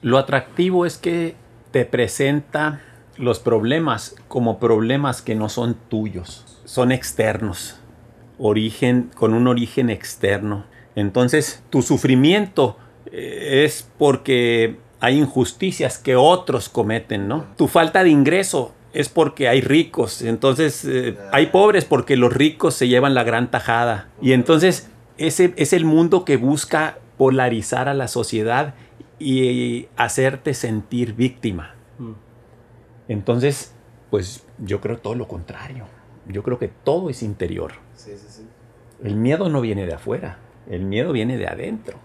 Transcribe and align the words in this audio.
Lo 0.00 0.18
atractivo 0.18 0.86
es 0.86 0.96
que 0.96 1.34
te 1.72 1.84
presenta 1.84 2.82
los 3.16 3.40
problemas 3.40 4.14
como 4.28 4.60
problemas 4.60 5.22
que 5.22 5.34
no 5.34 5.48
son 5.48 5.74
tuyos, 5.74 6.60
son 6.64 6.92
externos, 6.92 7.80
origen 8.38 9.10
con 9.16 9.34
un 9.34 9.48
origen 9.48 9.90
externo. 9.90 10.66
Entonces, 10.94 11.64
tu 11.68 11.82
sufrimiento 11.82 12.76
eh, 13.10 13.64
es 13.64 13.90
porque 13.98 14.76
hay 15.00 15.18
injusticias 15.18 15.98
que 15.98 16.14
otros 16.14 16.68
cometen, 16.68 17.26
¿no? 17.26 17.46
Tu 17.56 17.66
falta 17.66 18.04
de 18.04 18.10
ingreso 18.10 18.72
es 18.92 19.08
porque 19.08 19.48
hay 19.48 19.62
ricos, 19.62 20.22
entonces 20.22 20.84
eh, 20.84 21.18
hay 21.32 21.46
pobres 21.46 21.84
porque 21.84 22.16
los 22.16 22.32
ricos 22.32 22.74
se 22.74 22.86
llevan 22.86 23.14
la 23.14 23.24
gran 23.24 23.50
tajada. 23.50 24.10
Y 24.22 24.30
entonces 24.30 24.92
ese 25.16 25.54
es 25.56 25.72
el 25.72 25.84
mundo 25.84 26.24
que 26.24 26.36
busca 26.36 26.98
polarizar 27.16 27.88
a 27.88 27.94
la 27.94 28.06
sociedad 28.06 28.74
y 29.18 29.88
hacerte 29.96 30.54
sentir 30.54 31.14
víctima. 31.14 31.74
Mm. 31.98 32.12
Entonces, 33.08 33.74
pues 34.10 34.46
yo 34.58 34.80
creo 34.80 34.98
todo 34.98 35.14
lo 35.14 35.28
contrario. 35.28 35.86
Yo 36.26 36.42
creo 36.42 36.58
que 36.58 36.68
todo 36.68 37.10
es 37.10 37.22
interior. 37.22 37.72
El 39.02 39.16
miedo 39.16 39.48
no 39.48 39.60
viene 39.60 39.86
de 39.86 39.94
afuera, 39.94 40.38
el 40.68 40.84
miedo 40.84 41.12
viene 41.12 41.36
de 41.36 41.46
adentro. 41.46 41.98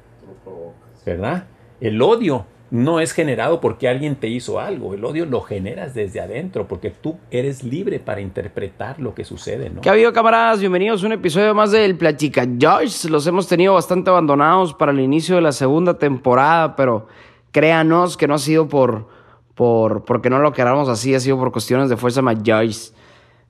¿Verdad? 1.06 1.48
El 1.82 2.02
odio 2.02 2.46
no 2.74 3.00
es 3.00 3.12
generado 3.12 3.62
porque 3.62 3.88
alguien 3.88 4.16
te 4.16 4.28
hizo 4.28 4.60
algo. 4.60 4.96
El 4.96 5.06
odio 5.06 5.28
lo 5.28 5.42
generas 5.42 5.94
desde 5.94 6.20
adentro 6.20 6.68
porque 6.68 6.90
tú 6.90 7.20
eres 7.30 7.64
libre 7.64 8.00
para 8.00 8.20
interpretar 8.20 9.00
lo 9.00 9.14
que 9.14 9.24
sucede, 9.24 9.70
¿no? 9.70 9.82
¿Qué 9.82 9.90
ha 9.90 9.92
habido, 9.92 10.12
camaradas? 10.12 10.60
Bienvenidos 10.60 11.04
a 11.04 11.06
un 11.06 11.12
episodio 11.12 11.54
más 11.54 11.70
del 11.70 11.96
Platica 11.96 12.48
Joyce. 12.60 13.12
Los 13.12 13.28
hemos 13.28 13.48
tenido 13.48 13.76
bastante 13.76 14.10
abandonados 14.10 14.74
para 14.74 14.92
el 14.92 15.00
inicio 15.02 15.36
de 15.36 15.44
la 15.44 15.52
segunda 15.52 16.00
temporada, 16.00 16.76
pero 16.76 17.06
créanos 17.52 18.18
que 18.18 18.28
no 18.28 18.34
ha 18.34 18.40
sido 18.40 18.68
por, 18.68 19.08
por 19.54 20.04
porque 20.04 20.32
no 20.32 20.40
lo 20.40 20.52
queramos 20.52 20.90
así, 20.90 21.14
ha 21.14 21.20
sido 21.20 21.38
por 21.38 21.52
cuestiones 21.52 21.90
de 21.90 21.98
fuerza 21.98 22.24
Joyce. 22.44 22.96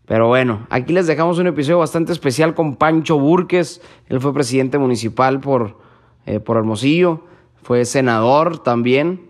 Pero 0.05 0.27
bueno, 0.27 0.67
aquí 0.69 0.91
les 0.91 1.07
dejamos 1.07 1.39
un 1.39 1.47
episodio 1.47 1.79
bastante 1.79 2.11
especial 2.11 2.53
con 2.53 2.75
Pancho 2.75 3.17
Burques. 3.17 3.79
Él 4.09 4.19
fue 4.19 4.33
presidente 4.33 4.77
municipal 4.77 5.39
por, 5.39 5.77
eh, 6.25 6.41
por 6.41 6.57
Hermosillo 6.57 7.31
fue 7.63 7.85
senador 7.85 8.59
también. 8.59 9.21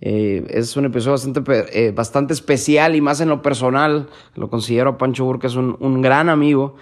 Eh, 0.00 0.46
es 0.50 0.76
un 0.76 0.84
episodio 0.84 1.12
bastante, 1.12 1.42
eh, 1.72 1.90
bastante 1.90 2.32
especial 2.32 2.94
y 2.94 3.00
más 3.00 3.20
en 3.20 3.30
lo 3.30 3.42
personal. 3.42 4.08
Lo 4.36 4.48
considero 4.48 4.90
a 4.90 4.98
Pancho 4.98 5.24
Burke 5.24 5.48
es 5.48 5.56
un, 5.56 6.02
gran 6.02 6.28
amigo 6.28 6.76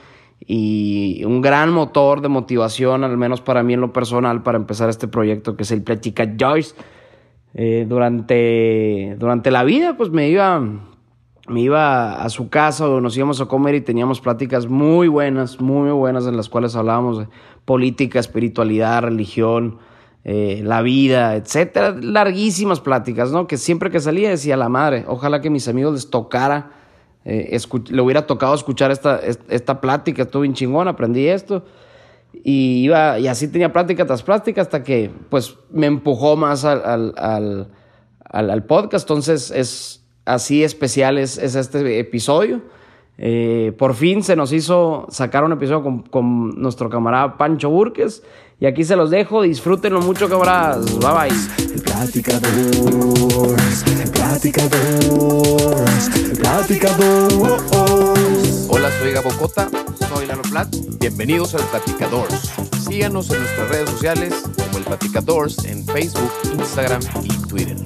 y 0.47 1.23
un 1.25 1.41
gran 1.41 1.73
motor 1.73 2.21
de 2.21 2.29
motivación, 2.29 3.05
al 3.05 3.17
menos 3.17 3.41
para 3.41 3.63
mí 3.63 3.73
en 3.73 3.81
lo 3.81 3.93
personal, 3.93 4.43
para 4.43 4.59
empezar 4.59 4.91
este 4.91 5.09
proyecto 5.09 5.57
que 5.57 5.63
es 5.63 5.71
el 5.71 5.83
Plática 5.83 6.31
Joyce. 6.39 6.75
Eh, 7.55 7.87
durante, 7.89 9.17
durante 9.19 9.51
la 9.51 9.65
vida, 9.65 9.97
pues 9.97 10.11
me 10.11 10.29
iba, 10.29 10.61
me 11.49 11.61
iba 11.61 12.23
a 12.23 12.29
su 12.29 12.51
casa 12.51 12.87
o 12.87 13.01
nos 13.01 13.17
íbamos 13.17 13.41
a 13.41 13.47
comer 13.47 13.77
y 13.77 13.81
teníamos 13.81 14.21
pláticas 14.21 14.67
muy 14.67 15.09
buenas, 15.09 15.59
muy 15.59 15.91
buenas, 15.91 16.27
en 16.27 16.37
las 16.37 16.51
cuales 16.51 16.77
hablábamos 16.77 17.21
de 17.21 17.29
política, 17.65 18.19
espiritualidad, 18.19 19.01
religión 19.01 19.79
eh, 20.29 20.61
la 20.65 20.83
vida, 20.83 21.37
etcétera. 21.37 21.95
Larguísimas 22.01 22.81
pláticas, 22.81 23.31
¿no? 23.31 23.47
Que 23.47 23.57
siempre 23.57 23.91
que 23.93 24.01
salía 24.01 24.29
decía 24.29 24.57
la 24.57 24.69
madre, 24.69 25.05
ojalá 25.07 25.41
que 25.41 25.51
mis 25.51 25.69
amigos 25.69 25.95
les 25.95 26.11
tocara, 26.11 26.73
eh, 27.25 27.57
le 27.91 28.03
hubiera 28.03 28.27
tocado 28.27 28.53
escuchar 28.53 28.91
esta, 28.91 29.21
esta 29.21 29.81
plática, 29.81 30.25
estuvo 30.25 30.43
bien 30.43 30.55
chingón, 30.55 30.89
aprendí 30.89 31.29
esto. 31.29 31.65
Y, 32.33 32.83
iba, 32.83 33.21
y 33.21 33.29
así 33.29 33.47
tenía 33.47 33.73
plática 33.73 34.05
tras 34.05 34.25
plática 34.25 34.63
hasta 34.63 34.83
que 34.83 35.13
pues 35.31 35.59
me 35.71 35.87
empujó 35.87 36.35
más 36.35 36.65
al, 36.65 37.15
al, 37.17 37.69
al, 38.29 38.65
podcast. 38.65 39.05
Entonces 39.05 39.53
es 39.53 40.05
así 40.25 40.65
especial 40.65 41.19
es, 41.19 41.39
es 41.39 41.55
este 41.55 42.01
episodio. 42.01 42.63
Eh, 43.17 43.73
por 43.79 43.95
fin 43.95 44.25
se 44.25 44.35
nos 44.35 44.53
hizo 44.53 45.07
sacar 45.09 45.45
un 45.45 45.53
episodio 45.53 45.85
con, 45.85 46.03
con 46.03 46.61
nuestro 46.61 46.91
camarada 46.91 47.39
Pancho 47.39 47.71
Burques. 47.71 48.25
Y 48.59 48.65
aquí 48.65 48.85
se 48.85 48.97
los 48.97 49.11
dejo, 49.11 49.43
disfrútenlo 49.43 50.01
mucho, 50.01 50.31
cabras. 50.31 50.83
Bye 50.99 51.13
bye. 51.13 51.75
El 51.75 51.83
platicador, 51.83 53.57
el 54.01 54.11
platicador, 54.11 55.85
el 56.15 56.39
platicador. 56.39 57.61
Hola, 58.69 58.91
soy 58.99 59.13
Gabo 59.13 59.29
Cota. 59.39 59.69
Soy 60.09 60.27
Lalo 60.27 60.43
Plat. 60.43 60.75
Bienvenidos 60.99 61.55
al 61.55 61.65
Platicador. 61.65 62.29
Síganos 62.89 63.31
en 63.31 63.41
nuestras 63.41 63.69
redes 63.69 63.91
sociales 63.91 64.35
como 64.57 64.79
el 64.79 64.85
Platicadores 64.85 65.63
en 65.67 65.85
Facebook, 65.85 66.33
Instagram 66.55 67.03
y 67.25 67.29
Twitter. 67.49 67.77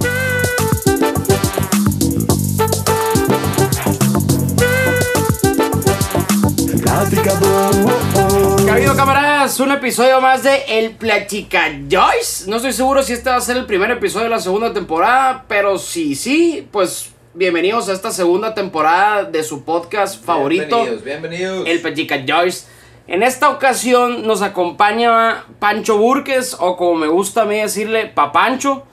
¿Qué 8.64 8.70
ha 8.70 8.74
habido, 8.74 8.94
camaradas? 8.94 9.58
Un 9.60 9.72
episodio 9.72 10.20
más 10.20 10.42
de 10.42 10.64
El 10.68 10.90
Platica 10.92 11.72
Joyce. 11.90 12.48
No 12.48 12.56
estoy 12.56 12.72
seguro 12.74 13.02
si 13.02 13.14
este 13.14 13.30
va 13.30 13.36
a 13.36 13.40
ser 13.40 13.56
el 13.56 13.64
primer 13.64 13.90
episodio 13.90 14.24
de 14.24 14.30
la 14.30 14.38
segunda 14.38 14.72
temporada, 14.72 15.46
pero 15.48 15.78
si 15.78 16.14
sí, 16.14 16.68
pues 16.70 17.10
bienvenidos 17.32 17.88
a 17.88 17.94
esta 17.94 18.10
segunda 18.10 18.54
temporada 18.54 19.24
de 19.24 19.42
su 19.42 19.64
podcast 19.64 20.22
favorito. 20.22 20.76
Bienvenidos, 20.76 21.04
bienvenidos. 21.04 21.68
El 21.68 21.80
Platica 21.80 22.22
Joyce. 22.26 22.66
En 23.06 23.22
esta 23.22 23.48
ocasión 23.48 24.26
nos 24.26 24.42
acompaña 24.42 25.46
Pancho 25.58 25.96
Burques, 25.96 26.54
o 26.58 26.76
como 26.76 26.96
me 26.96 27.06
gusta 27.06 27.42
a 27.42 27.44
mí 27.46 27.56
decirle, 27.56 28.06
Papancho. 28.06 28.84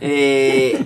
Eh, 0.00 0.84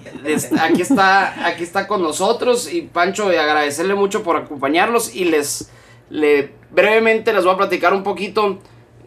aquí, 0.59 0.81
está, 0.81 1.47
aquí 1.47 1.65
está 1.65 1.87
con 1.87 2.01
nosotros 2.03 2.73
y 2.73 2.83
Pancho, 2.83 3.27
agradecerle 3.27 3.95
mucho 3.95 4.23
por 4.23 4.37
acompañarlos 4.37 5.15
y 5.15 5.25
les 5.25 5.69
le, 6.11 6.51
brevemente 6.71 7.33
les 7.33 7.45
voy 7.45 7.55
a 7.55 7.57
platicar 7.57 7.95
un 7.95 8.03
poquito. 8.03 8.59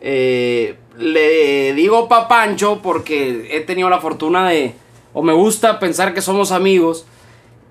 Eh, 0.02 0.76
le 0.98 1.74
digo 1.74 2.08
Papancho 2.08 2.82
porque 2.82 3.50
he 3.52 3.62
tenido 3.62 3.90
la 3.90 4.00
fortuna 4.00 4.50
de, 4.50 4.74
o 5.14 5.22
me 5.22 5.34
gusta 5.34 5.80
pensar 5.80 6.14
que 6.14 6.22
somos 6.22 6.52
amigos. 6.52 7.06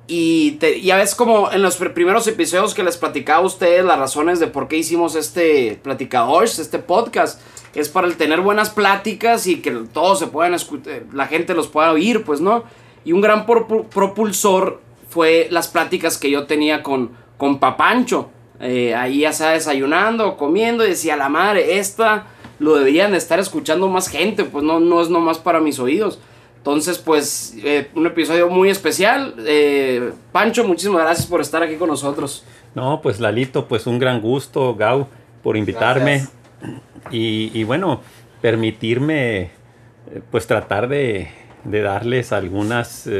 Y 0.08 0.58
ya 0.82 0.96
ves 0.96 1.14
como 1.14 1.50
en 1.52 1.62
los 1.62 1.76
primeros 1.76 2.26
episodios 2.26 2.74
que 2.74 2.82
les 2.82 2.96
platicaba 2.96 3.38
a 3.38 3.46
ustedes 3.46 3.84
las 3.84 3.98
razones 3.98 4.40
de 4.40 4.46
por 4.46 4.68
qué 4.68 4.76
hicimos 4.76 5.14
este 5.14 5.78
platicadores, 5.82 6.58
este 6.58 6.78
podcast. 6.78 7.40
Es 7.74 7.88
para 7.88 8.06
el 8.06 8.16
tener 8.16 8.42
buenas 8.42 8.68
pláticas 8.68 9.46
y 9.46 9.62
que 9.62 9.70
todos 9.70 10.18
se 10.18 10.26
puedan 10.26 10.52
escuchar, 10.52 11.04
la 11.14 11.26
gente 11.26 11.54
los 11.54 11.68
pueda 11.68 11.92
oír, 11.92 12.22
pues, 12.24 12.42
¿no? 12.42 12.64
Y 13.04 13.12
un 13.12 13.22
gran 13.22 13.46
propulsor 13.46 14.82
fue 15.08 15.48
las 15.50 15.68
pláticas 15.68 16.18
que 16.18 16.30
yo 16.30 16.46
tenía 16.46 16.82
con, 16.82 17.12
con 17.38 17.58
Papancho. 17.58 18.30
Eh, 18.64 18.94
ahí 18.94 19.20
ya 19.20 19.32
sea 19.32 19.50
desayunando, 19.50 20.36
comiendo, 20.36 20.84
y 20.84 20.90
decía, 20.90 21.16
la 21.16 21.28
madre, 21.28 21.78
esta 21.78 22.26
lo 22.60 22.76
deberían 22.76 23.12
estar 23.12 23.40
escuchando 23.40 23.88
más 23.88 24.06
gente, 24.06 24.44
pues 24.44 24.62
no, 24.62 24.78
no 24.78 25.02
es 25.02 25.10
nomás 25.10 25.38
para 25.38 25.60
mis 25.60 25.80
oídos. 25.80 26.20
Entonces, 26.58 26.98
pues, 26.98 27.56
eh, 27.64 27.88
un 27.96 28.06
episodio 28.06 28.48
muy 28.48 28.70
especial. 28.70 29.34
Eh, 29.44 30.12
Pancho, 30.30 30.62
muchísimas 30.62 31.02
gracias 31.02 31.26
por 31.26 31.40
estar 31.40 31.60
aquí 31.60 31.74
con 31.74 31.88
nosotros. 31.88 32.44
No, 32.76 33.00
pues 33.02 33.18
Lalito, 33.18 33.66
pues 33.66 33.88
un 33.88 33.98
gran 33.98 34.20
gusto, 34.20 34.76
Gau, 34.76 35.08
por 35.42 35.56
invitarme. 35.56 36.28
Y, 37.10 37.64
bueno, 37.64 38.00
permitirme, 38.40 39.50
pues 40.30 40.46
tratar 40.46 40.86
de, 40.86 41.32
de 41.64 41.82
darles 41.82 42.30
algunas 42.32 43.10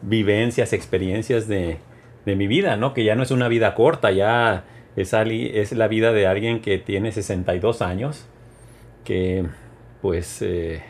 vivencias, 0.00 0.72
experiencias 0.72 1.46
de, 1.46 1.78
de 2.26 2.36
mi 2.36 2.46
vida, 2.48 2.76
¿no? 2.76 2.92
Que 2.92 3.04
ya 3.04 3.14
no 3.14 3.22
es 3.22 3.30
una 3.30 3.48
vida 3.48 3.74
corta, 3.74 4.10
ya 4.10 4.64
es, 4.96 5.14
es 5.14 5.72
la 5.72 5.88
vida 5.88 6.12
de 6.12 6.26
alguien 6.26 6.60
que 6.60 6.76
tiene 6.76 7.12
62 7.12 7.80
años, 7.80 8.26
que 9.04 9.46
pues 10.02 10.42
eh, 10.42 10.82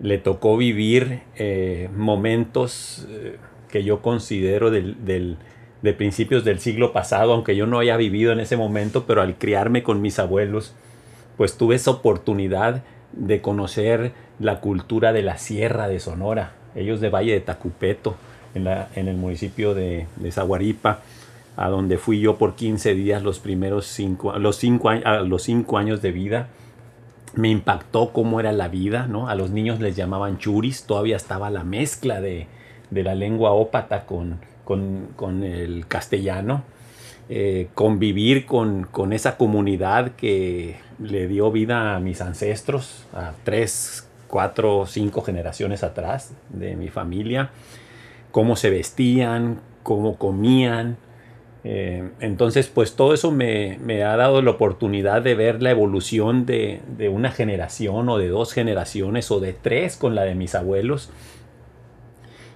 le 0.00 0.18
tocó 0.18 0.56
vivir 0.56 1.22
eh, 1.36 1.88
momentos 1.96 3.08
eh, 3.10 3.38
que 3.70 3.82
yo 3.84 4.02
considero 4.02 4.70
del, 4.70 5.38
de 5.82 5.92
principios 5.94 6.44
del 6.44 6.60
siglo 6.60 6.92
pasado, 6.92 7.32
aunque 7.32 7.56
yo 7.56 7.66
no 7.66 7.78
haya 7.78 7.96
vivido 7.96 8.30
en 8.30 8.40
ese 8.40 8.56
momento, 8.56 9.06
pero 9.06 9.22
al 9.22 9.36
criarme 9.36 9.82
con 9.82 10.02
mis 10.02 10.18
abuelos, 10.18 10.74
pues 11.38 11.56
tuve 11.56 11.76
esa 11.76 11.90
oportunidad 11.90 12.84
de 13.12 13.40
conocer 13.40 14.12
la 14.38 14.60
cultura 14.60 15.12
de 15.12 15.22
la 15.22 15.38
Sierra 15.38 15.88
de 15.88 16.00
Sonora, 16.00 16.52
ellos 16.74 17.00
de 17.00 17.08
Valle 17.08 17.32
de 17.32 17.40
Tacupeto, 17.40 18.16
en, 18.54 19.08
el 19.08 19.16
municipio 19.16 19.74
de, 19.74 20.06
de 20.16 20.32
Zaguaripa, 20.32 21.00
a 21.56 21.68
donde 21.68 21.98
fui 21.98 22.20
yo 22.20 22.36
por 22.36 22.56
15 22.56 22.94
días 22.94 23.22
los 23.22 23.38
primeros 23.38 23.86
cinco, 23.86 24.36
los 24.38 24.56
cinco, 24.56 25.78
años 25.78 26.02
de 26.02 26.12
vida. 26.12 26.48
Me 27.34 27.48
impactó 27.48 28.12
cómo 28.12 28.40
era 28.40 28.52
la 28.52 28.68
vida, 28.68 29.06
¿no? 29.06 29.28
A 29.28 29.34
los 29.34 29.50
niños 29.50 29.80
les 29.80 29.96
llamaban 29.96 30.38
churis, 30.38 30.84
todavía 30.84 31.16
estaba 31.16 31.50
la 31.50 31.64
mezcla 31.64 32.20
de, 32.20 32.46
la 32.90 33.14
lengua 33.14 33.52
ópata 33.52 34.04
con, 34.06 34.40
el 35.42 35.86
castellano. 35.88 36.62
Eh, 37.30 37.68
convivir 37.74 38.44
con, 38.44 38.84
con, 38.84 39.14
esa 39.14 39.38
comunidad 39.38 40.12
que 40.12 40.76
le 40.98 41.26
dio 41.26 41.50
vida 41.50 41.96
a 41.96 42.00
mis 42.00 42.20
ancestros, 42.20 43.06
a 43.14 43.32
tres 43.44 44.06
cuatro 44.28 44.84
cinco 44.86 45.22
generaciones 45.22 45.84
atrás 45.84 46.32
de 46.50 46.76
mi 46.76 46.88
familia, 46.88 47.50
cómo 48.34 48.56
se 48.56 48.68
vestían, 48.68 49.60
cómo 49.84 50.18
comían. 50.18 50.96
Eh, 51.62 52.10
entonces, 52.18 52.66
pues 52.66 52.96
todo 52.96 53.14
eso 53.14 53.30
me, 53.30 53.78
ha 54.02 54.16
dado 54.16 54.42
la 54.42 54.50
oportunidad 54.50 55.22
de 55.22 55.36
ver 55.36 55.62
la 55.62 55.70
evolución 55.70 56.44
de, 56.44 56.82
una 57.12 57.30
generación 57.30 58.08
o 58.08 58.18
de 58.18 58.26
dos 58.26 58.52
generaciones 58.52 59.30
o 59.30 59.38
de 59.38 59.52
tres 59.52 59.96
con 59.96 60.16
la 60.16 60.24
de 60.24 60.34
mis 60.34 60.56
abuelos 60.56 61.10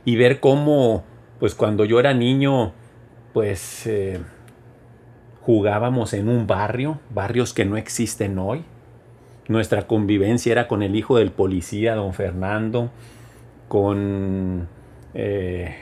y 0.04 0.16
ver 0.16 0.40
cómo, 0.40 1.04
pues 1.38 1.54
cuando 1.54 1.84
yo 1.84 2.00
era 2.00 2.12
niño, 2.12 2.72
pues 3.32 3.86
eh, 3.86 4.18
jugábamos 5.42 6.12
en 6.12 6.28
un 6.28 6.48
barrio, 6.48 6.98
barrios 7.10 7.54
que 7.54 7.64
no 7.64 7.76
existen 7.76 8.36
hoy. 8.40 8.64
Nuestra 9.46 9.86
convivencia 9.86 10.50
era 10.50 10.66
con 10.66 10.82
el 10.82 10.96
hijo 10.96 11.18
del 11.18 11.30
policía, 11.30 11.94
don 11.94 12.14
Fernando, 12.14 12.90
con 13.68 14.66
eh, 15.14 15.74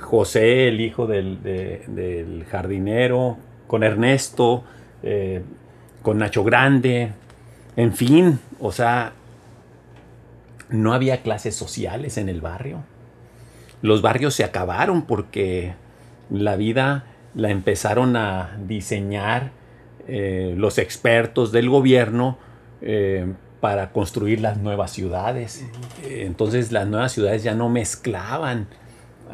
José, 0.00 0.68
el 0.68 0.80
hijo 0.80 1.06
del, 1.06 2.44
jardinero, 2.50 3.38
con 3.66 3.82
Ernesto, 3.82 4.64
eh, 5.02 5.42
con 6.02 6.18
Nacho 6.18 6.44
Grande, 6.44 7.12
en 7.76 7.92
fin, 7.94 8.38
o 8.58 8.72
sea, 8.72 9.12
no 10.68 10.94
había 10.94 11.22
clases 11.22 11.54
sociales 11.54 12.18
en 12.18 12.28
el 12.28 12.40
barrio. 12.40 12.84
Los 13.82 14.02
barrios 14.02 14.34
se 14.34 14.44
acabaron 14.44 15.02
porque 15.02 15.74
la 16.30 16.56
vida 16.56 17.04
la 17.34 17.50
empezaron 17.50 18.16
a 18.16 18.56
diseñar 18.66 19.50
eh, 20.08 20.54
los 20.56 20.78
expertos 20.78 21.52
del 21.52 21.68
gobierno 21.68 22.38
para 23.60 23.92
construir 23.92 24.40
las 24.40 24.58
nuevas 24.58 24.90
ciudades. 24.90 25.64
entonces 26.04 26.72
las 26.72 26.86
nuevas 26.86 27.12
ciudades 27.12 27.42
ya 27.42 27.54
no 27.54 27.68
mezclaban 27.68 28.68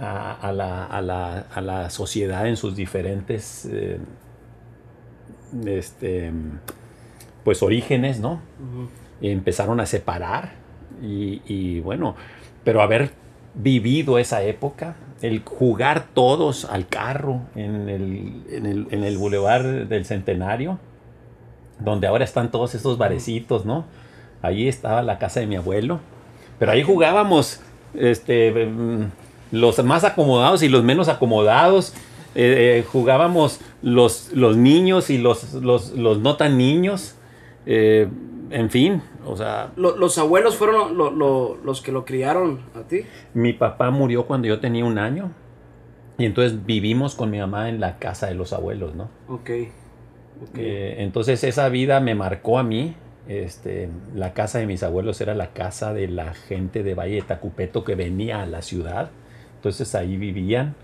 a, 0.00 0.52
la, 0.52 1.90
sociedad 1.90 2.46
en 2.46 2.56
sus 2.56 2.74
diferentes 2.76 3.68
eh, 3.70 3.98
este, 5.66 6.32
pues 7.44 7.62
orígenes, 7.62 8.20
¿no? 8.20 8.40
empezaron 9.20 9.80
a 9.80 9.86
separar 9.86 10.54
y, 11.02 11.42
y, 11.46 11.80
bueno, 11.80 12.16
pero 12.64 12.82
haber 12.82 13.12
vivido 13.54 14.18
esa 14.18 14.42
época, 14.42 14.96
el 15.20 15.42
jugar 15.44 16.06
todos 16.14 16.64
al 16.64 16.88
carro 16.88 17.42
en 17.54 17.88
el, 17.88 18.42
en 18.50 18.66
el, 18.66 18.86
en 18.90 19.04
el 19.04 19.18
Boulevard 19.18 19.86
del 19.86 20.04
Centenario, 20.04 20.78
donde 21.78 22.06
ahora 22.06 22.24
están 22.24 22.50
todos 22.50 22.74
esos 22.74 22.98
barecitos, 22.98 23.64
¿no? 23.64 23.84
Ahí 24.42 24.68
estaba 24.68 25.02
la 25.02 25.18
casa 25.18 25.40
de 25.40 25.46
mi 25.46 25.56
abuelo, 25.56 26.00
pero 26.58 26.72
ahí 26.72 26.82
jugábamos, 26.82 27.60
este, 27.94 28.68
los 29.50 29.84
más 29.84 30.04
acomodados 30.04 30.62
y 30.62 30.68
los 30.68 30.84
menos 30.84 31.08
acomodados, 31.08 31.94
eh, 32.34 32.78
eh, 32.78 32.84
jugábamos 32.90 33.60
los, 33.82 34.32
los 34.32 34.56
niños 34.56 35.10
y 35.10 35.18
los, 35.18 35.54
los, 35.54 35.94
no 35.94 36.36
tan 36.36 36.58
niños, 36.58 37.16
eh, 37.66 38.08
en 38.50 38.70
fin, 38.70 39.02
o 39.26 39.36
sea... 39.36 39.70
¿Los 39.76 40.18
abuelos 40.18 40.56
fueron 40.56 40.96
los 40.96 41.80
que 41.82 41.92
lo 41.92 42.04
criaron 42.04 42.60
a 42.74 42.82
ti? 42.82 43.02
Mi 43.34 43.52
papá 43.52 43.90
murió 43.90 44.26
cuando 44.26 44.48
yo 44.48 44.60
tenía 44.60 44.84
un 44.84 44.98
año. 44.98 45.30
Y 46.18 46.26
entonces 46.26 46.64
vivimos 46.66 47.14
con 47.14 47.30
mi 47.30 47.38
mamá 47.38 47.68
en 47.68 47.80
la 47.80 47.98
casa 47.98 48.26
de 48.26 48.34
los 48.34 48.52
abuelos, 48.52 48.94
¿no? 48.94 49.08
Ok. 49.28 49.50
Eh, 50.56 50.96
entonces 50.98 51.42
esa 51.44 51.68
vida 51.68 52.00
me 52.00 52.14
marcó 52.14 52.58
a 52.58 52.62
mí. 52.62 52.94
Este, 53.28 53.88
la 54.14 54.34
casa 54.34 54.58
de 54.58 54.66
mis 54.66 54.82
abuelos 54.82 55.20
era 55.20 55.34
la 55.34 55.52
casa 55.52 55.94
de 55.94 56.08
la 56.08 56.34
gente 56.34 56.82
de 56.82 56.94
Valle 56.94 57.16
de 57.16 57.22
Tacupeto 57.22 57.84
que 57.84 57.94
venía 57.94 58.42
a 58.42 58.46
la 58.46 58.62
ciudad. 58.62 59.10
Entonces 59.56 59.94
ahí 59.94 60.16
vivían 60.16 60.74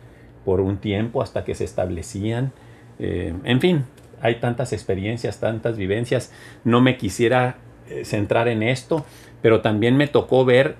por 0.44 0.60
un 0.60 0.78
tiempo 0.78 1.20
hasta 1.20 1.44
que 1.44 1.54
se 1.54 1.64
establecían. 1.64 2.52
Eh, 2.98 3.34
en 3.44 3.60
fin, 3.60 3.84
hay 4.20 4.36
tantas 4.36 4.72
experiencias, 4.72 5.40
tantas 5.40 5.76
vivencias. 5.76 6.32
No 6.64 6.80
me 6.80 6.96
quisiera 6.96 7.56
eh, 7.88 8.04
centrar 8.04 8.48
en 8.48 8.62
esto, 8.62 9.04
pero 9.42 9.60
también 9.60 9.96
me 9.96 10.06
tocó 10.06 10.44
ver 10.44 10.76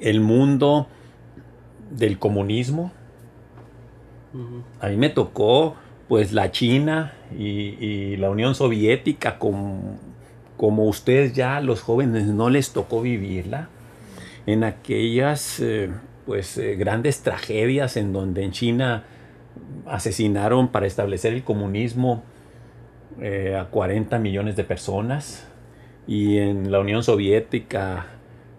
el 0.00 0.20
mundo 0.20 0.88
del 1.90 2.18
comunismo. 2.18 2.92
A 4.80 4.88
mí 4.88 4.96
me 4.96 5.10
tocó 5.10 5.76
pues 6.08 6.32
la 6.32 6.50
China 6.50 7.12
y, 7.38 8.16
la 8.16 8.30
Unión 8.30 8.54
Soviética 8.54 9.38
como, 9.38 9.98
como 10.62 10.84
ustedes 10.84 11.32
ya 11.32 11.58
los 11.60 11.82
jóvenes 11.82 12.26
no 12.26 12.48
les 12.48 12.72
tocó 12.72 13.02
vivirla 13.02 13.68
en 14.46 14.62
aquellas 14.62 15.58
eh, 15.58 15.90
pues 16.24 16.56
eh, 16.56 16.76
grandes 16.76 17.22
tragedias 17.22 17.96
en 17.96 18.12
donde 18.12 18.44
en 18.44 18.52
China 18.52 19.02
asesinaron 19.86 20.68
para 20.68 20.86
establecer 20.86 21.32
el 21.32 21.42
comunismo 21.42 22.22
a 23.58 23.66
40 23.66 24.18
millones 24.20 24.54
de 24.56 24.64
personas 24.64 25.46
y 26.06 26.38
en 26.38 26.70
la 26.70 26.80
Unión 26.80 27.02
Soviética 27.02 28.06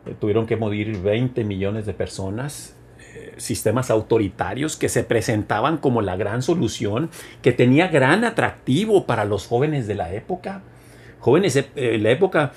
eh, 0.05 0.15
tuvieron 0.19 0.45
que 0.45 0.55
morir 0.55 0.97
20 0.97 1.43
millones 1.43 1.85
de 1.85 1.93
personas. 1.93 2.75
Eh, 3.15 3.33
sistemas 3.37 3.91
autoritarios 3.91 4.75
que 4.75 4.89
se 4.89 5.03
presentaban 5.03 5.77
como 5.77 6.01
la 6.01 6.15
gran 6.15 6.41
solución, 6.41 7.09
que 7.41 7.51
tenía 7.51 7.87
gran 7.87 8.23
atractivo 8.23 9.05
para 9.05 9.25
los 9.25 9.47
jóvenes 9.47 9.87
de 9.87 9.95
la 9.95 10.13
época. 10.13 10.63
Jóvenes 11.23 11.53
de 11.53 11.67
eh, 11.75 11.97
la 11.99 12.11
época, 12.11 12.51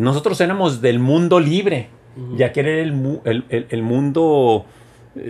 nosotros 0.00 0.40
éramos 0.40 0.80
del 0.80 0.98
mundo 0.98 1.38
libre, 1.38 1.90
ya 2.36 2.50
que 2.50 2.58
era 2.58 2.70
el, 2.70 3.20
el, 3.24 3.66
el 3.70 3.82
mundo 3.84 4.66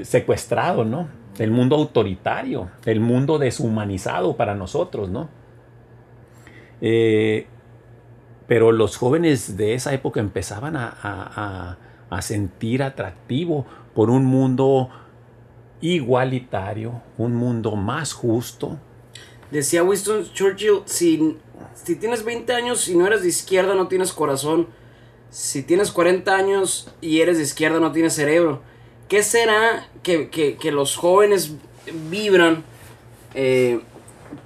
secuestrado, 0.03 0.87
¿no? 0.87 1.09
El 1.39 1.51
mundo 1.51 1.77
autoritario, 1.77 2.71
el 2.87 3.01
mundo 3.01 3.39
deshumanizado 3.39 4.37
para 4.37 4.55
nosotros, 4.55 5.11
¿no? 5.11 5.29
Eh, 6.81 7.47
pero 8.47 8.73
los 8.73 8.97
jóvenes 8.97 9.57
de 9.57 9.75
esa 9.75 9.93
época 9.93 10.21
empezaban 10.21 10.77
a, 10.77 11.77
sentir 12.21 12.83
atractivo 12.83 13.65
por 13.95 14.11
un 14.11 14.25
mundo 14.25 14.91
igualitario, 15.81 17.01
un 17.17 17.37
mundo 17.37 17.77
más 17.77 18.13
justo. 18.13 18.79
Decía 19.53 19.85
Winston 19.85 20.25
Churchill, 20.33 20.83
si, 20.87 21.39
si 21.75 21.97
tienes 21.97 22.25
20 22.25 22.53
años 22.53 22.89
y 22.89 22.97
no 22.97 23.07
eres 23.07 23.23
de 23.23 23.29
izquierda 23.29 23.75
no 23.75 23.89
tienes 23.89 24.13
corazón, 24.13 24.69
si 25.31 25.63
tienes 25.63 25.91
40 25.93 26.35
años 26.35 26.93
y 27.01 27.21
eres 27.21 27.39
de 27.39 27.45
izquierda 27.45 27.81
no 27.81 27.93
tienes 27.93 28.15
cerebro. 28.15 28.63
¿Qué 29.09 29.23
será 29.23 29.89
que, 30.03 30.59
los 30.73 30.97
jóvenes 30.97 31.53
vibran 32.11 32.65
eh, 33.35 33.81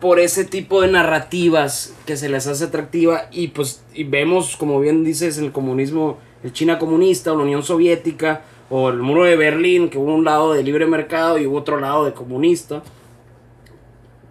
por 0.01 0.19
ese 0.19 0.45
tipo 0.45 0.81
de 0.81 0.89
narrativas 0.89 1.95
que 2.07 2.17
se 2.17 2.29
les 2.29 2.47
hace 2.47 2.65
atractiva 2.65 3.29
y 3.31 3.49
pues 3.49 3.83
y 3.93 4.05
vemos 4.05 4.57
como 4.57 4.81
bien 4.81 5.05
dices 5.05 5.37
el 5.37 5.53
comunismo 5.53 6.19
el 6.43 6.53
China 6.53 6.79
comunista 6.79 7.33
o 7.33 7.37
la 7.37 7.43
Unión 7.43 7.63
Soviética 7.63 8.43
o 8.71 8.89
el 8.89 8.99
muro 8.99 9.25
de 9.25 9.37
Berlín 9.37 9.91
que 9.91 9.99
hubo 9.99 10.15
un 10.15 10.25
lado 10.25 10.55
de 10.55 10.63
libre 10.63 10.87
mercado 10.87 11.39
y 11.39 11.47
hubo 11.47 11.59
otro 11.59 11.79
lado 11.81 12.05
de 12.05 12.15
comunista. 12.15 12.83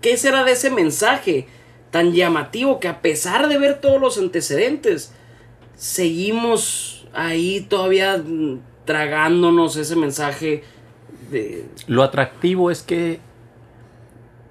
¿qué 0.03 0.17
será 0.17 0.43
de 0.43 0.51
ese 0.51 0.69
mensaje 0.69 1.47
tan 1.93 2.12
llamativo 2.12 2.79
que 2.79 2.88
a 2.88 3.03
pesar 3.03 3.47
de 3.47 3.59
ver 3.59 3.79
todos 3.79 4.01
los 4.01 4.17
antecedentes 4.17 5.13
seguimos 5.75 7.07
ahí 7.13 7.62
todavía 7.69 8.17
mm, 8.17 8.62
tragándonos 8.83 9.77
ese 9.77 9.95
mensaje 9.95 10.63
de... 11.29 11.67
lo 11.85 12.01
atractivo 12.01 12.71
es 12.71 12.81
que 12.81 13.19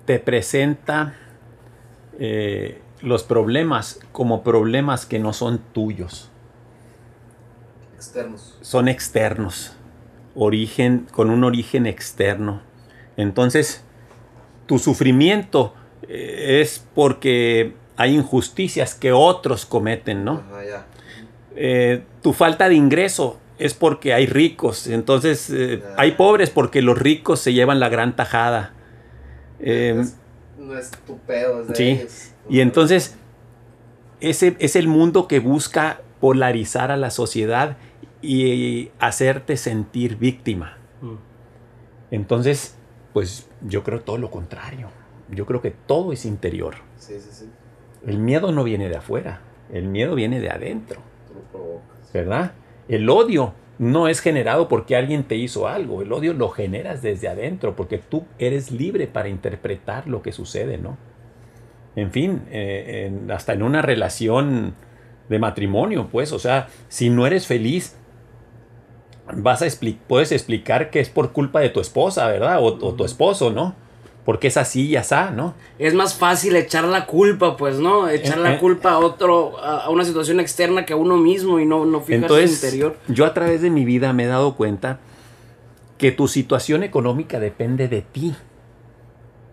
te 0.04 0.20
presenta 0.20 1.16
eh, 2.20 2.80
los 3.00 3.24
problemas 3.24 3.98
como 4.12 4.44
problemas 4.44 5.04
que 5.04 5.18
no 5.18 5.32
son 5.32 5.58
tuyos. 5.72 6.30
Externos. 7.96 8.56
Son 8.60 8.86
externos. 8.86 9.72
Origen, 10.36 11.08
con 11.10 11.28
un 11.28 11.42
origen 11.42 11.86
externo. 11.86 12.62
Entonces, 13.16 13.82
tu 14.66 14.78
sufrimiento 14.78 15.74
es 16.12 16.84
porque 16.94 17.74
hay 17.96 18.14
injusticias 18.14 18.94
que 18.94 19.12
otros 19.12 19.66
cometen, 19.66 20.24
¿no? 20.24 20.42
Eh, 21.54 22.02
tu 22.22 22.32
falta 22.32 22.68
de 22.68 22.74
ingreso 22.74 23.38
es 23.58 23.74
porque 23.74 24.12
hay 24.12 24.26
ricos. 24.26 24.86
Entonces, 24.86 25.52
hay 25.96 26.12
pobres 26.12 26.50
porque 26.50 26.82
los 26.82 26.98
ricos 26.98 27.40
se 27.40 27.52
llevan 27.52 27.80
la 27.80 27.88
gran 27.88 28.16
tajada. 28.16 28.74
Em, 29.60 30.08
no 30.58 30.76
es 30.76 30.90
tu 31.06 31.18
pedo, 31.18 31.64
sí. 31.74 32.00
Y 32.48 32.60
entonces, 32.60 33.16
ese 34.20 34.56
es 34.58 34.76
el 34.76 34.88
mundo 34.88 35.28
que 35.28 35.38
busca 35.38 36.00
polarizar 36.20 36.90
a 36.90 36.96
la 36.96 37.10
sociedad 37.10 37.76
y 38.22 38.90
hacerte 38.98 39.56
sentir 39.56 40.16
víctima. 40.16 40.78
Mm. 41.00 41.14
Entonces, 42.12 42.76
pues 43.12 43.48
yo 43.62 43.82
creo 43.82 44.00
todo 44.00 44.18
lo 44.18 44.30
contrario. 44.30 44.88
Yo 45.32 45.46
creo 45.46 45.60
que 45.60 45.70
todo 45.70 46.12
es 46.12 46.24
interior. 46.24 46.76
Sí, 46.96 47.14
sí, 47.18 47.30
sí. 47.32 47.50
El 48.06 48.18
miedo 48.18 48.52
no 48.52 48.64
viene 48.64 48.88
de 48.88 48.96
afuera, 48.96 49.40
el 49.72 49.88
miedo 49.88 50.14
viene 50.14 50.40
de 50.40 50.50
adentro. 50.50 51.00
¿verdad? 52.12 52.52
El 52.88 53.08
odio 53.08 53.54
no 53.78 54.08
es 54.08 54.20
generado 54.20 54.68
porque 54.68 54.96
alguien 54.96 55.24
te 55.24 55.36
hizo 55.36 55.66
algo, 55.66 56.02
el 56.02 56.12
odio 56.12 56.34
lo 56.34 56.50
generas 56.50 57.02
desde 57.02 57.28
adentro, 57.28 57.74
porque 57.74 57.98
tú 57.98 58.24
eres 58.38 58.70
libre 58.70 59.06
para 59.06 59.28
interpretar 59.28 60.06
lo 60.06 60.22
que 60.22 60.32
sucede, 60.32 60.78
¿no? 60.78 60.98
En 61.96 62.10
fin, 62.10 62.42
eh, 62.50 63.12
hasta 63.30 63.52
en 63.52 63.62
una 63.62 63.82
relación 63.82 64.74
de 65.28 65.38
matrimonio, 65.38 66.08
pues, 66.10 66.32
o 66.32 66.38
sea, 66.38 66.68
si 66.88 67.10
no 67.10 67.26
eres 67.26 67.46
feliz, 67.46 67.96
vas 69.34 69.62
a 69.62 69.66
puedes 70.06 70.32
explicar 70.32 70.90
que 70.90 71.00
es 71.00 71.08
por 71.08 71.32
culpa 71.32 71.60
de 71.60 71.70
tu 71.70 71.80
esposa, 71.80 72.26
¿verdad? 72.28 72.60
O, 72.60 72.66
o 72.66 72.94
tu 72.94 73.04
esposo, 73.04 73.50
¿no? 73.50 73.74
Porque 74.24 74.48
es 74.48 74.56
así 74.56 74.86
y 74.86 74.96
así, 74.96 75.14
¿no? 75.34 75.54
Es 75.78 75.94
más 75.94 76.14
fácil 76.14 76.54
echar 76.54 76.84
la 76.84 77.06
culpa, 77.06 77.56
pues, 77.56 77.78
¿no? 77.78 78.08
Echar 78.08 78.38
la 78.38 78.52
eh, 78.52 78.56
eh, 78.56 78.58
culpa 78.58 78.92
a 78.92 78.98
otro, 78.98 79.58
a 79.58 79.90
una 79.90 80.04
situación 80.04 80.38
externa 80.38 80.86
que 80.86 80.92
a 80.92 80.96
uno 80.96 81.16
mismo 81.16 81.58
y 81.58 81.66
no, 81.66 81.84
no 81.84 82.00
fijarse 82.00 82.34
en 82.34 82.44
el 82.44 82.50
interior. 82.50 82.96
Yo 83.08 83.26
a 83.26 83.34
través 83.34 83.62
de 83.62 83.70
mi 83.70 83.84
vida 83.84 84.12
me 84.12 84.24
he 84.24 84.28
dado 84.28 84.54
cuenta 84.54 85.00
que 85.98 86.12
tu 86.12 86.28
situación 86.28 86.82
económica 86.82 87.40
depende 87.40 87.88
de 87.88 88.02
ti, 88.02 88.34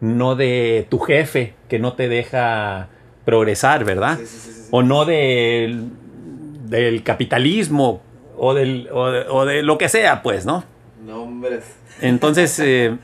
no 0.02 0.36
de 0.36 0.86
tu 0.90 1.00
jefe 1.00 1.56
que 1.68 1.80
no 1.80 1.94
te 1.94 2.08
deja 2.08 2.90
progresar, 3.26 3.86
¿verdad? 3.86 4.20
o 4.72 4.84
no 4.84 5.06
del, 5.06 5.90
del 6.66 7.04
capitalismo 7.04 8.02
o, 8.38 8.54
del, 8.54 8.88
o 8.92 9.46
de, 9.46 9.64
lo 9.64 9.78
que 9.80 9.90
sea, 9.90 10.22
pues, 10.22 10.46
¿no? 10.46 10.64
No, 11.04 11.24
hombre. 11.24 11.62
Entonces... 12.02 12.60
Eh, 12.60 12.98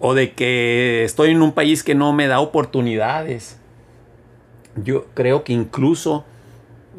o 0.00 0.14
de 0.14 0.32
que 0.32 1.04
estoy 1.04 1.30
en 1.30 1.42
un 1.42 1.52
país 1.52 1.82
que 1.82 1.94
no 1.94 2.12
me 2.12 2.26
da 2.26 2.40
oportunidades. 2.40 3.58
Yo 4.76 5.06
creo 5.14 5.44
que 5.44 5.52
incluso 5.52 6.24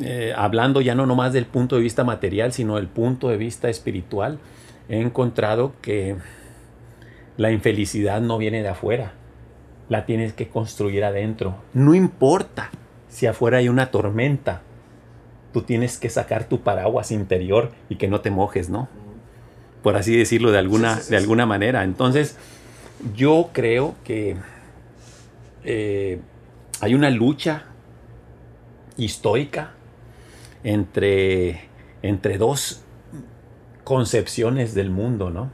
eh, 0.02 0.34
hablando 0.36 0.82
ya 0.82 0.96
no 0.96 1.06
nomás 1.06 1.34
del 1.34 1.46
punto 1.46 1.76
de 1.76 1.82
vista 1.82 2.04
material, 2.04 2.54
sino 2.54 2.76
del 2.76 2.88
punto 2.88 3.30
de 3.30 3.38
vista 3.38 3.70
espiritual, 3.70 4.40
he 4.88 5.00
encontrado 5.00 5.74
que 5.82 6.16
la 7.38 7.52
infelicidad 7.52 8.22
no 8.22 8.38
viene 8.38 8.64
de 8.64 8.70
afuera, 8.70 9.14
la 9.88 10.06
tienes 10.06 10.34
que 10.34 10.48
construir 10.48 11.04
adentro. 11.04 11.56
No 11.74 11.96
importa 11.96 12.70
si 13.08 13.28
afuera 13.28 13.58
hay 13.58 13.70
una 13.70 13.92
tormenta, 13.92 14.62
tú 15.54 15.62
tienes 15.62 15.98
que 15.98 16.10
sacar 16.10 16.46
tu 16.46 16.62
paraguas 16.62 17.12
interior 17.12 17.72
y 17.90 17.96
que 17.96 18.08
no 18.08 18.22
te 18.22 18.32
mojes, 18.32 18.70
¿no? 18.70 18.88
Por 19.82 19.96
así 19.96 20.16
decirlo 20.16 20.52
de 20.52 20.60
alguna, 20.60 21.00
de 21.10 21.18
alguna 21.18 21.46
manera. 21.46 21.84
Entonces, 21.84 22.38
yo 23.16 23.50
creo 23.54 23.96
que 24.04 24.38
eh, 25.64 26.20
hay 26.82 26.96
una 26.96 27.10
lucha 27.10 27.66
histórica 28.98 29.72
entre, 30.64 31.62
entre 32.02 32.38
dos 32.38 32.84
concepciones 33.84 34.74
del 34.76 34.90
mundo, 34.90 35.30
¿no? 35.30 35.52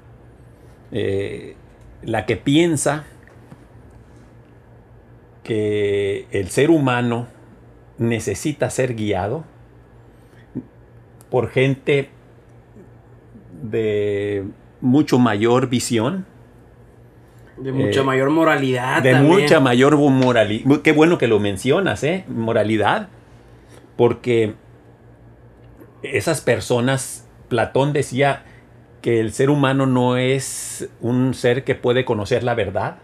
Eh, 0.91 1.55
la 2.03 2.25
que 2.25 2.37
piensa 2.37 3.05
que 5.43 6.27
el 6.31 6.49
ser 6.49 6.69
humano 6.69 7.27
necesita 7.97 8.69
ser 8.69 8.95
guiado 8.95 9.45
por 11.29 11.49
gente 11.49 12.09
de 13.61 14.45
mucho 14.81 15.17
mayor 15.19 15.69
visión, 15.69 16.25
de 17.57 17.71
mucha 17.71 18.01
eh, 18.01 18.03
mayor 18.03 18.29
moralidad. 18.29 19.01
De 19.01 19.15
mucha 19.15 19.59
mayor 19.59 19.97
moralidad. 19.97 20.81
Qué 20.81 20.91
bueno 20.91 21.17
que 21.17 21.27
lo 21.27 21.39
mencionas, 21.39 22.03
¿eh? 22.03 22.25
Moralidad. 22.27 23.09
Porque 23.95 24.53
esas 26.03 26.41
personas, 26.41 27.27
Platón 27.47 27.93
decía 27.93 28.43
que 29.01 29.19
el 29.19 29.31
ser 29.31 29.49
humano 29.49 29.85
no 29.85 30.17
es 30.17 30.89
un 30.99 31.33
ser 31.33 31.63
que 31.63 31.75
puede 31.75 32.05
conocer 32.05 32.43
la 32.43 32.55
verdad, 32.55 32.97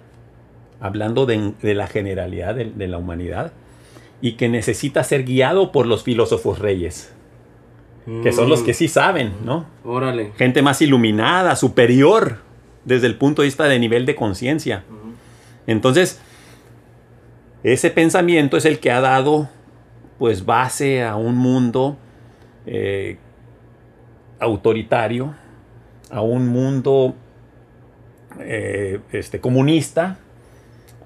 hablando 0.80 1.26
de, 1.26 1.54
la 1.62 1.88
generalidad 1.88 2.56
de, 2.56 2.88
la 2.88 2.98
humanidad, 2.98 3.54
y 4.20 4.34
que 4.34 4.50
necesita 4.50 5.04
ser 5.04 5.24
guiado 5.24 5.72
por 5.72 5.86
los 5.86 6.04
filósofos 6.04 6.60
reyes, 6.60 7.14
que 8.24 8.32
son 8.32 8.50
los 8.50 8.64
que 8.64 8.74
sí 8.74 8.88
saben, 8.88 9.32
¿no? 9.46 9.68
Órale. 9.86 10.32
Gente 10.38 10.64
más 10.64 10.82
iluminada, 10.82 11.56
superior 11.56 12.40
desde 12.86 13.08
el 13.08 13.16
punto 13.16 13.42
de 13.42 13.48
vista 13.48 13.66
de 13.66 13.80
nivel 13.80 14.06
de 14.06 14.16
conciencia. 14.16 14.84
Entonces, 15.68 16.20
ese 17.64 17.92
pensamiento 17.92 18.58
es 18.58 18.66
el 18.66 18.80
que 18.80 18.92
ha 18.92 19.02
dado 19.02 19.50
pues 20.18 20.46
base 20.46 21.04
a 21.04 21.16
un 21.16 21.36
mundo 21.36 21.98
eh, 22.66 23.18
autoritario, 24.40 25.36
a 26.10 26.22
un 26.22 26.48
mundo 26.48 27.16
eh, 28.40 29.00
este, 29.12 29.40
comunista, 29.40 30.18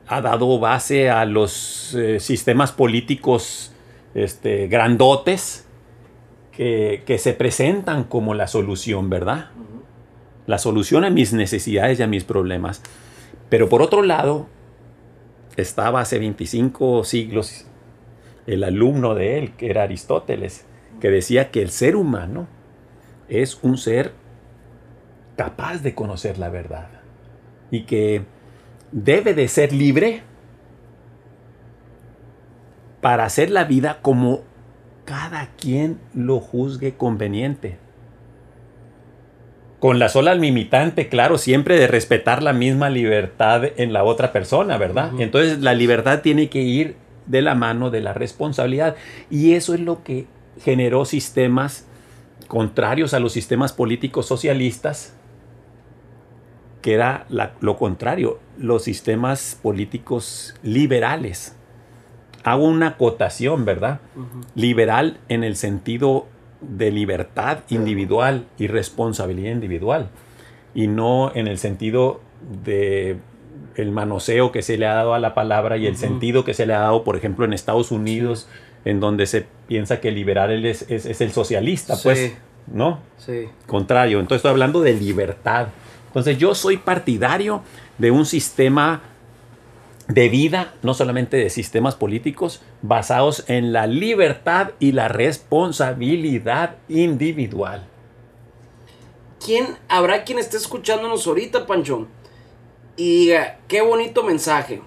ha 0.07 0.21
dado 0.21 0.59
base 0.59 1.09
a 1.09 1.25
los 1.25 1.93
eh, 1.95 2.19
sistemas 2.19 2.71
políticos 2.71 3.73
este, 4.13 4.67
grandotes 4.67 5.67
que, 6.51 7.03
que, 7.05 7.17
se 7.17 7.33
presentan 7.33 8.05
como 8.05 8.33
la 8.33 8.47
solución, 8.47 9.09
¿verdad? 9.09 9.49
La 10.47 10.57
solución 10.57 11.03
a 11.05 11.09
mis 11.09 11.33
necesidades 11.33 11.99
y 11.99 12.03
a 12.03 12.07
mis 12.07 12.23
problemas. 12.23 12.81
Pero 13.49 13.69
por 13.69 13.81
otro 13.81 14.01
lado, 14.01 14.47
estaba 15.55 16.01
hace 16.01 16.19
25 16.19 17.03
siglos 17.03 17.65
el 18.47 18.63
alumno 18.63 19.15
de 19.15 19.39
él, 19.39 19.55
que 19.55 19.69
era 19.69 19.83
Aristóteles, 19.83 20.65
que 20.99 21.09
decía 21.09 21.51
que 21.51 21.61
el 21.61 21.69
ser 21.69 21.95
humano 21.95 22.47
es 23.27 23.59
un 23.63 23.77
ser 23.77 24.13
capaz 25.35 25.79
de 25.81 25.95
conocer 25.95 26.37
la 26.37 26.49
verdad 26.49 26.89
y 27.71 27.83
que 27.83 28.23
debe 28.91 29.33
de 29.33 29.47
ser 29.47 29.73
libre 29.73 30.21
para 33.01 33.25
hacer 33.25 33.49
la 33.49 33.65
vida 33.65 33.99
como 34.01 34.41
cada 35.05 35.49
quien 35.57 35.99
lo 36.13 36.39
juzgue 36.39 36.95
conveniente 36.95 37.77
con 39.85 39.99
la 39.99 40.09
sola 40.09 40.33
limitante, 40.33 41.09
claro, 41.09 41.37
siempre 41.37 41.77
de 41.77 41.85
respetar 41.85 42.41
la 42.41 42.53
misma 42.53 42.89
libertad 42.89 43.65
en 43.77 43.93
la 43.93 44.03
otra 44.03 44.31
persona, 44.31 44.79
¿verdad? 44.79 45.11
Entonces 45.19 45.59
la 45.59 45.75
libertad 45.75 46.21
tiene 46.21 46.49
que 46.49 46.63
ir 46.63 46.95
de 47.27 47.43
la 47.43 47.53
mano 47.53 47.91
de 47.91 48.01
la 48.01 48.11
responsabilidad 48.11 48.95
y 49.29 49.53
eso 49.53 49.75
es 49.75 49.81
lo 49.81 50.01
que 50.01 50.25
generó 50.59 51.05
sistemas 51.05 51.85
contrarios 52.47 53.13
a 53.13 53.19
los 53.19 53.33
sistemas 53.33 53.73
políticos 53.73 54.25
socialistas, 54.25 55.13
que 56.81 56.95
era 56.95 57.27
lo 57.59 57.77
contrario, 57.77 58.39
los 58.57 58.83
sistemas 58.83 59.59
políticos 59.61 60.55
liberales. 60.63 61.55
Hago 62.43 62.63
una 62.63 62.87
acotación, 62.87 63.65
¿verdad? 63.65 63.99
Liberal 64.55 65.19
en 65.29 65.43
el 65.43 65.55
sentido 65.55 66.25
de 66.69 66.91
libertad 66.91 67.59
individual 67.69 68.45
y 68.57 68.67
responsabilidad 68.67 69.51
individual 69.51 70.09
y 70.73 70.87
no 70.87 71.31
en 71.33 71.47
el 71.47 71.57
sentido 71.57 72.21
de 72.63 73.17
el 73.75 73.91
manoseo 73.91 74.51
que 74.51 74.61
se 74.61 74.77
le 74.77 74.85
ha 74.85 74.93
dado 74.93 75.13
a 75.13 75.19
la 75.19 75.33
palabra 75.33 75.77
y 75.77 75.87
el 75.87 75.97
sentido 75.97 76.45
que 76.45 76.53
se 76.53 76.65
le 76.65 76.73
ha 76.73 76.79
dado, 76.79 77.03
por 77.03 77.15
ejemplo, 77.15 77.45
en 77.45 77.53
Estados 77.53 77.91
Unidos, 77.91 78.47
en 78.85 78.99
donde 78.99 79.25
se 79.25 79.45
piensa 79.67 79.99
que 79.99 80.11
liberal 80.11 80.65
es, 80.65 80.89
es, 80.89 81.21
el 81.21 81.31
socialista, 81.31 81.95
pues, 82.01 82.35
¿no? 82.71 82.99
Sí. 83.17 83.47
Contrario. 83.65 84.19
Entonces 84.19 84.37
estoy 84.37 84.51
hablando 84.51 84.81
de 84.81 84.93
libertad. 84.93 85.67
Entonces 86.07 86.37
yo 86.37 86.55
soy 86.55 86.77
partidario 86.77 87.63
de 87.97 88.11
un 88.11 88.25
sistema 88.25 89.01
de 90.07 90.29
vida, 90.29 90.73
no 90.83 90.93
solamente 90.93 91.37
de 91.37 91.49
sistemas 91.49 91.95
políticos, 91.95 92.61
basados 92.81 93.43
en 93.47 93.73
la 93.73 93.87
libertad 93.87 94.71
y 94.79 94.91
la 94.91 95.07
responsabilidad 95.07 96.75
individual. 96.87 97.87
¿Quién 99.43 99.77
habrá 99.87 100.23
quien 100.23 100.39
esté 100.39 100.57
escuchándonos 100.57 101.25
ahorita, 101.27 101.65
Panchón? 101.67 102.07
Y 102.97 103.25
diga, 103.25 103.59
qué 103.67 103.81
bonito 103.81 104.23
mensaje. 104.23 104.81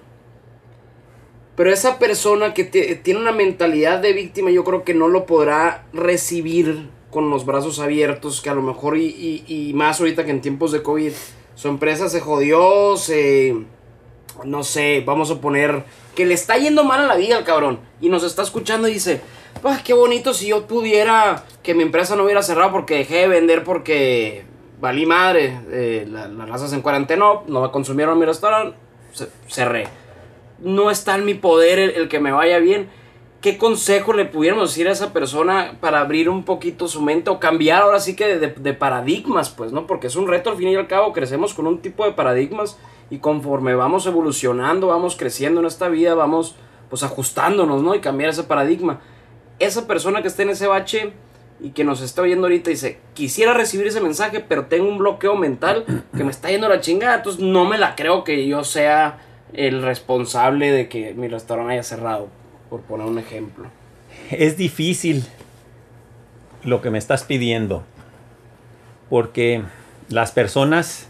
Pero 1.55 1.71
esa 1.71 1.99
persona 1.99 2.53
que 2.53 2.63
tiene 2.63 3.19
una 3.19 3.33
mentalidad 3.33 3.99
de 3.99 4.13
víctima, 4.13 4.49
yo 4.49 4.63
creo 4.63 4.83
que 4.83 4.93
no 4.93 5.09
lo 5.09 5.25
podrá 5.25 5.85
recibir 5.91 6.89
con 7.11 7.29
los 7.29 7.45
brazos 7.45 7.79
abiertos, 7.79 8.41
que 8.41 8.49
a 8.49 8.53
lo 8.53 8.61
mejor, 8.61 8.97
y, 8.97 9.43
y 9.47 9.73
más 9.73 9.99
ahorita 9.99 10.25
que 10.25 10.31
en 10.31 10.41
tiempos 10.41 10.71
de 10.71 10.81
COVID, 10.81 11.11
su 11.55 11.67
empresa 11.67 12.07
se 12.07 12.21
jodió, 12.21 12.95
se 12.95 13.55
no 14.45 14.63
sé, 14.63 15.03
vamos 15.05 15.31
a 15.31 15.41
poner 15.41 15.83
que 16.15 16.25
le 16.25 16.33
está 16.33 16.57
yendo 16.57 16.83
mal 16.83 17.01
a 17.01 17.07
la 17.07 17.15
vida 17.15 17.37
al 17.37 17.43
cabrón 17.43 17.79
y 18.01 18.09
nos 18.09 18.23
está 18.23 18.41
escuchando 18.41 18.87
y 18.87 18.93
dice, 18.93 19.21
pues 19.61 19.81
qué 19.81 19.93
bonito 19.93 20.33
si 20.33 20.47
yo 20.47 20.67
pudiera 20.67 21.43
que 21.63 21.73
mi 21.73 21.83
empresa 21.83 22.15
no 22.15 22.23
hubiera 22.23 22.43
cerrado 22.43 22.71
porque 22.71 22.97
dejé 22.97 23.15
de 23.19 23.27
vender 23.27 23.63
porque 23.63 24.43
valí 24.79 25.05
madre, 25.05 25.59
eh, 25.71 26.07
las 26.09 26.49
razas 26.49 26.73
en 26.73 26.81
cuarentena, 26.81 27.25
no 27.47 27.71
consumieron 27.71 28.17
mi 28.17 28.25
restaurante, 28.25 28.77
cerré. 29.47 29.87
No 30.59 30.91
está 30.91 31.15
en 31.15 31.25
mi 31.25 31.33
poder 31.33 31.79
el, 31.79 32.09
que 32.09 32.19
me 32.19 32.31
vaya 32.31 32.59
bien. 32.59 32.89
¿qué 33.41 33.57
consejo 33.57 34.11
le 34.11 34.25
pudiéramos 34.25 34.71
decir 34.71 34.89
a 34.89 34.91
esa 34.91 35.13
persona 35.13 35.77
para 35.79 36.01
abrir 36.01 36.29
un 36.29 36.43
poquito 36.43 36.89
su 36.89 37.01
mente 37.01 37.29
o 37.29 37.39
cambiar 37.39 37.83
ahora 37.83 38.01
sí 38.01 38.13
que 38.13 38.37
de, 38.37 38.47
de, 38.49 38.73
paradigmas, 38.73 39.49
pues, 39.49 39.71
¿no? 39.71 39.87
Porque 39.87 40.07
es 40.07 40.17
un 40.17 40.27
reto 40.27 40.49
al 40.49 40.57
fin 40.57 40.67
y 40.67 40.75
al 40.75 40.87
cabo, 40.87 41.13
crecemos 41.13 41.53
con 41.53 41.65
un 41.65 41.79
tipo 41.79 42.03
de 42.03 42.11
paradigmas 42.11 42.77
y 43.09 43.19
conforme 43.19 43.73
vamos 43.73 44.05
evolucionando, 44.05 44.87
vamos 44.87 45.15
creciendo 45.15 45.59
en 45.59 45.67
esta 45.67 45.89
vida, 45.89 46.13
vamos 46.15 46.55
pues 46.89 47.03
ajustándonos, 47.03 47.83
¿no? 47.83 47.95
Y 47.95 47.99
cambiar 47.99 48.29
ese 48.29 48.43
paradigma. 48.43 48.99
Esa 49.59 49.87
persona 49.87 50.21
que 50.21 50.27
esté 50.27 50.43
en 50.43 50.49
ese 50.49 50.67
bache 50.67 51.13
y 51.59 51.71
que 51.71 51.83
nos 51.83 52.01
está 52.01 52.21
oyendo 52.21 52.47
ahorita 52.47 52.69
dice, 52.69 52.99
quisiera 53.13 53.53
recibir 53.53 53.87
ese 53.87 54.01
mensaje, 54.01 54.39
pero 54.39 54.65
tengo 54.67 54.87
un 54.87 54.97
bloqueo 54.97 55.35
mental 55.35 55.85
que 56.15 56.23
me 56.23 56.31
está 56.31 56.49
yendo 56.49 56.69
la 56.69 56.79
chingada, 56.79 57.17
entonces 57.17 57.41
no 57.41 57.65
me 57.65 57.77
la 57.77 57.95
creo 57.95 58.23
que 58.23 58.47
yo 58.47 58.63
sea 58.63 59.19
el 59.53 59.81
responsable 59.81 60.71
de 60.71 60.87
que 60.87 61.13
mi 61.13 61.27
restaurante 61.27 61.73
haya 61.73 61.83
cerrado, 61.83 62.29
por 62.69 62.81
poner 62.81 63.07
un 63.07 63.19
ejemplo. 63.19 63.65
Es 64.31 64.55
difícil 64.55 65.25
lo 66.63 66.81
que 66.81 66.91
me 66.91 66.97
estás 66.97 67.23
pidiendo, 67.23 67.83
porque 69.09 69.63
las 70.07 70.31
personas 70.31 71.08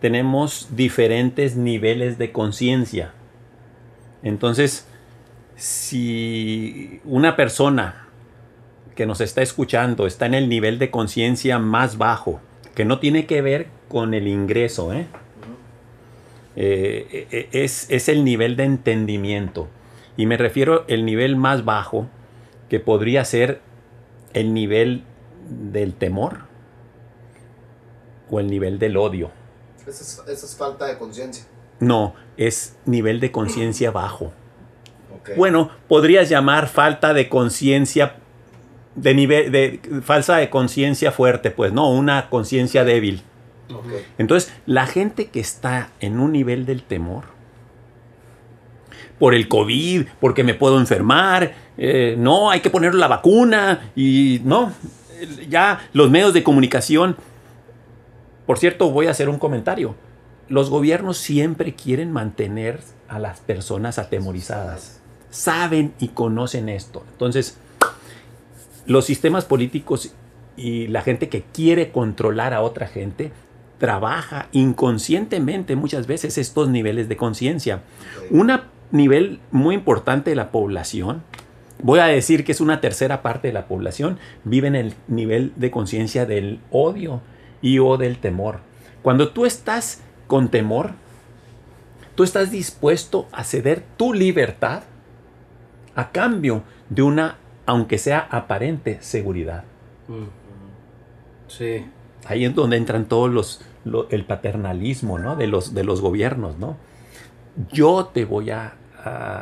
tenemos 0.00 0.68
diferentes 0.74 1.56
niveles 1.56 2.18
de 2.18 2.32
conciencia. 2.32 3.12
Entonces, 4.22 4.86
si 5.56 7.00
una 7.04 7.36
persona 7.36 8.08
que 8.94 9.06
nos 9.06 9.20
está 9.20 9.42
escuchando 9.42 10.06
está 10.06 10.26
en 10.26 10.34
el 10.34 10.48
nivel 10.48 10.78
de 10.78 10.90
conciencia 10.90 11.58
más 11.58 11.98
bajo, 11.98 12.40
que 12.74 12.84
no 12.84 12.98
tiene 12.98 13.26
que 13.26 13.42
ver 13.42 13.68
con 13.88 14.14
el 14.14 14.26
ingreso, 14.26 14.92
¿eh? 14.92 15.06
Eh, 16.56 17.26
eh, 17.30 17.48
es, 17.52 17.90
es, 17.90 18.08
el 18.08 18.24
nivel 18.24 18.56
de 18.56 18.64
entendimiento. 18.64 19.68
Y 20.16 20.26
me 20.26 20.36
refiero 20.36 20.84
al 20.88 21.04
nivel 21.04 21.36
más 21.36 21.64
bajo, 21.64 22.08
que 22.68 22.80
podría 22.80 23.24
ser 23.24 23.60
el 24.32 24.52
nivel 24.52 25.04
del 25.48 25.94
temor 25.94 26.40
o 28.30 28.40
el 28.40 28.48
nivel 28.48 28.78
del 28.78 28.96
odio. 28.96 29.30
Esa 29.90 30.22
es, 30.30 30.56
falta 30.56 30.86
de 30.86 30.98
conciencia. 30.98 31.44
No, 31.80 32.14
es 32.36 32.76
nivel 32.84 33.20
de 33.20 33.32
conciencia 33.32 33.90
bajo. 33.90 34.32
Bueno, 35.36 35.70
podrías 35.88 36.28
llamar 36.28 36.66
falta 36.68 37.12
de 37.12 37.28
conciencia 37.28 38.16
de 38.94 39.14
nivel 39.14 39.52
de 39.52 39.80
falsa 40.02 40.36
de 40.36 40.50
conciencia 40.50 41.12
fuerte, 41.12 41.50
pues 41.50 41.72
no, 41.72 41.90
una 41.90 42.28
conciencia 42.28 42.84
débil. 42.84 43.22
Entonces, 44.18 44.52
la 44.66 44.86
gente 44.86 45.26
que 45.26 45.40
está 45.40 45.90
en 46.00 46.18
un 46.18 46.32
nivel 46.32 46.66
del 46.66 46.82
temor, 46.82 47.24
por 49.18 49.34
el 49.34 49.48
COVID, 49.48 50.06
porque 50.18 50.42
me 50.42 50.54
puedo 50.54 50.80
enfermar, 50.80 51.54
eh, 51.76 52.16
no, 52.18 52.50
hay 52.50 52.60
que 52.60 52.70
poner 52.70 52.94
la 52.94 53.06
vacuna 53.06 53.92
y 53.94 54.40
no, 54.44 54.72
ya 55.48 55.88
los 55.92 56.10
medios 56.10 56.34
de 56.34 56.42
comunicación. 56.42 57.16
Por 58.50 58.58
cierto, 58.58 58.90
voy 58.90 59.06
a 59.06 59.12
hacer 59.12 59.28
un 59.28 59.38
comentario. 59.38 59.94
Los 60.48 60.70
gobiernos 60.70 61.18
siempre 61.18 61.76
quieren 61.76 62.10
mantener 62.10 62.80
a 63.06 63.20
las 63.20 63.38
personas 63.38 63.96
atemorizadas 64.00 65.00
saben 65.30 65.94
y 66.00 66.08
conocen 66.08 66.68
esto. 66.68 67.04
Entonces, 67.12 67.58
los 68.86 69.04
sistemas 69.04 69.44
políticos 69.44 70.12
y 70.56 70.88
la 70.88 71.02
gente 71.02 71.28
que 71.28 71.42
quiere 71.42 71.92
controlar 71.92 72.52
a 72.52 72.62
otra 72.62 72.88
gente 72.88 73.30
trabaja 73.78 74.48
inconscientemente 74.50 75.76
muchas 75.76 76.08
veces 76.08 76.36
estos 76.36 76.68
niveles 76.68 77.08
de 77.08 77.16
conciencia. 77.16 77.82
Un 78.30 78.50
nivel 78.90 79.38
muy 79.52 79.76
importante 79.76 80.30
de 80.30 80.34
la 80.34 80.50
población, 80.50 81.22
voy 81.84 82.00
a 82.00 82.06
decir 82.06 82.44
que 82.44 82.50
es 82.50 82.60
una 82.60 82.80
tercera 82.80 83.22
parte 83.22 83.46
de 83.46 83.54
la 83.54 83.68
población, 83.68 84.18
vive 84.42 84.66
en 84.66 84.74
el 84.74 84.94
nivel 85.06 85.52
de 85.54 85.70
conciencia 85.70 86.26
del 86.26 86.58
odio 86.72 87.20
y 87.62 87.78
o 87.78 87.96
del 87.96 88.18
temor. 88.18 88.60
Cuando 89.02 89.30
tú 89.30 89.46
estás 89.46 90.02
con 90.26 90.48
temor, 90.48 90.92
tú 92.14 92.22
estás 92.22 92.50
dispuesto 92.50 93.28
a 93.32 93.44
ceder 93.44 93.82
tu 93.96 94.12
libertad 94.12 94.82
a 95.94 96.10
cambio 96.10 96.62
de 96.88 97.02
una, 97.02 97.36
aunque 97.66 97.98
sea 97.98 98.26
aparente, 98.30 98.98
seguridad. 99.00 99.64
Sí. 101.48 101.86
Ahí 102.26 102.44
es 102.44 102.54
donde 102.54 102.76
entran 102.76 103.06
todos 103.06 103.30
los, 103.30 103.64
el 104.10 104.24
paternalismo, 104.24 105.18
¿no? 105.18 105.36
De 105.36 105.46
los, 105.46 105.74
de 105.74 105.84
los 105.84 106.00
gobiernos, 106.00 106.58
¿no? 106.58 106.76
Yo 107.72 108.10
te 108.12 108.24
voy 108.24 108.50
a, 108.50 108.74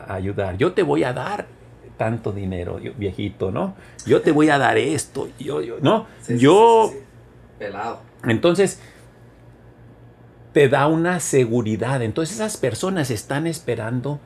ayudar, 0.08 0.56
yo 0.56 0.72
te 0.72 0.84
voy 0.84 1.02
a 1.02 1.12
dar 1.12 1.46
tanto 1.96 2.32
dinero, 2.32 2.78
viejito, 2.96 3.50
¿no? 3.50 3.74
Yo 4.06 4.22
te 4.22 4.30
voy 4.30 4.50
a 4.50 4.58
dar 4.58 4.78
esto, 4.78 5.28
yo, 5.38 5.60
yo, 5.60 5.78
¿no? 5.80 6.06
yo... 6.28 6.92
Pelado. 7.58 8.07
Entonces, 8.24 8.80
te 10.52 10.68
da 10.68 10.86
una 10.86 11.20
seguridad. 11.20 12.02
Entonces 12.02 12.36
esas 12.36 12.56
personas 12.56 13.10
están 13.10 13.46
esperando 13.46 14.20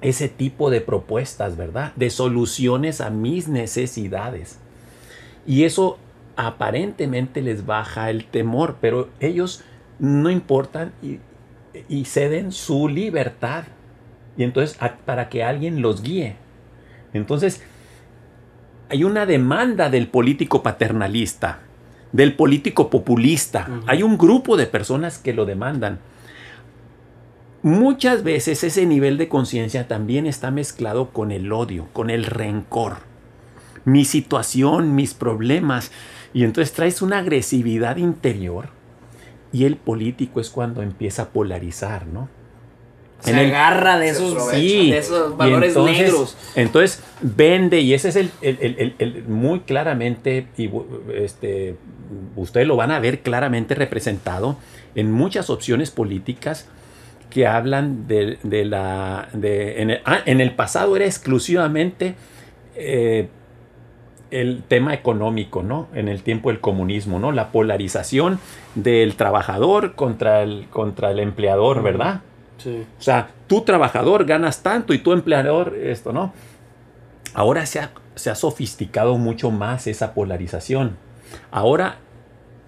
ese 0.00 0.28
tipo 0.28 0.70
de 0.70 0.80
propuestas, 0.80 1.56
¿verdad? 1.56 1.92
De 1.96 2.10
soluciones 2.10 3.00
a 3.00 3.10
mis 3.10 3.48
necesidades. 3.48 4.58
Y 5.46 5.64
eso 5.64 5.98
aparentemente 6.36 7.40
les 7.42 7.64
baja 7.64 8.10
el 8.10 8.26
temor, 8.26 8.76
pero 8.80 9.08
ellos 9.20 9.64
no 9.98 10.30
importan 10.30 10.92
y, 11.02 11.20
ceden 12.04 12.52
su 12.52 12.88
libertad. 12.88 13.64
Y 14.36 14.42
entonces 14.42 14.78
para 15.06 15.28
que 15.28 15.42
alguien 15.42 15.80
los 15.80 16.02
guíe. 16.02 16.36
Entonces 17.14 17.62
hay 18.90 19.04
una 19.04 19.24
demanda 19.24 19.88
del 19.88 20.08
político 20.08 20.62
paternalista, 20.62 21.60
del 22.14 22.34
político 22.34 22.88
populista. 22.88 23.68
Hay 23.86 24.02
un 24.02 24.16
grupo 24.16 24.56
de 24.56 24.66
personas 24.66 25.18
que 25.18 25.34
lo 25.34 25.44
demandan 25.44 25.98
muchas 27.64 28.22
veces 28.22 28.62
ese 28.62 28.84
nivel 28.84 29.16
de 29.16 29.28
conciencia 29.28 29.88
también 29.88 30.26
está 30.26 30.50
mezclado 30.50 31.10
con 31.10 31.32
el 31.32 31.50
odio, 31.50 31.88
con 31.94 32.10
el 32.10 32.24
rencor. 32.24 32.98
Mi 33.86 34.04
situación, 34.04 34.94
mis 34.94 35.14
problemas. 35.14 35.90
Y 36.34 36.44
entonces 36.44 36.74
traes 36.74 37.00
una 37.00 37.18
agresividad 37.18 37.96
interior. 37.96 38.68
Y 39.50 39.64
el 39.64 39.76
político 39.76 40.40
es 40.40 40.50
cuando 40.50 40.82
empieza 40.82 41.22
a 41.22 41.28
polarizar, 41.30 42.06
¿no? 42.06 42.28
Se 43.24 43.34
agarra 43.34 43.98
de 43.98 44.10
esos, 44.10 44.50
de 44.50 44.98
esos 44.98 45.36
valores 45.36 45.70
entonces, 45.70 45.98
negros. 45.98 46.36
Entonces 46.54 47.02
vende, 47.22 47.80
y 47.80 47.94
ese 47.94 48.10
es 48.10 48.16
el, 48.16 49.24
muy 49.26 49.60
claramente, 49.60 50.46
y 50.58 50.70
este, 51.14 51.76
ustedes 52.36 52.66
lo 52.66 52.76
van 52.76 52.90
a 52.90 53.00
ver 53.00 53.20
claramente 53.20 53.74
representado 53.74 54.58
en 54.94 55.10
muchas 55.10 55.48
opciones 55.48 55.90
políticas 55.90 56.68
que 57.30 57.46
hablan 57.46 58.06
de, 58.06 58.38
la... 58.64 59.28
De, 59.32 60.00
ah, 60.04 60.18
en, 60.26 60.40
el, 60.40 60.52
pasado 60.52 60.94
era 60.94 61.06
exclusivamente 61.06 62.14
eh, 62.76 63.28
el 64.30 64.62
tema 64.68 64.94
económico, 64.94 65.62
¿no? 65.62 65.88
En 65.94 66.08
el 66.08 66.22
tiempo 66.22 66.50
del 66.50 66.60
comunismo, 66.60 67.18
¿no? 67.18 67.32
La 67.32 67.50
polarización 67.50 68.38
del 68.74 69.16
trabajador 69.16 69.94
contra 69.94 70.42
el, 70.42 70.66
contra 70.70 71.10
el 71.10 71.20
empleador, 71.20 71.82
¿verdad? 71.82 72.20
O 72.66 73.02
sea, 73.02 73.30
tú 73.46 73.62
trabajador 73.62 74.24
ganas 74.24 74.62
tanto 74.62 74.94
y 74.94 74.98
tú 74.98 75.12
empleador 75.12 75.76
esto, 75.76 76.12
¿no? 76.12 76.32
Ahora 77.34 77.66
se 77.66 77.80
ha, 77.80 77.90
se 78.14 78.30
ha 78.30 78.34
sofisticado 78.34 79.18
mucho 79.18 79.50
más 79.50 79.86
esa 79.86 80.14
polarización. 80.14 80.96
Ahora, 81.50 81.96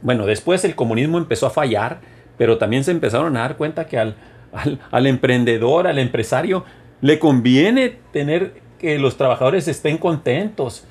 bueno, 0.02 0.26
después 0.26 0.64
el 0.64 0.74
comunismo 0.74 1.18
empezó 1.18 1.46
a 1.46 1.50
fallar, 1.50 2.00
pero 2.36 2.58
también 2.58 2.84
se 2.84 2.90
empezaron 2.90 3.36
a 3.36 3.40
dar 3.40 3.56
cuenta 3.56 3.86
que 3.86 3.98
al, 3.98 4.16
al, 4.90 5.06
emprendedor, 5.06 5.86
al 5.86 5.98
empresario, 5.98 6.64
le 7.00 7.18
conviene 7.18 7.98
tener 8.12 8.60
que 8.78 8.98
los 8.98 9.16
trabajadores 9.16 9.68
estén 9.68 9.98
contentos. 9.98 10.84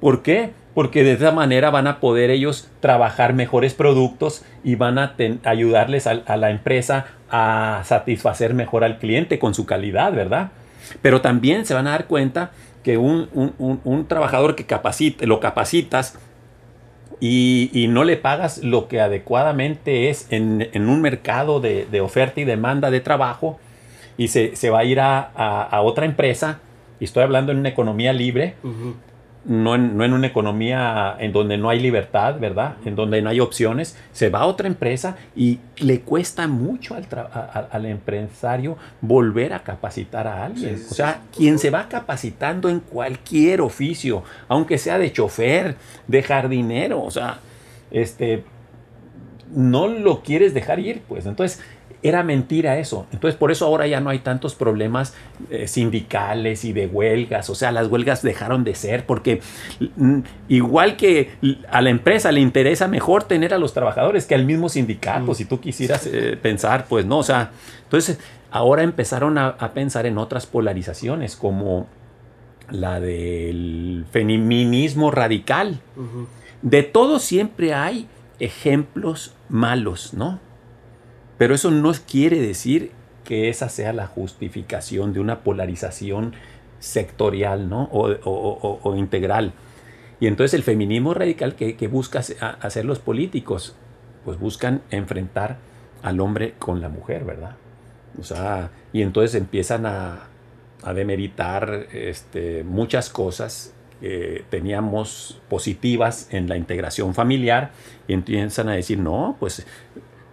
¿Por 0.00 0.22
qué? 0.22 0.52
Porque 0.78 1.02
de 1.02 1.14
esa 1.14 1.32
manera 1.32 1.70
van 1.70 1.88
a 1.88 1.98
poder 1.98 2.30
ellos 2.30 2.68
trabajar 2.78 3.34
mejores 3.34 3.74
productos 3.74 4.44
y 4.62 4.76
van 4.76 5.00
a 5.00 5.16
ayudarles 5.42 6.06
a, 6.06 6.36
la 6.36 6.50
empresa 6.50 7.06
a 7.28 7.82
satisfacer 7.84 8.54
mejor 8.54 8.84
al 8.84 9.00
cliente 9.00 9.40
con 9.40 9.54
su 9.54 9.66
calidad, 9.66 10.12
¿verdad? 10.12 10.52
Pero 11.02 11.20
también 11.20 11.66
se 11.66 11.74
van 11.74 11.88
a 11.88 11.90
dar 11.90 12.06
cuenta 12.06 12.52
que 12.84 12.96
un, 12.96 14.06
trabajador 14.06 14.54
que 14.54 14.66
capacite, 14.66 15.26
lo 15.26 15.40
capacitas 15.40 16.16
y, 17.18 17.86
no 17.88 18.04
le 18.04 18.16
pagas 18.16 18.62
lo 18.62 18.86
que 18.86 19.00
adecuadamente 19.00 20.10
es 20.10 20.28
en, 20.30 20.70
un 20.88 21.00
mercado 21.00 21.58
de, 21.58 22.00
oferta 22.00 22.40
y 22.40 22.44
demanda 22.44 22.92
de 22.92 23.00
trabajo 23.00 23.58
y 24.16 24.28
se, 24.28 24.70
va 24.70 24.78
a 24.78 24.84
ir 24.84 25.00
a, 25.00 25.80
otra 25.82 26.06
empresa, 26.06 26.60
y 27.00 27.04
estoy 27.04 27.24
hablando 27.24 27.50
en 27.50 27.58
una 27.58 27.68
economía 27.68 28.12
libre, 28.12 28.54
no 29.48 29.74
en, 29.74 30.12
una 30.12 30.26
economía 30.26 31.16
en 31.18 31.32
donde 31.32 31.56
no 31.56 31.70
hay 31.70 31.80
libertad, 31.80 32.38
¿verdad? 32.38 32.76
En 32.84 32.94
donde 32.94 33.22
no 33.22 33.30
hay 33.30 33.40
opciones, 33.40 33.96
se 34.12 34.28
va 34.28 34.40
a 34.40 34.46
otra 34.46 34.68
empresa 34.68 35.16
y 35.34 35.58
le 35.78 36.00
cuesta 36.02 36.46
mucho 36.46 36.94
al, 36.94 37.06
al 37.70 37.86
empresario 37.86 38.76
volver 39.00 39.54
a 39.54 39.60
capacitar 39.60 40.26
a 40.26 40.44
alguien. 40.44 40.74
o 40.74 40.94
sea, 40.94 41.22
quien 41.34 41.58
se 41.58 41.70
va 41.70 41.88
capacitando 41.88 42.68
en 42.68 42.80
cualquier 42.80 43.62
oficio, 43.62 44.22
aunque 44.48 44.76
sea 44.76 44.98
de 44.98 45.12
chofer, 45.12 45.76
de 46.06 46.22
jardinero, 46.22 47.02
o 47.02 47.10
sea, 47.10 47.38
este, 47.90 48.44
no 49.54 49.88
lo 49.88 50.22
quieres 50.22 50.52
dejar 50.52 50.78
ir, 50.78 51.02
pues. 51.08 51.24
Entonces, 51.24 51.62
era 52.02 52.22
mentira 52.22 52.78
eso. 52.78 53.06
Entonces, 53.12 53.36
por 53.36 53.50
eso 53.50 53.66
ahora 53.66 53.86
ya 53.86 54.00
no 54.00 54.10
hay 54.10 54.20
tantos 54.20 54.54
problemas 54.54 55.14
eh, 55.50 55.66
sindicales 55.66 56.64
y 56.64 56.72
de 56.72 56.86
huelgas. 56.86 57.50
O 57.50 57.54
sea, 57.54 57.72
las 57.72 57.88
huelgas 57.88 58.22
dejaron 58.22 58.64
de 58.64 58.74
ser 58.74 59.04
porque 59.04 59.40
mm, 59.96 60.20
igual 60.48 60.96
que 60.96 61.30
a 61.70 61.82
la 61.82 61.90
empresa 61.90 62.30
le 62.30 62.40
interesa 62.40 62.86
mejor 62.86 63.24
tener 63.24 63.52
a 63.52 63.58
los 63.58 63.74
trabajadores 63.74 64.26
que 64.26 64.34
al 64.34 64.44
mismo 64.44 64.68
sindicato, 64.68 65.32
mm. 65.32 65.34
si 65.34 65.44
tú 65.44 65.60
quisieras 65.60 66.06
eh, 66.06 66.38
pensar, 66.40 66.86
pues 66.88 67.04
no, 67.04 67.18
o 67.18 67.24
sea, 67.24 67.50
entonces 67.82 68.18
ahora 68.50 68.82
empezaron 68.82 69.36
a, 69.38 69.56
pensar 69.74 70.06
en 70.06 70.18
otras 70.18 70.46
polarizaciones 70.46 71.36
como 71.36 71.86
la 72.70 73.00
del 73.00 74.06
feminismo 74.10 75.10
radical. 75.10 75.80
De 76.62 76.82
todo 76.82 77.18
siempre 77.18 77.74
hay 77.74 78.08
ejemplos 78.38 79.34
malos, 79.48 80.14
¿no? 80.14 80.40
Pero 81.38 81.54
eso 81.54 81.70
no 81.70 81.92
quiere 82.06 82.40
decir 82.40 82.90
que 83.24 83.48
esa 83.48 83.68
sea 83.68 83.92
la 83.92 84.06
justificación 84.06 85.12
de 85.12 85.20
una 85.20 85.40
polarización 85.40 86.34
sectorial 86.80 87.68
¿no? 87.68 87.88
o, 87.92 88.94
integral. 88.96 89.52
Y 90.20 90.26
entonces 90.26 90.54
el 90.54 90.62
feminismo 90.62 91.14
radical 91.14 91.54
que, 91.54 91.88
busca 91.88 92.22
hacer 92.60 92.84
los 92.84 92.98
políticos, 92.98 93.76
pues 94.24 94.38
buscan 94.38 94.82
enfrentar 94.90 95.58
al 96.02 96.20
hombre 96.20 96.54
con 96.58 96.80
la 96.80 96.88
mujer, 96.88 97.24
¿verdad? 97.24 97.56
O 98.18 98.24
sea, 98.24 98.70
y 98.92 99.02
entonces 99.02 99.34
empiezan 99.34 99.86
a, 99.86 100.28
a 100.82 100.94
demeritar 100.94 101.86
este, 101.92 102.64
muchas 102.64 103.10
cosas 103.10 103.74
que 104.00 104.44
teníamos 104.48 105.40
positivas 105.48 106.28
en 106.30 106.48
la 106.48 106.56
integración 106.56 107.14
familiar 107.14 107.72
y 108.06 108.12
empiezan 108.12 108.68
a 108.68 108.72
decir, 108.72 108.98
no, 108.98 109.36
pues 109.40 109.66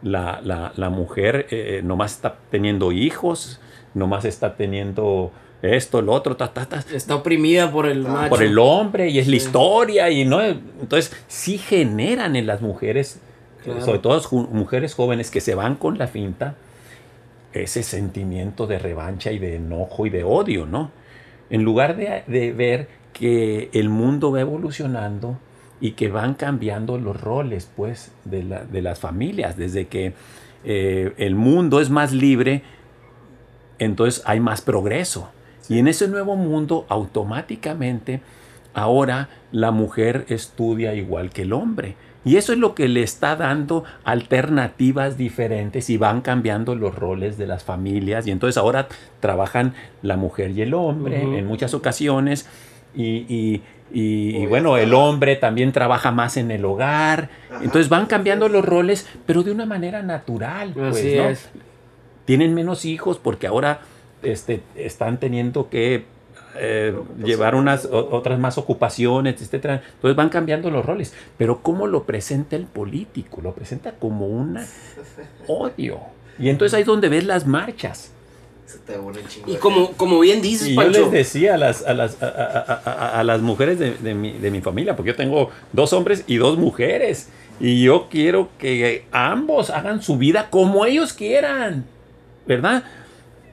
la, 0.06 0.72
la, 0.76 0.89
mujer 0.89 1.48
eh, 1.50 1.82
nomás 1.84 2.13
está 2.13 2.36
teniendo 2.52 2.91
hijos, 2.91 3.60
nomás 3.96 4.24
está 4.24 4.56
teniendo 4.56 5.32
esto, 5.63 6.02
lo 6.04 6.13
otro, 6.13 6.38
ta, 6.38 6.54
ta, 6.54 6.84
Está 6.94 7.15
oprimida 7.15 7.72
por 7.72 7.88
el 7.88 8.06
Por 8.30 8.44
el 8.44 8.60
hombre 8.60 9.10
y 9.10 9.18
es 9.18 9.28
la 9.28 9.36
historia 9.36 10.12
y 10.12 10.24
no. 10.24 10.44
Entonces 10.44 11.12
sí 11.28 11.58
generan 11.58 12.36
en 12.36 12.46
las 12.46 12.62
mujeres, 12.62 13.20
sobre 13.84 13.98
todo 13.98 14.15
las 14.15 14.32
mujeres 14.32 14.94
jóvenes 14.94 15.32
que 15.32 15.41
se 15.41 15.56
van 15.56 15.76
con 15.76 15.98
la 15.98 16.06
finta, 16.06 16.54
ese 17.52 17.82
sentimiento 17.82 18.68
de 18.68 18.78
revancha 18.78 19.32
y 19.32 19.39
de 19.39 19.56
enojo 19.56 20.06
y 20.06 20.12
de 20.12 20.24
odio, 20.24 20.68
¿no? 20.68 20.91
En 21.50 21.63
lugar 21.63 21.96
de, 21.96 22.24
de 22.28 22.52
ver 22.52 22.88
que 23.12 23.70
el 23.74 23.89
mundo 23.89 24.32
va 24.32 24.41
evolucionando, 24.41 25.39
y 25.86 25.91
que 25.91 26.10
van 26.10 26.34
cambiando 26.34 26.98
los 26.98 27.21
roles 27.21 27.69
pues 27.76 28.12
de, 28.24 28.82
las 28.82 29.00
familias. 29.00 29.56
Desde 29.56 29.86
que 29.86 30.13
eh, 30.63 31.13
el 31.17 31.36
mundo 31.36 31.80
es 31.80 31.91
más 31.91 32.12
libre 32.12 32.63
entonces 33.78 34.24
hay 34.26 34.39
más 34.39 34.62
progreso. 34.62 35.30
Y 35.69 35.78
en 35.78 35.88
ese 35.88 36.08
nuevo 36.08 36.36
mundo 36.36 36.86
automáticamente 36.89 38.21
ahora 38.74 39.30
la 39.52 39.69
mujer 39.71 40.26
estudia 40.30 40.95
igual 40.95 41.30
que 41.30 41.43
el 41.43 41.54
hombre. 41.54 41.95
Y 42.24 42.38
eso 42.38 42.54
es 42.54 42.58
lo 42.58 42.74
que 42.74 42.88
le 42.88 43.04
está 43.04 43.36
dando 43.36 43.84
alternativas 44.04 45.15
diferentes 45.15 45.91
y 45.91 45.98
van 45.98 46.21
cambiando 46.21 46.74
los 46.74 46.95
roles 46.95 47.38
de 47.38 47.45
las 47.45 47.63
familias. 47.63 48.26
Y 48.26 48.32
entonces 48.32 48.58
ahora 48.58 48.88
trabajan 49.19 49.76
la 50.02 50.17
mujer 50.17 50.50
y 50.52 50.63
el 50.63 50.74
hombre 50.74 51.21
en 51.21 51.45
muchas 51.45 51.76
ocasiones 51.76 52.48
y, 52.95 53.62
y, 53.91 54.45
bueno, 54.47 54.77
el 54.77 54.93
hombre 54.93 55.36
también 55.36 55.71
trabaja 55.71 56.12
más 56.12 56.38
en 56.38 56.51
el 56.51 56.65
hogar. 56.65 57.29
Entonces 57.62 57.89
van 57.89 58.05
cambiando 58.05 58.49
los 58.49 58.65
roles, 58.65 59.08
pero 59.25 59.43
de 59.43 59.51
una 59.51 59.65
manera 59.65 60.01
natural. 60.01 60.71
Pues, 60.73 61.49
Tienen 62.25 62.53
menos 62.53 62.86
hijos 62.86 63.19
porque 63.19 63.47
ahora 63.47 63.81
este, 64.23 64.62
están 64.75 65.19
teniendo 65.19 65.69
que 65.69 66.05
eh, 66.58 66.97
llevar 67.23 67.53
unas 67.55 67.86
otras 67.86 68.39
más 68.39 68.58
ocupaciones, 68.58 69.41
etcétera. 69.41 69.84
Entonces 69.95 70.15
van 70.15 70.29
cambiando 70.29 70.71
los 70.71 70.86
roles. 70.86 71.13
Pero 71.38 71.62
¿cómo 71.62 71.88
lo 71.88 72.03
presenta 72.03 72.55
el 72.55 72.65
político? 72.65 73.41
Lo 73.41 73.53
presenta 73.53 73.93
como 73.93 74.27
un 74.27 74.60
odio. 75.47 75.99
Y 76.39 76.49
entonces 76.49 76.73
ahí 76.73 76.81
es 76.81 76.88
donde 76.88 77.10
ves 77.10 77.25
las 77.25 77.45
marchas. 77.45 78.12
Y 79.47 79.56
como, 79.56 79.91
como 79.93 80.19
bien 80.19 80.41
dices, 80.41 80.67
y 80.67 80.75
yo 80.75 80.89
les 80.89 81.12
decía 81.12 81.56
a 81.56 81.58
las, 81.58 81.86
a 81.86 81.93
las, 81.93 82.17
a, 82.21 83.23
las 83.23 83.41
mujeres 83.41 83.80
de, 83.80 83.91
de, 83.95 84.13
mi, 84.15 84.34
de 84.34 84.51
mi 84.51 84.62
familia, 84.62 84.95
porque 84.95 85.12
yo 85.12 85.15
tengo 85.15 85.49
dos 85.71 85.93
hombres 85.93 86.23
y 86.28 86.38
dos 86.38 86.58
mujeres. 86.58 87.30
Y 87.60 87.84
yo 87.84 88.08
quiero 88.10 88.49
que 88.60 89.06
ambos 89.12 89.69
hagan 89.69 90.01
su 90.01 90.17
vida 90.17 90.49
como 90.49 90.86
ellos 90.86 91.13
quieran, 91.13 91.86
¿verdad? 92.45 92.84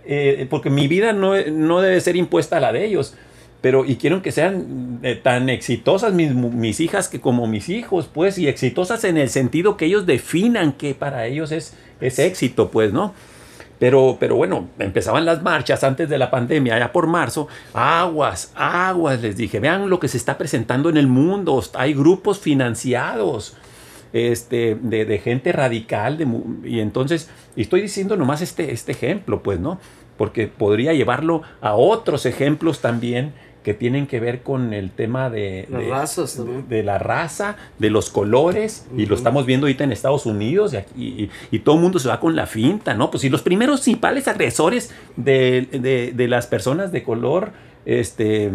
Eh, 0.05 0.47
porque 0.51 0.71
mi 0.71 0.89
vida 0.89 1.13
no, 1.13 1.35
no, 1.51 1.81
debe 1.81 2.01
ser 2.01 2.17
impuesta 2.17 2.57
a 2.57 2.61
la 2.61 2.73
de 2.73 2.85
ellos. 2.85 3.15
Pero, 3.61 3.85
y 3.85 3.95
quiero 3.95 4.23
que 4.23 4.33
sean 4.33 4.99
eh, 5.05 5.15
tan 5.15 5.49
exitosas 5.49 6.13
mis, 6.13 6.35
mis, 6.35 6.81
hijas 6.81 7.09
que 7.09 7.21
como 7.21 7.47
mis 7.47 7.69
hijos, 7.69 8.11
pues, 8.13 8.39
y 8.39 8.49
exitosas 8.49 9.05
en 9.05 9.17
el 9.17 9.29
sentido 9.29 9.77
que 9.77 9.85
ellos 9.85 10.05
definan 10.05 10.73
que 10.73 10.95
para 10.95 11.27
ellos 11.27 11.53
es, 11.53 11.75
es 12.01 12.19
éxito, 12.19 12.71
pues, 12.71 12.93
¿no? 12.93 13.15
Pero, 13.83 14.17
pero 14.21 14.37
bueno, 14.37 14.69
empezaban 14.79 15.25
las 15.25 15.43
marchas 15.43 15.83
antes 15.83 16.09
de 16.09 16.17
la 16.17 16.31
pandemia, 16.31 16.79
ya 16.79 16.93
por 16.93 17.09
marzo. 17.09 17.49
Aguas, 17.75 18.53
aguas, 18.55 19.21
les 19.21 19.37
dije, 19.37 19.59
vean 19.59 19.91
lo 19.91 19.99
que 19.99 20.07
se 20.07 20.19
está 20.19 20.39
presentando 20.39 20.89
en 20.89 20.97
el 20.97 21.09
mundo. 21.09 21.61
Hay 21.75 21.93
grupos 21.93 22.39
financiados 22.39 23.57
este, 24.13 24.77
de, 24.81 25.19
gente 25.19 25.51
radical. 25.51 26.17
De, 26.17 26.29
y 26.63 26.79
entonces, 26.79 27.29
estoy 27.57 27.83
diciendo 27.83 28.17
nomás 28.17 28.41
este, 28.41 28.71
este 28.71 28.93
ejemplo, 28.93 29.43
pues, 29.43 29.59
¿no? 29.59 29.81
Porque 30.17 30.47
podría 30.47 30.93
llevarlo 30.93 31.43
a 31.61 31.75
otros 31.75 32.25
ejemplos 32.25 32.83
también 32.83 33.33
que 33.63 33.75
tienen 33.75 34.07
que 34.07 34.19
ver 34.19 34.43
con 34.43 34.73
el 34.73 34.91
tema 34.91 35.31
de, 35.31 35.69
de, 35.69 36.83
la 36.83 36.99
raza, 36.99 37.57
de 37.79 37.91
los 37.91 38.11
colores, 38.11 38.87
y 38.97 39.07
lo 39.07 39.15
estamos 39.15 39.47
viendo 39.47 39.67
ahorita 39.67 39.85
en 39.85 39.93
Estados 39.93 40.27
Unidos, 40.27 40.75
y, 40.97 41.31
y, 41.51 41.59
todo 41.61 41.77
el 41.77 41.81
mundo 41.81 41.99
se 41.99 42.09
va 42.09 42.19
con 42.19 42.35
la 42.35 42.47
finta, 42.47 42.95
¿no? 42.95 43.11
Pues 43.11 43.21
si 43.21 43.29
los 43.29 43.43
primeros 43.43 43.83
principales 43.83 44.27
agresores 44.27 44.91
de, 45.17 46.27
las 46.29 46.47
personas 46.47 46.93
de 46.93 47.03
color 47.03 47.53
este, 47.85 48.51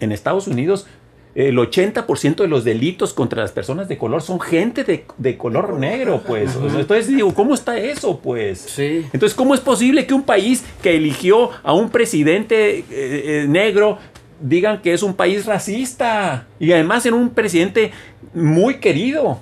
en 0.00 0.12
Estados 0.12 0.46
Unidos, 0.46 0.86
el 1.34 1.56
80% 1.58 2.36
de 2.36 2.48
los 2.48 2.64
delitos 2.64 3.14
contra 3.14 3.42
las 3.42 3.52
personas 3.52 3.88
de 3.88 3.96
color 3.96 4.20
son 4.20 4.40
gente 4.40 4.84
de, 5.16 5.36
color 5.36 5.74
negro, 5.74 6.22
pues. 6.26 6.56
Entonces 6.56 7.06
digo, 7.06 7.32
¿cómo 7.34 7.54
está 7.54 7.78
eso, 7.78 8.18
pues? 8.18 8.58
Sí. 8.58 9.06
Entonces, 9.12 9.36
¿cómo 9.36 9.54
es 9.54 9.60
posible 9.60 10.06
que 10.06 10.14
un 10.14 10.24
país 10.24 10.64
que 10.82 10.96
eligió 10.96 11.50
a 11.62 11.72
un 11.72 11.90
presidente 11.90 12.78
eh, 12.78 12.84
eh, 12.90 13.46
negro 13.48 13.98
digan 14.40 14.82
que 14.82 14.92
es 14.92 15.02
un 15.02 15.14
país 15.14 15.46
racista 15.46 16.46
y 16.58 16.72
además 16.72 17.06
en 17.06 17.14
un 17.14 17.30
presidente 17.30 17.92
muy 18.34 18.80
querido. 18.80 19.40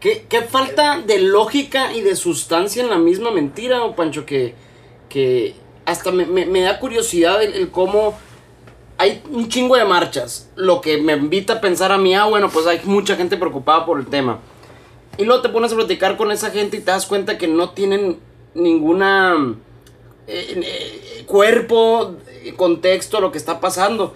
¿Qué, 0.00 0.42
falta 0.48 1.00
de 1.00 1.20
lógica 1.20 1.92
y 1.92 2.02
de 2.02 2.14
sustancia 2.14 2.82
en 2.82 2.90
la 2.90 2.98
misma 2.98 3.30
mentira, 3.30 3.82
o 3.82 3.96
Pancho? 3.96 4.24
Que, 4.24 4.54
que 5.08 5.54
hasta 5.84 6.12
me, 6.12 6.60
da 6.60 6.78
curiosidad 6.78 7.42
el, 7.42 7.70
cómo 7.70 8.16
hay 8.98 9.22
un 9.30 9.48
chingo 9.48 9.76
de 9.76 9.84
marchas, 9.84 10.50
lo 10.56 10.80
que 10.80 10.98
me 10.98 11.14
invita 11.14 11.54
a 11.54 11.60
pensar 11.60 11.92
a 11.92 11.98
mí, 11.98 12.14
ah, 12.14 12.24
bueno, 12.24 12.48
pues 12.50 12.66
hay 12.66 12.80
mucha 12.84 13.16
gente 13.16 13.36
preocupada 13.36 13.84
por 13.84 13.98
el 13.98 14.06
tema. 14.06 14.40
Y 15.18 15.24
luego 15.24 15.42
te 15.42 15.48
pones 15.48 15.72
a 15.72 15.76
platicar 15.76 16.16
con 16.16 16.30
esa 16.30 16.50
gente 16.50 16.76
y 16.76 16.80
te 16.80 16.90
das 16.90 17.06
cuenta 17.06 17.38
que 17.38 17.48
no 17.48 17.70
tienen 17.70 18.18
ninguna 18.54 19.56
eh, 20.26 20.60
eh, 20.62 21.24
cuerpo 21.26 22.16
contexto 22.56 23.18
a 23.18 23.20
lo 23.20 23.32
que 23.32 23.38
está 23.38 23.60
pasando. 23.60 24.14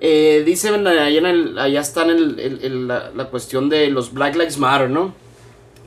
Eh, 0.00 0.42
dicen 0.44 0.74
en 0.74 0.86
el, 1.26 1.58
está 1.76 2.02
en 2.02 2.10
el, 2.10 2.88
la, 2.88 3.30
cuestión 3.30 3.68
de 3.68 3.88
los 3.88 4.12
Black 4.12 4.34
Lives 4.34 4.58
Matter, 4.58 4.90
¿no? 4.90 5.14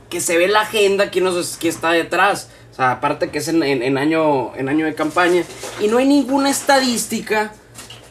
Que 0.09 0.21
se 0.21 0.37
ve 0.37 0.47
la 0.47 0.61
agenda, 0.61 1.11
quién, 1.11 1.25
nos, 1.25 1.63
está 1.63 1.91
detrás. 1.91 2.49
O 2.71 2.75
sea, 2.75 2.91
aparte 2.93 3.29
que 3.29 3.39
es 3.39 3.47
en, 3.47 3.63
en, 3.63 3.97
año, 3.97 4.55
en 4.55 4.69
año 4.69 4.85
de 4.85 4.95
campaña. 4.95 5.43
Y 5.79 5.87
no 5.87 5.97
hay 5.97 6.05
ninguna 6.05 6.49
estadística 6.49 7.53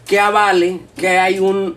que 0.06 0.20
avale 0.20 0.80
que 0.96 1.18
hay 1.18 1.38
un, 1.38 1.76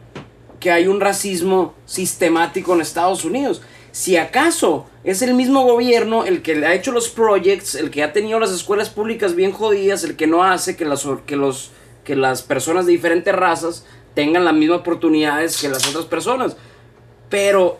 que 0.59 0.71
hay 0.71 0.87
un 0.87 1.01
racismo 1.01 1.73
sistemático 1.85 2.73
en 2.73 2.81
Estados 2.81 3.25
Unidos. 3.25 3.61
Si 3.91 4.17
acaso 4.17 4.87
es 5.03 5.21
el 5.21 5.33
mismo 5.33 5.63
gobierno 5.63 6.25
el 6.25 6.41
que 6.41 6.65
ha 6.65 6.73
hecho 6.73 6.91
los 6.91 7.09
projects, 7.09 7.75
el 7.75 7.89
que 7.89 8.03
ha 8.03 8.13
tenido 8.13 8.39
las 8.39 8.51
escuelas 8.51 8.89
públicas 8.89 9.35
bien 9.35 9.51
jodidas, 9.51 10.03
el 10.03 10.15
que 10.15 10.27
no 10.27 10.43
hace 10.43 10.75
que, 10.75 10.85
las, 10.85 11.07
que, 11.25 11.35
los, 11.35 11.71
que 12.03 12.15
las 12.15 12.41
personas 12.41 12.85
de 12.85 12.91
diferentes 12.91 13.33
razas 13.33 13.85
tengan 14.13 14.45
las 14.45 14.53
mismas 14.53 14.79
oportunidades 14.79 15.59
que 15.59 15.69
las 15.69 15.87
otras 15.87 16.05
personas. 16.05 16.55
Pero 17.29 17.79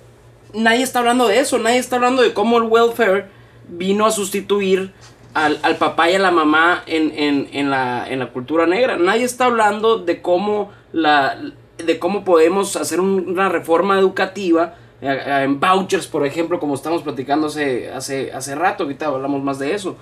nadie 0.54 0.84
está 0.84 1.00
hablando 1.00 1.28
de 1.28 1.40
eso, 1.40 1.60
nadie 1.60 1.78
está 1.78 1.98
hablando 1.98 2.22
de 2.22 2.34
cómo 2.34 2.58
el 2.58 2.64
welfare 2.64 3.28
vino 3.68 4.06
a 4.06 4.12
sustituir 4.12 4.94
al, 5.34 5.78
papá 5.78 6.10
y 6.10 6.16
a 6.16 6.20
la 6.20 6.32
mamá 6.32 6.84
en, 6.88 7.70
la, 7.70 8.10
en, 8.10 8.20
la, 8.20 8.30
cultura 8.32 8.66
negra. 8.66 8.98
Nadie 8.98 9.24
está 9.24 9.46
hablando 9.46 10.00
de 10.00 10.22
cómo, 10.22 10.72
la, 10.92 11.40
de 11.78 12.00
cómo 12.00 12.26
podemos 12.26 12.76
hacer 12.76 13.00
una 13.00 13.48
reforma 13.50 14.00
educativa 14.00 14.76
en 15.02 15.60
vouchers, 15.60 16.08
por 16.08 16.26
ejemplo, 16.26 16.60
como 16.60 16.76
estamos 16.76 17.04
platicando 17.04 17.48
hace, 17.48 17.92
hace, 17.92 18.32
hace 18.34 18.56
rato, 18.56 18.84
ahorita 18.84 19.08
hablamos 19.08 19.42
más 19.42 19.60
de 19.60 19.74
eso. 19.74 19.96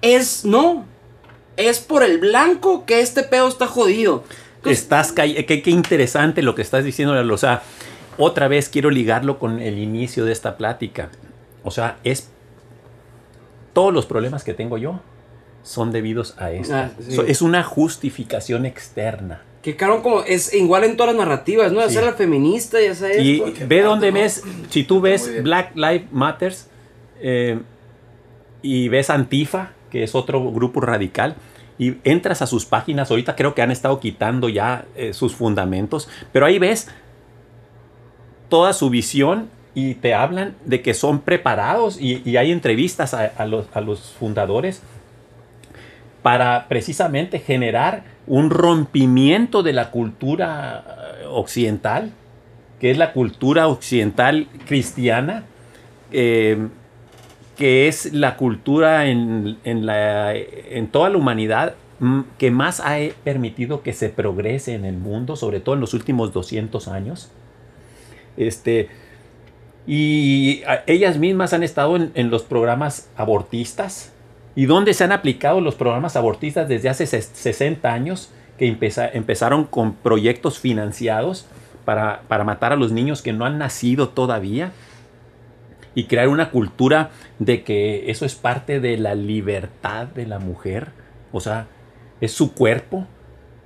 Es, 0.00 0.44
no, 0.44 0.86
es 1.56 1.80
por 1.80 2.02
el 2.02 2.18
blanco 2.18 2.84
que 2.86 3.00
este 3.00 3.22
pedo 3.22 3.48
está 3.48 3.66
jodido. 3.66 4.24
estás, 4.64 5.12
qué, 5.12 5.44
qué 5.44 5.70
interesante 5.70 6.42
lo 6.42 6.54
que 6.54 6.62
estás 6.62 6.84
diciendo, 6.84 7.14
o 7.14 7.38
sea, 7.38 7.62
otra 8.18 8.48
vez 8.48 8.68
quiero 8.68 8.90
ligarlo 8.90 9.38
con 9.38 9.60
el 9.60 9.78
inicio 9.78 10.24
de 10.24 10.32
esta 10.32 10.56
plática. 10.56 11.10
O 11.64 11.70
sea, 11.70 11.98
es 12.04 12.30
todos 13.72 13.92
los 13.92 14.06
problemas 14.06 14.44
que 14.44 14.54
tengo 14.54 14.78
yo 14.78 15.00
son 15.62 15.92
debidos 15.92 16.34
a 16.38 16.50
esto. 16.50 16.74
Ah, 16.74 16.90
es 17.26 17.42
una 17.42 17.62
justificación 17.62 18.66
externa. 18.66 19.42
Que 19.62 19.76
claro, 19.76 20.02
como 20.02 20.22
es 20.22 20.52
igual 20.52 20.84
en 20.84 20.96
todas 20.96 21.14
las 21.14 21.24
narrativas, 21.24 21.70
¿no? 21.72 21.80
Hacer 21.80 22.02
la 22.04 22.14
feminista 22.14 22.82
y 22.82 22.86
hacer 22.86 23.24
Y 23.24 23.40
ve 23.66 23.82
donde 23.82 24.10
ves, 24.10 24.42
si 24.70 24.82
tú 24.82 25.00
ves 25.00 25.42
Black 25.42 25.76
Lives 25.76 26.10
Matters 26.10 26.68
eh, 27.20 27.60
y 28.60 28.88
ves 28.88 29.08
Antifa, 29.08 29.70
que 29.90 30.02
es 30.02 30.16
otro 30.16 30.50
grupo 30.50 30.80
radical, 30.80 31.36
y 31.78 31.94
entras 32.04 32.42
a 32.42 32.46
sus 32.46 32.64
páginas, 32.64 33.10
ahorita 33.10 33.36
creo 33.36 33.54
que 33.54 33.62
han 33.62 33.70
estado 33.70 34.00
quitando 34.00 34.48
ya 34.48 34.84
eh, 34.96 35.12
sus 35.12 35.34
fundamentos, 35.34 36.08
pero 36.32 36.46
ahí 36.46 36.58
ves 36.58 36.88
toda 38.48 38.72
su 38.72 38.90
visión 38.90 39.48
y 39.74 39.94
te 39.94 40.14
hablan 40.14 40.54
de 40.64 40.82
que 40.82 40.94
son 40.94 41.20
preparados 41.20 42.00
y, 42.00 42.36
hay 42.36 42.52
entrevistas 42.52 43.14
a, 43.14 43.46
los, 43.46 44.10
fundadores 44.18 44.82
para 46.22 46.68
precisamente 46.68 47.38
generar 47.38 48.04
un 48.26 48.50
rompimiento 48.50 49.62
de 49.62 49.72
la 49.72 49.90
cultura 49.90 50.84
eh, 51.20 51.26
occidental, 51.28 52.12
que 52.80 52.90
es 52.90 52.98
la 52.98 53.12
cultura 53.12 53.68
occidental 53.68 54.48
cristiana, 54.66 55.44
eh, 56.10 56.68
que 57.56 57.88
es 57.88 58.12
la 58.12 58.36
cultura 58.36 59.06
en, 59.06 59.58
la, 59.64 60.34
en 60.34 60.88
toda 60.88 61.10
la 61.10 61.18
humanidad 61.18 61.74
mm, 62.00 62.20
que 62.38 62.50
más 62.50 62.80
ha 62.80 62.96
permitido 63.24 63.82
que 63.82 63.92
se 63.92 64.08
progrese 64.08 64.74
en 64.74 64.84
el 64.84 64.96
mundo, 64.96 65.36
sobre 65.36 65.60
todo 65.60 65.74
en 65.74 65.80
los 65.80 65.94
últimos 65.94 66.32
200 66.32 66.88
años. 66.88 67.30
Este, 68.36 68.88
y 69.86 70.62
ellas 70.86 71.18
mismas 71.18 71.52
han 71.52 71.62
estado 71.62 71.96
en, 71.96 72.30
los 72.30 72.42
programas 72.42 73.10
abortistas. 73.16 74.12
¿Y 74.54 74.66
dónde 74.66 74.94
se 74.94 75.04
han 75.04 75.12
aplicado 75.12 75.60
los 75.60 75.74
programas 75.74 76.16
abortistas 76.16 76.68
desde 76.68 76.88
hace 76.88 77.06
60 77.06 77.92
años? 77.92 78.30
Que 78.58 78.66
empezaron 78.66 79.64
con 79.64 79.94
proyectos 79.94 80.58
financiados 80.58 81.46
para, 81.84 82.22
para 82.28 82.44
matar 82.44 82.72
a 82.72 82.76
los 82.76 82.92
niños 82.92 83.22
que 83.22 83.32
no 83.32 83.46
han 83.46 83.58
nacido 83.58 84.10
todavía. 84.10 84.72
Y 85.94 86.04
crear 86.04 86.28
una 86.28 86.50
cultura 86.50 87.10
de 87.38 87.64
que 87.64 88.10
eso 88.10 88.24
es 88.24 88.34
parte 88.34 88.80
de 88.80 88.96
la 88.98 89.14
libertad 89.14 90.06
de 90.06 90.26
la 90.26 90.38
mujer. 90.38 90.88
O 91.32 91.40
sea, 91.40 91.66
es 92.20 92.32
su 92.32 92.54
cuerpo. 92.54 93.06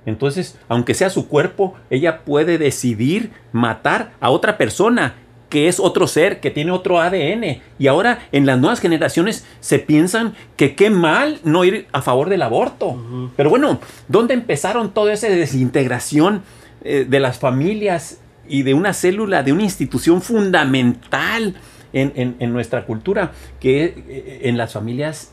Entonces, 0.05 0.57
aunque 0.69 0.93
sea 0.93 1.09
su 1.09 1.27
cuerpo, 1.27 1.75
ella 1.89 2.23
puede 2.23 2.57
decidir 2.57 3.31
matar 3.51 4.11
a 4.21 4.29
otra 4.29 4.57
persona 4.57 5.15
que 5.49 5.67
es 5.67 5.79
otro 5.79 6.07
ser, 6.07 6.39
que 6.39 6.51
tiene 6.51 6.71
otro 6.71 6.99
ADN. 6.99 7.61
Y 7.79 7.87
ahora 7.87 8.19
en 8.31 8.45
las 8.45 8.59
nuevas 8.59 8.79
generaciones 8.79 9.45
se 9.59 9.79
piensan 9.79 10.33
que 10.55 10.75
qué 10.75 10.89
mal 10.89 11.39
no 11.43 11.63
ir 11.63 11.87
a 11.91 12.01
favor 12.01 12.29
del 12.29 12.41
aborto. 12.41 13.31
Pero 13.35 13.49
bueno, 13.49 13.79
¿dónde 14.07 14.33
empezaron 14.33 14.93
toda 14.93 15.13
esa 15.13 15.29
desintegración 15.29 16.43
eh, 16.83 17.05
de 17.07 17.19
las 17.19 17.39
familias 17.39 18.19
y 18.47 18.63
de 18.63 18.73
una 18.73 18.93
célula, 18.93 19.43
de 19.43 19.53
una 19.53 19.63
institución 19.63 20.21
fundamental 20.21 21.55
en, 21.93 22.35
en 22.39 22.53
nuestra 22.53 22.85
cultura, 22.85 23.31
que 23.59 23.83
eh, 23.85 24.39
en 24.43 24.57
las 24.57 24.73
familias 24.73 25.31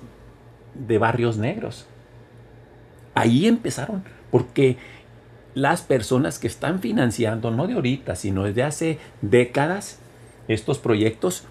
de 0.74 0.98
barrios 0.98 1.37
negros? 1.37 1.87
Ahí 3.14 3.46
empezaron, 3.46 4.03
porque 4.33 4.77
las 5.55 5.83
personas 5.83 6.40
que 6.40 6.48
están 6.48 6.81
financiando, 6.81 7.50
no 7.53 7.66
de 7.68 7.74
ahorita, 7.74 8.16
sino 8.16 8.42
desde 8.42 8.64
hace 8.64 8.98
décadas, 9.22 10.00
estos 10.49 10.79
proyectos 10.79 11.45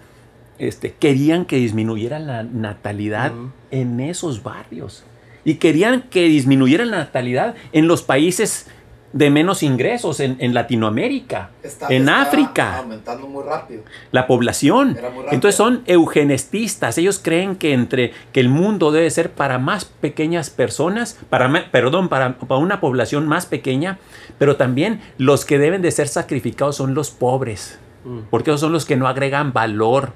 este, 0.58 0.92
querían 0.92 1.44
que 1.44 1.56
disminuyera 1.56 2.18
la 2.18 2.42
natalidad 2.42 3.32
en 3.70 4.00
esos 4.00 4.42
barrios. 4.42 5.04
Y 5.44 5.56
querían 5.56 6.02
que 6.02 6.22
disminuyera 6.24 6.84
la 6.84 6.98
natalidad 6.98 7.54
en 7.72 7.86
los 7.86 8.02
países 8.02 8.66
de 9.12 9.30
menos 9.30 9.62
ingresos, 9.62 10.18
en, 10.18 10.54
Latinoamérica, 10.54 11.50
en 11.88 12.08
África. 12.08 12.78
aumentando 12.78 13.28
muy 13.28 13.44
rápido. 13.44 13.82
La 14.10 14.26
población. 14.26 14.98
Entonces 15.30 15.54
son 15.54 15.84
eugenestistas. 15.86 16.98
Ellos 16.98 17.20
creen 17.22 17.54
que 17.54 17.74
entre 17.74 18.12
que 18.32 18.40
el 18.40 18.48
mundo 18.48 18.90
debe 18.90 19.08
ser 19.10 19.30
para 19.30 19.58
más 19.58 19.84
pequeñas 19.84 20.50
personas, 20.50 21.16
para 21.30 21.70
perdón, 21.70 22.08
para, 22.08 22.38
para 22.38 22.58
una 22.58 22.80
población 22.80 23.28
más 23.28 23.46
pequeña, 23.46 23.98
pero 24.38 24.56
también 24.56 25.00
los 25.16 25.44
que 25.44 25.60
deben 25.60 25.80
de 25.80 25.92
ser 25.92 26.08
sacrificados 26.08 26.76
son 26.76 26.94
los 26.94 27.12
pobres. 27.12 27.78
Mm. 28.04 28.18
Porque 28.30 28.50
esos 28.50 28.60
son 28.60 28.72
los 28.72 28.84
que 28.84 28.96
no 28.96 29.08
agregan 29.08 29.52
valor 29.52 30.12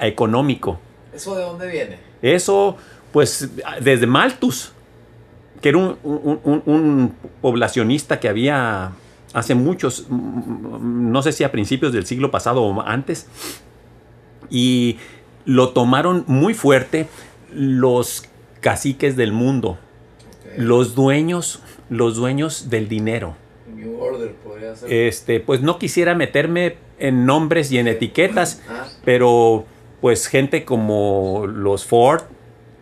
económico. 0.00 0.78
¿Eso 1.12 1.36
de 1.36 1.42
dónde 1.42 1.68
viene? 1.68 1.98
Eso, 2.22 2.76
pues, 3.12 3.50
desde 3.80 4.06
Malthus, 4.06 4.72
que 5.60 5.70
era 5.70 5.78
un, 5.78 7.14
poblacionista 7.40 8.20
que 8.20 8.28
había 8.28 8.92
hace 9.34 9.54
muchos, 9.54 10.06
no 10.10 11.22
sé 11.22 11.32
si 11.32 11.44
a 11.44 11.52
principios 11.52 11.92
del 11.92 12.06
siglo 12.06 12.30
pasado 12.30 12.62
o 12.62 12.80
antes, 12.82 13.26
y 14.50 14.98
lo 15.44 15.70
tomaron 15.70 16.24
muy 16.26 16.54
fuerte 16.54 17.08
los 17.52 18.24
caciques 18.60 19.16
del 19.16 19.32
mundo, 19.32 19.78
los 20.56 20.94
dueños, 20.94 21.60
los 21.90 22.16
dueños 22.16 22.70
del 22.70 22.88
dinero. 22.88 23.36
Este, 24.88 25.40
pues 25.40 25.60
no 25.60 25.78
quisiera 25.78 26.14
meterme 26.14 26.76
en 26.98 27.26
nombres 27.26 27.70
y 27.72 27.78
en 27.78 27.88
etiquetas, 27.88 28.62
ah. 28.68 28.86
pero 29.04 29.64
pues 30.00 30.26
gente 30.26 30.64
como 30.64 31.46
los 31.46 31.84
Ford, 31.84 32.22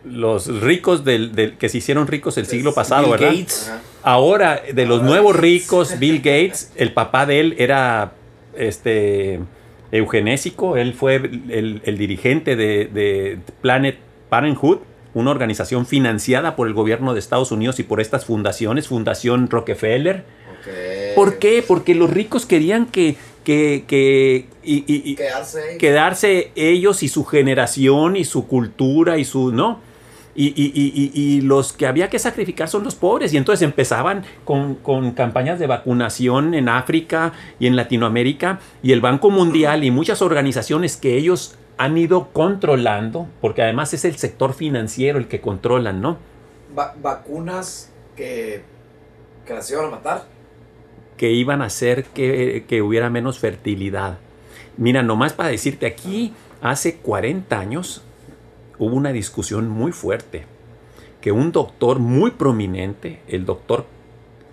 los 0.03 0.61
ricos 0.61 1.03
del, 1.03 1.55
que 1.59 1.69
se 1.69 1.79
hicieron 1.79 2.07
ricos 2.07 2.37
el 2.37 2.45
siglo 2.45 2.73
pasado, 2.73 3.09
¿verdad? 3.09 3.31
Gates. 3.31 3.71
Ahora, 4.03 4.61
de 4.73 4.85
los 4.85 5.01
nuevos 5.01 5.35
ricos, 5.35 5.99
Bill 5.99 6.17
Gates, 6.17 6.71
el 6.75 6.93
papá 6.93 7.25
de 7.25 7.39
él 7.39 7.55
era 7.57 8.13
este 8.55 9.39
eugenésico, 9.91 10.77
él 10.77 10.93
fue 10.93 11.15
el, 11.15 11.97
dirigente 11.97 12.55
de, 12.55 12.85
de, 12.85 13.39
Planet 13.61 13.97
Parenthood, 14.29 14.79
una 15.13 15.31
organización 15.31 15.85
financiada 15.85 16.55
por 16.55 16.67
el 16.67 16.73
gobierno 16.73 17.13
de 17.13 17.19
Estados 17.19 17.51
Unidos 17.51 17.79
y 17.79 17.83
por 17.83 18.01
estas 18.01 18.25
fundaciones, 18.25 18.87
Fundación 18.87 19.49
Rockefeller, 19.49 20.25
¿Por 21.15 21.39
qué? 21.39 21.63
Porque 21.67 21.95
los 21.95 22.09
ricos 22.09 22.45
querían 22.45 22.85
que, 22.85 23.15
que, 23.43 24.45
y, 24.63 25.15
quedarse, 25.15 26.51
ellos. 26.55 27.03
y 27.03 27.07
su 27.07 27.25
generación 27.25 28.15
y 28.15 28.23
su 28.23 28.47
cultura 28.47 29.17
y 29.17 29.25
su, 29.25 29.51
¿no? 29.51 29.79
Y, 30.35 31.41
los 31.41 31.73
que 31.73 31.87
había 31.87 32.09
que 32.09 32.19
sacrificar 32.19 32.69
son 32.69 32.83
los 32.83 32.93
pobres. 32.93 33.33
Y 33.33 33.37
entonces 33.37 33.63
empezaban 33.63 34.23
con, 34.45 34.75
con, 34.75 35.11
campañas 35.13 35.57
de 35.57 35.65
vacunación 35.65 36.53
en 36.53 36.69
África 36.69 37.33
y 37.59 37.65
en 37.65 37.75
Latinoamérica 37.75 38.59
y 38.83 38.91
el 38.91 39.01
Banco 39.01 39.31
Mundial 39.31 39.83
y 39.83 39.89
muchas 39.89 40.21
organizaciones 40.21 40.97
que 40.97 41.17
ellos 41.17 41.55
han 41.79 41.97
ido 41.97 42.29
controlando, 42.33 43.27
porque 43.41 43.61
además 43.63 43.93
es 43.93 44.05
el 44.05 44.17
sector 44.17 44.53
financiero 44.53 45.17
el 45.17 45.27
que 45.27 45.41
controlan, 45.41 46.01
¿no? 46.01 46.17
vacunas 47.01 47.91
que, 48.15 48.61
que 49.45 49.53
las 49.53 49.71
iban 49.71 49.85
a 49.85 49.89
matar 49.89 50.36
que 51.17 51.31
iban 51.31 51.61
a 51.61 51.65
hacer 51.65 52.05
que, 52.05 52.81
hubiera 52.81 53.09
menos 53.09 53.39
fertilidad. 53.39 54.19
Mira, 54.77 55.01
nomás 55.01 55.33
para 55.33 55.49
decirte, 55.49 55.87
aquí 55.87 56.33
hace 56.61 56.97
40 56.97 57.59
años 57.59 58.03
hubo 58.77 58.95
una 58.95 59.11
discusión 59.11 59.67
muy 59.67 59.91
fuerte, 59.91 60.45
que 61.19 61.31
un 61.31 61.51
doctor 61.51 61.99
muy 61.99 62.31
prominente, 62.31 63.21
el 63.27 63.45
doctor 63.45 63.85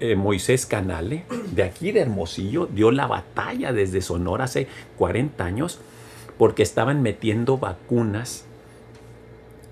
eh, 0.01 0.17
Moisés 0.17 0.65
Canale, 0.65 1.25
de 1.53 1.63
aquí 1.63 1.93
de 1.93 2.01
Hermosillo, 2.01 2.67
dio 2.67 2.91
la 2.91 3.07
batalla 3.07 3.73
desde 3.73 4.01
Sonora 4.01 4.45
hace 4.45 4.67
40 4.97 5.45
años, 5.45 5.79
porque 6.39 6.63
estaban 6.63 7.03
metiendo 7.03 7.59
vacunas 7.59 8.47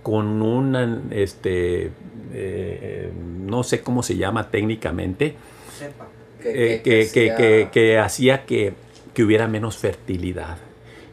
con 0.02 0.42
una, 0.42 1.00
este, 1.10 1.90
eh, 2.32 3.10
no 3.40 3.62
sé 3.62 3.82
cómo 3.82 4.02
se 4.02 4.16
llama 4.16 4.50
técnicamente, 4.50 5.36
eh, 5.80 5.90
que- 6.42 6.52
que, 6.52 6.82
que 6.82 6.82
que- 6.82 7.30
hacía- 7.30 7.36
que- 7.36 7.68
que 7.72 7.98
hacía 7.98 8.44
que, 8.44 8.74
hubiera 9.24 9.46
menos 9.48 9.76
fertilidad. 9.78 10.58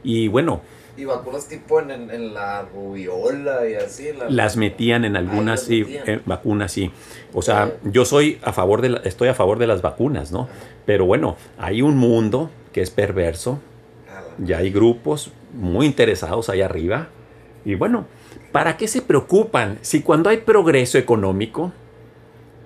Y 0.04 0.28
bueno, 0.28 0.62
Y 0.98 1.06
vacunas 1.06 1.48
tipo 1.48 1.80
en, 1.80 1.92
en, 1.92 2.12
en 2.12 2.34
la 2.34 2.64
rubiola 2.64 3.68
y 3.70 3.76
así. 3.76 4.12
la- 4.18 4.30
las 4.30 4.58
metían 4.58 5.06
en 5.06 5.16
algunas 5.16 5.62
sí, 5.64 5.84
metían. 5.86 6.10
eh, 6.10 6.22
vacunas, 6.26 6.72
sí. 6.74 6.92
O 7.34 7.42
sea, 7.42 7.68
Eh. 7.68 7.78
yo 7.86 8.04
soy 8.06 8.38
a 8.44 8.52
favor 8.52 8.82
de 8.82 8.90
la- 8.90 8.98
estoy 9.06 9.30
a 9.30 9.34
favor 9.34 9.60
de 9.60 9.68
las 9.68 9.82
vacunas, 9.82 10.32
¿no? 10.34 10.50
Pero 10.86 11.06
bueno, 11.06 11.38
hay 11.58 11.82
un 11.82 11.96
mundo 11.98 12.50
que 12.74 12.82
es 12.82 12.90
perverso, 12.92 13.60
ya 14.40 14.58
hay 14.58 14.72
grupos 14.72 15.32
muy 15.54 15.86
interesados 15.86 16.50
allá 16.50 16.66
arriba. 16.66 17.08
Y 17.66 17.76
bueno, 17.76 18.06
¿para 18.52 18.76
qué 18.78 18.88
se 18.88 19.02
preocupan 19.02 19.78
si 19.82 20.02
cuando 20.02 20.30
hay 20.30 20.38
progreso 20.38 20.98
económico, 20.98 21.72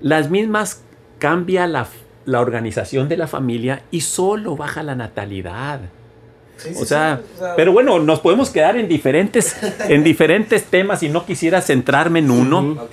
las 0.01 0.29
mismas 0.29 0.81
cambia 1.19 1.65
la, 1.67 1.87
la 2.25 2.41
organización 2.41 3.09
de 3.09 3.17
la 3.17 3.27
familia 3.27 3.83
y 3.91 4.01
solo 4.01 4.55
baja 4.55 4.83
la 4.83 4.95
natalidad? 4.95 5.81
Sí, 6.57 6.73
sí, 6.73 6.81
O 6.81 6.85
sea, 6.85 7.17
sí, 7.17 7.31
o 7.35 7.37
sea, 7.39 7.55
pero 7.55 7.73
bueno, 7.73 7.99
nos 7.99 8.19
podemos 8.19 8.49
quedar 8.49 8.77
en 8.77 8.87
diferentes, 8.87 9.55
en 9.89 10.03
diferentes 10.03 10.65
temas 10.65 11.03
y 11.03 11.09
no 11.09 11.25
quisiera 11.25 11.61
centrarme 11.61 12.19
en 12.19 12.31
uno. 12.31 12.87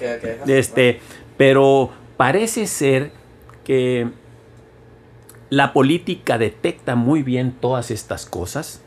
Este, 0.47 1.01
pero 1.37 1.90
parece 2.16 2.66
ser 2.66 3.12
que 3.64 4.09
la 5.51 5.73
política 5.73 6.38
detecta 6.38 6.95
muy 6.95 7.23
bien 7.23 7.53
todas 7.53 7.90
estas 7.90 8.27
cosas. 8.27 8.83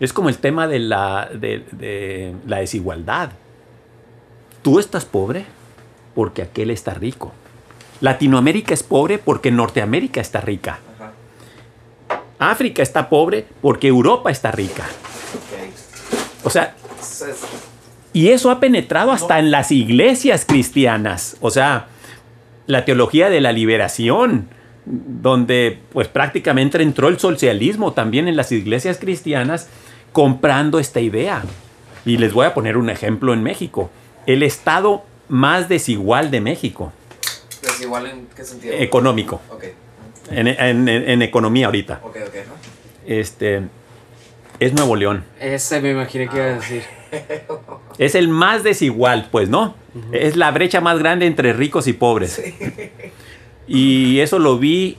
Es 0.00 0.12
como 0.12 0.28
el 0.28 0.36
tema 0.36 0.68
de 0.68 0.78
la, 0.78 1.30
de, 1.32 1.64
de 1.72 2.34
la 2.46 2.58
desigualdad. 2.58 3.30
Tú 4.62 4.78
estás 4.78 5.04
pobre 5.04 5.46
porque 6.14 6.42
aquel 6.42 6.70
está 6.70 6.92
rico. 6.94 7.32
Latinoamérica 8.02 8.74
es 8.74 8.82
pobre 8.82 9.18
porque 9.18 9.50
Norteamérica 9.50 10.20
está 10.20 10.40
rica. 10.40 10.80
Ajá. 10.96 11.12
África 12.38 12.82
está 12.82 13.08
pobre 13.08 13.46
porque 13.62 13.88
Europa 13.88 14.30
está 14.30 14.50
rica. 14.50 14.84
O 16.42 16.50
sea, 16.50 16.74
y 18.12 18.28
eso 18.30 18.50
ha 18.50 18.58
penetrado 18.58 19.12
hasta 19.12 19.38
en 19.38 19.52
las 19.52 19.70
iglesias 19.70 20.44
cristianas. 20.44 21.36
O 21.40 21.50
sea, 21.50 21.86
la 22.66 22.84
teología 22.84 23.30
de 23.30 23.40
la 23.40 23.52
liberación, 23.52 24.48
donde 24.84 25.78
pues 25.92 26.08
prácticamente 26.08 26.82
entró 26.82 27.06
el 27.06 27.20
socialismo 27.20 27.92
también 27.92 28.26
en 28.26 28.36
las 28.36 28.50
iglesias 28.50 28.98
cristianas 28.98 29.68
comprando 30.10 30.80
esta 30.80 31.00
idea. 31.00 31.44
Y 32.04 32.16
les 32.16 32.32
voy 32.32 32.46
a 32.46 32.54
poner 32.54 32.76
un 32.76 32.90
ejemplo 32.90 33.32
en 33.32 33.44
México. 33.44 33.90
El 34.26 34.42
estado 34.42 35.04
más 35.28 35.68
desigual 35.68 36.32
de 36.32 36.40
México, 36.40 36.92
¿Desigual 37.62 38.06
en 38.06 38.26
qué 38.34 38.44
sentido? 38.44 38.74
económico, 38.76 39.40
Ok. 39.50 39.64
en, 40.30 40.48
en- 40.48 40.88
en- 40.88 41.22
economía 41.22 41.66
ahorita, 41.66 42.00
Ok, 42.02 42.16
ok, 42.26 42.34
ajá. 42.36 42.52
este, 43.06 43.62
es 44.60 44.72
Nuevo 44.74 44.96
León. 44.96 45.24
Ese 45.40 45.80
me 45.80 45.90
imaginé 45.92 46.28
que 46.28 46.36
iba 46.36 46.44
a 46.46 46.54
decir. 46.54 46.82
Es 47.98 48.14
el 48.14 48.28
más 48.28 48.62
desigual, 48.62 49.28
pues, 49.30 49.48
¿no? 49.50 49.74
Es 50.12 50.34
la 50.36 50.50
brecha 50.50 50.80
más 50.80 50.98
grande 50.98 51.26
entre 51.26 51.52
ricos 51.52 51.86
y 51.86 51.92
pobres. 51.92 52.40
Y 53.68 54.18
eso 54.18 54.38
lo 54.40 54.58
vi 54.58 54.96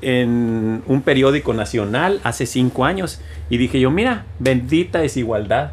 en 0.00 0.82
un 0.86 1.02
periódico 1.02 1.54
nacional 1.54 2.20
hace 2.24 2.46
cinco 2.46 2.84
años. 2.84 3.20
Y 3.48 3.58
dije 3.58 3.78
yo, 3.78 3.90
mira, 3.90 4.24
bendita 4.40 4.98
desigualdad. 4.98 5.70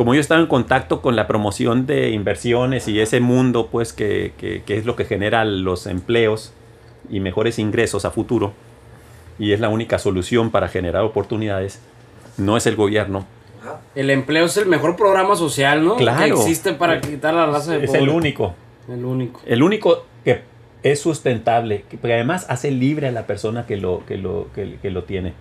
Como 0.00 0.14
yo 0.14 0.20
estaba 0.22 0.40
en 0.40 0.46
contacto 0.46 1.02
con 1.02 1.14
la 1.14 1.26
promoción 1.26 1.84
de 1.84 2.08
inversiones 2.08 2.88
y 2.88 3.00
ese 3.00 3.20
mundo, 3.20 3.68
pues, 3.70 3.92
que, 3.92 4.32
que- 4.38 4.62
que 4.62 4.78
es 4.78 4.86
lo 4.86 4.96
que 4.96 5.04
genera 5.04 5.44
los 5.44 5.86
empleos 5.86 6.54
y 7.10 7.20
mejores 7.20 7.58
ingresos 7.58 8.06
a 8.06 8.10
futuro, 8.10 8.54
y 9.38 9.52
es 9.52 9.60
la 9.60 9.68
única 9.68 9.98
solución 9.98 10.50
para 10.50 10.68
generar 10.68 11.02
oportunidades, 11.04 11.82
no 12.38 12.56
es 12.56 12.66
el 12.66 12.76
gobierno. 12.76 13.26
El 13.94 14.08
empleo 14.08 14.46
es 14.46 14.56
el 14.56 14.68
mejor 14.68 14.96
programa 14.96 15.36
social, 15.36 15.84
¿no? 15.84 15.96
Claro. 15.96 16.24
Que 16.24 16.30
existe 16.30 16.72
para 16.72 17.02
quitar 17.02 17.34
la 17.34 17.44
raza 17.44 17.72
de 17.72 17.84
es 17.84 17.88
pobre. 17.90 18.00
el 18.02 18.08
único. 18.08 18.54
El 18.88 19.04
único. 19.04 19.42
El 19.44 19.62
único 19.62 20.06
que 20.24 20.40
es 20.82 20.98
sustentable, 20.98 21.84
que 21.90 21.98
además 22.14 22.46
hace 22.48 22.70
libre 22.70 23.08
a 23.08 23.12
la 23.12 23.26
persona 23.26 23.66
que 23.66 23.76
lo, 23.76 24.02
que 24.06 24.16
lo, 24.16 24.46
que, 24.54 24.78
que 24.80 24.90
lo 24.90 25.04
tiene. 25.04 25.34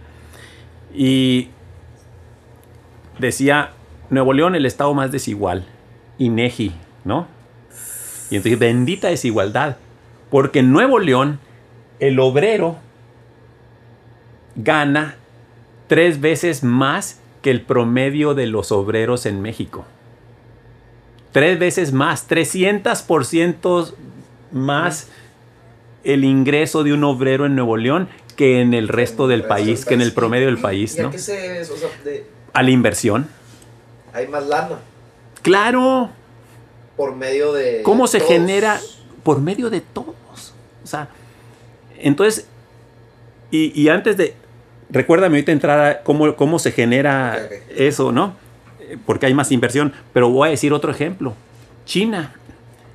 Y 0.94 1.48
decía, 3.20 3.72
Nuevo 4.10 4.34
León, 4.34 4.56
el 4.56 4.66
estado 4.66 4.94
más 4.94 5.12
desigual, 5.12 5.66
INEGI, 6.18 6.74
¿no? 7.06 7.28
Y 8.32 8.36
entonces, 8.36 8.60
bendita 8.60 9.08
desigualdad, 9.08 9.78
porque 10.30 10.60
en 10.60 10.72
Nuevo 10.72 11.00
León, 11.00 11.40
el 12.00 12.20
obrero 12.20 12.78
gana 14.56 15.16
tres 15.88 16.22
veces 16.22 16.64
más 16.64 17.20
que 17.42 17.52
el 17.52 17.62
promedio 17.62 18.34
de 18.34 18.46
los 18.48 18.72
obreros 18.72 19.26
en 19.26 19.42
México. 19.42 19.86
Tres 21.32 21.60
veces 21.60 21.94
más, 21.94 22.28
300% 22.28 23.94
más 24.52 25.10
el 26.04 26.24
ingreso 26.26 26.84
de 26.84 26.94
un 26.94 27.04
obrero 27.04 27.46
en 27.46 27.56
Nuevo 27.56 27.78
León 27.78 28.10
que 28.36 28.62
en 28.62 28.74
el 28.74 28.88
resto 28.88 29.28
del 29.28 29.44
país, 29.44 29.86
que 29.86 29.94
en 29.94 30.02
el 30.02 30.14
promedio 30.14 30.48
del 30.48 30.58
¿Y- 30.58 30.62
país, 30.62 30.96
¿Y 30.98 31.02
a 31.02 31.04
¿no? 31.04 31.12
A 32.54 32.64
la 32.64 32.70
inversión. 32.72 33.28
Hay 34.14 34.28
más 34.28 34.46
lana 34.48 34.80
Claro, 35.42 36.10
por 36.98 37.16
medio 37.16 37.54
de. 37.54 37.82
¿cómo 37.84 38.08
se 38.08 38.20
todos. 38.20 38.32
genera? 38.32 38.80
Por 39.24 39.40
medio 39.40 39.70
de 39.70 39.80
todos. 39.82 40.54
O 40.84 40.88
sea, 40.88 41.08
entonces, 41.98 42.46
y, 43.52 43.80
y 43.80 43.88
antes 43.90 44.18
de, 44.18 44.34
recuérdame 44.90 45.38
ahorita 45.38 45.52
entrar 45.54 45.80
a 45.80 46.04
cómo, 46.04 46.36
cómo 46.36 46.60
se 46.60 46.72
genera 46.74 47.40
eso, 47.76 48.12
¿no? 48.12 48.34
Porque 49.06 49.28
hay 49.28 49.34
más 49.34 49.52
inversión, 49.52 49.94
pero 50.14 50.30
voy 50.30 50.48
a 50.48 50.52
decir 50.52 50.74
otro 50.74 50.92
ejemplo. 50.92 51.34
China. 51.86 52.34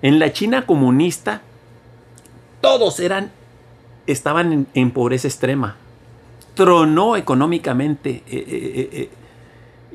En 0.02 0.18
la 0.18 0.32
China 0.32 0.66
comunista, 0.66 1.40
todos 2.60 3.00
eran, 3.00 3.30
estaban 4.06 4.52
en, 4.52 4.66
en 4.74 4.90
pobreza 4.90 5.28
extrema. 5.28 5.76
Tronó 6.54 7.16
económicamente. 7.16 8.10
eh, 8.10 8.22
eh, 8.26 8.88
eh, 8.92 9.10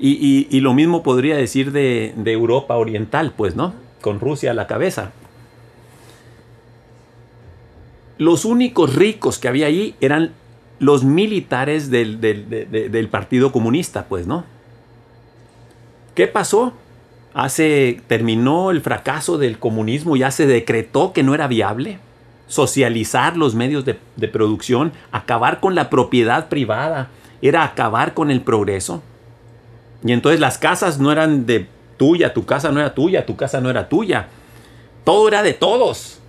y, 0.01 0.59
lo 0.61 0.73
mismo 0.73 1.03
podría 1.03 1.35
decir 1.35 1.71
de, 1.71 2.13
Europa 2.31 2.75
Oriental, 2.77 3.33
pues, 3.35 3.55
¿no? 3.55 3.73
Con 4.01 4.19
Rusia 4.19 4.51
a 4.51 4.53
la 4.53 4.65
cabeza. 4.67 5.11
Los 8.17 8.45
únicos 8.45 8.95
ricos 8.95 9.39
que 9.39 9.47
había 9.47 9.67
ahí 9.67 9.95
eran 10.01 10.31
los 10.79 11.03
militares 11.03 11.89
del, 11.89 12.19
del- 12.21 12.49
de- 12.49 12.65
de- 12.65 12.89
del 12.89 13.07
Partido 13.09 13.51
Comunista, 13.51 14.05
pues, 14.05 14.27
¿no? 14.27 14.43
¿Qué 16.15 16.27
pasó? 16.27 16.73
Hace, 17.33 18.01
terminó 18.07 18.71
el 18.71 18.81
fracaso 18.81 19.37
del 19.37 19.59
comunismo, 19.59 20.15
ya 20.17 20.31
se 20.31 20.47
decretó 20.47 21.13
que 21.13 21.23
no 21.23 21.33
era 21.35 21.47
viable 21.47 21.99
socializar 22.47 23.37
los 23.37 23.53
medios 23.53 23.85
de 23.85 24.27
producción, 24.27 24.91
acabar 25.11 25.59
con 25.59 25.75
la 25.75 25.89
propiedad 25.89 26.49
privada, 26.49 27.09
era 27.43 27.63
acabar 27.63 28.13
con 28.15 28.31
el 28.31 28.41
progreso. 28.41 29.03
Y 30.03 30.11
entonces 30.13 30.39
las 30.39 30.57
casas 30.57 30.99
no 30.99 31.11
eran 31.11 31.45
de 31.45 31.67
tuya, 31.97 32.33
tu 32.33 32.45
casa 32.45 32.71
no 32.71 32.79
era 32.79 32.93
tuya, 32.95 33.25
tu 33.25 33.35
casa 33.35 33.59
no 33.61 33.69
era 33.69 33.89
tuya. 33.89 34.27
Todo 35.03 35.27
era 35.27 35.43
de 35.43 35.53
todos. 35.53 36.19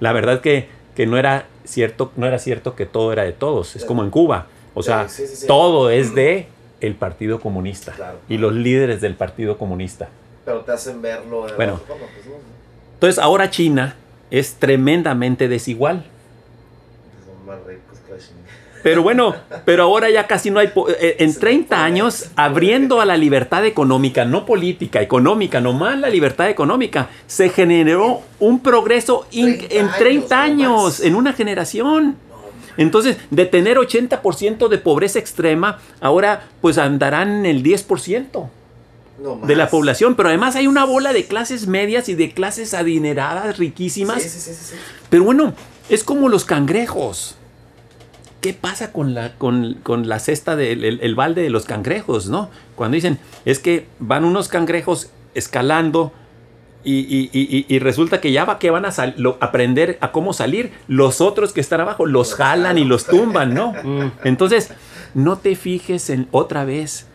La 0.00 0.12
verdad 0.12 0.40
que, 0.40 0.68
que 0.96 1.06
no 1.06 1.16
era 1.18 1.46
cierto, 1.64 2.10
no 2.16 2.26
era 2.26 2.38
cierto 2.38 2.74
que 2.74 2.86
todo 2.86 3.12
era 3.12 3.22
de 3.24 3.32
todos. 3.32 3.76
Es 3.76 3.84
como 3.84 4.02
en 4.02 4.10
Cuba. 4.10 4.46
O 4.74 4.82
sea, 4.82 5.08
Sí, 5.08 5.26
sí, 5.26 5.36
sí. 5.36 5.46
todo 5.46 5.90
es 5.90 6.14
de 6.14 6.48
el 6.80 6.94
Partido 6.96 7.40
Comunista 7.40 7.92
Claro. 7.92 8.18
y 8.28 8.38
los 8.38 8.52
líderes 8.52 9.00
del 9.00 9.14
Partido 9.14 9.56
Comunista. 9.56 10.08
Pero 10.44 10.60
te 10.60 10.72
hacen 10.72 11.00
verlo 11.00 11.46
de 11.46 11.54
Bueno. 11.54 11.76
forma, 11.78 12.04
pues, 12.12 12.26
¿no? 12.26 12.32
Entonces 12.94 13.18
ahora 13.22 13.48
China 13.50 13.94
es 14.30 14.54
tremendamente 14.54 15.46
desigual. 15.48 16.04
Son 17.24 17.46
más 17.46 17.58
ricos 17.66 17.98
que 18.06 18.12
la 18.12 18.18
chingada. 18.18 18.48
Pero 18.84 19.02
bueno, 19.02 19.34
pero 19.64 19.82
ahora 19.84 20.10
ya 20.10 20.26
casi 20.28 20.50
no 20.50 20.60
hay... 20.60 20.68
po- 20.68 20.88
eh, 20.88 21.16
En 21.18 21.32
Se 21.32 21.40
30 21.40 21.76
me 21.76 21.82
años, 21.82 22.26
abriendo 22.36 23.00
a 23.00 23.04
la 23.06 23.16
libertad 23.16 23.64
económica, 23.64 24.24
no 24.26 24.44
política, 24.46 25.00
económica, 25.00 25.60
nomás 25.60 25.98
la 25.98 26.08
libertad 26.10 26.48
económica, 26.50 27.08
se 27.26 27.48
generó 27.48 28.20
un 28.38 28.60
progreso 28.60 29.26
in- 29.32 29.58
30 29.58 29.74
en 29.74 29.90
30 29.98 30.42
años, 30.42 31.00
en 31.00 31.14
una 31.16 31.32
generación. 31.32 32.16
Entonces, 32.76 33.16
de 33.30 33.46
tener 33.46 33.78
80% 33.78 34.68
de 34.68 34.78
pobreza 34.78 35.18
extrema, 35.18 35.78
ahora 36.00 36.48
pues 36.60 36.76
andarán 36.76 37.30
en 37.30 37.46
el 37.46 37.62
10% 37.62 38.48
no 39.22 39.36
de 39.46 39.56
la 39.56 39.70
población. 39.70 40.14
Pero 40.16 40.28
además 40.28 40.56
hay 40.56 40.66
una 40.66 40.84
bola 40.84 41.12
de 41.12 41.24
clases 41.24 41.66
medias 41.68 42.08
y 42.08 42.14
de 42.16 42.32
clases 42.32 42.74
adineradas, 42.74 43.56
riquísimas. 43.58 44.22
Sí, 44.22 44.28
sí, 44.28 44.40
sí. 44.40 44.74
Pero 45.08 45.24
bueno, 45.24 45.54
es 45.88 46.04
como 46.04 46.28
los 46.28 46.44
cangrejos. 46.44 47.36
¿Qué 48.44 48.52
pasa 48.52 48.92
con 48.92 49.14
la, 49.14 49.32
con, 49.38 49.74
con 49.82 50.06
la 50.06 50.18
cesta 50.18 50.54
del 50.54 50.84
el, 50.84 51.00
el 51.00 51.14
balde 51.14 51.40
de 51.40 51.48
los 51.48 51.64
cangrejos, 51.64 52.28
no? 52.28 52.50
Cuando 52.76 52.94
dicen, 52.96 53.18
es 53.46 53.58
que 53.58 53.86
van 53.98 54.24
unos 54.26 54.48
cangrejos 54.48 55.10
escalando 55.34 56.12
Y, 56.86 56.98
y- 56.98 57.30
y- 57.32 57.64
y 57.66 57.78
resulta 57.78 58.20
que 58.20 58.30
ya 58.30 58.44
va 58.44 58.58
que 58.58 58.68
van 58.70 58.84
a 58.84 58.92
sal- 58.92 59.14
lo- 59.16 59.38
aprender 59.40 59.96
a 60.02 60.12
cómo 60.12 60.34
salir, 60.34 60.70
los 60.86 61.22
otros 61.22 61.54
que 61.54 61.62
están 61.62 61.80
abajo 61.80 62.04
los 62.04 62.34
jalan 62.34 62.76
y 62.76 62.84
los 62.84 63.06
tumban, 63.06 63.54
¿no? 63.54 63.72
Mm. 63.82 64.10
Entonces, 64.24 64.70
no 65.14 65.38
te 65.38 65.56
fijes 65.56 66.10
en 66.10 66.28
otra 66.30 66.66
vez 66.66 67.06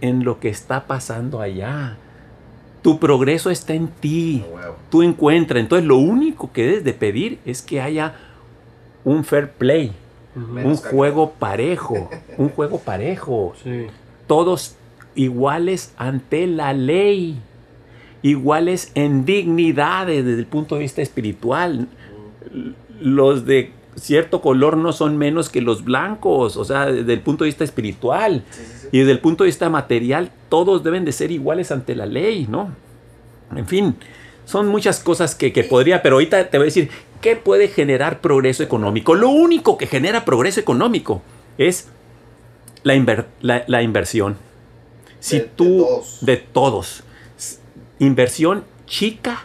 en 0.00 0.24
lo 0.24 0.40
que 0.40 0.48
está 0.48 0.88
pasando 0.88 1.40
allá. 1.40 1.96
Tu 2.82 2.98
progreso 2.98 3.50
está 3.50 3.74
en 3.74 3.86
ti. 3.86 4.42
Tú 4.90 5.04
encuentras. 5.04 5.60
Entonces, 5.60 5.86
lo 5.86 5.98
único 5.98 6.50
que 6.52 6.64
debes 6.66 6.82
de 6.82 6.92
pedir 6.92 7.38
es 7.46 7.62
que 7.62 7.80
haya 7.80 8.16
un 9.04 9.22
fair 9.24 9.52
play, 9.52 9.92
un 10.34 10.76
juego 10.76 11.32
parejo, 11.38 12.10
un 12.38 12.48
juego 12.48 12.78
parejo. 12.78 13.54
Sí. 13.62 13.86
Todos 14.26 14.76
iguales 15.14 15.92
ante 15.96 16.46
la 16.46 16.72
ley, 16.72 17.38
iguales 18.22 18.92
en 18.94 19.24
dignidades 19.24 20.24
desde 20.24 20.38
el 20.38 20.46
punto 20.46 20.76
de 20.76 20.82
vista 20.82 21.02
espiritual. 21.02 21.88
Los 23.00 23.44
de 23.44 23.72
cierto 23.96 24.40
color 24.40 24.76
no 24.76 24.92
son 24.92 25.18
menos 25.18 25.50
que 25.50 25.60
los 25.60 25.84
blancos, 25.84 26.56
o 26.56 26.64
sea, 26.64 26.86
desde 26.86 27.12
el 27.12 27.20
punto 27.20 27.44
de 27.44 27.48
vista 27.48 27.64
espiritual. 27.64 28.44
Sí, 28.50 28.62
sí, 28.64 28.72
sí. 28.82 28.88
Y 28.92 28.98
desde 29.00 29.12
el 29.12 29.18
punto 29.18 29.44
de 29.44 29.48
vista 29.48 29.68
material, 29.68 30.30
todos 30.48 30.82
deben 30.82 31.04
de 31.04 31.12
ser 31.12 31.30
iguales 31.30 31.70
ante 31.72 31.94
la 31.94 32.06
ley, 32.06 32.46
¿no? 32.48 32.70
En 33.54 33.66
fin, 33.66 33.96
son 34.44 34.68
muchas 34.68 35.00
cosas 35.00 35.34
que, 35.34 35.52
que 35.52 35.64
podría, 35.64 36.02
pero 36.02 36.16
ahorita 36.16 36.48
te 36.48 36.58
voy 36.58 36.64
a 36.64 36.66
decir, 36.66 36.90
¿qué 37.22 37.36
puede 37.36 37.68
generar 37.68 38.20
progreso 38.20 38.62
económico? 38.62 39.14
Lo 39.14 39.30
único 39.30 39.78
que 39.78 39.86
genera 39.86 40.26
progreso 40.26 40.60
económico 40.60 41.22
es 41.56 41.88
la, 42.82 42.94
inver- 42.94 43.26
la- 43.40 43.64
la 43.66 43.80
inversión. 43.82 44.36
Si 45.20 45.38
De- 45.38 45.44
de 45.44 45.48
tú, 45.56 45.78
todos. 45.78 46.18
de 46.20 46.36
todos, 46.36 47.04
inversión 47.98 48.64
chica 48.86 49.44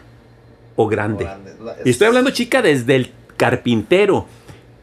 o 0.75 0.87
grande. 0.87 1.23
Grande. 1.23 1.53
La- 1.63 1.75
Y 1.85 1.89
estoy 1.91 2.07
hablando 2.07 2.31
chica 2.31 2.61
desde 2.61 2.95
el 2.95 3.11
carpintero 3.37 4.25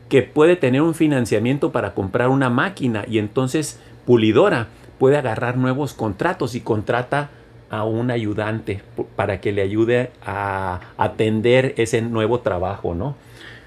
que 0.09 0.23
puede 0.23 0.57
tener 0.57 0.81
un 0.83 0.95
financiamiento 0.95 1.73
para 1.73 1.95
comprar 1.95 2.29
una 2.29 2.49
máquina 2.51 3.05
y 3.09 3.19
entonces 3.19 3.79
pulidora 4.07 4.69
puede 4.99 5.17
agarrar 5.17 5.57
nuevos 5.57 5.93
contratos 5.95 6.55
y 6.55 6.61
contrata 6.61 7.31
a 7.71 7.85
un 7.85 8.11
ayudante 8.11 8.83
para 9.17 9.41
que 9.41 9.53
le 9.53 9.63
ayude 9.63 10.11
a 10.25 10.81
atender 10.97 11.75
ese 11.77 12.03
nuevo 12.03 12.41
trabajo, 12.41 12.95
¿no? 12.95 13.17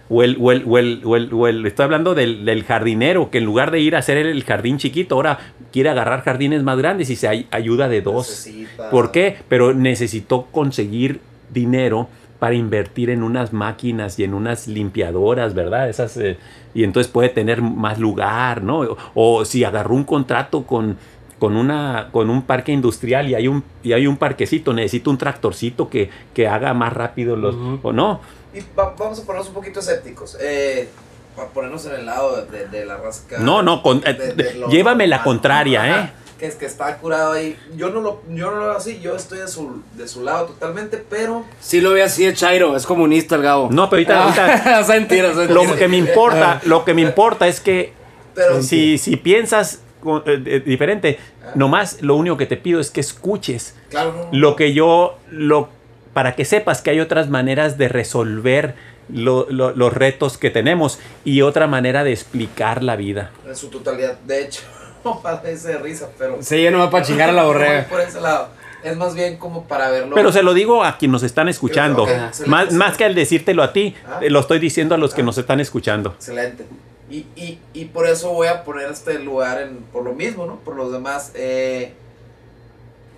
O 0.09 0.23
el, 0.23 0.37
o 0.39 0.51
el- 0.53 0.63
o 0.65 0.77
el- 0.77 1.01
o 1.03 1.15
el- 1.17 1.33
o 1.33 1.47
el- 1.47 1.65
estoy 1.65 1.83
hablando 1.83 2.15
del, 2.15 2.45
del 2.45 2.63
jardinero 2.63 3.29
que 3.29 3.39
en 3.39 3.43
lugar 3.45 3.71
de 3.71 3.81
ir 3.81 3.95
a 3.95 3.99
hacer 3.99 4.17
el 4.17 4.43
jardín 4.45 4.77
chiquito, 4.77 5.15
ahora 5.15 5.37
quiere 5.73 5.89
agarrar 5.89 6.21
jardines 6.23 6.63
más 6.63 6.77
grandes 6.77 7.09
y 7.09 7.17
se 7.17 7.27
ay- 7.27 7.47
ayuda 7.51 7.89
de 7.89 8.01
dos. 8.01 8.27
Necesita- 8.29 8.89
¿Por 8.89 9.11
qué? 9.11 9.35
Pero 9.49 9.73
necesitó 9.73 10.43
conseguir 10.51 11.19
dinero 11.53 12.07
para 12.39 12.53
invertir 12.53 13.09
en 13.09 13.23
unas 13.23 13.51
máquinas 13.51 14.17
y 14.19 14.23
en 14.23 14.33
unas 14.35 14.67
limpiadoras, 14.67 15.53
¿verdad? 15.55 15.89
Esas, 15.89 16.15
eh, 16.17 16.37
y 16.73 16.83
entonces 16.83 17.11
puede 17.11 17.29
tener 17.29 17.61
más 17.63 17.97
lugar, 17.99 18.61
¿no? 18.61 18.81
O, 18.81 18.97
o 19.15 19.43
si 19.43 19.63
agarró 19.63 19.95
un 19.95 20.03
contrato 20.03 20.63
con, 20.63 20.97
con, 21.39 21.55
una, 21.55 22.09
con 22.11 22.29
un 22.29 22.41
parque 22.43 22.71
industrial 22.71 23.29
y 23.29 23.35
hay 23.35 23.47
un, 23.47 23.63
y 23.83 23.93
hay 23.93 24.07
un 24.07 24.17
parquecito, 24.17 24.73
necesita 24.73 25.09
un 25.09 25.17
tractorcito 25.17 25.89
que, 25.89 26.09
que 26.33 26.47
haga 26.47 26.73
más 26.73 26.93
rápido 26.93 27.35
los... 27.35 27.55
¿O 27.83 27.91
no? 27.93 28.19
Y 28.53 28.59
va- 28.77 28.95
vamos 28.97 29.19
a 29.19 29.23
ponernos 29.25 29.47
un 29.49 29.53
poquito 29.53 29.79
escépticos. 29.79 30.37
Eh, 30.41 30.89
para 31.35 31.49
ponernos 31.49 31.85
en 31.85 31.93
el 31.93 32.05
lado 32.07 32.45
de, 32.45 32.67
de 32.67 32.85
la 32.85 32.97
rasca. 32.97 33.37
No, 33.39 33.61
no, 33.61 33.83
con- 33.83 34.01
de- 34.01 34.09
eh, 34.09 34.33
de 34.35 34.53
lo 34.55 34.69
llévame 34.69 35.05
la 35.05 35.21
contraria, 35.21 35.83
Ajá, 35.83 36.03
¿eh? 36.05 36.11
Que 36.39 36.45
es 36.47 36.55
que 36.55 36.65
está 36.65 36.97
curado 36.97 37.33
ahí. 37.33 37.55
Yo 37.75 37.89
no 37.89 38.01
lo, 38.01 38.21
yo 38.29 38.49
no 38.51 38.57
lo 38.57 38.65
veo 38.67 38.71
así. 38.77 38.99
Yo 38.99 39.15
estoy 39.15 39.39
de 39.39 39.47
su, 39.47 39.81
de 39.95 40.07
su 40.07 40.23
lado 40.23 40.47
totalmente, 40.47 40.97
pero. 40.97 41.45
Sí 41.59 41.81
lo 41.81 41.91
ve 41.93 42.01
así 42.03 42.25
de 42.25 42.33
Chairo, 42.33 42.75
es 42.75 42.85
comunista 42.87 43.35
el 43.35 43.41
Gabo. 43.43 43.69
No, 43.71 43.87
pero 43.89 44.11
ahorita- 44.11 44.45
ahorita- 44.45 44.79
es 44.81 44.87
mentira, 44.87 45.27
es 45.29 45.35
Lo 45.49 45.61
mentira. 45.61 45.75
que 45.77 45.87
me 45.87 45.97
importa, 45.97 46.61
lo 46.65 46.83
que 46.85 46.93
me 46.95 47.01
importa 47.03 47.47
es 47.47 47.59
que 47.59 47.93
pero 48.35 48.61
si, 48.63 48.97
si 48.99 49.15
piensas 49.17 49.81
eh, 50.25 50.43
eh, 50.45 50.63
diferente, 50.65 51.19
Ah. 51.45 51.51
nomás 51.55 52.01
lo 52.01 52.15
único 52.15 52.37
que 52.37 52.45
te 52.45 52.57
pido 52.57 52.79
es 52.79 52.91
que 52.91 52.99
escuches 53.01 53.75
Claro, 53.89 54.13
no, 54.13 54.23
no. 54.25 54.29
lo 54.31 54.55
que 54.55 54.73
yo, 54.73 55.17
lo, 55.31 55.69
para 56.13 56.35
que 56.35 56.45
sepas 56.45 56.81
que 56.81 56.89
hay 56.91 56.99
otras 56.99 57.29
maneras 57.29 57.77
de 57.77 57.87
resolver 57.89 58.75
lo- 59.09 59.47
lo- 59.49 59.71
los 59.75 59.93
retos 59.93 60.37
que 60.37 60.49
tenemos 60.49 60.99
y 61.23 61.41
otra 61.41 61.67
manera 61.67 62.03
de 62.03 62.11
explicar 62.11 62.83
la 62.83 62.95
vida. 62.95 63.31
En 63.47 63.55
su 63.55 63.69
totalidad. 63.69 64.17
De 64.25 64.43
hecho, 64.43 64.61
parece 65.23 65.69
de 65.69 65.77
risa, 65.77 66.09
pero. 66.17 66.37
Sí, 66.41 66.61
ya 66.63 66.71
no 66.71 66.79
va 66.79 66.89
para 66.89 67.05
chingar 67.05 67.29
a 67.29 67.33
la 67.33 67.43
borrega. 67.45 67.85
por 67.89 68.01
ese 68.01 68.19
lado. 68.19 68.49
Es 68.83 68.95
más 68.95 69.15
bien 69.15 69.37
como 69.37 69.63
para 69.67 69.89
verlo. 69.89 70.13
Pero 70.15 70.31
se 70.31 70.43
lo 70.43 70.53
digo 70.53 70.83
a 70.83 70.97
quienes 70.97 71.13
nos 71.13 71.23
están 71.23 71.49
escuchando. 71.49 72.05
Más, 72.45 72.71
más 72.73 72.95
que 72.95 73.05
al 73.05 73.15
decírtelo 73.15 73.63
a 73.63 73.73
ti, 73.73 73.95
Ah. 74.07 74.19
lo 74.29 74.39
estoy 74.39 74.59
diciendo 74.59 74.93
a 74.95 74.97
los 74.97 75.13
que 75.13 75.21
Ah. 75.21 75.25
nos 75.25 75.37
están 75.37 75.59
escuchando. 75.59 76.11
Excelente. 76.11 76.65
Y, 77.09 77.25
y, 77.35 77.59
y 77.73 77.85
por 77.85 78.05
eso 78.07 78.31
voy 78.33 78.47
a 78.47 78.63
poner 78.63 78.91
este 78.91 79.17
lugar 79.19 79.61
en, 79.61 79.77
por 79.93 80.03
lo 80.03 80.13
mismo, 80.13 80.45
¿no? 80.45 80.57
Por 80.59 80.75
los 80.75 80.91
demás. 80.91 81.31
eh, 81.35 81.93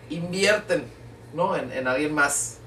invierten, 0.10 0.84
¿no? 1.34 1.56
En, 1.56 1.72
en 1.72 1.88
alguien 1.88 2.14
más. 2.14 2.58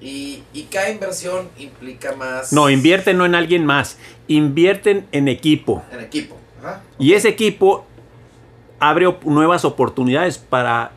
Y, 0.00 0.42
y 0.52 0.64
cada 0.64 0.90
inversión 0.90 1.48
implica 1.58 2.12
más. 2.16 2.52
No, 2.52 2.68
invierten 2.70 3.16
no 3.18 3.24
en 3.24 3.34
alguien 3.34 3.64
más, 3.64 3.98
invierten 4.26 5.06
en 5.12 5.28
equipo. 5.28 5.82
En 5.92 6.00
equipo. 6.00 6.36
Ajá. 6.60 6.82
Y 6.98 7.12
ese 7.14 7.28
equipo 7.28 7.84
abre 8.80 9.06
op- 9.06 9.24
nuevas 9.24 9.64
oportunidades 9.64 10.38
para 10.38 10.90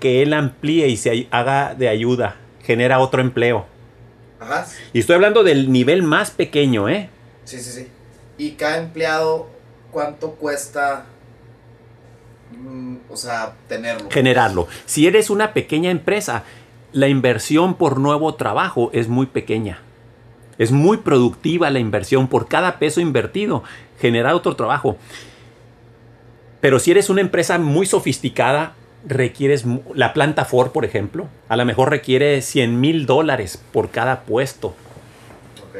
que 0.00 0.22
él 0.22 0.32
amplíe 0.32 0.88
y 0.88 0.96
se 0.96 1.28
haga 1.30 1.74
de 1.74 1.88
ayuda, 1.88 2.36
genera 2.62 3.00
otro 3.00 3.20
empleo. 3.20 3.66
Ajá. 4.40 4.66
Y 4.94 5.00
estoy 5.00 5.16
hablando 5.16 5.42
del 5.44 5.70
nivel 5.70 6.02
más 6.02 6.30
pequeño, 6.30 6.88
¿eh? 6.88 7.10
Sí, 7.44 7.58
sí, 7.60 7.70
sí. 7.70 7.88
Y 8.38 8.52
cada 8.52 8.78
empleado, 8.78 9.48
¿cuánto 9.90 10.32
cuesta? 10.32 11.06
mm, 12.56 12.96
o 13.10 13.16
sea, 13.16 13.54
tenerlo. 13.68 14.08
Generarlo. 14.10 14.68
Si 14.86 15.06
eres 15.06 15.30
una 15.30 15.52
pequeña 15.52 15.90
empresa, 15.90 16.44
la 16.92 17.08
inversión 17.08 17.74
por 17.74 17.98
nuevo 17.98 18.34
trabajo 18.34 18.90
es 18.92 19.08
muy 19.08 19.26
pequeña. 19.26 19.80
Es 20.56 20.72
muy 20.72 20.98
productiva 20.98 21.70
la 21.70 21.78
inversión 21.78 22.28
por 22.28 22.48
cada 22.48 22.78
peso 22.78 23.00
invertido, 23.00 23.62
generar 24.00 24.34
otro 24.34 24.56
trabajo. 24.56 24.96
Pero 26.60 26.78
si 26.78 26.90
eres 26.90 27.10
una 27.10 27.20
empresa 27.20 27.58
muy 27.58 27.86
sofisticada, 27.86 28.74
requieres 29.06 29.64
la 29.94 30.12
planta 30.12 30.44
Ford, 30.44 30.72
por 30.72 30.84
ejemplo, 30.84 31.28
a 31.48 31.56
lo 31.56 31.64
mejor 31.64 31.90
requiere 31.90 32.42
100 32.42 32.80
mil 32.80 33.06
dólares 33.06 33.62
por 33.72 33.90
cada 33.90 34.22
puesto 34.22 34.74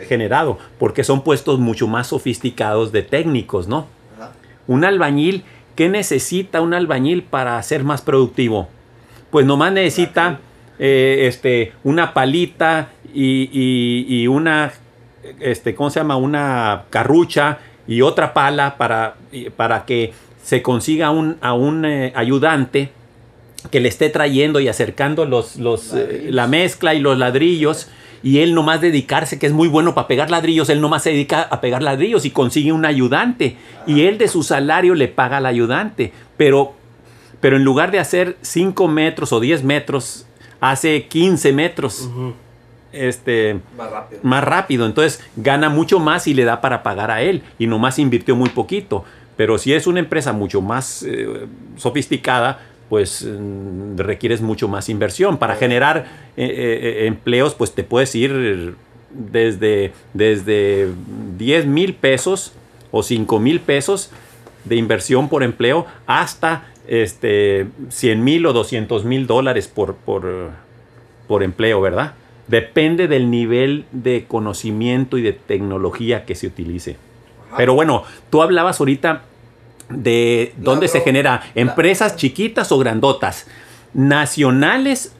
Generado, 0.07 0.59
porque 0.79 1.05
son 1.05 1.23
puestos 1.23 1.59
mucho 1.59 1.87
más 1.87 2.09
sofisticados 2.09 2.93
de 2.93 3.03
técnicos, 3.03 3.69
¿no? 3.69 3.87
Un 4.67 4.85
albañil, 4.85 5.45
¿qué 5.77 5.89
necesita 5.89 6.61
un 6.61 6.75
albañil 6.75 7.23
para 7.23 7.63
ser 7.63 7.85
más 7.85 8.03
productivo? 8.03 8.69
Pues 9.31 9.47
nomás 9.47 9.73
necesita 9.73 10.41
eh, 10.79 11.25
este, 11.29 11.73
una 11.85 12.13
palita 12.15 12.91
y, 13.15 13.49
y- 13.53 14.07
y 14.23 14.27
una, 14.29 14.73
este, 15.41 15.75
¿cómo 15.75 15.91
se 15.91 16.01
llama? 16.01 16.17
Una 16.17 16.85
carrucha 16.91 17.59
y 17.87 18.03
otra 18.03 18.35
pala 18.35 18.77
para, 18.77 19.17
para 19.57 19.85
que 19.87 20.13
se 20.43 20.63
consiga 20.63 21.11
un, 21.11 21.37
a 21.41 21.53
un 21.55 21.85
eh, 21.85 22.13
ayudante 22.15 22.91
que 23.71 23.81
le 23.81 23.89
esté 23.89 24.09
trayendo 24.09 24.61
y 24.61 24.69
acercando 24.69 25.25
los, 25.27 25.57
los, 25.57 25.93
eh, 25.95 26.29
la 26.31 26.47
mezcla 26.47 26.95
y 26.95 27.01
los 27.01 27.19
ladrillos 27.19 27.89
y 28.23 28.41
él 28.41 28.55
nomás 28.55 28.81
dedicarse, 28.81 29.39
que 29.39 29.47
es 29.47 29.53
muy 29.53 29.69
bueno 29.69 29.95
para 29.95 30.09
pegar 30.09 30.31
ladrillos, 30.31 30.69
él 30.71 30.81
nomás 30.81 31.03
se 31.03 31.11
dedica 31.11 31.43
a 31.43 31.61
pegar 31.61 31.83
ladrillos 31.83 32.25
y 32.25 32.31
consigue 32.31 32.73
un 32.73 32.85
ayudante. 32.85 33.57
Y 33.87 34.03
él 34.03 34.19
de 34.19 34.29
su 34.29 34.43
salario 34.43 34.95
le 34.95 35.09
paga 35.09 35.39
al 35.39 35.47
ayudante, 35.47 36.13
pero, 36.37 36.75
pero 37.41 37.57
en 37.57 37.65
lugar 37.65 37.91
de 37.91 37.99
hacer 37.99 38.37
5 38.43 38.89
metros 38.89 39.33
o 39.33 39.41
10 39.41 39.63
metros, 39.65 40.27
hace 40.61 41.07
15 41.07 41.53
metros. 41.53 42.09
Este, 42.91 43.61
Más 43.77 43.91
rápido. 43.91 44.21
más 44.25 44.45
rápido, 44.45 44.87
entonces 44.87 45.23
gana 45.37 45.69
mucho 45.69 46.01
más 46.01 46.27
y 46.27 46.33
le 46.33 46.45
da 46.45 46.61
para 46.61 46.83
pagar 46.83 47.11
a 47.11 47.23
él. 47.23 47.43
Y 47.59 47.67
nomás 47.67 47.99
invirtió 47.99 48.35
muy 48.35 48.49
poquito. 48.49 49.05
Pero 49.37 49.57
si 49.59 49.73
es 49.73 49.87
una 49.87 50.01
empresa 50.01 50.33
mucho 50.33 50.61
más 50.61 51.05
eh, 51.05 51.47
sofisticada, 51.77 52.61
pues 52.89 53.25
mm, 53.25 53.99
requieres 53.99 54.41
mucho 54.41 54.69
más 54.69 54.89
inversión. 54.89 55.39
Para 55.39 55.57
generar 55.57 56.07
eh, 56.37 56.47
eh, 56.47 57.07
empleos, 57.07 57.55
pues 57.55 57.75
te 57.75 57.85
puedes 57.85 58.15
ir 58.15 58.75
desde, 59.11 59.93
desde 60.15 60.89
10 61.39 61.67
mil 61.67 61.95
pesos 61.95 62.53
o 62.91 63.03
5 63.03 63.39
mil 63.39 63.61
pesos 63.61 64.11
de 64.65 64.77
inversión 64.77 65.29
por 65.29 65.43
empleo 65.43 65.87
hasta 66.07 66.67
este, 66.87 67.67
100 67.91 68.25
mil 68.25 68.47
o 68.47 68.53
200 68.53 69.05
mil 69.05 69.27
dólares 69.27 69.69
por, 69.69 69.95
por, 69.95 70.25
eh, 70.27 70.49
por 71.27 71.43
empleo, 71.43 71.81
¿verdad? 71.81 72.15
Depende 72.47 73.09
del 73.09 73.31
nivel 73.31 73.85
de 73.93 74.25
conocimiento 74.27 75.19
y 75.19 75.23
de 75.23 75.35
tecnología 75.35 76.25
que 76.25 76.35
se 76.35 76.47
utilice. 76.47 76.97
Pero 77.57 77.75
bueno, 77.75 78.05
tú 78.31 78.43
hablabas 78.43 78.81
ahorita 78.81 79.23
de 79.89 80.55
dónde 80.57 80.89
se 80.89 81.01
genera 81.01 81.43
empresas 81.55 82.17
chiquitas 82.17 82.73
o 82.73 82.79
grandotas, 82.79 83.47
nacionales 83.95 85.13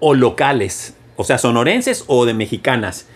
o 0.00 0.14
locales. 0.14 0.94
o 1.16 1.24
sea, 1.24 1.38
sonorenses 1.38 2.04
o 2.06 2.24
de 2.24 2.34
mexicanas. 2.34 3.06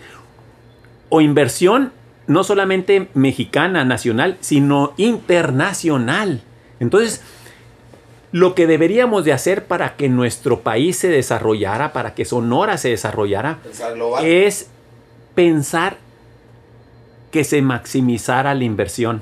O 1.09 1.19
inversión 1.21 1.91
no 2.27 2.43
solamente 2.43 3.07
mexicana, 3.13 3.85
nacional, 3.85 4.37
sino 4.41 4.93
internacional. 4.97 6.41
Entonces, 6.79 7.21
lo 8.31 8.53
que 8.53 8.67
deberíamos 8.67 9.25
de 9.25 9.33
hacer 9.33 9.65
para 9.65 9.95
que 9.95 10.09
nuestro 10.09 10.59
país 10.59 10.97
se 10.97 11.07
desarrollara, 11.07 11.93
para 11.93 12.13
que 12.13 12.25
Sonora 12.25 12.77
se 12.77 12.89
desarrollara, 12.89 13.59
es 14.21 14.69
pensar 15.33 15.97
que 17.31 17.43
se 17.43 17.61
maximizara 17.61 18.53
la 18.53 18.65
inversión. 18.65 19.21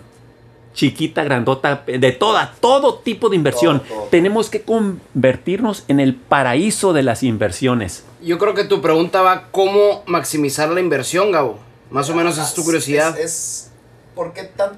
Chiquita, 0.75 1.23
grandota, 1.23 1.83
de 1.87 2.11
toda, 2.11 2.53
todo 2.59 2.95
tipo 2.99 3.29
de 3.29 3.35
inversión. 3.37 3.79
Todo, 3.79 3.95
todo. 4.01 4.07
Tenemos 4.11 4.49
que 4.49 4.61
convertirnos 4.61 5.85
en 5.87 5.99
el 5.99 6.13
paraíso 6.15 6.93
de 6.93 7.01
las 7.03 7.23
inversiones. 7.23 8.03
Yo 8.21 8.37
creo 8.37 8.53
que 8.53 8.65
tu 8.65 8.81
pregunta 8.81 9.21
va 9.21 9.47
cómo 9.51 10.03
maximizar 10.05 10.69
la 10.69 10.81
inversión, 10.81 11.31
Gabo. 11.31 11.59
Más 11.89 12.09
o 12.09 12.15
menos 12.15 12.33
esa 12.33 12.43
es 12.47 12.53
tu 12.53 12.63
curiosidad. 12.63 13.17
Es, 13.17 13.25
es- 13.25 13.71
¿Por 14.13 14.33
qué 14.33 14.43
tan.? 14.43 14.71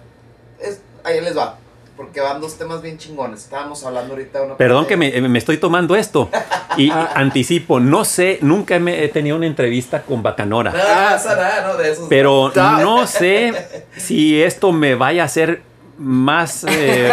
Es, 0.62 0.82
ahí 1.04 1.20
les 1.22 1.38
va. 1.38 1.58
Porque 1.96 2.22
van 2.22 2.40
dos 2.42 2.60
temas 2.60 2.84
bien 2.84 3.00
chingones. 3.00 3.42
Estábamos 3.44 3.84
hablando 3.84 4.14
ahorita 4.14 4.40
de 4.40 4.46
una. 4.46 4.58
Perdón 4.58 4.86
que 4.86 4.98
me, 4.98 5.20
me 5.22 5.40
estoy 5.40 5.58
tomando 5.58 5.96
esto. 5.96 6.30
Y 6.78 6.92
anticipo, 7.16 7.80
no 7.80 8.06
sé, 8.06 8.38
nunca 8.42 8.78
me 8.78 9.04
he 9.04 9.08
tenido 9.08 9.36
una 9.36 9.48
entrevista 9.48 10.04
con 10.04 10.22
Bacanora. 10.22 10.72
No, 10.72 10.78
no 10.78 10.84
pasa 10.84 11.36
nada, 11.36 11.68
¿no? 11.68 11.76
De 11.76 11.92
esos. 11.92 12.06
Pero 12.08 12.52
no 12.56 13.08
sé 13.08 13.84
si 13.96 14.40
esto 14.44 14.72
me 14.72 14.94
vaya 14.94 15.24
a 15.24 15.26
hacer 15.26 15.64
más... 15.98 16.64
eh. 16.70 17.12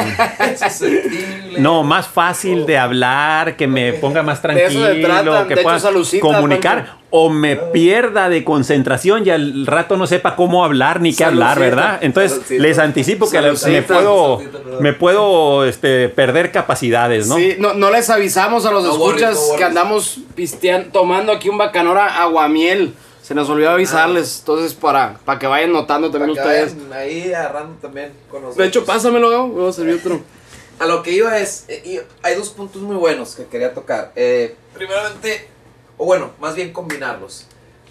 No, 1.59 1.82
más 1.82 2.09
fácil 2.09 2.66
de 2.66 2.78
hablar, 2.78 3.57
que 3.57 3.66
me 3.66 3.95
ponga 3.95 4.22
más 4.22 4.43
tranquilo, 4.43 4.87
tratan, 5.01 5.49
que 5.49 5.57
pueda 5.57 5.76
hecho, 5.76 5.87
salucita, 5.87 6.20
comunicar 6.20 6.78
Pancho. 6.78 6.99
o 7.11 7.30
me 7.30 7.57
pierda 7.57 8.28
de 8.28 8.45
concentración 8.45 9.26
y 9.26 9.30
al 9.30 9.66
rato 9.66 9.97
no 9.97 10.07
sepa 10.07 10.37
cómo 10.37 10.64
hablar 10.64 11.01
ni 11.01 11.14
qué 11.14 11.24
hablar, 11.24 11.59
¿verdad? 11.59 11.99
Entonces 12.03 12.32
salucita. 12.32 12.62
les 12.62 12.78
anticipo 12.78 13.30
que 13.30 13.41
me 13.41 13.82
puedo 13.82 14.41
salucita, 14.41 14.59
me 14.80 14.93
puedo 14.93 15.64
este, 15.64 16.09
perder 16.09 16.51
capacidades, 16.51 17.28
¿no? 17.28 17.37
Sí, 17.37 17.57
no, 17.59 17.74
no 17.74 17.91
les 17.91 18.11
avisamos 18.11 18.66
a 18.66 18.70
los 18.70 18.85
No 18.85 18.93
escuchas 18.93 19.20
worries, 19.20 19.35
no 19.35 19.41
worries. 19.41 19.59
que 19.59 19.64
andamos 19.64 20.18
pistean, 20.35 20.91
tomando 20.93 21.32
aquí 21.32 21.49
un 21.49 21.59
bacanora 21.59 22.20
aguamiel. 22.22 22.95
Se 23.25 23.35
nos 23.35 23.49
olvidó 23.49 23.70
avisarles, 23.70 24.41
entonces 24.41 24.75
para, 24.75 25.18
para 25.25 25.39
que 25.39 25.47
vayan 25.47 25.72
notando 25.72 26.11
también 26.11 26.37
Para 26.37 26.57
que 26.59 26.62
ustedes. 26.64 26.89
vayan 26.89 26.93
ahí 26.93 27.33
agarrando 27.33 27.75
también 27.81 28.12
con 28.31 28.43
nosotros. 28.43 28.59
De 28.59 28.66
hecho, 28.66 28.85
pásamelo, 28.85 29.31
Gabo, 29.31 29.49
me 29.49 29.62
va 29.62 29.70
a 29.70 29.72
servir 29.72 29.95
otro. 29.95 30.20
A 30.79 30.85
lo 30.85 31.03
que 31.03 31.12
iba 31.12 31.39
es, 31.39 31.64
eh, 31.68 31.83
y 31.87 32.01
hay 32.22 32.35
dos 32.35 32.51
puntos 32.51 32.83
muy 32.83 32.97
buenos 32.97 33.35
que 33.35 33.47
quería 33.47 33.72
tocar. 33.72 34.12
Eh, 34.14 34.55
primeramente, 34.75 35.49
o 35.97 36.05
bueno, 36.05 36.33
más 36.39 36.55
bien 36.55 36.75
combinarlos. 36.75 37.47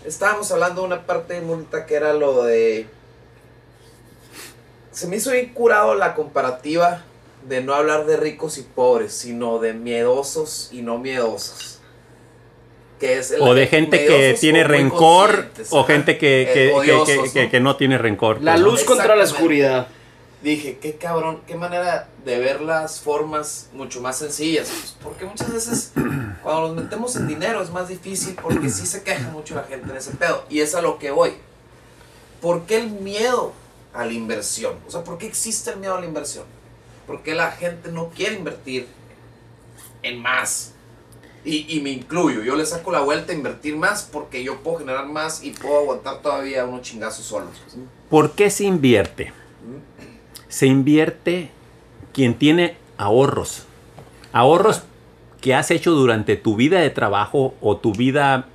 Estábamos 0.06 0.52
hablando 0.52 0.82
de 0.82 0.88
una 0.88 1.08
parte 1.08 1.42
muy 1.42 1.56
bonita 1.56 1.88
que 1.88 1.96
era 1.96 2.14
lo 2.14 2.44
de... 2.44 2.86
Se 4.92 5.08
me 5.08 5.16
hizo 5.16 5.32
bien 5.32 5.52
curado 5.52 5.96
la 5.96 6.14
comparativa 6.14 7.06
de 7.48 7.64
no 7.64 7.74
hablar 7.74 8.06
de 8.06 8.18
ricos 8.18 8.60
y 8.60 8.62
pobres, 8.62 9.14
sino 9.14 9.58
de 9.58 9.74
miedosos 9.74 10.70
y 10.72 10.84
no 10.84 11.00
miedosos. 11.00 11.73
Que 13.04 13.20
es 13.20 13.32
el- 13.32 13.42
O 13.42 13.54
de 13.54 13.68
gente 13.68 14.06
que 14.06 14.38
tiene 14.40 14.64
rencor 14.64 15.50
o 15.72 15.84
gente 15.84 16.18
que, 16.18 16.48
que- 16.48 16.54
que- 16.54 16.74
odiosos, 16.74 17.08
que- 17.10 17.16
¿no? 17.18 17.34
que- 17.34 17.50
que 17.50 17.60
no 17.60 17.76
tiene 17.76 17.98
rencor. 17.98 18.42
La 18.42 18.54
pues, 18.54 18.62
¿no? 18.64 18.72
luz 18.72 18.84
contra 18.86 19.16
la 19.18 19.24
oscuridad. 19.26 19.88
dije, 20.42 20.78
qué 20.82 20.96
cabrón, 20.96 21.42
qué 21.48 21.56
manera 21.56 22.08
de 22.26 22.38
ver 22.40 22.62
las 22.62 23.02
formas 23.02 23.70
mucho 23.74 24.00
más 24.02 24.18
sencillas. 24.20 24.70
Pues, 24.70 24.96
porque 25.04 25.26
muchas 25.26 25.52
veces 25.54 25.92
cuando 26.44 26.68
nos 26.74 26.84
metemos 26.84 27.16
en 27.18 27.28
dinero 27.28 27.62
es 27.62 27.72
más 27.72 27.88
difícil 27.90 28.36
porque 28.42 28.70
sí 28.70 28.86
se 28.86 29.04
queja 29.04 29.30
mucho 29.32 29.56
la 29.56 29.64
gente 29.64 29.90
en 29.92 29.98
ese 29.98 30.12
pedo. 30.12 30.46
Y 30.50 30.60
es 30.62 30.74
a 30.76 30.82
lo 30.82 30.98
que 30.98 31.12
voy. 31.12 31.34
¿Por 32.42 32.66
qué 32.66 32.78
el 32.78 32.90
miedo 32.90 33.54
a 33.94 34.06
la 34.06 34.14
inversión? 34.14 34.76
O 34.88 34.92
sea, 34.92 35.04
¿por 35.04 35.18
qué 35.18 35.28
existe 35.28 35.72
el 35.72 35.78
miedo 35.78 35.96
a 35.96 36.00
la 36.00 36.06
inversión? 36.06 36.46
¿Por 37.08 37.22
qué 37.22 37.36
la 37.36 37.52
gente 37.52 37.90
no 37.92 38.10
quiere 38.10 38.36
invertir 38.36 38.88
en 40.04 40.22
más? 40.22 40.73
Y, 41.46 41.76
y 41.76 41.82
me 41.82 41.90
incluyo, 41.90 42.42
yo 42.44 42.56
le 42.56 42.66
saco 42.66 42.92
la 42.92 43.02
vuelta 43.02 43.34
a 43.34 43.36
invertir 43.36 43.76
más 43.76 44.08
porque 44.10 44.44
yo 44.44 44.60
puedo 44.60 44.78
generar 44.78 45.08
más 45.08 45.44
y 45.44 45.52
puedo 45.52 45.80
aguantar 45.80 46.22
todavía 46.22 46.66
unos 46.66 46.84
chingazos 46.84 47.26
solos. 47.26 47.50
¿Por 48.10 48.32
qué 48.32 48.50
se 48.50 48.64
invierte? 48.64 49.34
Se 50.48 50.68
invierte 50.68 51.50
quien 52.14 52.36
tiene 52.36 52.78
ahorros. 52.98 53.66
Ahorros 54.32 54.84
que 55.42 55.54
has 55.54 55.72
hecho 55.72 55.92
durante 55.92 56.38
tu 56.38 56.56
vida 56.56 56.80
de 56.80 56.90
trabajo 56.90 57.56
o 57.60 57.76
tu 57.76 57.92
vida 57.92 58.48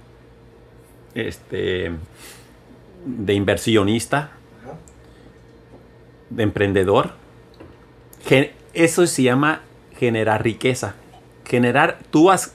este, 1.14 1.93
de 3.05 3.34
inversionista, 3.34 4.30
de 6.30 6.43
emprendedor. 6.43 7.12
Eso 8.72 9.07
se 9.07 9.22
llama 9.22 9.62
generar 9.97 10.43
riqueza. 10.43 10.95
Generar, 11.45 11.99
tú 12.11 12.30
has 12.30 12.55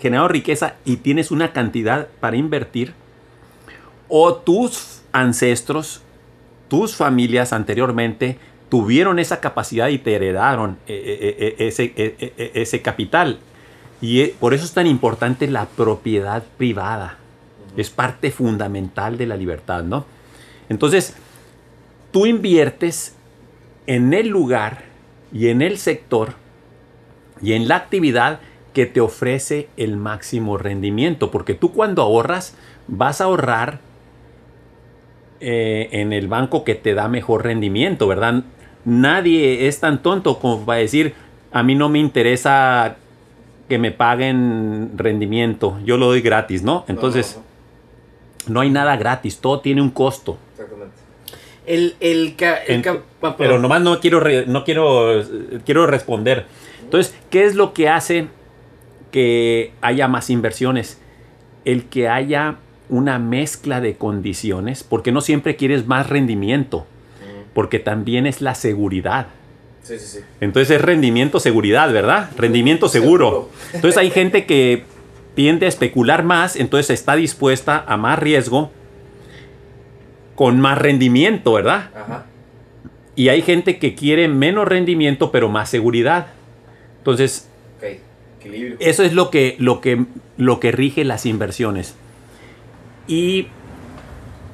generado 0.00 0.28
riqueza 0.28 0.74
y 0.84 0.96
tienes 0.96 1.30
una 1.30 1.52
cantidad 1.52 2.08
para 2.20 2.36
invertir. 2.36 2.94
O 4.08 4.34
tus 4.34 5.02
ancestros, 5.12 6.02
tus 6.68 6.96
familias 6.96 7.52
anteriormente 7.52 8.38
tuvieron 8.68 9.18
esa 9.18 9.40
capacidad 9.40 9.88
y 9.88 9.98
te 9.98 10.14
heredaron 10.14 10.78
eh, 10.86 11.34
eh, 11.38 11.56
eh, 11.58 11.66
ese, 11.68 12.52
ese 12.54 12.82
capital. 12.82 13.38
Y 14.00 14.26
por 14.26 14.54
eso 14.54 14.64
es 14.64 14.72
tan 14.72 14.86
importante 14.86 15.48
la 15.48 15.66
propiedad 15.66 16.42
privada. 16.56 17.18
Es 17.76 17.90
parte 17.90 18.30
fundamental 18.30 19.18
de 19.18 19.26
la 19.26 19.36
libertad, 19.36 19.82
¿no? 19.82 20.04
Entonces, 20.68 21.14
tú 22.12 22.26
inviertes 22.26 23.14
en 23.86 24.12
el 24.12 24.28
lugar 24.28 24.84
y 25.32 25.48
en 25.48 25.62
el 25.62 25.78
sector 25.78 26.34
y 27.40 27.52
en 27.52 27.68
la 27.68 27.76
actividad 27.76 28.40
que 28.78 28.86
te 28.86 29.00
ofrece 29.00 29.68
el 29.76 29.96
máximo 29.96 30.56
rendimiento. 30.56 31.32
Porque 31.32 31.52
tú 31.54 31.72
cuando 31.72 32.00
ahorras, 32.00 32.54
vas 32.86 33.20
a 33.20 33.24
ahorrar 33.24 33.80
eh, 35.40 35.88
en 35.90 36.12
el 36.12 36.28
banco 36.28 36.62
que 36.62 36.76
te 36.76 36.94
da 36.94 37.08
mejor 37.08 37.42
rendimiento, 37.42 38.06
¿verdad? 38.06 38.44
Nadie 38.84 39.66
es 39.66 39.80
tan 39.80 40.00
tonto 40.00 40.38
como 40.38 40.64
para 40.64 40.78
decir, 40.78 41.14
a 41.50 41.64
mí 41.64 41.74
no 41.74 41.88
me 41.88 41.98
interesa 41.98 42.94
que 43.68 43.78
me 43.78 43.90
paguen 43.90 44.92
rendimiento, 44.96 45.80
yo 45.84 45.96
lo 45.96 46.06
doy 46.06 46.20
gratis, 46.20 46.62
¿no? 46.62 46.84
Entonces, 46.86 47.34
No, 47.36 47.42
no, 48.46 48.54
no 48.54 48.60
hay 48.60 48.70
nada 48.70 48.96
gratis, 48.96 49.38
todo 49.38 49.58
tiene 49.58 49.82
un 49.82 49.90
costo. 49.90 50.38
exactamente. 50.52 50.94
El, 51.66 51.96
el, 51.98 52.36
ca- 52.36 52.62
el 52.62 52.80
Ent- 52.80 52.84
ca- 52.84 52.98
ah, 53.22 53.34
pero 53.36 53.58
nomás 53.58 53.82
no 53.82 53.98
quiero, 53.98 54.20
re- 54.20 54.46
no 54.46 54.62
quiero, 54.62 55.20
eh, 55.20 55.26
quiero 55.66 55.84
responder. 55.88 56.46
Entonces, 56.84 57.12
¿qué 57.28 57.44
es 57.44 57.56
lo 57.56 57.72
que 57.72 57.88
hace 57.88 58.28
que 59.10 59.72
haya 59.80 60.08
más 60.08 60.30
inversiones? 60.30 60.98
El 61.64 61.84
que 61.84 62.08
haya 62.08 62.56
una 62.88 63.18
mezcla 63.18 63.80
de 63.80 63.96
condiciones, 63.96 64.82
porque 64.82 65.12
no 65.12 65.20
siempre 65.20 65.56
quieres 65.56 65.86
más 65.86 66.08
rendimiento, 66.08 66.86
porque 67.54 67.78
también 67.78 68.26
es 68.26 68.40
la 68.40 68.54
seguridad. 68.54 69.28
Sí, 69.82 69.98
sí, 69.98 70.06
sí. 70.06 70.18
Entonces 70.40 70.76
es 70.76 70.82
rendimiento, 70.82 71.40
seguridad, 71.40 71.92
¿verdad? 71.92 72.30
Rendimiento 72.36 72.88
seguro. 72.88 73.50
Entonces 73.72 73.96
hay 73.98 74.10
gente 74.10 74.46
que 74.46 74.84
tiende 75.34 75.66
a 75.66 75.68
especular 75.68 76.24
más, 76.24 76.56
entonces 76.56 76.90
está 76.90 77.16
dispuesta 77.16 77.84
a 77.86 77.96
más 77.96 78.18
riesgo 78.18 78.70
con 80.34 80.60
más 80.60 80.78
rendimiento, 80.78 81.52
¿verdad? 81.54 81.90
Ajá. 81.94 82.26
Y 83.16 83.30
hay 83.30 83.42
gente 83.42 83.78
que 83.78 83.96
quiere 83.96 84.28
menos 84.28 84.68
rendimiento 84.68 85.32
pero 85.32 85.48
más 85.48 85.68
seguridad. 85.68 86.28
Entonces. 86.98 87.47
Equilibrio. 88.40 88.76
eso 88.80 89.02
es 89.02 89.12
lo 89.12 89.30
que, 89.30 89.56
lo 89.58 89.80
que, 89.80 90.06
lo 90.36 90.60
que 90.60 90.72
rige 90.72 91.04
las 91.04 91.26
inversiones. 91.26 91.94
Y 93.06 93.48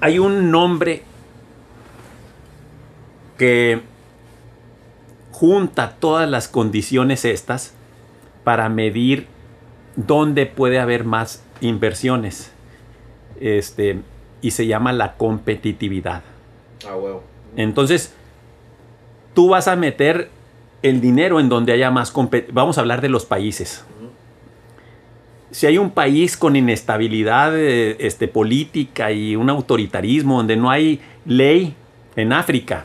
hay 0.01 0.18
un 0.18 0.51
nombre 0.51 1.03
que 3.39 3.80
junta 5.32 5.97
todas 5.99 6.28
las 6.28 6.47
condiciones 6.49 7.24
estas 7.24 7.74
para 8.45 8.68
medir 8.68 9.26
dónde 9.97 10.47
puede 10.47 10.78
haber 10.78 11.05
más 11.05 11.43
inversiones. 11.61 12.53
Este, 13.41 14.01
y 14.41 14.53
se 14.53 14.66
llama 14.66 14.93
la 14.93 15.14
competitividad. 15.16 16.22
Ah, 16.87 16.97
huevo. 16.97 17.22
Entonces, 17.57 18.14
tú 19.35 19.49
vas 19.49 19.68
a 19.68 19.76
meter 19.76 20.28
el 20.85 21.01
dinero 21.01 21.41
en 21.41 21.49
donde 21.49 21.72
haya 21.72 21.91
más 21.91 22.11
competitividad. 22.11 22.55
Vamos 22.55 22.76
a 22.76 22.82
hablar 22.82 23.01
de 23.01 23.09
los 23.09 23.24
países. 23.24 23.85
Si 25.51 25.66
hay 25.66 25.78
un 25.78 25.91
país 25.91 26.37
con 26.37 26.57
inestabilidad 26.57 27.59
eh, 27.59 27.97
este, 28.01 28.28
política 28.28 29.11
y 29.11 29.35
un 29.35 29.49
autoritarismo 29.49 30.37
donde 30.37 30.57
no 30.57 30.70
hay 30.70 31.01
ley 31.24 31.74
en 32.16 32.35
África, 32.35 32.85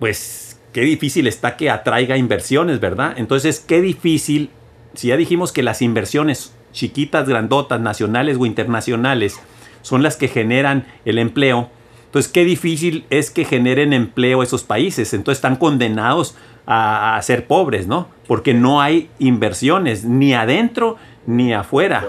pues 0.00 0.58
qué 0.72 0.80
difícil 0.80 1.28
está 1.28 1.56
que 1.56 1.70
atraiga 1.70 2.16
inversiones, 2.16 2.80
¿verdad? 2.80 3.14
Entonces, 3.18 3.60
qué 3.60 3.80
difícil, 3.80 4.50
si 4.94 5.08
ya 5.08 5.16
dijimos 5.16 5.52
que 5.52 5.62
las 5.62 5.80
inversiones 5.80 6.56
chiquitas, 6.72 7.28
grandotas, 7.28 7.80
nacionales 7.80 8.36
o 8.36 8.46
internacionales, 8.46 9.38
son 9.82 10.02
las 10.02 10.16
que 10.16 10.26
generan 10.26 10.86
el 11.04 11.20
empleo. 11.20 11.70
Entonces, 12.14 12.30
qué 12.30 12.44
difícil 12.44 13.04
es 13.10 13.28
que 13.32 13.44
generen 13.44 13.92
empleo 13.92 14.44
esos 14.44 14.62
países. 14.62 15.12
Entonces, 15.14 15.38
están 15.38 15.56
condenados 15.56 16.36
a, 16.64 17.18
ser 17.24 17.48
pobres, 17.48 17.88
¿no? 17.88 18.06
Porque 18.28 18.54
no 18.54 18.80
hay 18.80 19.10
inversiones, 19.18 20.04
ni 20.04 20.32
adentro 20.32 20.96
ni 21.26 21.52
afuera. 21.52 22.06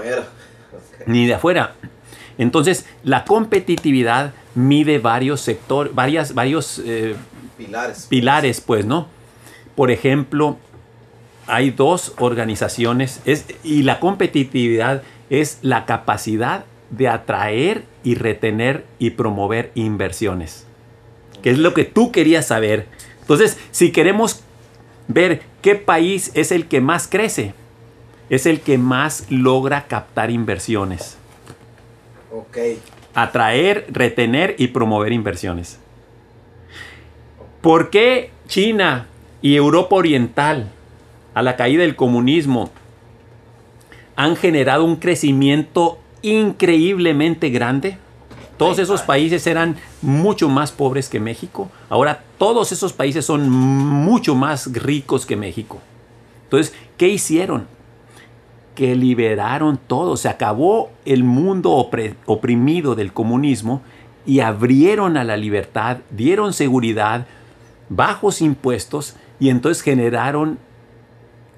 Ni 1.08 1.26
de 1.26 1.34
afuera. 1.34 1.74
Entonces, 2.38 2.86
la 3.04 3.26
competitividad 3.26 4.36
mide 4.54 5.00
varios 5.00 5.42
sectores, 5.42 5.96
varias, 5.96 6.36
varios 6.36 6.80
eh, 6.86 7.16
pilares. 7.58 8.06
pilares, 8.08 8.62
pues, 8.62 8.86
¿no? 8.86 9.08
Por 9.76 9.90
ejemplo, 9.90 10.60
hay 11.48 11.72
dos 11.72 12.14
organizaciones 12.20 13.22
es, 13.26 13.48
y 13.64 13.82
la 13.82 14.00
competitividad 14.00 15.02
es 15.32 15.58
la 15.64 15.88
capacidad 15.88 16.66
de 16.92 17.08
atraer 17.08 17.95
y 18.06 18.16
retener 18.16 18.86
y 19.00 19.10
promover 19.10 19.72
inversiones. 19.76 20.66
Que 21.42 21.50
es 21.50 21.58
lo 21.58 21.74
que 21.74 21.84
tú 21.84 22.12
querías 22.14 22.48
saber. 22.48 22.88
Entonces, 23.20 23.58
si 23.72 23.92
queremos 23.92 24.44
ver 25.08 25.42
qué 25.62 25.76
país 25.76 26.32
es 26.36 26.52
el 26.52 26.68
que 26.68 26.80
más 26.80 27.08
crece, 27.08 27.54
es 28.30 28.46
el 28.46 28.62
que 28.62 28.78
más 28.78 29.26
logra 29.30 29.88
captar 29.88 30.32
inversiones. 30.32 31.18
Ok. 32.32 32.58
Atraer, 33.16 33.88
retener 33.90 34.56
y 34.58 34.68
promover 34.68 35.12
inversiones. 35.12 35.80
¿Por 37.62 37.90
qué 37.90 38.30
China 38.48 39.08
y 39.42 39.56
Europa 39.56 39.96
Oriental, 39.96 40.72
a 41.34 41.42
la 41.42 41.56
caída 41.56 41.82
del 41.82 41.96
comunismo, 41.96 42.70
han 44.16 44.36
generado 44.36 44.86
un 44.86 44.98
crecimiento 44.98 46.00
increíblemente 46.22 47.50
grande? 47.50 47.98
Todos 48.58 48.80
esos 48.80 49.02
países 49.02 49.46
eran 49.48 49.76
mucho 50.02 50.48
más 50.48 50.72
pobres 50.72 51.10
que 51.10 51.20
México. 51.20 51.70
Ahora 51.90 52.24
todos 52.38 52.72
esos 52.72 52.94
países 52.94 53.26
son 53.26 53.50
mucho 53.50 54.34
más 54.34 54.72
ricos 54.74 55.26
que 55.26 55.36
México. 55.36 55.82
Entonces, 56.44 56.74
¿qué 56.98 57.10
hicieron? 57.10 57.68
Que 58.74 58.96
liberaron 58.96 59.78
todo. 59.78 60.16
Se 60.16 60.30
acabó 60.30 60.92
el 61.04 61.24
mundo 61.24 61.72
oprimido 61.72 62.96
del 62.96 63.12
comunismo 63.12 63.82
y 64.26 64.40
abrieron 64.40 65.18
a 65.18 65.26
la 65.26 65.36
libertad, 65.36 65.98
dieron 66.10 66.54
seguridad, 66.54 67.28
bajos 67.90 68.42
impuestos 68.42 69.16
y 69.40 69.50
entonces 69.50 69.84
generaron 69.84 70.60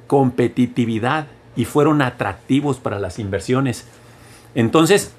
competitividad 0.08 1.28
y 1.56 1.66
fueron 1.66 2.02
atractivos 2.02 2.78
para 2.78 3.00
las 3.00 3.20
inversiones. 3.20 3.86
Entonces, 4.58 5.14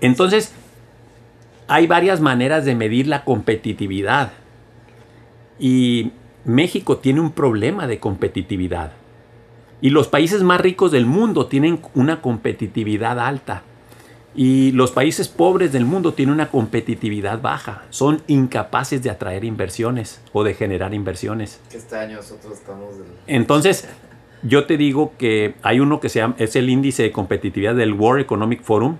entonces, 0.00 0.52
hay 1.66 1.86
varias 1.86 2.20
maneras 2.20 2.66
de 2.66 2.74
medir 2.74 3.06
la 3.06 3.24
competitividad. 3.24 4.32
Y 5.58 6.12
México 6.44 6.98
tiene 6.98 7.20
un 7.20 7.32
problema 7.32 7.86
de 7.86 7.98
competitividad. 8.00 8.92
Y 9.80 9.88
los 9.88 10.08
países 10.08 10.42
más 10.42 10.60
ricos 10.60 10.92
del 10.92 11.06
mundo 11.06 11.46
tienen 11.46 11.80
una 11.94 12.20
competitividad 12.20 13.18
alta. 13.18 13.62
Y 14.34 14.72
los 14.72 14.90
países 14.90 15.28
pobres 15.28 15.72
del 15.72 15.86
mundo 15.86 16.12
tienen 16.12 16.34
una 16.34 16.50
competitividad 16.50 17.40
baja. 17.40 17.84
Son 17.88 18.22
incapaces 18.26 19.02
de 19.02 19.08
atraer 19.08 19.44
inversiones 19.44 20.20
o 20.34 20.44
de 20.44 20.52
generar 20.52 20.92
inversiones. 20.92 21.60
Este 21.72 21.96
año 21.96 22.18
nosotros 22.18 22.58
estamos... 22.58 22.90
Entonces, 23.26 23.88
yo 24.42 24.66
te 24.66 24.76
digo 24.76 25.12
que 25.18 25.54
hay 25.62 25.80
uno 25.80 26.00
que 26.00 26.08
se 26.08 26.20
llama, 26.20 26.34
es 26.38 26.56
el 26.56 26.70
índice 26.70 27.02
de 27.02 27.12
competitividad 27.12 27.74
del 27.74 27.92
World 27.92 28.22
Economic 28.22 28.62
Forum, 28.62 28.96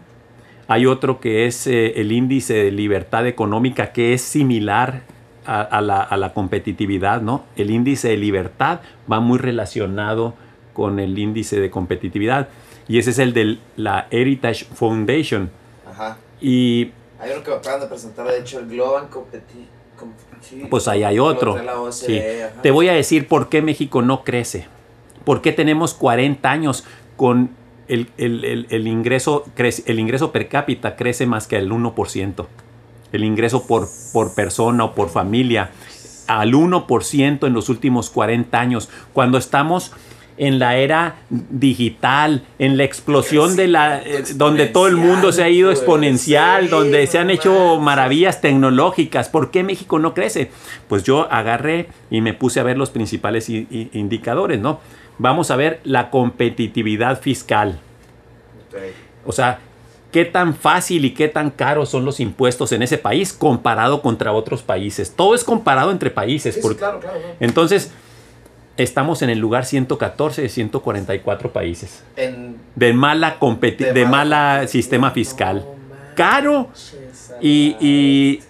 hay 0.69 0.85
otro 0.85 1.19
que 1.19 1.47
es 1.47 1.67
eh, 1.67 2.01
el 2.01 2.13
índice 2.13 2.55
de 2.55 2.71
libertad 2.71 3.27
económica, 3.27 3.93
que 3.93 4.13
es 4.13 4.21
similar 4.21 5.03
a, 5.47 5.81
la, 5.81 6.33
competitividad, 6.35 7.23
¿no? 7.23 7.45
El 7.57 7.71
índice 7.71 8.09
de 8.09 8.19
libertad 8.19 8.81
va 9.11 9.19
muy 9.19 9.39
relacionado 9.39 10.35
con 10.75 11.01
el 11.01 11.19
índice 11.19 11.59
de 11.59 11.71
competitividad. 11.71 12.51
Y 12.87 12.99
ese 12.99 13.11
es 13.11 13.19
el 13.19 13.33
de 13.33 13.59
la 13.77 14.09
Heritage 14.11 14.67
Foundation. 14.67 15.51
Ajá. 15.91 16.19
Y... 16.39 16.93
Hay 17.19 17.33
uno 17.33 17.43
que 17.43 17.51
acaban 17.51 17.81
de 17.81 17.87
presentar, 17.87 18.27
de 18.29 18.39
hecho, 18.39 18.59
el 18.59 18.69
Global 18.69 19.09
Competitive. 19.09 19.79
Pues 20.69 20.87
ahí 20.87 21.03
hay 21.03 21.19
otro. 21.19 21.57
Te 22.63 22.71
voy 22.71 22.89
a 22.89 22.93
decir 22.93 23.27
por 23.27 23.49
qué 23.49 23.63
México 23.63 24.03
no 24.03 24.23
crece. 24.25 24.67
¿Por 25.29 25.43
qué 25.43 25.53
tenemos 25.53 25.93
40 25.93 26.51
años 26.51 26.85
con 27.19 27.51
el, 27.87 28.09
ingreso 28.87 29.45
el 29.85 29.99
ingreso 29.99 30.33
per 30.33 30.49
cápita 30.49 30.97
crece 30.97 31.27
más 31.27 31.47
que 31.47 31.57
el 31.57 31.71
1%. 31.71 32.47
El 33.13 33.25
ingreso 33.25 33.67
por, 33.67 33.91
por 34.15 34.35
persona 34.35 34.85
o 34.85 34.95
por 34.95 35.11
familia 35.11 35.71
al 36.29 36.55
1% 36.55 37.47
en 37.47 37.53
los 37.53 37.69
últimos 37.69 38.09
40 38.09 38.59
años. 38.59 38.89
Cuando 39.13 39.37
estamos 39.37 39.93
en 40.39 40.59
la 40.59 40.79
era 40.79 41.17
digital, 41.29 42.45
en 42.59 42.79
la 42.79 42.85
explosión 42.85 43.55
de 43.55 43.69
la 43.69 44.01
eh, 44.01 44.25
donde 44.35 44.65
todo 44.65 44.87
el 44.87 44.97
mundo 44.97 45.31
se 45.33 45.43
ha 45.43 45.51
ido 45.51 45.71
exponencial, 45.71 46.71
donde 46.71 47.07
se 47.07 47.19
han 47.19 47.29
hecho 47.29 47.79
maravillas 47.79 48.41
tecnológicas. 48.41 49.29
¿Por 49.29 49.51
qué 49.51 49.63
México 49.63 49.99
no 49.99 50.15
crece? 50.15 50.51
Pues 50.89 51.03
yo 51.03 51.31
agarré 51.31 51.89
y 52.11 52.23
me 52.23 52.33
puse 52.33 52.61
a 52.61 52.63
ver 52.63 52.79
los 52.79 52.89
principales 52.89 53.51
indicadores, 53.51 54.59
¿no? 54.59 54.81
Vamos 55.19 55.51
a 55.51 55.57
ver 55.57 55.81
la 55.85 56.11
competitividad 56.11 57.21
fiscal. 57.21 57.79
O 59.27 59.33
sea, 59.33 59.59
qué 60.13 60.25
tan 60.25 60.55
fácil 60.55 61.05
y 61.05 61.11
qué 61.13 61.29
tan 61.29 61.51
caros 61.51 61.91
son 61.91 62.05
los 62.05 62.21
impuestos 62.21 62.73
en 62.73 62.83
ese 62.83 62.99
país 62.99 63.33
comparado 63.33 64.01
contra 64.01 64.33
otros 64.33 64.63
países. 64.63 65.13
Todo 65.15 65.35
es 65.35 65.45
comparado 65.45 65.91
entre 65.91 66.11
países. 66.11 66.59
Entonces, 67.41 67.93
estamos 68.77 69.23
en 69.23 69.31
el 69.31 69.39
lugar 69.39 69.67
114 69.67 70.43
de 70.43 70.49
144 70.49 71.53
países. 71.53 72.05
de 72.17 72.93
mala, 72.93 73.37
de, 73.39 74.07
mala 74.07 74.67
sistema 74.67 75.11
fiscal. 75.11 75.67
Caro 76.15 76.71
y, 77.41 78.41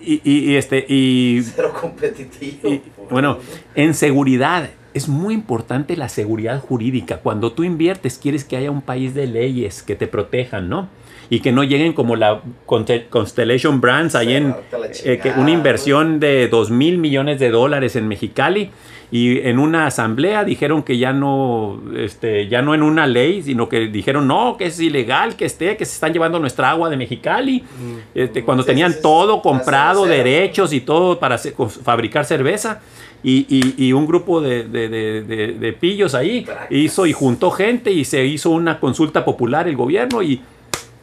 y, 0.00 0.56
este 0.56 0.84
y 0.86 1.42
cero 1.42 1.72
competitivo. 1.78 2.82
bueno, 3.08 3.38
en 3.74 3.94
seguridad 3.94 4.68
es 4.94 5.08
muy 5.08 5.34
importante 5.34 5.96
la 5.96 6.08
seguridad 6.08 6.60
jurídica. 6.60 7.18
Cuando 7.18 7.52
tú 7.52 7.64
inviertes, 7.64 8.16
quieres 8.16 8.44
que 8.44 8.56
haya 8.56 8.70
un 8.70 8.80
país 8.80 9.12
de 9.12 9.26
leyes 9.26 9.82
que 9.82 9.96
te 9.96 10.06
protejan, 10.06 10.68
¿no? 10.68 10.88
Y 11.30 11.40
que 11.40 11.52
no 11.52 11.64
lleguen 11.64 11.94
como 11.94 12.16
la 12.16 12.42
Constellation 12.66 13.80
Brands 13.80 14.14
ahí 14.14 14.34
en 14.34 14.54
eh, 15.04 15.18
que 15.18 15.30
una 15.30 15.50
inversión 15.50 16.20
de 16.20 16.48
2 16.48 16.70
mil 16.70 16.98
millones 16.98 17.40
de 17.40 17.50
dólares 17.50 17.96
en 17.96 18.06
Mexicali 18.06 18.70
y 19.14 19.46
en 19.46 19.60
una 19.60 19.86
asamblea 19.86 20.42
dijeron 20.42 20.82
que 20.82 20.98
ya 20.98 21.12
no, 21.12 21.80
este, 21.96 22.48
ya 22.48 22.62
no 22.62 22.74
en 22.74 22.82
una 22.82 23.06
ley, 23.06 23.44
sino 23.44 23.68
que 23.68 23.86
dijeron 23.86 24.26
no, 24.26 24.56
que 24.56 24.66
es 24.66 24.80
ilegal 24.80 25.36
que 25.36 25.44
esté, 25.44 25.76
que 25.76 25.84
se 25.84 25.94
están 25.94 26.12
llevando 26.12 26.40
nuestra 26.40 26.68
agua 26.68 26.90
de 26.90 26.96
Mexicali, 26.96 27.60
mm. 27.60 27.96
este, 28.12 28.42
cuando 28.42 28.64
tenían 28.64 28.96
todo 29.00 29.40
comprado, 29.40 30.04
derechos 30.04 30.72
y 30.72 30.80
todo 30.80 31.20
para 31.20 31.38
fabricar 31.38 32.24
cerveza 32.24 32.80
y, 33.22 33.92
un 33.92 34.04
grupo 34.04 34.40
de, 34.40 35.76
pillos 35.78 36.16
ahí 36.16 36.44
hizo 36.70 37.06
y 37.06 37.12
juntó 37.12 37.52
gente 37.52 37.92
y 37.92 38.04
se 38.04 38.26
hizo 38.26 38.50
una 38.50 38.80
consulta 38.80 39.24
popular 39.24 39.68
el 39.68 39.76
gobierno 39.76 40.24
y 40.24 40.40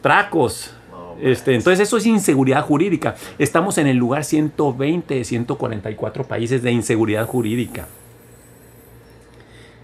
tracos. 0.02 0.74
Este, 1.18 1.54
entonces 1.54 1.88
eso 1.88 1.96
es 1.96 2.04
inseguridad 2.04 2.62
jurídica. 2.62 3.14
Estamos 3.38 3.78
en 3.78 3.86
el 3.86 3.96
lugar 3.96 4.22
120 4.22 5.14
de 5.14 5.24
144 5.24 6.24
países 6.24 6.62
de 6.62 6.72
inseguridad 6.72 7.26
jurídica. 7.26 7.86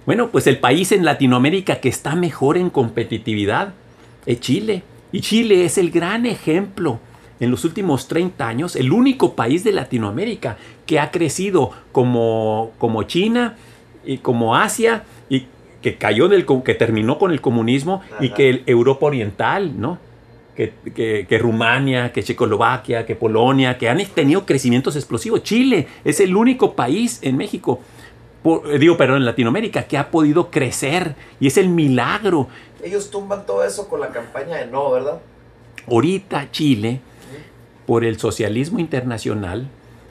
Bueno, 0.08 0.30
pues 0.30 0.46
el 0.46 0.56
país 0.58 0.90
en 0.92 1.04
Latinoamérica 1.04 1.80
que 1.80 1.90
está 1.90 2.16
mejor 2.16 2.56
en 2.56 2.70
competitividad 2.70 3.74
es 4.24 4.40
Chile. 4.40 4.82
Y 5.12 5.20
Chile 5.20 5.66
es 5.66 5.76
el 5.76 5.90
gran 5.90 6.24
ejemplo 6.24 6.98
en 7.40 7.50
los 7.50 7.66
últimos 7.66 8.08
30 8.08 8.48
años, 8.48 8.74
el 8.74 8.90
único 8.90 9.34
país 9.34 9.64
de 9.64 9.72
Latinoamérica 9.72 10.56
que 10.86 10.98
ha 10.98 11.10
crecido 11.10 11.72
como, 11.92 12.70
como 12.78 13.02
China 13.02 13.56
y 14.02 14.16
como 14.16 14.56
Asia 14.56 15.04
y 15.28 15.44
que 15.82 15.98
cayó 15.98 16.28
del 16.28 16.46
que 16.64 16.72
terminó 16.72 17.18
con 17.18 17.30
el 17.30 17.42
comunismo 17.42 18.00
y 18.18 18.30
que 18.30 18.62
Europa 18.64 19.04
Oriental, 19.04 19.78
¿no? 19.78 19.98
Que, 20.56 20.72
que, 21.28 21.38
Rumania, 21.38 22.12
que 22.12 22.22
Checoslovaquia, 22.22 23.04
que 23.04 23.14
Polonia, 23.14 23.76
que 23.76 23.90
han 23.90 24.02
tenido 24.06 24.46
crecimientos 24.46 24.96
explosivos. 24.96 25.42
Chile 25.42 25.86
es 26.02 26.18
el 26.20 26.34
único 26.34 26.74
país 26.74 27.18
en 27.20 27.36
México, 27.36 27.80
digo, 28.78 28.96
perdón, 28.96 29.18
en 29.18 29.24
Latinoamérica, 29.26 29.84
que 29.84 29.96
ha 29.98 30.10
podido 30.10 30.50
crecer 30.50 31.14
y 31.40 31.46
es 31.46 31.56
el 31.56 31.68
milagro. 31.68 32.48
Ellos 32.82 33.10
tumban 33.10 33.44
todo 33.46 33.64
eso 33.64 33.88
con 33.88 34.00
la 34.00 34.08
campaña 34.08 34.56
de 34.56 34.66
no, 34.66 34.90
¿verdad? 34.90 35.20
Ahorita 35.90 36.50
Chile 36.50 37.00
por 37.86 38.04
el 38.04 38.18
socialismo 38.18 38.78
internacional 38.78 39.68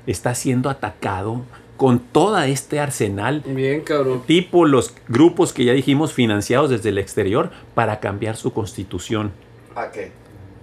está 0.08 0.34
siendo 0.36 0.70
atacado 0.70 1.44
con 1.78 2.00
todo 2.00 2.40
este 2.42 2.80
arsenal, 2.80 3.44
Bien, 3.46 3.82
cabrón. 3.82 4.24
tipo 4.26 4.66
los 4.66 4.96
grupos 5.08 5.54
que 5.54 5.64
ya 5.64 5.74
dijimos 5.74 6.12
financiados 6.12 6.72
desde 6.72 6.90
el 6.90 6.98
exterior, 6.98 7.52
para 7.76 8.00
cambiar 8.00 8.36
su 8.36 8.52
constitución 8.52 9.32
¿A 9.76 9.92
qué? 9.92 10.12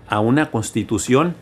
a 0.09 0.19
una 0.19 0.51
constitución 0.51 1.37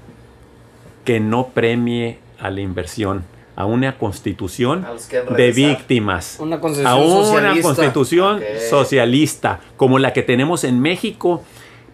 que 1.07 1.21
no 1.21 1.49
premie 1.49 2.19
a 2.39 2.51
la 2.51 2.61
inversión, 2.61 3.25
a 3.55 3.67
una 3.67 3.99
constitución 3.99 4.87
A 4.87 5.35
de 5.35 5.53
víctimas, 5.53 6.39
Una 6.41 6.57
a 6.57 6.59
una 6.97 7.25
socialista. 7.25 7.63
constitución 7.63 8.41
socialista 8.71 9.61
como 9.77 9.99
la 9.99 10.13
que 10.13 10.23
tenemos 10.23 10.65
en 10.65 10.81
México. 10.81 11.43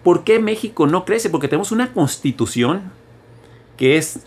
¿Por 0.04 0.22
qué 0.24 0.38
México 0.38 0.86
no 0.86 1.04
crece? 1.04 1.30
Porque 1.30 1.48
tenemos 1.48 1.72
una 1.72 1.92
constitución 1.92 2.92
que 3.76 3.96
es, 3.96 4.20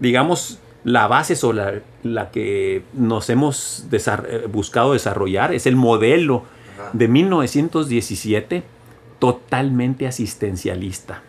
digamos, 0.00 0.58
la 0.84 1.06
base 1.08 1.36
sobre 1.36 1.56
la, 1.58 1.72
la 2.02 2.30
que 2.30 2.82
nos 2.94 3.28
hemos 3.28 3.86
desar- 3.90 4.26
eh, 4.28 4.46
buscado 4.50 4.94
desarrollar, 4.94 5.52
es 5.52 5.66
el 5.66 5.76
modelo 5.76 6.44
Ajá. 6.78 6.90
de 6.94 7.08
1917 7.08 8.62
totalmente 9.18 10.06
asistencialista. 10.06 11.22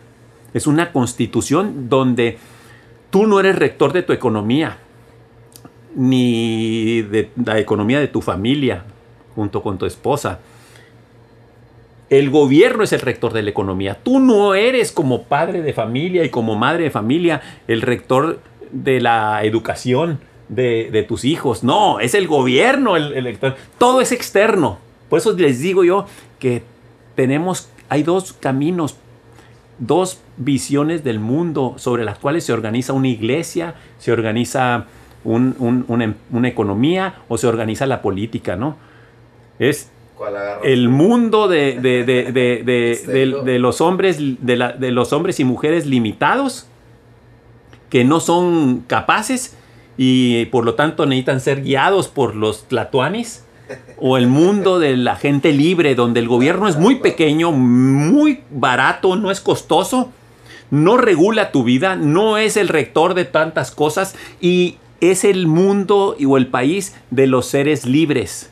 Es 0.54 0.66
una 0.66 0.92
constitución 0.92 1.88
donde 1.88 2.38
tú 3.10 3.26
no 3.26 3.40
eres 3.40 3.56
rector 3.56 3.92
de 3.92 4.02
tu 4.02 4.12
economía, 4.12 4.78
ni 5.94 7.02
de 7.02 7.30
la 7.44 7.58
economía 7.58 8.00
de 8.00 8.08
tu 8.08 8.20
familia, 8.20 8.84
junto 9.34 9.62
con 9.62 9.78
tu 9.78 9.86
esposa. 9.86 10.40
El 12.08 12.30
gobierno 12.30 12.82
es 12.82 12.92
el 12.92 13.00
rector 13.00 13.32
de 13.32 13.42
la 13.42 13.50
economía. 13.50 13.98
Tú 14.02 14.18
no 14.18 14.54
eres 14.54 14.90
como 14.90 15.22
padre 15.24 15.62
de 15.62 15.72
familia 15.72 16.24
y 16.24 16.28
como 16.28 16.56
madre 16.56 16.84
de 16.84 16.90
familia 16.90 17.40
el 17.68 17.82
rector 17.82 18.40
de 18.72 19.00
la 19.00 19.44
educación 19.44 20.18
de, 20.48 21.04
tus 21.06 21.24
hijos. 21.24 21.62
No, 21.62 22.00
es 22.00 22.14
el 22.14 22.26
gobierno 22.26 22.96
el, 22.96 23.12
el 23.12 23.24
rector. 23.24 23.56
Todo 23.78 24.00
es 24.00 24.10
externo. 24.10 24.78
Por 25.08 25.18
eso 25.20 25.32
les 25.32 25.60
digo 25.60 25.84
yo 25.84 26.06
que 26.40 26.62
tenemos, 27.14 27.68
hay 27.88 28.02
dos 28.02 28.32
caminos, 28.32 28.96
dos 29.78 30.20
visiones 30.36 31.04
del 31.04 31.20
mundo 31.20 31.74
sobre 31.78 32.04
las 32.04 32.18
cuales 32.18 32.44
se 32.44 32.52
organiza 32.52 32.92
una 32.92 33.08
iglesia, 33.08 33.74
se 33.98 34.12
organiza 34.12 34.86
un- 35.24 35.54
un- 35.58 35.84
una, 35.88 36.14
una 36.30 36.48
economía 36.48 37.14
o 37.28 37.36
se 37.38 37.46
organiza 37.46 37.86
la 37.86 38.02
política, 38.02 38.56
¿no? 38.56 38.76
Es 39.58 39.90
el 40.64 40.88
mundo 40.88 41.48
de, 41.48 41.78
de 43.44 43.58
los 43.58 43.80
hombres 43.80 44.18
de, 44.20 44.56
la- 44.56 44.72
de 44.72 44.90
los 44.90 45.12
hombres 45.12 45.40
y 45.40 45.44
mujeres 45.44 45.86
limitados 45.86 46.66
que 47.88 48.04
no 48.04 48.20
son 48.20 48.84
capaces 48.86 49.56
y 49.96 50.46
por 50.46 50.64
lo 50.64 50.74
tanto 50.74 51.06
necesitan 51.06 51.40
ser 51.40 51.62
guiados 51.62 52.08
por 52.08 52.34
los 52.36 52.64
tlatoanis 52.68 53.44
o 53.98 54.16
el 54.16 54.26
mundo 54.26 54.78
de 54.78 54.96
la 54.96 55.16
gente 55.16 55.52
libre 55.52 55.94
donde 55.94 56.20
el 56.20 56.28
gobierno 56.28 56.68
es 56.68 56.76
muy 56.76 56.96
pequeño, 56.96 57.52
muy 57.52 58.40
barato, 58.50 59.16
no 59.16 59.30
es 59.30 59.40
costoso, 59.40 60.10
no 60.70 60.96
regula 60.96 61.50
tu 61.52 61.64
vida, 61.64 61.96
no 61.96 62.36
es 62.38 62.56
el 62.56 62.68
rector 62.68 63.14
de 63.14 63.24
tantas 63.24 63.70
cosas 63.70 64.14
y 64.40 64.76
es 65.00 65.24
el 65.24 65.46
mundo 65.46 66.16
o 66.26 66.36
el 66.36 66.46
país 66.48 66.94
de 67.10 67.26
los 67.26 67.46
seres 67.46 67.86
libres 67.86 68.50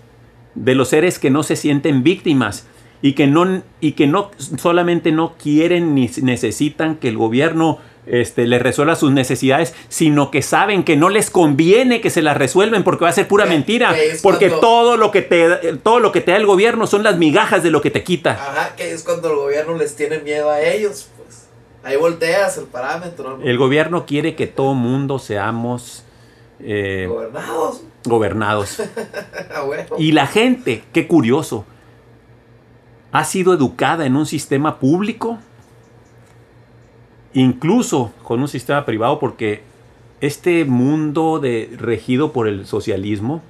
de 0.55 0.75
los 0.75 0.89
seres 0.89 1.19
que 1.21 1.31
no 1.31 1.43
se 1.45 1.55
sienten 1.55 2.03
víctimas 2.03 2.67
y 3.01 3.13
que 3.13 3.29
no, 3.29 3.63
y 3.81 3.93
que 3.93 4.09
no 4.09 4.33
solamente 4.57 5.13
no 5.13 5.35
quieren 5.41 5.95
ni 5.95 6.11
necesitan 6.23 6.97
que 6.97 7.07
el 7.09 7.17
gobierno 7.17 7.79
este, 8.07 8.47
les 8.49 8.61
resuelva 8.61 8.97
sus 8.97 9.13
necesidades, 9.13 9.73
sino 9.89 10.33
que 10.33 10.43
saben 10.43 10.83
que 10.83 10.97
no 10.97 11.11
les 11.11 11.31
conviene 11.31 12.01
que 12.01 12.11
se 12.11 12.23
las 12.23 12.37
resuelven 12.37 12.83
porque 12.83 13.05
va 13.05 13.11
a 13.11 13.13
ser 13.13 13.29
pura 13.29 13.45
Que- 13.45 13.51
mentira. 13.51 13.95
que 13.95 14.19
Porque 14.21 14.49
cuando- 14.49 14.61
todo 14.67 14.97
lo 14.97 15.11
que 15.13 15.23
te 15.23 15.47
da- 15.47 15.61
todo 15.83 16.01
lo 16.01 16.11
que 16.11 16.23
te 16.23 16.33
da 16.33 16.39
el 16.39 16.47
gobierno 16.47 16.89
son 16.89 17.05
las 17.05 17.19
migajas 17.19 17.63
de 17.63 17.71
lo 17.71 17.81
que 17.83 17.91
te 17.91 18.03
quita. 18.03 18.33
Ajá, 18.33 18.75
que 18.75 18.91
es 18.93 19.05
cuando 19.05 19.29
el 19.31 19.37
gobierno 19.37 19.77
les 19.77 19.95
tiene 19.95 20.19
miedo 20.21 20.51
a 20.51 20.61
ellos, 20.63 21.09
pues. 21.19 21.47
Ahí 21.85 21.97
volteas 21.97 22.57
el 22.59 22.65
parámetro, 22.65 23.37
¿no? 23.37 23.45
El 23.45 23.59
gobierno 23.59 24.07
quiere 24.07 24.35
que 24.35 24.49
todo 24.49 24.75
mundo 24.75 25.19
seamos 25.21 26.03
eh, 26.61 27.07
Gobernados. 27.09 27.83
gobernados. 28.05 28.83
Ah. 29.51 29.65
Y 29.99 30.13
la 30.13 30.27
gente, 30.27 30.85
qué 30.93 31.09
curioso, 31.09 31.65
ha 33.13 33.25
sido 33.25 33.55
educada 33.55 34.07
en 34.07 34.17
un 34.17 34.27
sistema 34.27 34.79
público, 34.79 35.39
incluso 37.33 38.13
con 38.23 38.41
un 38.41 38.49
sistema 38.49 38.85
privado, 38.85 39.19
porque 39.19 39.63
este 40.21 40.65
mundo 40.65 41.39
de, 41.41 41.75
regido 41.77 42.33
por 42.33 42.49
el 42.49 42.67
socialismo 42.67 43.43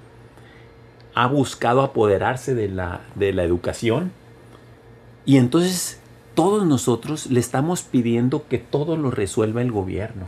ha 1.14 1.26
buscado 1.26 1.82
apoderarse 1.82 2.54
de 2.54 2.68
la, 2.68 3.00
de 3.14 3.32
la 3.32 3.44
educación. 3.44 4.12
Y 5.24 5.36
entonces 5.36 6.00
todos 6.34 6.64
nosotros 6.66 7.26
le 7.26 7.40
estamos 7.40 7.82
pidiendo 7.82 8.46
que 8.48 8.58
todo 8.58 8.96
lo 8.96 9.10
resuelva 9.10 9.62
el 9.62 9.72
gobierno. 9.72 10.26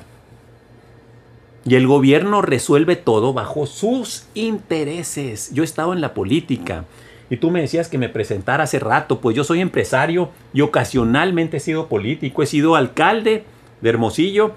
Y 1.64 1.74
el 1.74 1.86
gobierno 1.86 2.42
resuelve 2.42 2.96
todo 2.96 3.32
bajo 3.32 3.66
sus 3.66 4.24
intereses. 4.34 5.50
Yo 5.52 5.62
he 5.62 5.66
estado 5.66 5.92
en 5.92 6.00
la 6.00 6.14
política 6.14 6.84
y 7.28 7.36
tú 7.36 7.50
me 7.50 7.60
decías 7.60 7.88
que 7.88 7.98
me 7.98 8.08
presentara 8.08 8.64
hace 8.64 8.78
rato, 8.78 9.20
pues 9.20 9.36
yo 9.36 9.44
soy 9.44 9.60
empresario 9.60 10.30
y 10.52 10.62
ocasionalmente 10.62 11.58
he 11.58 11.60
sido 11.60 11.86
político, 11.86 12.42
he 12.42 12.46
sido 12.46 12.74
alcalde 12.74 13.44
de 13.80 13.88
Hermosillo 13.88 14.52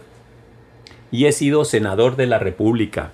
y 1.12 1.26
he 1.26 1.32
sido 1.32 1.66
senador 1.66 2.16
de 2.16 2.26
la 2.26 2.40
República. 2.40 3.12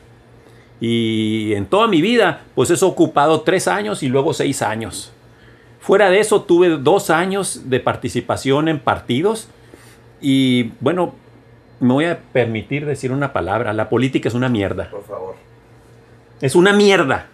Y 0.79 1.53
en 1.55 1.65
toda 1.65 1.87
mi 1.87 2.01
vida, 2.01 2.43
pues 2.55 2.69
he 2.69 2.85
ocupado 2.85 3.41
tres 3.41 3.67
años 3.67 4.01
y 4.01 4.07
luego 4.07 4.33
seis 4.33 4.61
años. 4.61 5.11
Fuera 5.81 6.09
de 6.09 6.19
eso, 6.19 6.43
tuve 6.43 6.69
dos 6.69 7.09
años 7.09 7.63
de 7.65 7.81
participación 7.81 8.69
en 8.69 8.79
partidos 8.79 9.49
y 10.21 10.71
bueno, 10.79 11.15
me 11.79 11.93
voy 11.93 12.05
a 12.05 12.19
permitir 12.19 12.85
decir 12.85 13.11
una 13.11 13.31
palabra. 13.33 13.73
La 13.73 13.89
política 13.89 14.27
es 14.29 14.35
una 14.35 14.49
mierda. 14.49 14.89
Por 14.89 15.03
favor. 15.05 15.35
Es 16.41 16.55
una 16.55 16.73
mierda. 16.73 17.27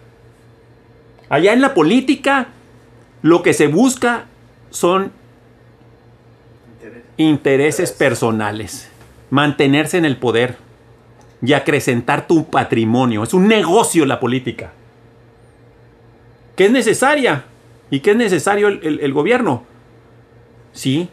Allá 1.30 1.54
en 1.54 1.62
la 1.62 1.74
política, 1.74 2.48
lo 3.22 3.42
que 3.42 3.54
se 3.54 3.68
busca 3.68 4.26
son 4.70 5.12
intereses 7.18 7.92
personales. 7.92 8.90
Mantenerse 9.30 9.98
en 9.98 10.06
el 10.06 10.18
poder 10.18 10.58
y 11.42 11.54
acrecentar 11.54 12.28
tu 12.28 12.50
patrimonio. 12.50 13.24
Es 13.24 13.34
un 13.34 13.48
negocio 13.48 14.06
la 14.06 14.20
política. 14.20 14.72
¿Que 16.56 16.66
es 16.66 16.72
necesaria? 16.72 17.44
¿Y 17.90 18.00
qué 18.00 18.12
es 18.12 18.18
necesario 18.18 18.68
el, 18.68 18.80
el- 18.84 19.00
el 19.02 19.14
gobierno? 19.14 19.64
Sí. 20.74 21.10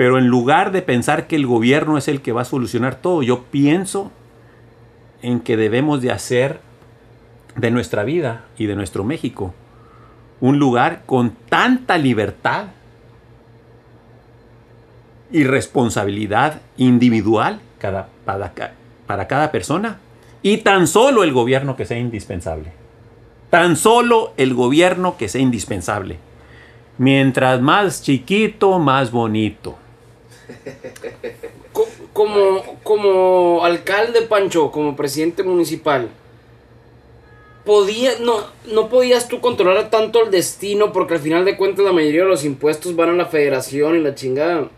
Pero 0.00 0.16
en 0.16 0.28
lugar 0.28 0.72
de 0.72 0.80
pensar 0.80 1.26
que 1.26 1.36
el 1.36 1.46
gobierno 1.46 1.98
es 1.98 2.08
el 2.08 2.22
que 2.22 2.32
va 2.32 2.40
a 2.40 2.46
solucionar 2.46 2.94
todo, 3.02 3.22
yo 3.22 3.42
pienso 3.42 4.10
en 5.20 5.40
que 5.40 5.58
debemos 5.58 6.00
de 6.00 6.10
hacer 6.10 6.60
de 7.54 7.70
nuestra 7.70 8.02
vida 8.02 8.46
y 8.56 8.64
de 8.64 8.76
nuestro 8.76 9.04
México 9.04 9.52
un 10.40 10.58
lugar 10.58 11.02
con 11.04 11.32
tanta 11.50 11.98
libertad 11.98 12.68
y 15.30 15.44
responsabilidad 15.44 16.62
individual 16.78 17.60
para, 17.78 18.08
para 19.06 19.28
cada 19.28 19.52
persona 19.52 19.98
y 20.40 20.56
tan 20.62 20.86
solo 20.86 21.24
el 21.24 21.34
gobierno 21.34 21.76
que 21.76 21.84
sea 21.84 21.98
indispensable. 21.98 22.72
Tan 23.50 23.76
solo 23.76 24.32
el 24.38 24.54
gobierno 24.54 25.18
que 25.18 25.28
sea 25.28 25.42
indispensable. 25.42 26.16
Mientras 26.96 27.60
más 27.60 28.02
chiquito, 28.02 28.78
más 28.78 29.10
bonito. 29.10 29.76
Co- 31.72 31.88
Como, 32.12 32.62
como 32.82 33.64
alcalde, 33.64 34.22
Pancho, 34.22 34.70
como 34.70 34.96
presidente 34.96 35.42
municipal, 35.42 36.08
podía, 37.64 38.12
no, 38.20 38.38
no 38.72 38.88
podías 38.88 39.28
tú 39.28 39.40
controlar 39.40 39.90
tanto 39.90 40.24
el 40.24 40.30
destino 40.30 40.92
porque 40.92 41.14
al 41.14 41.20
final 41.20 41.44
de 41.44 41.56
cuentas 41.56 41.84
la 41.84 41.92
mayoría 41.92 42.22
de 42.22 42.28
los 42.28 42.44
impuestos 42.44 42.96
van 42.96 43.10
a 43.10 43.12
la 43.14 43.26
federación 43.26 43.96
y 43.96 44.00
la 44.00 44.14
chingada. 44.14 44.68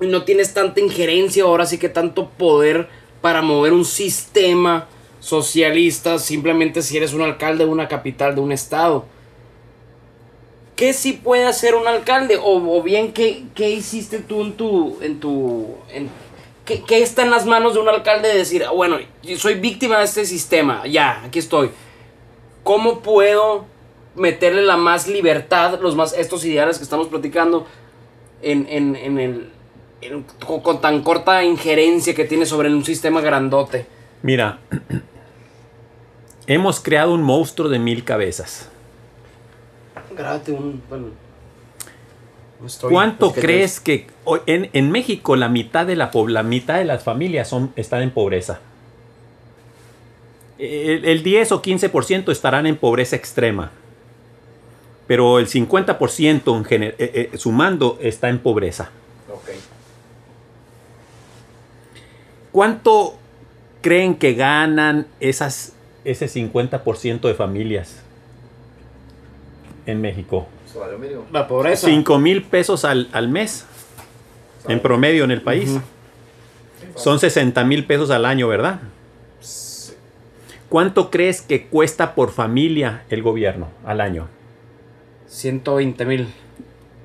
Y 0.00 0.06
no 0.06 0.22
tienes 0.24 0.54
tanta 0.54 0.80
injerencia, 0.80 1.42
ahora 1.44 1.66
sí 1.66 1.78
que 1.78 1.88
tanto 1.88 2.28
poder 2.30 2.88
para 3.20 3.42
mover 3.42 3.72
un 3.72 3.84
sistema 3.84 4.86
socialista 5.20 6.18
simplemente 6.20 6.82
si 6.82 6.96
eres 6.96 7.12
un 7.12 7.22
alcalde 7.22 7.64
de 7.64 7.70
una 7.70 7.88
capital 7.88 8.34
de 8.36 8.40
un 8.40 8.52
estado. 8.52 9.04
¿Qué 10.78 10.92
sí 10.92 11.12
puede 11.12 11.44
hacer 11.44 11.74
un 11.74 11.88
alcalde? 11.88 12.38
O, 12.40 12.80
bien, 12.84 13.12
¿qué, 13.12 13.42
qué 13.56 13.68
hiciste 13.68 14.20
tú 14.20 14.42
en 14.42 14.52
tu... 14.52 14.96
En 15.02 15.18
tu 15.18 15.74
en- 15.90 16.08
¿qué, 16.64 16.84
qué 16.84 17.02
está 17.02 17.22
en 17.24 17.32
las 17.32 17.46
manos 17.46 17.74
de 17.74 17.80
un 17.80 17.88
alcalde 17.88 18.28
de 18.28 18.36
decir, 18.38 18.62
"Ah, 18.64 18.70
bueno, 18.70 18.96
soy 19.38 19.54
víctima 19.54 19.98
de 19.98 20.04
este 20.04 20.24
sistema, 20.24 20.86
ya, 20.86 21.24
aquí 21.24 21.40
estoy? 21.40 21.70
¿Cómo 22.62 23.00
puedo 23.00 23.64
meterle 24.14 24.62
la 24.62 24.76
más 24.76 25.08
libertad, 25.08 25.80
los 25.80 25.96
más, 25.96 26.12
estos 26.12 26.44
ideales 26.44 26.78
que 26.78 26.84
estamos 26.84 27.08
platicando, 27.08 27.66
en, 28.40 28.64
en, 28.70 28.94
en 28.94 29.18
el... 29.18 29.50
con, 30.46 30.60
con 30.60 30.80
tan 30.80 31.02
corta 31.02 31.42
injerencia 31.42 32.14
que 32.14 32.24
tiene 32.24 32.46
sobre 32.46 32.68
un 32.72 32.84
sistema 32.84 33.20
grandote? 33.20 33.84
Mira, 34.22 34.60
hemos 36.46 36.78
creado 36.78 37.14
un 37.14 37.22
monstruo 37.24 37.68
de 37.68 37.80
mil 37.80 38.04
cabezas. 38.04 38.68
Grábate 40.18 40.52
un. 40.52 40.82
Bueno, 40.88 41.06
no 42.60 42.66
estoy, 42.66 42.92
¿Cuánto 42.92 43.28
es 43.28 43.32
que 43.34 43.40
crees 43.40 43.80
que 43.80 44.06
hoy- 44.24 44.40
en, 44.46 44.68
en 44.72 44.90
México 44.90 45.36
la 45.36 45.48
mitad 45.48 45.86
de 45.86 45.94
la 45.96 46.10
la 46.26 46.42
mitad 46.42 46.76
de 46.78 46.84
las 46.84 47.04
familias 47.04 47.48
son, 47.48 47.72
están 47.76 48.02
en 48.02 48.10
pobreza? 48.10 48.58
El, 50.58 51.04
el 51.04 51.22
10 51.22 51.52
o 51.52 51.62
15% 51.62 52.32
estarán 52.32 52.66
en 52.66 52.76
pobreza 52.76 53.14
extrema. 53.14 53.70
Pero 55.06 55.38
el 55.38 55.46
50% 55.46 56.56
en 56.56 56.64
gener- 56.64 56.94
eh, 56.98 57.30
eh, 57.32 57.38
sumando 57.38 57.96
está 58.02 58.28
en 58.28 58.40
pobreza. 58.40 58.90
¿Cuánto 62.50 63.14
creen 63.82 64.16
que 64.16 64.34
ganan 64.34 65.06
esas, 65.20 65.74
ese 66.04 66.26
50% 66.26 67.20
de 67.28 67.34
familias 67.34 68.02
en 69.90 70.00
México? 70.00 70.46
Salario 70.72 70.98
mínimo. 70.98 71.26
La 71.32 71.48
pobreza. 71.48 71.86
5 71.86 72.18
mil 72.18 72.42
pesos 72.42 72.84
al, 72.84 73.08
al 73.12 73.28
mes, 73.28 73.66
en 74.68 74.80
promedio 74.80 75.24
en 75.24 75.30
el 75.30 75.42
país. 75.42 75.78
Son 76.94 77.18
60 77.18 77.64
mil 77.64 77.84
pesos 77.86 78.10
al 78.10 78.24
año, 78.24 78.48
¿verdad? 78.48 78.80
¿Cuánto 80.68 81.10
crees 81.10 81.40
que 81.40 81.66
cuesta 81.66 82.14
por 82.14 82.30
familia 82.30 83.04
el 83.08 83.22
gobierno 83.22 83.68
al 83.86 84.00
año? 84.00 84.28
120 85.26 86.04
mil. 86.04 86.28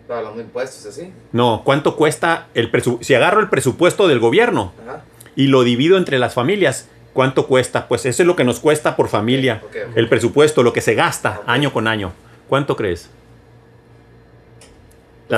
Hablando 0.09 0.37
de 0.37 0.43
impuestos, 0.43 0.85
así. 0.85 1.13
No, 1.31 1.61
¿cuánto 1.63 1.95
cuesta 1.95 2.47
el 2.53 2.69
presupuesto? 2.69 3.05
Si 3.05 3.15
agarro 3.15 3.39
el 3.39 3.49
presupuesto 3.49 4.07
del 4.07 4.19
gobierno 4.19 4.73
Ajá. 4.85 5.03
y 5.35 5.47
lo 5.47 5.63
divido 5.63 5.97
entre 5.97 6.19
las 6.19 6.33
familias, 6.33 6.89
¿cuánto 7.13 7.47
cuesta? 7.47 7.87
Pues 7.87 8.05
eso 8.05 8.21
es 8.21 8.27
lo 8.27 8.35
que 8.35 8.43
nos 8.43 8.59
cuesta 8.59 8.95
por 8.97 9.07
familia. 9.07 9.61
El 9.95 10.09
presupuesto, 10.09 10.61
lo 10.61 10.73
que 10.73 10.81
se 10.81 10.93
gasta 10.93 11.41
año 11.47 11.71
con 11.71 11.87
año. 11.87 12.11
¿Cuánto 12.47 12.75
crees? 12.75 13.09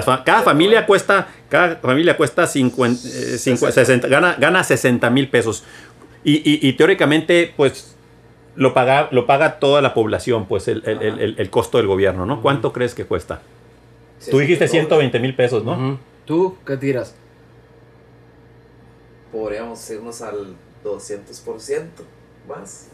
Fa- 0.03 0.23
cada 0.25 0.41
familia 0.41 0.85
cuesta, 0.85 1.27
cada 1.47 1.77
familia 1.77 2.17
cuesta 2.17 2.45
50, 2.47 3.07
eh, 3.07 3.35
cincu- 3.37 3.71
60, 3.71 4.07
gana, 4.09 4.35
gana 4.37 4.63
60 4.63 5.09
mil 5.09 5.29
pesos. 5.29 5.63
Y, 6.23 6.37
y- 6.37 6.59
y 6.67 6.73
teóricamente, 6.73 7.53
pues, 7.55 7.95
lo 8.55 8.73
paga, 8.73 9.07
lo 9.11 9.25
paga 9.25 9.59
toda 9.59 9.81
la 9.81 9.93
población, 9.93 10.47
pues, 10.47 10.67
el, 10.67 10.81
el- 10.85 11.19
el- 11.19 11.35
el- 11.37 11.49
costo 11.49 11.77
del 11.77 11.87
gobierno, 11.87 12.25
¿no? 12.25 12.41
¿Cuánto 12.41 12.73
crees 12.73 12.93
que 12.93 13.05
cuesta? 13.05 13.41
Tú 14.29 14.39
dijiste 14.39 14.65
que 14.65 14.69
120 14.69 15.19
mil 15.19 15.35
pesos, 15.35 15.63
¿no? 15.63 15.73
Ujú. 15.73 15.97
¿Tú 16.25 16.57
qué 16.65 16.75
tiras? 16.77 17.15
Podríamos 19.31 19.87
irnos 19.89 20.21
al 20.21 20.55
200% 20.83 22.03
más. 22.49 22.87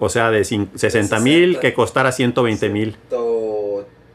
O 0.00 0.08
sea, 0.08 0.30
de 0.30 0.40
cin- 0.40 0.68
60 0.74 1.20
mil 1.20 1.58
que 1.60 1.72
costara 1.74 2.10
120 2.10 2.68
mil. 2.70 2.96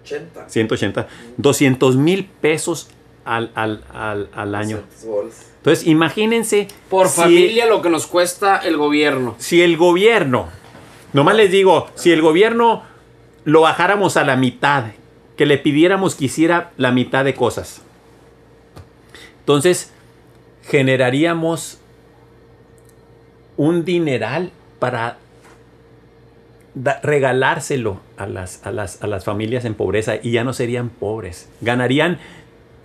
180. 0.04 0.50
180, 0.50 1.08
200 1.38 1.96
mil 1.96 2.26
pesos 2.26 2.90
al, 3.24 3.52
al, 3.56 3.84
al, 3.94 4.30
al 4.34 4.56
año. 4.56 4.78
200 4.78 5.06
bolas. 5.06 5.46
Entonces, 5.58 5.88
imagínense. 5.88 6.68
Por 6.90 7.08
si- 7.08 7.22
familia 7.22 7.66
lo 7.68 7.82
que 7.82 7.90
nos 7.90 8.06
cuesta 8.08 8.58
el 8.58 8.78
gobierno. 8.78 9.36
Si 9.40 9.62
el 9.62 9.78
gobierno, 9.78 10.50
nomás 11.14 11.36
les 11.36 11.50
digo, 11.52 11.88
si 11.96 12.12
el 12.12 12.22
gobierno 12.22 12.84
lo 13.46 13.62
bajáramos 13.62 14.18
a 14.18 14.24
la 14.24 14.36
mitad, 14.36 14.86
que 15.38 15.46
le 15.46 15.58
pidiéramos 15.58 16.16
que 16.16 16.26
hiciera 16.26 16.72
la 16.78 16.92
mitad 16.92 17.24
de 17.26 17.34
cosas, 17.36 17.82
entonces 19.40 19.92
generaríamos 20.64 21.80
un 23.58 23.86
dineral 23.86 24.52
para 24.80 25.18
da- 26.76 27.00
regalárselo 27.02 28.00
a 28.18 28.28
las, 28.28 28.66
a, 28.66 28.72
las, 28.72 29.02
a 29.02 29.08
las 29.08 29.26
familias 29.26 29.66
en 29.66 29.74
pobreza 29.74 30.16
y 30.22 30.32
ya 30.32 30.44
no 30.44 30.54
serían 30.54 30.90
pobres. 30.90 31.50
Ganarían, 31.62 32.20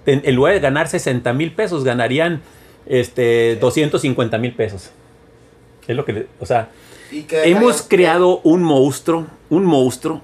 en, 0.06 0.22
en 0.24 0.34
lugar 0.34 0.54
de 0.54 0.60
ganar 0.60 0.88
60 0.88 1.32
mil 1.34 1.52
pesos, 1.52 1.84
ganarían 1.84 2.40
este, 2.86 3.56
250 3.60 4.38
mil 4.38 4.52
pesos. 4.54 4.90
Es 5.86 5.96
lo 5.96 6.04
que, 6.04 6.26
o 6.40 6.46
sea, 6.46 6.68
hemos 7.44 7.82
creado 7.82 8.40
un 8.44 8.62
monstruo, 8.62 9.26
un 9.50 9.64
monstruo 9.64 10.22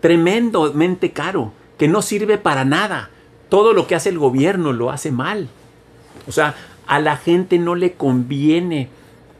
tremendamente 0.00 1.10
caro, 1.12 1.52
que 1.78 1.88
no 1.88 2.02
sirve 2.02 2.38
para 2.38 2.64
nada. 2.64 3.10
Todo 3.48 3.72
lo 3.72 3.86
que 3.86 3.94
hace 3.94 4.10
el 4.10 4.18
gobierno 4.18 4.72
lo 4.72 4.90
hace 4.90 5.10
mal. 5.10 5.48
O 6.28 6.32
sea, 6.32 6.54
a 6.86 7.00
la 7.00 7.16
gente 7.16 7.58
no 7.58 7.74
le 7.74 7.92
conviene 7.92 8.88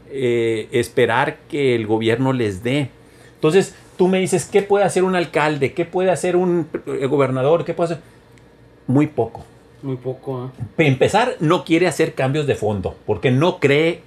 eh, 0.09 0.67
esperar 0.71 1.37
que 1.49 1.75
el 1.75 1.85
gobierno 1.87 2.33
les 2.33 2.63
dé. 2.63 2.89
Entonces, 3.35 3.75
tú 3.97 4.07
me 4.07 4.19
dices, 4.19 4.45
¿qué 4.45 4.61
puede 4.61 4.85
hacer 4.85 5.03
un 5.03 5.15
alcalde? 5.15 5.73
¿Qué 5.73 5.85
puede 5.85 6.11
hacer 6.11 6.35
un 6.35 6.67
eh, 6.87 7.05
gobernador? 7.07 7.63
¿Qué 7.65 7.73
puede 7.73 7.93
hacer? 7.93 8.03
Muy 8.87 9.07
poco. 9.07 9.45
Muy 9.81 9.97
poco, 9.97 10.45
¿eh? 10.45 10.63
Para 10.75 10.89
empezar, 10.89 11.35
no 11.39 11.63
quiere 11.63 11.87
hacer 11.87 12.13
cambios 12.13 12.47
de 12.47 12.55
fondo, 12.55 12.95
porque 13.05 13.29
no 13.31 13.59
cree 13.59 14.01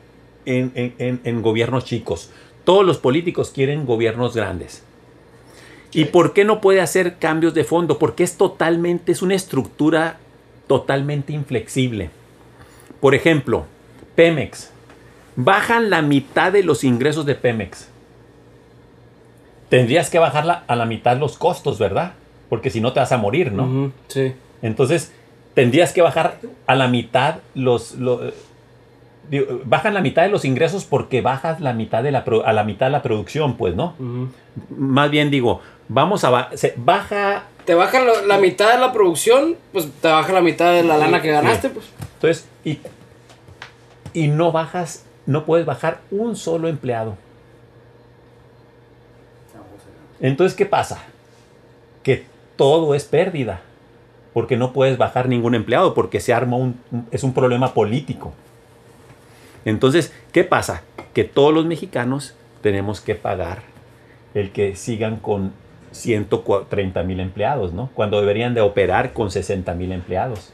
en, 0.46 0.72
en- 0.74 0.94
en- 0.98 1.20
en 1.24 1.42
gobiernos 1.42 1.84
chicos. 1.84 2.30
Todos 2.64 2.84
los 2.84 2.98
políticos 2.98 3.50
quieren 3.54 3.86
gobiernos 3.86 4.34
grandes. 4.34 4.82
¿Y 5.92 6.06
por 6.06 6.32
qué 6.34 6.44
no 6.44 6.60
puede 6.60 6.80
hacer 6.80 7.16
cambios 7.18 7.54
de 7.54 7.64
fondo? 7.64 7.98
Porque 7.98 8.22
es 8.24 8.36
totalmente, 8.36 9.12
es 9.12 9.22
una 9.22 9.34
estructura 9.34 10.18
totalmente 10.66 11.32
inflexible. 11.32 12.10
Por 13.00 13.14
ejemplo, 13.14 13.64
Pemex. 14.14 14.70
Bajan 15.36 15.88
la 15.88 16.02
mitad 16.02 16.52
de 16.52 16.62
los 16.64 16.82
ingresos 16.84 17.24
de 17.24 17.36
Pemex. 17.36 17.88
Tendrías 19.68 20.08
que 20.10 20.18
bajarla 20.18 20.64
a 20.66 20.76
la 20.76 20.86
mitad 20.86 21.16
los 21.18 21.36
costos, 21.38 21.78
¿verdad? 21.78 22.12
Porque 22.48 22.70
si 22.70 22.80
no 22.80 22.92
te 22.92 23.00
vas 23.00 23.12
a 23.12 23.18
morir, 23.18 23.52
¿no? 23.52 23.92
Sí. 24.08 24.32
Entonces, 24.62 25.12
tendrías 25.54 25.92
que 25.92 26.00
bajar 26.02 26.38
a 26.66 26.74
la 26.74 26.88
mitad 26.88 27.36
los... 27.54 27.92
lo- 27.96 28.20
digo, 29.30 29.60
bajan 29.64 29.92
la 29.92 30.00
mitad 30.00 30.22
de 30.22 30.30
los 30.30 30.46
ingresos 30.46 30.84
porque 30.84 31.20
bajas 31.20 31.60
la 31.60 31.74
mitad 31.74 32.02
de 32.02 32.12
la, 32.12 32.24
a 32.44 32.52
la 32.54 32.64
mitad 32.64 32.86
de 32.86 32.92
la 32.92 33.02
producción, 33.02 33.56
pues, 33.58 33.74
¿no? 33.74 33.94
Más 34.70 35.10
bien 35.10 35.30
digo, 35.30 35.60
vamos 35.88 36.24
a... 36.24 36.30
ba- 36.30 36.50
se 36.54 36.74
baja... 36.76 37.44
Te 37.66 37.74
baja 37.74 38.00
la, 38.02 38.22
la 38.22 38.38
mitad 38.38 38.72
de 38.72 38.78
la 38.78 38.92
producción, 38.94 39.56
pues 39.72 39.86
te 40.00 40.08
baja 40.08 40.32
la 40.32 40.40
mitad 40.40 40.72
de 40.72 40.82
la 40.82 40.96
lana 40.96 41.20
que 41.20 41.30
ganaste, 41.30 41.68
pues. 41.68 41.84
Entonces, 42.14 42.48
y, 42.64 42.78
y 44.14 44.28
no 44.28 44.50
bajas, 44.52 45.04
no 45.26 45.44
puedes 45.44 45.66
bajar 45.66 46.00
un 46.10 46.34
solo 46.34 46.68
empleado. 46.68 47.18
Entonces, 50.20 50.56
¿qué 50.56 50.66
pasa? 50.66 51.02
Que 52.02 52.24
todo 52.56 52.94
es 52.94 53.04
pérdida. 53.04 53.60
Porque 54.34 54.56
no 54.56 54.72
puedes 54.72 54.98
bajar 54.98 55.28
ningún 55.28 55.54
empleado, 55.54 55.94
porque 55.94 56.20
se 56.20 56.32
arma 56.34 56.56
un, 56.56 56.78
un- 56.92 57.06
es 57.10 57.24
un 57.24 57.32
problema 57.34 57.74
político. 57.74 58.32
Entonces, 59.64 60.12
¿qué 60.32 60.44
pasa? 60.44 60.82
Que 61.14 61.24
todos 61.24 61.52
los 61.52 61.66
mexicanos 61.66 62.34
tenemos 62.62 63.00
que 63.00 63.14
pagar 63.14 63.62
el 64.34 64.50
que 64.52 64.76
sigan 64.76 65.16
con 65.16 65.52
130 65.92 67.02
mil 67.02 67.18
empleados, 67.20 67.72
¿no? 67.72 67.90
Cuando 67.94 68.20
deberían 68.20 68.54
de 68.54 68.60
operar 68.60 69.12
con 69.12 69.30
60 69.30 69.74
mil 69.74 69.90
empleados. 69.92 70.52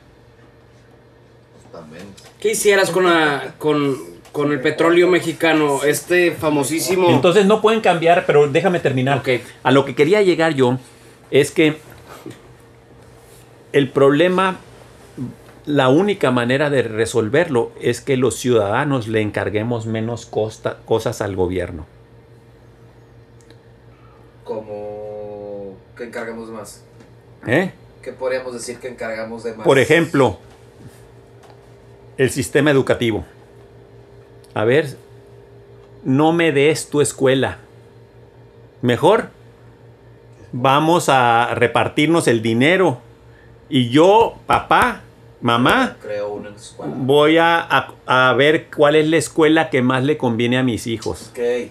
¿Qué 2.40 2.52
hicieras 2.52 2.90
con, 2.90 3.04
la, 3.04 3.54
con, 3.58 3.96
con 4.34 4.50
el 4.50 4.60
petróleo 4.60 5.06
mexicano? 5.08 5.84
Este 5.84 6.32
famosísimo. 6.32 7.08
Entonces 7.10 7.46
no 7.46 7.60
pueden 7.62 7.80
cambiar, 7.80 8.26
pero 8.26 8.48
déjame 8.48 8.80
terminar. 8.80 9.18
Ok. 9.18 9.28
A 9.62 9.70
lo 9.70 9.84
que 9.84 9.94
quería 9.94 10.22
llegar 10.22 10.54
yo 10.54 10.76
es 11.30 11.52
que 11.52 11.76
el 13.72 13.90
problema, 13.90 14.56
la 15.66 15.88
única 15.88 16.32
manera 16.32 16.68
de 16.68 16.82
resolverlo 16.82 17.70
es 17.80 18.00
que 18.00 18.16
los 18.16 18.34
ciudadanos 18.36 19.06
le 19.06 19.20
encarguemos 19.20 19.86
menos 19.86 20.26
costa- 20.26 20.78
cosas 20.84 21.20
al 21.22 21.36
gobierno. 21.36 21.86
Como 24.42 25.76
que 25.96 26.04
encargamos 26.04 26.48
de 26.48 26.54
más. 26.54 26.82
¿eh? 27.46 27.70
¿Qué 28.02 28.12
podríamos 28.12 28.52
decir 28.52 28.78
que 28.78 28.88
encargamos 28.88 29.44
de 29.44 29.54
más? 29.54 29.64
Por 29.64 29.78
ejemplo, 29.78 30.38
el 32.18 32.30
sistema 32.30 32.72
educativo. 32.72 33.24
A 34.54 34.64
ver, 34.64 34.96
no 36.04 36.32
me 36.32 36.52
des 36.52 36.88
tu 36.90 37.00
escuela. 37.00 37.58
Mejor 38.82 39.30
vamos 40.52 41.08
a 41.08 41.54
repartirnos 41.54 42.28
el 42.28 42.42
dinero. 42.42 43.00
Y 43.68 43.88
yo, 43.88 44.34
papá, 44.46 45.00
mamá, 45.40 45.96
Creo 46.00 46.34
una 46.34 46.50
escuela. 46.50 46.92
voy 46.96 47.38
a, 47.38 47.58
a- 47.60 48.28
a 48.30 48.32
ver 48.34 48.66
cuál 48.74 48.94
es 48.94 49.08
la 49.08 49.16
escuela 49.16 49.70
que 49.70 49.82
más 49.82 50.04
le 50.04 50.16
conviene 50.16 50.58
a 50.58 50.62
mis 50.62 50.86
hijos. 50.86 51.30
Ok. 51.32 51.70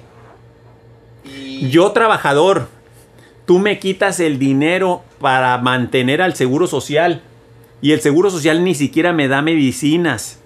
Y 1.25 1.69
Yo 1.69 1.91
trabajador, 1.91 2.67
tú 3.45 3.59
me 3.59 3.79
quitas 3.79 4.19
el 4.19 4.39
dinero 4.39 5.03
para 5.21 5.57
mantener 5.59 6.21
al 6.21 6.35
seguro 6.35 6.67
social 6.67 7.21
y 7.81 7.91
el 7.93 8.01
seguro 8.01 8.29
social 8.29 8.63
ni 8.63 8.75
siquiera 8.75 9.13
me 9.13 9.27
da 9.29 9.41
medicinas. 9.41 10.39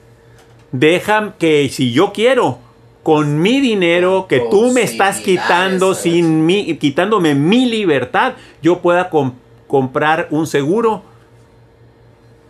Dejan 0.72 1.34
que 1.40 1.70
si 1.70 1.92
yo 1.94 2.12
quiero 2.14 2.60
con 3.04 3.40
mi 3.42 3.62
dinero 3.62 4.26
que 4.28 4.42
tú 4.52 4.72
me 4.72 4.82
estás 4.82 5.20
quitando 5.22 5.94
sin 5.94 6.46
mi, 6.46 6.78
quitándome 6.78 7.36
mi 7.36 7.66
libertad, 7.66 8.34
yo 8.62 8.80
pueda 8.82 9.10
com- 9.10 9.34
comprar 9.68 10.28
un 10.30 10.46
seguro 10.46 11.04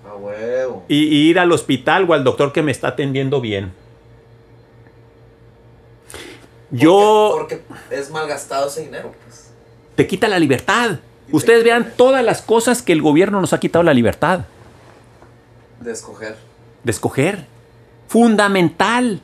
A 0.09 0.15
huevo. 0.15 0.83
y, 0.87 0.95
y 1.03 1.29
ir 1.29 1.37
al 1.39 1.51
hospital 1.51 2.09
o 2.09 2.13
al 2.13 2.23
doctor 2.23 2.53
que 2.53 2.63
me 2.63 2.71
está 2.71 2.87
atendiendo 2.89 3.39
bien. 3.39 3.71
Yo 6.71 7.31
Porque, 7.37 7.61
es 7.91 8.09
malgastado 8.09 8.67
ese 8.67 8.81
dinero, 8.81 9.13
pues. 9.23 9.51
te 9.95 10.05
quita 10.07 10.27
la 10.27 10.39
libertad. 10.39 10.99
Ustedes 11.31 11.63
vean 11.63 11.93
todas 11.97 12.23
las 12.23 12.41
cosas 12.41 12.81
que 12.81 12.93
el 12.93 13.01
gobierno 13.01 13.41
nos 13.41 13.51
ha 13.53 13.59
quitado 13.59 13.83
la 13.83 13.93
libertad 13.93 14.41
De 15.81 15.91
escoger. 15.91 16.35
de 16.83 16.91
escoger. 16.91 17.45
Fundamental. 18.07 19.21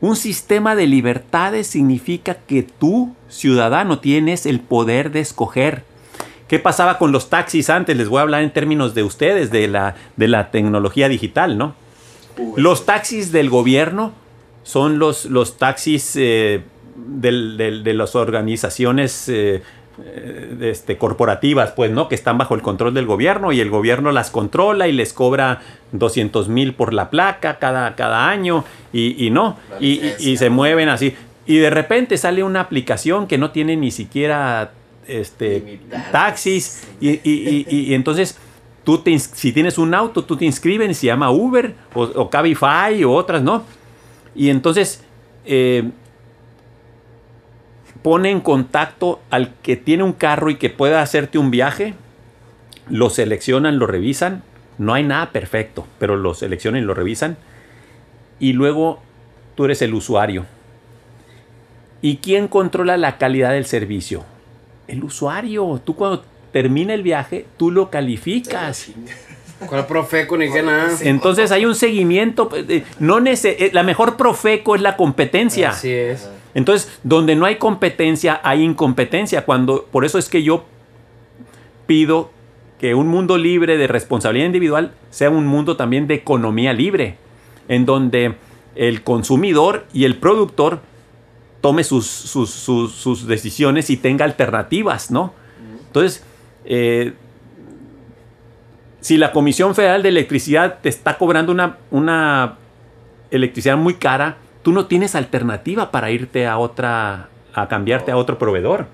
Un 0.00 0.14
sistema 0.14 0.76
de 0.76 0.86
libertades 0.86 1.66
significa 1.66 2.34
que 2.34 2.62
tú, 2.62 3.14
ciudadano, 3.28 3.98
tienes 3.98 4.46
el 4.46 4.60
poder 4.60 5.10
de 5.10 5.20
escoger. 5.20 5.82
¿Qué 6.46 6.58
pasaba 6.58 6.98
con 6.98 7.10
los 7.10 7.28
taxis 7.30 7.68
antes? 7.68 7.96
Les 7.96 8.08
voy 8.08 8.20
a 8.20 8.22
hablar 8.22 8.42
en 8.42 8.52
términos 8.52 8.94
de 8.94 9.02
ustedes, 9.02 9.50
de 9.50 9.66
la, 9.66 9.96
de 10.16 10.28
la 10.28 10.50
tecnología 10.50 11.08
digital, 11.08 11.58
¿no? 11.58 11.74
Los 12.56 12.86
taxis 12.86 13.32
del 13.32 13.50
gobierno 13.50 14.12
son 14.62 14.98
los, 15.00 15.24
los 15.24 15.58
taxis 15.58 16.12
eh, 16.14 16.62
del- 16.96 17.56
del- 17.56 17.82
de 17.82 17.94
las 17.94 18.14
organizaciones 18.14 19.28
eh, 19.28 19.62
este, 20.60 20.96
corporativas, 20.96 21.72
pues, 21.72 21.90
¿no? 21.90 22.08
Que 22.08 22.14
están 22.14 22.38
bajo 22.38 22.54
el 22.54 22.62
control 22.62 22.94
del 22.94 23.06
gobierno 23.06 23.52
y 23.52 23.60
el 23.60 23.70
gobierno 23.70 24.12
las 24.12 24.30
controla 24.30 24.88
y 24.88 24.92
les 24.92 25.12
cobra 25.12 25.60
200 25.92 26.48
mil 26.48 26.74
por 26.74 26.92
la 26.94 27.10
placa 27.10 27.58
cada, 27.58 27.94
cada 27.96 28.28
año 28.28 28.64
y, 28.92 29.26
y 29.26 29.30
no, 29.30 29.56
y, 29.80 30.00
y- 30.18 30.36
se 30.36 30.50
mueven 30.50 30.88
así. 30.88 31.14
Y 31.46 31.56
de 31.58 31.70
repente 31.70 32.16
sale 32.18 32.42
una 32.42 32.60
aplicación 32.60 33.26
que 33.26 33.38
no 33.38 33.50
tiene 33.50 33.76
ni 33.76 33.90
siquiera 33.90 34.72
este, 35.06 35.80
taxis 36.12 36.86
y, 37.00 37.10
y- 37.10 37.20
y- 37.24 37.66
y- 37.68 37.80
y 37.90 37.94
entonces 37.94 38.38
tú 38.84 38.98
te 38.98 39.18
si 39.18 39.52
tienes 39.52 39.78
un 39.78 39.94
auto, 39.94 40.24
tú 40.24 40.36
te 40.36 40.44
inscribes, 40.44 40.96
se 40.98 41.06
llama 41.06 41.30
Uber 41.30 41.74
o, 41.94 42.02
o 42.02 42.30
Cabify 42.30 43.02
o 43.04 43.12
otras, 43.12 43.42
¿no? 43.42 43.62
Y 44.34 44.50
entonces 44.50 45.02
eh, 45.46 45.90
pone 48.02 48.30
en 48.30 48.40
contacto 48.40 49.20
al 49.30 49.54
que 49.62 49.76
tiene 49.76 50.02
un 50.02 50.12
carro 50.12 50.50
y 50.50 50.56
que 50.56 50.70
pueda 50.70 51.02
hacerte 51.02 51.38
un 51.38 51.50
viaje, 51.50 51.94
lo 52.88 53.10
seleccionan, 53.10 53.78
lo 53.78 53.86
revisan, 53.86 54.42
no 54.78 54.94
hay 54.94 55.02
nada 55.02 55.30
perfecto, 55.30 55.86
pero 55.98 56.16
lo 56.16 56.34
seleccionan 56.34 56.82
y 56.82 56.84
lo 56.84 56.94
revisan, 56.94 57.36
y 58.38 58.52
luego 58.52 59.00
tú 59.54 59.64
eres 59.64 59.82
el 59.82 59.94
usuario. 59.94 60.46
¿Y 62.00 62.18
quién 62.18 62.46
controla 62.46 62.96
la 62.96 63.18
calidad 63.18 63.50
del 63.52 63.66
servicio? 63.66 64.24
El 64.86 65.02
usuario. 65.02 65.80
Tú 65.84 65.96
cuando 65.96 66.24
termina 66.52 66.94
el 66.94 67.02
viaje, 67.02 67.44
tú 67.56 67.72
lo 67.72 67.90
calificas. 67.90 68.90
¿Cuál 69.66 69.86
profeco 69.86 70.36
ni 70.36 70.50
qué 70.52 70.62
nada? 70.62 70.92
Entonces 71.00 71.50
hay 71.50 71.64
un 71.66 71.74
seguimiento. 71.74 72.48
eh, 72.54 72.84
No 73.00 73.18
eh, 73.26 73.70
la 73.72 73.82
mejor 73.82 74.16
profeco 74.16 74.76
es 74.76 74.80
la 74.80 74.96
competencia. 74.96 75.70
Así 75.70 75.92
es. 75.92 76.30
Entonces, 76.58 76.98
donde 77.04 77.36
no 77.36 77.46
hay 77.46 77.54
competencia, 77.56 78.40
hay 78.42 78.64
incompetencia. 78.64 79.44
Cuando, 79.44 79.84
por 79.92 80.04
eso 80.04 80.18
es 80.18 80.28
que 80.28 80.42
yo 80.42 80.64
pido 81.86 82.32
que 82.80 82.96
un 82.96 83.06
mundo 83.06 83.38
libre 83.38 83.76
de 83.76 83.86
responsabilidad 83.86 84.46
individual 84.46 84.92
sea 85.10 85.30
un 85.30 85.46
mundo 85.46 85.76
también 85.76 86.08
de 86.08 86.14
economía 86.14 86.72
libre, 86.72 87.16
en 87.68 87.86
donde 87.86 88.34
el 88.74 89.04
consumidor 89.04 89.86
y 89.92 90.02
el 90.04 90.16
productor 90.16 90.80
tome 91.60 91.84
sus, 91.84 92.06
sus, 92.06 92.50
sus- 92.50 93.26
decisiones 93.28 93.88
y 93.90 93.96
tenga 93.96 94.24
alternativas, 94.24 95.12
¿no? 95.12 95.34
Entonces, 95.86 96.24
eh, 96.64 97.12
si 99.00 99.16
la 99.16 99.30
Comisión 99.30 99.76
Federal 99.76 100.02
de 100.02 100.08
Electricidad 100.08 100.78
te 100.82 100.88
está 100.88 101.18
cobrando 101.18 101.52
una, 101.52 101.78
una 101.92 102.56
electricidad 103.30 103.76
muy 103.76 103.94
cara, 103.94 104.38
tú 104.68 104.74
no 104.74 104.84
tienes 104.84 105.14
alternativa 105.14 105.90
para 105.90 106.10
irte 106.10 106.46
a 106.46 106.58
otra, 106.58 107.30
a 107.54 107.68
cambiarte 107.68 108.10
a 108.10 108.18
otro 108.18 108.36
proveedor. 108.36 108.84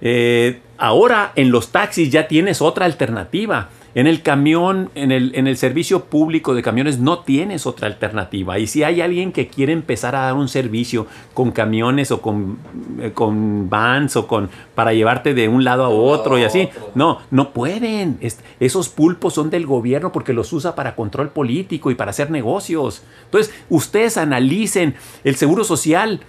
Eh, 0.00 0.60
ahora 0.78 1.32
en 1.34 1.50
los 1.50 1.72
taxis 1.72 2.12
ya 2.12 2.28
tienes 2.28 2.62
otra 2.62 2.86
alternativa. 2.86 3.70
En 3.96 4.06
el 4.06 4.20
camión, 4.22 4.90
en 4.94 5.10
el, 5.10 5.32
en 5.36 5.46
el 5.46 5.56
servicio 5.56 6.04
público 6.04 6.54
de 6.54 6.60
camiones 6.62 6.98
no 6.98 7.20
tienes 7.20 7.64
otra 7.64 7.86
alternativa. 7.86 8.58
Y 8.58 8.66
si 8.66 8.82
hay 8.82 9.00
alguien 9.00 9.32
que 9.32 9.48
quiere 9.48 9.72
empezar 9.72 10.14
a 10.14 10.20
dar 10.26 10.34
un 10.34 10.48
servicio 10.50 11.06
con 11.32 11.50
camiones 11.50 12.10
o 12.10 12.20
con, 12.20 12.58
eh, 13.00 13.12
con 13.14 13.70
vans 13.70 14.14
o 14.16 14.26
con 14.26 14.50
para 14.74 14.92
llevarte 14.92 15.32
de 15.32 15.48
un 15.48 15.64
lado 15.64 15.82
a 15.86 15.88
otro 15.88 16.38
y 16.38 16.44
así, 16.44 16.68
no, 16.94 17.20
no 17.30 17.54
pueden. 17.54 18.18
Es- 18.20 18.40
esos 18.60 18.90
pulpos 18.90 19.32
son 19.32 19.48
del 19.48 19.64
gobierno 19.64 20.12
porque 20.12 20.34
los 20.34 20.52
usa 20.52 20.74
para 20.74 20.94
control 20.94 21.30
político 21.30 21.90
y 21.90 21.94
para 21.94 22.10
hacer 22.10 22.30
negocios. 22.30 23.02
Entonces, 23.24 23.54
ustedes 23.70 24.18
analicen 24.18 24.94
el 25.24 25.36
seguro 25.36 25.64
social. 25.64 26.20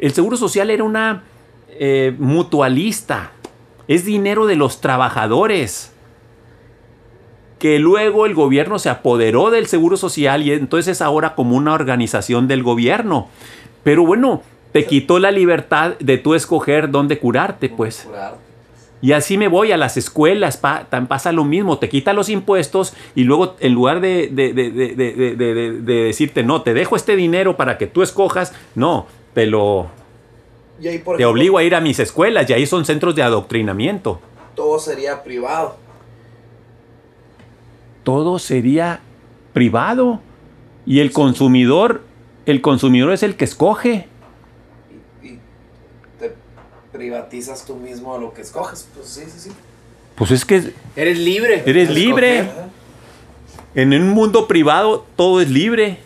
El 0.00 0.12
seguro 0.12 0.36
social 0.36 0.70
era 0.70 0.84
una 0.84 1.24
eh, 1.80 2.14
mutualista. 2.16 3.32
Es 3.88 4.04
dinero 4.04 4.46
de 4.46 4.54
los 4.54 4.80
trabajadores. 4.80 5.92
Que 7.58 7.78
luego 7.78 8.24
el 8.26 8.34
gobierno 8.34 8.78
se 8.78 8.88
apoderó 8.88 9.50
del 9.50 9.66
seguro 9.66 9.96
social 9.96 10.42
y 10.42 10.52
entonces 10.52 10.92
es 10.96 11.02
ahora 11.02 11.34
como 11.34 11.56
una 11.56 11.74
organización 11.74 12.46
del 12.48 12.62
gobierno. 12.62 13.28
Pero 13.82 14.04
bueno, 14.06 14.42
te 14.72 14.84
quitó 14.86 15.18
la 15.18 15.30
libertad 15.30 15.94
de 15.98 16.18
tú 16.18 16.34
escoger 16.34 16.90
dónde 16.90 17.18
curarte, 17.18 17.68
pues. 17.68 18.06
Y 19.00 19.12
así 19.12 19.38
me 19.38 19.46
voy 19.48 19.70
a 19.72 19.76
las 19.76 19.96
escuelas, 19.96 20.56
pa- 20.56 20.84
tan 20.90 21.06
pasa 21.06 21.30
lo 21.32 21.44
mismo, 21.44 21.78
te 21.78 21.88
quita 21.88 22.12
los 22.12 22.28
impuestos 22.28 22.94
y 23.14 23.22
luego 23.24 23.54
en 23.60 23.72
lugar 23.72 24.00
de, 24.00 24.28
de- 24.30 24.52
de- 24.52 24.70
de- 24.72 24.90
de- 24.94 25.12
de- 25.14 25.34
de- 25.36 25.54
de- 25.54 25.72
de 25.82 25.94
decirte, 26.04 26.42
no, 26.42 26.62
te 26.62 26.74
dejo 26.74 26.96
este 26.96 27.14
dinero 27.14 27.56
para 27.56 27.78
que 27.78 27.86
tú 27.86 28.02
escojas, 28.02 28.52
no, 28.74 29.06
te 29.34 29.46
lo 29.46 29.86
Y 30.80 30.88
ahí, 30.88 30.98
por 30.98 31.16
te 31.16 31.22
ejemplo, 31.22 31.30
obligo 31.30 31.58
a 31.58 31.62
ir 31.62 31.74
a 31.76 31.80
mis 31.80 32.00
escuelas 32.00 32.50
y 32.50 32.52
ahí 32.54 32.66
son 32.66 32.84
centros 32.84 33.14
de 33.14 33.22
adoctrinamiento. 33.22 34.20
Todo 34.56 34.80
sería 34.80 35.22
privado. 35.22 35.76
Todo 38.08 38.38
sería 38.38 39.00
privado 39.52 40.22
y 40.86 41.00
el 41.00 41.12
consumidor, 41.12 42.04
el 42.46 42.62
consumidor 42.62 43.12
es 43.12 43.22
el 43.22 43.36
que 43.36 43.44
escoge. 43.44 44.08
Y, 45.22 45.26
y 45.26 45.38
te 46.18 46.32
privatizas 46.90 47.66
tú 47.66 47.76
mismo 47.76 48.16
lo 48.16 48.32
que 48.32 48.40
escoges. 48.40 48.88
Pues 48.94 49.08
sí, 49.08 49.24
sí, 49.26 49.38
sí. 49.38 49.50
Pues 50.14 50.30
es 50.30 50.46
que 50.46 50.72
Eres 50.96 51.18
libre. 51.18 51.62
eres 51.66 51.90
libre. 51.90 52.38
escoger. 52.38 52.64
En 53.74 53.92
un 53.92 54.08
mundo 54.08 54.48
privado 54.48 55.04
todo 55.14 55.42
es 55.42 55.50
libre. 55.50 55.98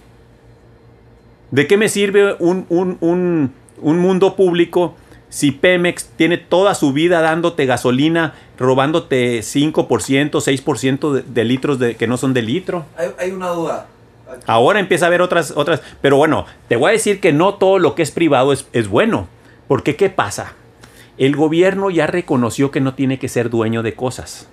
¿De 1.52 1.68
qué 1.68 1.76
me 1.76 1.88
sirve 1.88 2.34
un, 2.40 2.66
un- 2.68 2.96
un- 3.00 3.52
un 3.80 3.98
mundo 4.00 4.34
público 4.34 4.96
si 5.32 5.50
Pemex 5.50 6.10
tiene 6.14 6.36
toda 6.36 6.74
su 6.74 6.92
vida 6.92 7.22
dándote 7.22 7.64
gasolina, 7.64 8.34
robándote 8.58 9.40
5%, 9.40 10.30
6% 10.30 11.10
de, 11.10 11.22
de 11.22 11.44
litros 11.46 11.78
de, 11.78 11.96
que 11.96 12.06
no 12.06 12.18
son 12.18 12.34
de 12.34 12.42
litro? 12.42 12.84
Hay, 12.98 13.08
hay 13.18 13.30
una 13.30 13.48
duda. 13.48 13.86
Aquí. 14.30 14.42
Ahora 14.46 14.78
empieza 14.78 15.06
a 15.06 15.08
haber 15.08 15.22
otras, 15.22 15.54
otras. 15.56 15.80
Pero 16.02 16.18
bueno, 16.18 16.44
te 16.68 16.76
voy 16.76 16.90
a 16.90 16.92
decir 16.92 17.18
que 17.18 17.32
no 17.32 17.54
todo 17.54 17.78
lo 17.78 17.94
que 17.94 18.02
es 18.02 18.10
privado 18.10 18.52
es, 18.52 18.66
es 18.74 18.88
bueno. 18.88 19.26
Porque 19.68 19.96
¿qué 19.96 20.10
pasa? 20.10 20.52
El 21.16 21.34
gobierno 21.34 21.88
ya 21.88 22.06
reconoció 22.06 22.70
que 22.70 22.82
no 22.82 22.92
tiene 22.92 23.18
que 23.18 23.28
ser 23.28 23.48
dueño 23.48 23.82
de 23.82 23.94
cosas. 23.94 24.48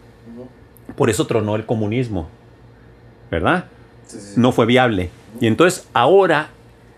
Por 0.96 1.10
eso 1.10 1.28
tronó 1.28 1.58
el 1.58 1.66
comunismo. 1.66 2.30
¿Verdad? 3.30 3.66
Sí, 4.08 4.18
sí, 4.18 4.28
sí. 4.36 4.40
no 4.40 4.54
fue 4.54 4.66
viable. 4.66 5.10
Y 5.42 5.48
entonces 5.48 5.90
ahora 5.92 6.52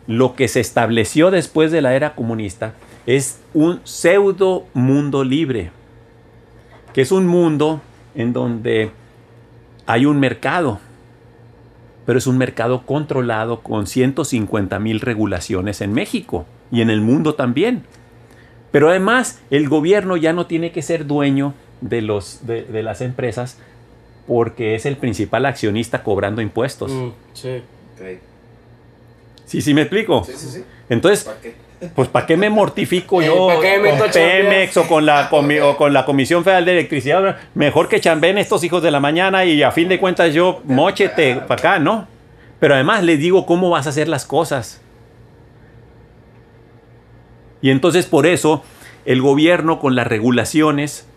lo 0.06 0.36
que 0.36 0.48
se 0.48 0.60
estableció 0.60 1.32
después 1.32 1.72
de 1.72 1.82
la 1.82 1.96
era 1.96 2.14
comunista 2.14 2.76
es 3.06 3.40
un 3.54 3.82
pseudo 3.84 4.66
mundo 4.74 5.24
libre, 5.24 5.72
que 6.94 7.02
es 7.02 7.12
un 7.12 7.28
mundo 7.28 7.82
en 8.16 8.34
donde 8.34 8.92
hay 9.86 10.06
un 10.06 10.20
mercado, 10.20 10.80
pero 12.06 12.20
es 12.20 12.28
un 12.28 12.38
mercado 12.38 12.86
controlado 12.86 13.62
con 13.62 13.88
150 13.88 14.80
mil 14.80 15.00
regulaciones 15.00 15.82
en 15.82 15.94
México 15.94 16.46
y 16.72 16.82
en 16.82 16.90
el 16.90 17.02
mundo 17.02 17.36
también. 17.36 17.84
Pero 18.72 18.90
además 18.90 19.40
el 19.50 19.68
gobierno 19.68 20.18
ya 20.18 20.34
no 20.34 20.46
tiene 20.46 20.72
que 20.72 20.82
ser 20.82 21.06
dueño 21.06 21.54
de, 21.82 22.02
los, 22.02 22.46
de, 22.46 22.64
de 22.64 22.84
las 22.84 23.02
empresas 23.02 23.58
porque 24.28 24.76
es 24.76 24.86
el 24.86 24.98
principal 24.98 25.46
accionista 25.46 26.04
cobrando 26.04 26.42
impuestos. 26.42 26.92
Mm, 26.92 27.10
sí. 27.34 27.62
Ok. 27.96 28.08
Sí, 29.46 29.62
sí 29.62 29.74
me 29.74 29.82
explico. 29.82 30.24
Sí, 30.24 30.34
sí, 30.36 30.48
sí. 30.48 30.64
Entonces, 30.88 31.26
¿Para 31.26 31.42
qué? 31.42 31.56
Pues 31.96 32.10
¿para 32.10 32.26
qué 32.26 32.38
me 32.38 32.50
mortifico 32.50 33.22
Eh, 33.22 33.26
yo 33.26 33.48
¿para 33.48 33.60
qué 33.60 33.80
me 33.80 33.98
con? 33.98 34.12
Pemex 34.12 34.78
o 34.78 34.88
con, 34.88 35.06
la, 35.06 35.30
o 35.32 35.78
con 35.78 35.94
la 35.94 36.06
Comisión 36.06 36.44
Federal 36.44 36.66
de 36.66 36.74
Electricidad? 36.74 37.38
Mejor 37.56 37.90
que 37.90 38.00
chambeen 38.00 38.38
estos 38.38 38.64
hijos 38.64 38.84
de 38.84 38.92
la 38.92 39.00
mañana 39.00 39.46
y 39.46 39.64
a 39.64 39.72
fin 39.72 39.90
de 39.90 40.00
cuentas 40.00 40.34
yo 40.34 40.62
mochete 40.66 41.36
para 41.36 41.60
acá, 41.60 41.80
¿no? 41.80 42.08
Pero 42.60 42.76
además 42.76 43.04
les 43.04 43.20
digo 43.20 43.46
cómo 43.46 43.72
vas 43.72 43.88
a 43.88 43.90
hacer 43.90 44.08
las 44.08 44.26
cosas. 44.26 44.82
Y 47.62 47.72
entonces 47.72 48.06
por 48.06 48.28
eso 48.28 48.64
el 49.06 49.22
gobierno 49.22 49.80
con 49.80 49.96
las 49.96 50.06
regulaciones 50.06 51.08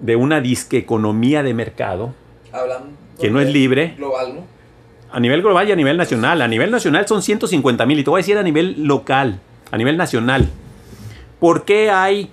de 0.00 0.16
una 0.16 0.40
disque 0.40 0.78
economía 0.78 1.42
de 1.42 1.54
mercado, 1.54 2.14
Hablando 2.52 2.90
que 3.20 3.30
no 3.30 3.40
es 3.40 3.48
libre, 3.50 3.94
Global, 3.96 4.34
¿no? 4.34 4.55
A 5.10 5.20
nivel 5.20 5.42
global 5.42 5.68
y 5.68 5.72
a 5.72 5.76
nivel 5.76 5.96
nacional. 5.96 6.42
A 6.42 6.48
nivel 6.48 6.70
nacional 6.70 7.06
son 7.06 7.22
150 7.22 7.86
mil 7.86 7.98
y 7.98 8.04
te 8.04 8.10
voy 8.10 8.18
a 8.18 8.22
decir 8.22 8.38
a 8.38 8.42
nivel 8.42 8.84
local, 8.86 9.40
a 9.70 9.76
nivel 9.78 9.96
nacional. 9.96 10.48
¿Por 11.40 11.64
qué 11.64 11.90
hay 11.90 12.30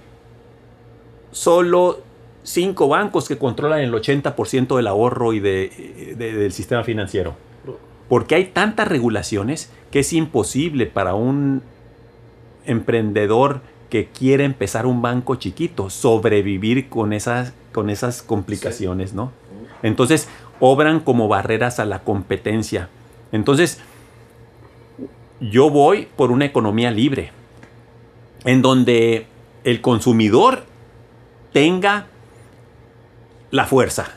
solo 1.31 2.01
cinco 2.43 2.87
bancos 2.87 3.27
que 3.27 3.37
controlan 3.37 3.79
el 3.79 3.93
80% 3.93 4.75
del 4.77 4.87
ahorro 4.87 5.33
y 5.33 5.39
de- 5.39 6.15
de- 6.17 6.33
del 6.33 6.51
sistema 6.53 6.83
financiero? 6.83 7.35
Porque 8.09 8.35
hay 8.35 8.45
tantas 8.45 8.87
regulaciones 8.87 9.71
que 9.91 9.99
es 9.99 10.13
imposible 10.13 10.85
para 10.85 11.15
un 11.15 11.61
emprendedor 12.65 13.61
que 13.89 14.07
quiere 14.07 14.43
empezar 14.43 14.85
un 14.85 15.01
banco 15.01 15.35
chiquito 15.35 15.89
sobrevivir 15.89 16.89
con 16.89 17.13
esas, 17.13 17.53
con 17.71 17.89
esas 17.89 18.21
complicaciones, 18.21 19.13
¿no? 19.13 19.31
Entonces, 19.83 20.27
obran 20.65 21.01
como 21.01 21.27
barreras 21.27 21.81
a 21.81 21.85
la 21.85 22.05
competencia. 22.05 22.87
Entonces, 23.33 23.79
yo 25.41 25.69
voy 25.69 26.07
por 26.15 26.31
una 26.31 26.45
economía 26.45 26.89
libre, 26.89 27.33
en 28.45 28.61
donde 28.61 29.27
el 29.65 29.81
consumidor 29.81 30.63
tenga 31.51 32.05
la 33.51 33.65
fuerza 33.65 34.11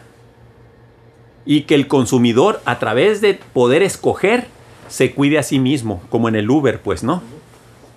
y 1.45 1.63
que 1.63 1.75
el 1.75 1.89
consumidor 1.89 2.61
a 2.65 2.79
través 2.79 3.21
de 3.21 3.41
poder 3.53 3.83
escoger 3.83 4.47
se 4.87 5.17
cuide 5.17 5.41
a 5.41 5.43
sí 5.43 5.59
mismo, 5.59 6.01
como 6.11 6.29
en 6.29 6.37
el 6.37 6.49
Uber, 6.49 6.81
pues, 6.81 7.03
¿no? 7.03 7.25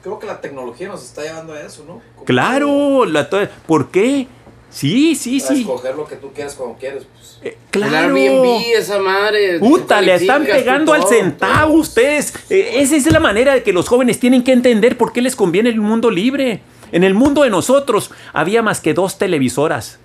Creo 0.02 0.18
que 0.18 0.26
la 0.26 0.42
tecnología 0.42 0.88
nos 0.88 1.04
está 1.04 1.22
llevando 1.22 1.54
a 1.54 1.62
eso, 1.62 1.84
¿no? 1.86 2.02
Como 2.16 2.26
Claro, 2.26 3.06
la 3.06 3.30
¿por 3.68 3.92
qué? 3.92 4.28
Sí, 4.70 5.16
sí, 5.16 5.38
A 5.38 5.48
sí. 5.48 5.62
escoger 5.62 5.96
lo 5.96 6.06
que 6.06 6.16
tú 6.16 6.32
quieres 6.32 6.54
cuando 6.54 6.78
quieres, 6.78 7.06
pues. 7.14 7.40
Eh, 7.42 7.58
claro. 7.72 8.16
Airbnb, 8.16 8.62
esa 8.76 9.00
madre. 9.00 9.60
Puta, 9.60 10.02
le 10.02 10.16
están 10.16 10.46
pegando 10.46 10.94
al 10.94 11.02
todo, 11.02 11.10
centavo 11.10 11.74
ustedes. 11.74 12.34
Eh, 12.50 12.74
esa 12.76 12.96
es 12.96 13.12
la 13.12 13.20
manera 13.20 13.54
de 13.54 13.64
que 13.64 13.74
los 13.74 13.88
jóvenes 13.88 14.20
tienen 14.20 14.44
que 14.44 14.52
entender 14.54 14.98
por 14.98 15.12
qué 15.12 15.22
les 15.22 15.36
conviene 15.36 15.70
el 15.70 15.82
mundo 15.82 16.12
libre. 16.12 16.62
En 16.92 17.04
el 17.04 17.14
mundo 17.14 17.44
de 17.44 17.50
nosotros 17.50 18.12
había 18.34 18.62
más 18.62 18.82
que 18.82 18.94
dos 18.94 19.18
televisoras. 19.18 20.00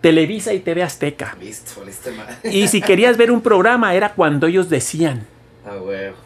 Televisa 0.00 0.52
y 0.52 0.60
TV 0.60 0.82
Azteca. 0.82 1.34
Listo, 1.40 1.82
listo, 1.84 2.10
mal. 2.12 2.38
Y 2.44 2.68
si 2.68 2.82
querías 2.82 3.16
ver 3.16 3.30
un 3.30 3.40
programa 3.40 3.94
era 3.94 4.12
cuando 4.12 4.46
ellos 4.46 4.68
decían. 4.68 5.26
Ah, 5.66 5.78
huevo. 5.80 6.16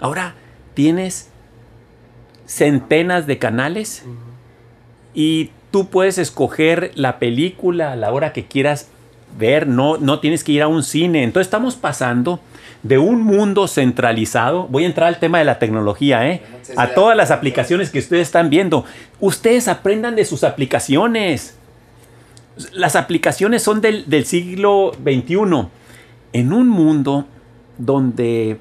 Ahora 0.00 0.34
tienes 0.74 1.28
centenas 2.46 3.28
de 3.28 3.38
canales 3.38 4.02
y 5.14 5.50
tú 5.70 5.88
puedes 5.88 6.18
escoger 6.18 6.92
la 6.94 7.18
película 7.18 7.92
a 7.92 7.96
la 7.96 8.12
hora 8.12 8.32
que 8.32 8.46
quieras 8.46 8.88
ver, 9.38 9.66
no, 9.66 9.96
no 9.98 10.20
tienes 10.20 10.44
que 10.44 10.52
ir 10.52 10.62
a 10.62 10.68
un 10.68 10.82
cine. 10.82 11.22
Entonces 11.22 11.46
estamos 11.46 11.76
pasando 11.76 12.40
de 12.82 12.98
un 12.98 13.22
mundo 13.22 13.68
centralizado, 13.68 14.66
voy 14.68 14.84
a 14.84 14.86
entrar 14.86 15.08
al 15.08 15.18
tema 15.18 15.38
de 15.38 15.44
la 15.44 15.58
tecnología, 15.58 16.28
¿eh? 16.28 16.42
A 16.76 16.88
todas 16.88 17.16
las 17.16 17.30
aplicaciones 17.30 17.90
que 17.90 17.98
ustedes 17.98 18.28
están 18.28 18.50
viendo. 18.50 18.84
Ustedes 19.20 19.68
aprendan 19.68 20.16
de 20.16 20.24
sus 20.24 20.44
aplicaciones. 20.44 21.56
Las 22.72 22.96
aplicaciones 22.96 23.62
son 23.62 23.80
del, 23.80 24.08
del 24.08 24.24
siglo 24.24 24.92
XXI. 25.02 25.68
En 26.32 26.52
un 26.52 26.68
mundo 26.68 27.26
donde 27.76 28.58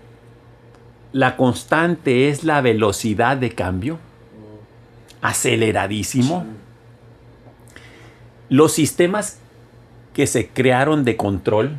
la 1.12 1.38
constante 1.38 2.30
es 2.30 2.44
la 2.44 2.62
velocidad 2.62 3.38
de 3.38 3.52
cambio, 3.52 4.00
aceleradísimo. 5.22 6.46
Los 8.50 8.74
sistemas 8.74 9.38
que 10.14 10.28
se 10.28 10.50
crearon 10.50 11.06
de 11.06 11.16
control 11.16 11.78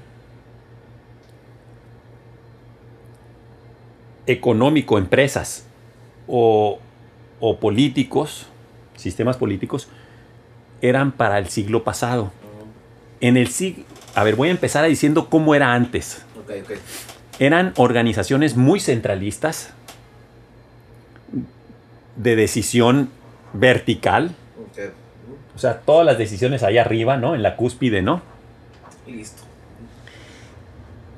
económico, 4.27 4.99
empresas 4.99 5.67
o, 6.27 6.79
o 7.41 7.59
políticos, 7.59 8.47
sistemas 8.97 9.37
políticos, 9.37 9.89
eran 10.81 11.13
para 11.13 11.39
el 11.39 11.49
siglo 11.49 11.85
pasado. 11.85 12.33
En 13.21 13.37
el 13.37 13.49
siglo... 13.49 13.85
A 14.15 14.25
ver, 14.25 14.37
voy 14.37 14.49
a 14.49 14.53
empezar 14.53 14.87
diciendo 14.87 15.29
cómo 15.29 15.55
era 15.55 15.75
antes 15.75 16.25
eran 17.39 17.73
organizaciones 17.77 18.57
muy 18.57 18.81
centralistas 18.81 19.71
de 22.17 22.37
decisión 22.37 23.09
vertical. 23.55 24.35
O 25.61 25.63
sea, 25.63 25.81
todas 25.81 26.07
las 26.07 26.17
decisiones 26.17 26.63
ahí 26.63 26.79
arriba, 26.79 27.19
¿no? 27.19 27.35
En 27.35 27.43
la 27.43 27.55
cúspide, 27.55 28.01
¿no? 28.01 28.23
Listo. 29.07 29.43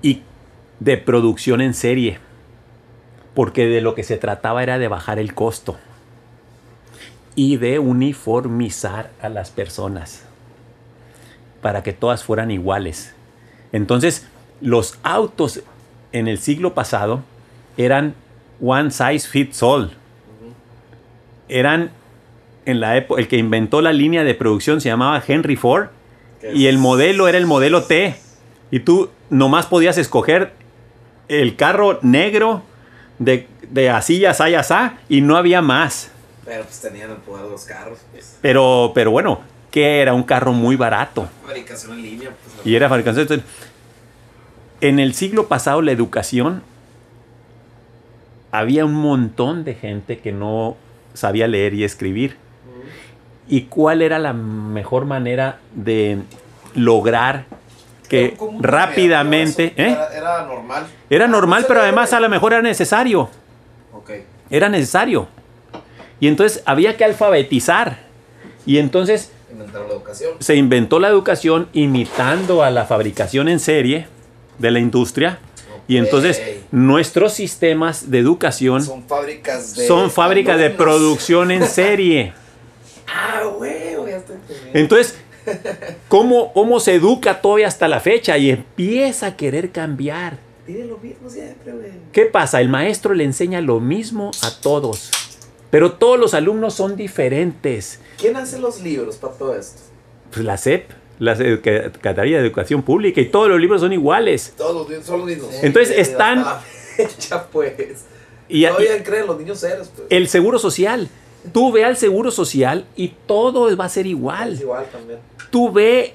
Y 0.03 0.23
de 0.81 0.97
producción 0.97 1.61
en 1.61 1.75
serie, 1.75 2.19
porque 3.35 3.67
de 3.67 3.81
lo 3.81 3.95
que 3.95 4.03
se 4.03 4.17
trataba 4.17 4.65
era 4.65 4.81
de 4.81 4.89
bajar 4.89 5.21
el 5.21 5.33
costo 5.33 5.77
y 7.37 7.57
de 7.59 7.79
uniformizar 7.79 9.13
a 9.23 9.29
las 9.29 9.53
personas 9.53 10.25
para 11.61 11.85
que 11.85 11.93
todas 11.93 12.25
fueran 12.25 12.51
iguales. 12.51 13.15
Entonces, 13.71 14.27
los 14.61 14.99
autos 15.05 15.63
en 16.11 16.27
el 16.27 16.39
siglo 16.39 16.75
pasado 16.75 17.23
eran 17.77 18.17
one 18.61 18.91
size 18.91 19.21
fits 19.21 19.63
all. 19.63 19.93
Eran 21.49 21.93
en 22.65 22.81
la 22.81 22.97
época 22.97 23.21
el 23.21 23.29
que 23.29 23.37
inventó 23.37 23.81
la 23.81 23.93
línea 23.93 24.25
de 24.25 24.35
producción 24.35 24.81
se 24.81 24.89
llamaba 24.89 25.23
Henry 25.27 25.57
Ford 25.57 25.89
y 26.55 26.67
el 26.67 26.79
modelo 26.79 27.29
era 27.29 27.39
el 27.39 27.47
modelo 27.47 27.85
T 27.85 28.17
y 28.71 28.81
tú 28.81 29.11
nomás 29.31 29.67
podías 29.67 29.99
escoger 29.99 30.53
el 31.29 31.57
carro 31.57 31.99
negro 32.03 32.63
de, 33.19 33.47
de 33.71 33.91
así 33.91 34.19
ya 34.19 34.31
asá, 34.31 34.99
y 35.09 35.21
no 35.21 35.37
había 35.37 35.63
más. 35.63 36.11
Pero 36.45 36.65
pues 36.65 36.81
tenían 36.81 37.11
el 37.11 37.17
poder 37.19 37.45
de 37.45 37.51
los 37.51 37.65
carros. 37.65 37.99
Pues. 38.11 38.39
Pero, 38.41 38.93
pero 38.95 39.11
bueno, 39.11 39.41
que 39.71 40.01
era 40.01 40.13
un 40.13 40.23
carro 40.23 40.53
muy 40.53 40.77
barato. 40.77 41.29
Fabricación 41.47 41.93
en 41.93 42.03
línea. 42.03 42.31
Pues, 42.31 42.67
Y 42.67 42.75
era 42.75 42.89
fabricación. 42.89 43.23
Entonces, 43.23 43.47
en 44.81 44.99
el 44.99 45.15
siglo 45.15 45.47
pasado 45.49 45.81
la 45.83 45.93
educación 45.93 46.63
había 48.51 48.85
un 48.85 48.95
montón 48.95 49.65
de 49.65 49.75
gente 49.75 50.19
que 50.19 50.33
no 50.33 50.77
sabía 51.15 51.47
leer 51.47 51.75
y 51.75 51.85
escribir. 51.85 52.37
¿Y 53.53 53.65
cuál 53.65 54.01
era 54.01 54.19
la 54.19 54.33
mejor 54.33 55.05
manera 55.05 55.59
de 55.75 56.21
lograr 56.75 57.45
que 58.09 58.35
rápidamente... 58.61 59.75
¿eh? 59.77 59.91
Era, 59.91 60.09
era 60.17 60.47
normal. 60.47 60.87
Era 61.11 61.29
normal, 61.29 61.67
pero 61.69 61.83
además 61.83 62.15
a 62.15 62.21
lo 62.21 62.31
mejor 62.31 62.55
era 62.55 62.63
necesario. 62.63 63.29
Era 64.49 64.71
necesario. 64.71 65.29
Y 66.19 66.29
entonces 66.29 66.63
había 66.65 66.97
que 66.97 67.05
alfabetizar. 67.05 67.99
Y 68.65 68.79
entonces 68.79 69.31
Inventaron 69.51 69.87
la 69.89 69.95
educación. 69.97 70.33
se 70.39 70.57
inventó 70.57 70.99
la 70.99 71.09
educación 71.09 71.69
imitando 71.75 72.63
a 72.63 72.71
la 72.71 72.87
fabricación 72.87 73.51
en 73.51 73.61
serie 73.61 74.07
de 74.59 74.71
la 74.71 74.79
industria. 74.79 75.41
Y 75.87 75.99
entonces 75.99 76.41
nuestros 76.71 77.35
sistemas 77.35 78.11
de 78.11 78.19
educación 78.19 78.83
Son 78.83 79.03
fábricas 79.07 79.77
de. 79.77 79.87
son 79.87 80.11
fábricas 80.11 80.59
de 80.59 80.71
producción 80.71 81.51
en 81.51 81.67
serie. 81.67 82.33
Ah, 83.15 83.49
huevo, 83.59 84.09
ya 84.09 84.17
estoy 84.17 84.37
entendiendo. 84.37 84.79
Entonces, 84.79 85.19
¿cómo, 86.09 86.53
¿cómo 86.53 86.81
se 86.81 86.95
educa 86.95 87.41
todavía 87.41 87.69
hasta 87.69 87.89
la 87.89 88.01
fecha? 88.01 88.39
Y 88.39 88.51
empieza 88.51 89.27
a 89.27 89.37
querer 89.37 89.71
cambiar. 89.71 90.39
Tiene 90.67 90.85
lo 90.85 90.99
mismo 90.99 91.29
siempre, 91.29 91.73
güey. 91.73 91.91
¿Qué 92.13 92.27
pasa? 92.27 92.61
El 92.61 92.69
maestro 92.69 93.15
le 93.15 93.25
enseña 93.25 93.61
lo 93.61 93.81
mismo 93.81 94.31
a 94.43 94.51
todos. 94.61 95.11
Pero 95.71 95.93
todos 95.93 96.19
los 96.19 96.35
alumnos 96.35 96.75
son 96.75 96.97
diferentes. 96.97 97.99
¿Quién 98.19 98.37
hace 98.37 98.59
los 98.59 98.81
libros 98.81 99.17
para 99.17 99.35
todo 99.35 99.57
esto? 99.59 99.81
Pues 100.31 100.45
la 100.45 100.57
SEP, 100.57 100.91
la 101.19 101.35
Secretaría 101.35 102.39
de 102.39 102.45
Educación 102.47 102.83
Pública, 102.83 103.21
y 103.21 103.27
todos 103.27 103.49
los 103.49 103.59
libros 103.61 103.81
son 103.81 103.93
iguales. 103.93 104.53
Todos 104.57 104.75
los 104.75 104.89
niños 104.89 105.07
son 105.07 105.19
los 105.21 105.27
mismos. 105.29 105.51
Entonces, 105.63 105.95
Sí, 105.95 106.01
están- 106.01 106.39
hasta 106.41 106.53
la 106.55 106.61
fecha, 106.97 107.47
pues. 107.51 107.73
Y, 108.49 108.67
Todavía 108.67 109.03
creen 109.03 109.27
los 109.27 109.39
niños 109.39 109.59
serios, 109.61 109.91
pues. 109.97 110.07
el 110.11 110.29
seguro 110.29 110.59
social. 110.59 111.09
Tú 111.53 111.73
ve 111.73 111.85
al 111.85 111.97
seguro 111.97 112.31
social 112.31 112.85
y 112.97 113.09
todo 113.27 113.75
va 113.77 113.87
a 113.87 113.89
ser 113.89 114.07
igual. 114.07 114.53
Es 114.55 114.61
igual 114.61 114.87
también. 114.93 115.19
Tú 115.51 115.73
ve, 115.73 116.15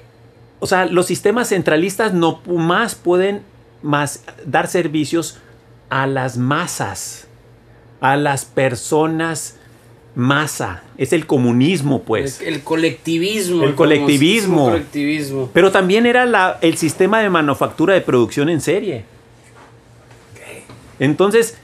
o 0.60 0.66
sea, 0.66 0.86
los 0.86 1.06
sistemas 1.06 1.48
centralistas 1.50 2.14
no 2.14 2.40
más 2.46 2.94
pueden 2.94 3.42
más 3.82 4.24
dar 4.46 4.66
servicios 4.68 5.38
a 5.90 6.06
las 6.06 6.36
masas, 6.38 7.26
a 8.00 8.16
las 8.16 8.44
personas 8.44 9.56
masa. 10.14 10.82
Es 10.96 11.12
el 11.12 11.26
comunismo, 11.26 12.02
pues. 12.02 12.40
El, 12.40 12.54
el 12.54 12.62
colectivismo. 12.64 13.64
El 13.64 13.74
colectivismo. 13.76 15.50
Pero 15.52 15.70
también 15.70 16.06
era 16.06 16.26
la- 16.26 16.58
el 16.60 16.76
sistema 16.76 17.20
de 17.20 17.30
manufactura 17.30 17.94
de 17.94 18.00
producción 18.00 18.48
en 18.48 18.60
serie. 18.60 19.04
Entonces, 20.98 21.56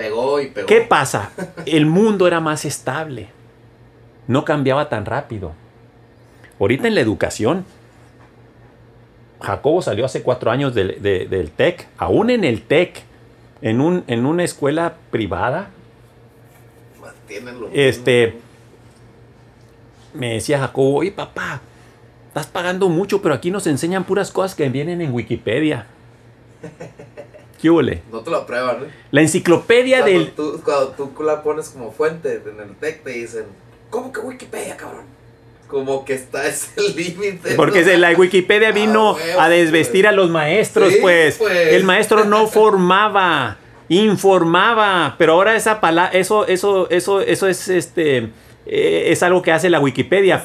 Pegó 0.00 0.40
y 0.40 0.46
pegó. 0.46 0.66
¿Qué 0.66 0.80
pasa? 0.80 1.30
El 1.66 1.84
mundo 1.84 2.26
era 2.26 2.40
más 2.40 2.64
estable. 2.64 3.28
No 4.26 4.46
cambiaba 4.46 4.88
tan 4.88 5.04
rápido. 5.04 5.52
Ahorita 6.58 6.88
en 6.88 6.94
la 6.94 7.02
educación, 7.02 7.66
Jacobo 9.42 9.82
salió 9.82 10.06
hace 10.06 10.22
cuatro 10.22 10.50
años 10.50 10.74
del, 10.74 11.02
de- 11.02 11.26
del 11.26 11.50
TEC. 11.50 11.86
Aún 11.98 12.30
en 12.30 12.44
el 12.44 12.62
TEC, 12.62 13.02
en, 13.60 13.82
un, 13.82 14.04
en 14.06 14.24
una 14.24 14.42
escuela 14.44 14.94
privada, 15.10 15.68
Este- 17.72 18.38
me 20.14 20.32
decía 20.34 20.58
Jacobo, 20.60 20.96
oye 20.96 21.12
papá, 21.12 21.60
estás 22.28 22.46
pagando 22.46 22.88
mucho, 22.88 23.20
pero 23.22 23.34
aquí 23.34 23.50
nos 23.50 23.66
enseñan 23.66 24.04
puras 24.04 24.30
cosas 24.32 24.54
que 24.54 24.68
vienen 24.70 25.00
en 25.02 25.12
Wikipedia. 25.12 25.86
¿Qué 27.60 27.68
huele? 27.70 28.02
No 28.10 28.20
te 28.20 28.30
lo 28.30 28.38
aprueban, 28.38 28.76
¿eh? 28.84 28.88
La 29.10 29.20
enciclopedia 29.20 30.00
Cuando, 30.00 30.18
del... 30.18 30.30
tú, 30.32 30.60
cuando 30.64 30.88
tú 30.90 31.22
la 31.22 31.42
pones 31.42 31.68
como 31.70 31.92
fuente 31.92 32.42
en 32.46 32.60
el 32.60 32.74
TEC 32.76 33.04
te 33.04 33.10
dicen, 33.10 33.44
¿cómo 33.90 34.12
que 34.12 34.20
Wikipedia, 34.20 34.76
cabrón? 34.76 35.04
Como 35.68 36.04
que 36.04 36.14
está 36.14 36.46
ese 36.48 36.70
límite. 36.96 37.54
Porque 37.54 37.82
¿no? 37.84 37.96
la 37.98 38.10
Wikipedia 38.12 38.72
vino 38.72 39.10
Ah, 39.10 39.14
huevo, 39.14 39.40
a 39.40 39.48
desvestir 39.48 40.04
pues. 40.04 40.12
a 40.12 40.16
los 40.16 40.30
maestros, 40.30 40.92
Sí, 40.92 40.98
pues. 41.02 41.36
pues. 41.36 41.74
El 41.74 41.84
maestro 41.84 42.24
no 42.24 42.46
formaba, 42.48 43.58
informaba, 43.88 45.14
pero 45.18 45.34
ahora 45.34 45.54
esa 45.56 45.80
palabra, 45.80 46.16
eso, 46.18 46.46
eso, 46.46 46.88
eso, 46.90 47.20
eso 47.20 47.46
es 47.46 47.68
este, 47.68 48.30
eh, 48.66 49.04
es 49.08 49.22
algo 49.22 49.42
que 49.42 49.52
hace 49.52 49.68
la 49.68 49.80
Wikipedia. 49.80 50.44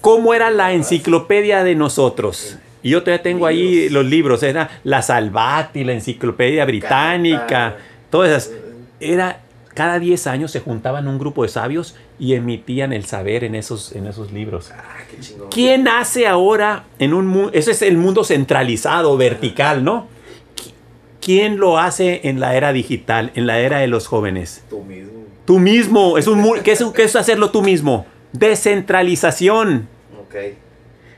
¿Cómo 0.00 0.34
era 0.34 0.50
la 0.50 0.72
enciclopedia 0.72 1.64
de 1.64 1.74
nosotros? 1.74 2.58
Y 2.84 2.90
yo 2.90 3.02
todavía 3.02 3.22
tengo 3.22 3.46
ahí 3.46 3.88
los 3.88 4.04
libros, 4.06 4.42
era 4.44 4.70
la 4.84 5.02
Salvati, 5.02 5.82
la 5.82 5.94
enciclopedia 5.94 6.64
británica, 6.66 7.76
todas 8.10 8.30
esas. 8.30 8.52
Era, 9.00 9.40
cada 9.74 9.98
10 9.98 10.26
años 10.28 10.52
se 10.52 10.60
juntaban 10.60 11.08
un 11.08 11.18
grupo 11.18 11.42
de 11.42 11.48
sabios 11.48 11.96
y 12.18 12.34
emitían 12.34 12.92
el 12.92 13.06
saber 13.06 13.42
en 13.42 13.54
esos, 13.56 13.92
en 13.96 14.06
esos 14.06 14.30
libros. 14.32 14.70
Ah, 14.72 14.82
qué 15.10 15.18
chingón. 15.18 15.48
¿Quién 15.50 15.88
hace 15.88 16.26
ahora 16.28 16.84
en 17.00 17.12
un 17.14 17.26
mundo, 17.26 17.50
ese 17.54 17.72
es 17.72 17.82
el 17.82 17.96
mundo 17.96 18.22
centralizado, 18.22 19.16
vertical, 19.16 19.82
¿no? 19.82 20.06
Qui- 20.54 20.72
¿Quién 21.20 21.56
lo 21.56 21.78
hace 21.78 22.20
en 22.24 22.38
la 22.38 22.54
era 22.54 22.72
digital, 22.72 23.32
en 23.34 23.46
la 23.48 23.58
era 23.58 23.78
de 23.78 23.88
los 23.88 24.06
jóvenes? 24.06 24.62
Tú 24.70 24.82
mismo. 24.84 25.12
Tú 25.46 25.58
mismo, 25.58 26.18
es 26.18 26.26
un, 26.26 26.60
¿qué, 26.62 26.72
es, 26.72 26.84
qué 26.94 27.02
es 27.04 27.16
hacerlo 27.16 27.50
tú 27.50 27.62
mismo? 27.62 28.06
Descentralización. 28.32 29.88
Ok. 30.20 30.34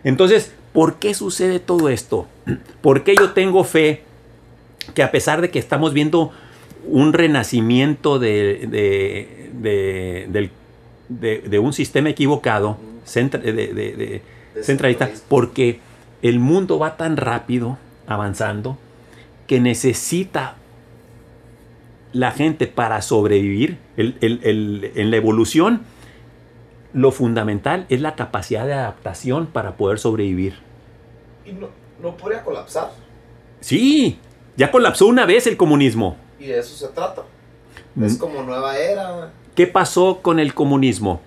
Entonces, 0.04 0.52
¿por 0.76 0.96
qué 0.96 1.14
sucede 1.14 1.58
todo 1.58 1.88
esto? 1.88 2.26
¿Por 2.82 3.02
qué 3.02 3.14
yo 3.18 3.30
tengo 3.30 3.64
fe 3.64 4.02
que 4.94 5.02
a 5.02 5.10
pesar 5.10 5.40
de 5.40 5.48
que 5.50 5.58
estamos 5.58 5.94
viendo 5.94 6.32
un 6.86 7.14
renacimiento 7.14 8.18
de, 8.18 8.66
de- 8.70 9.50
de- 9.54 10.26
del- 10.28 10.50
de- 11.08 11.38
de 11.40 11.58
un 11.58 11.72
sistema 11.72 12.10
equivocado, 12.10 12.76
centra- 13.06 13.40
de- 13.40 13.52
de- 13.54 13.72
de- 13.72 14.22
centralista, 14.62 15.08
porque 15.28 15.80
el 16.20 16.40
mundo 16.40 16.78
va 16.78 16.98
tan 16.98 17.16
rápido 17.16 17.78
avanzando 18.06 18.76
que 19.46 19.60
necesita 19.60 20.56
la 22.12 22.32
gente 22.32 22.66
para 22.66 23.00
sobrevivir 23.00 23.78
el- 23.96 24.16
el- 24.20 24.40
el- 24.42 24.92
en 24.94 25.10
la 25.10 25.16
evolución 25.16 25.80
lo 26.92 27.12
fundamental 27.12 27.86
es 27.88 28.02
la 28.02 28.14
capacidad 28.14 28.66
de 28.66 28.74
adaptación 28.74 29.46
para 29.46 29.76
poder 29.76 29.98
sobrevivir. 29.98 30.65
Y 31.46 31.52
no, 31.52 31.68
no 32.02 32.16
podría 32.16 32.42
colapsar. 32.42 32.90
Sí, 33.60 34.18
ya 34.56 34.70
colapsó 34.70 35.06
una 35.06 35.24
vez 35.26 35.46
el 35.46 35.56
comunismo. 35.56 36.16
Y 36.38 36.46
de 36.46 36.58
eso 36.58 36.76
se 36.76 36.92
trata. 36.92 37.22
Mm. 37.94 38.04
Es 38.04 38.16
como 38.18 38.42
nueva 38.42 38.76
era. 38.76 39.32
¿Qué 39.54 39.66
pasó 39.66 40.20
con 40.22 40.38
el 40.38 40.54
comunismo? 40.54 41.20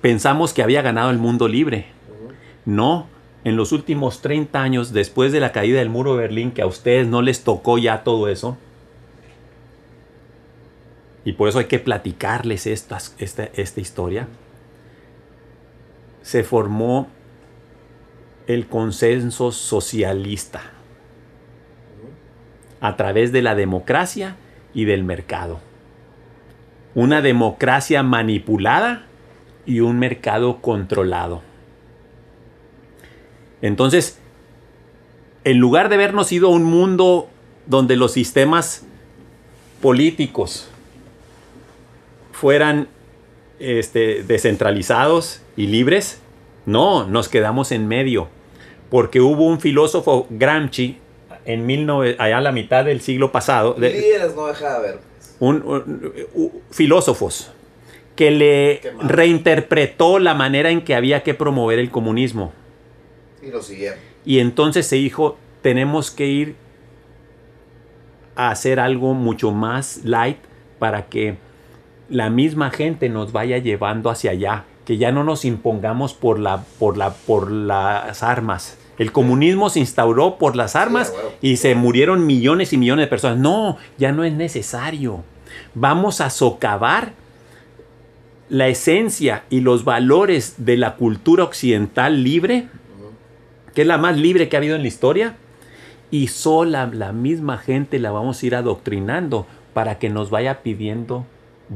Pensamos 0.00 0.52
que 0.52 0.62
había 0.62 0.82
ganado 0.82 1.10
el 1.10 1.18
mundo 1.18 1.48
libre. 1.48 1.86
No, 2.64 3.06
en 3.44 3.56
los 3.56 3.72
últimos 3.72 4.22
30 4.22 4.60
años, 4.60 4.92
después 4.92 5.30
de 5.30 5.40
la 5.40 5.52
caída 5.52 5.78
del 5.78 5.88
muro 5.88 6.16
de 6.16 6.22
Berlín, 6.22 6.50
que 6.50 6.62
a 6.62 6.66
ustedes 6.66 7.06
no 7.06 7.22
les 7.22 7.44
tocó 7.44 7.78
ya 7.78 8.02
todo 8.02 8.28
eso, 8.28 8.56
y 11.24 11.32
por 11.32 11.48
eso 11.48 11.58
hay 11.58 11.66
que 11.66 11.78
platicarles 11.78 12.66
estas, 12.66 13.14
esta, 13.18 13.48
esta 13.54 13.80
historia, 13.80 14.28
se 16.22 16.44
formó 16.44 17.08
el 18.46 18.66
consenso 18.66 19.52
socialista 19.52 20.62
a 22.80 22.96
través 22.96 23.32
de 23.32 23.42
la 23.42 23.54
democracia 23.54 24.36
y 24.74 24.84
del 24.84 25.02
mercado. 25.04 25.60
Una 26.94 27.22
democracia 27.22 28.02
manipulada 28.02 29.06
y 29.64 29.80
un 29.80 29.98
mercado 29.98 30.60
controlado. 30.60 31.42
Entonces, 33.62 34.18
en 35.44 35.58
lugar 35.58 35.88
de 35.88 35.96
habernos 35.96 36.30
ido 36.32 36.48
a 36.48 36.50
un 36.50 36.64
mundo 36.64 37.28
donde 37.66 37.96
los 37.96 38.12
sistemas 38.12 38.84
políticos 39.80 40.68
fueran 42.32 42.88
este, 43.58 44.22
descentralizados 44.22 45.42
y 45.56 45.66
libres, 45.66 46.20
no, 46.66 47.06
nos 47.06 47.28
quedamos 47.28 47.72
en 47.72 47.88
medio. 47.88 48.28
Porque 48.90 49.20
hubo 49.20 49.46
un 49.46 49.60
filósofo 49.60 50.26
Gramsci 50.30 50.98
en 51.44 51.66
19 51.66 52.16
allá 52.18 52.38
a 52.38 52.40
la 52.40 52.52
mitad 52.52 52.84
del 52.84 53.00
siglo 53.00 53.32
pasado, 53.32 53.74
de- 53.74 53.90
Líderes 53.90 54.34
no 54.34 54.46
deja 54.46 54.70
de 54.70 54.76
haber. 54.76 54.98
un- 55.38 55.62
un- 55.66 56.12
u- 56.34 56.50
filósofos 56.70 57.52
que 58.14 58.30
le 58.30 58.80
reinterpretó 59.02 60.18
la 60.18 60.32
manera 60.34 60.70
en 60.70 60.80
que 60.82 60.94
había 60.94 61.22
que 61.22 61.34
promover 61.34 61.78
el 61.78 61.90
comunismo. 61.90 62.52
Y 63.42 63.50
lo 63.50 63.62
siguieron. 63.62 63.98
Y 64.24 64.38
entonces 64.38 64.86
se 64.86 64.96
dijo, 64.96 65.36
tenemos 65.62 66.10
que 66.10 66.26
ir 66.26 66.54
a 68.34 68.50
hacer 68.50 68.80
algo 68.80 69.14
mucho 69.14 69.50
más 69.52 70.00
light 70.04 70.38
para 70.78 71.06
que 71.06 71.36
la 72.08 72.30
misma 72.30 72.70
gente 72.70 73.08
nos 73.08 73.32
vaya 73.32 73.58
llevando 73.58 74.10
hacia 74.10 74.30
allá, 74.30 74.64
que 74.86 74.96
ya 74.96 75.12
no 75.12 75.24
nos 75.24 75.44
impongamos 75.44 76.14
por, 76.14 76.38
la, 76.38 76.62
por, 76.78 76.96
la, 76.96 77.12
por 77.12 77.50
las 77.50 78.22
armas. 78.22 78.78
El 78.96 79.12
comunismo 79.12 79.68
se 79.68 79.80
instauró 79.80 80.38
por 80.38 80.56
las 80.56 80.74
armas 80.74 81.12
y 81.42 81.58
se 81.58 81.74
murieron 81.74 82.24
millones 82.24 82.72
y 82.72 82.78
millones 82.78 83.04
de 83.04 83.10
personas. 83.10 83.36
No, 83.36 83.76
ya 83.98 84.12
no 84.12 84.24
es 84.24 84.32
necesario. 84.32 85.22
Vamos 85.74 86.22
a 86.22 86.30
socavar 86.30 87.12
la 88.48 88.68
esencia 88.68 89.42
y 89.50 89.60
los 89.60 89.84
valores 89.84 90.54
de 90.56 90.78
la 90.78 90.94
cultura 90.94 91.44
occidental 91.44 92.22
libre 92.22 92.68
que 93.76 93.82
es 93.82 93.88
la 93.88 93.98
más 93.98 94.16
libre 94.16 94.48
que 94.48 94.56
ha 94.56 94.58
habido 94.58 94.74
en 94.74 94.80
la 94.80 94.88
historia, 94.88 95.36
y 96.10 96.28
sola 96.28 96.88
la 96.90 97.12
misma 97.12 97.58
gente 97.58 97.98
la 97.98 98.10
vamos 98.10 98.42
a 98.42 98.46
ir 98.46 98.54
adoctrinando 98.54 99.46
para 99.74 99.98
que 99.98 100.08
nos 100.08 100.30
vaya 100.30 100.62
pidiendo 100.62 101.26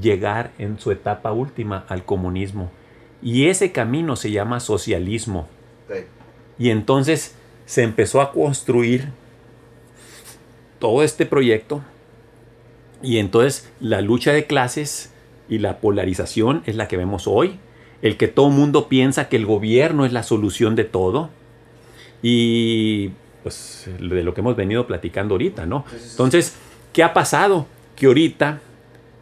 llegar 0.01 0.51
en 0.57 0.81
su 0.81 0.93
etapa 0.93 1.31
última 1.33 1.85
al 1.89 2.07
comunismo. 2.07 2.71
Y 3.23 3.49
ese 3.49 3.73
camino 3.73 4.17
se 4.17 4.31
llama 4.31 4.61
socialismo. 4.61 5.49
Sí. 5.89 6.05
Y 6.59 6.71
entonces 6.71 7.35
se 7.67 7.83
empezó 7.83 8.21
a 8.21 8.33
construir 8.33 9.09
todo 10.79 11.03
este 11.03 11.27
proyecto. 11.27 11.83
Y 13.03 13.19
entonces 13.19 13.71
la 13.81 14.01
lucha 14.01 14.33
de 14.33 14.47
clases 14.47 15.13
y 15.49 15.59
la 15.59 15.79
polarización 15.79 16.63
es 16.67 16.77
la 16.77 16.89
que 16.89 16.97
vemos 16.97 17.27
hoy. 17.27 17.59
El 18.03 18.17
que 18.17 18.29
todo 18.29 18.49
mundo 18.49 18.89
piensa 18.89 19.29
que 19.29 19.37
el 19.37 19.47
gobierno 19.47 20.07
es 20.07 20.13
la 20.13 20.23
solución 20.23 20.75
de 20.75 20.85
todo. 20.85 21.31
Y 22.23 23.11
pues 23.43 23.89
de 23.99 24.23
lo 24.23 24.35
que 24.35 24.41
hemos 24.41 24.57
venido 24.57 24.87
platicando 24.87 25.35
ahorita, 25.35 25.67
¿no? 25.67 25.85
Entonces, 26.11 26.57
¿qué 26.93 27.03
ha 27.03 27.15
pasado? 27.15 27.67
Que 27.97 28.07
ahorita 28.07 28.61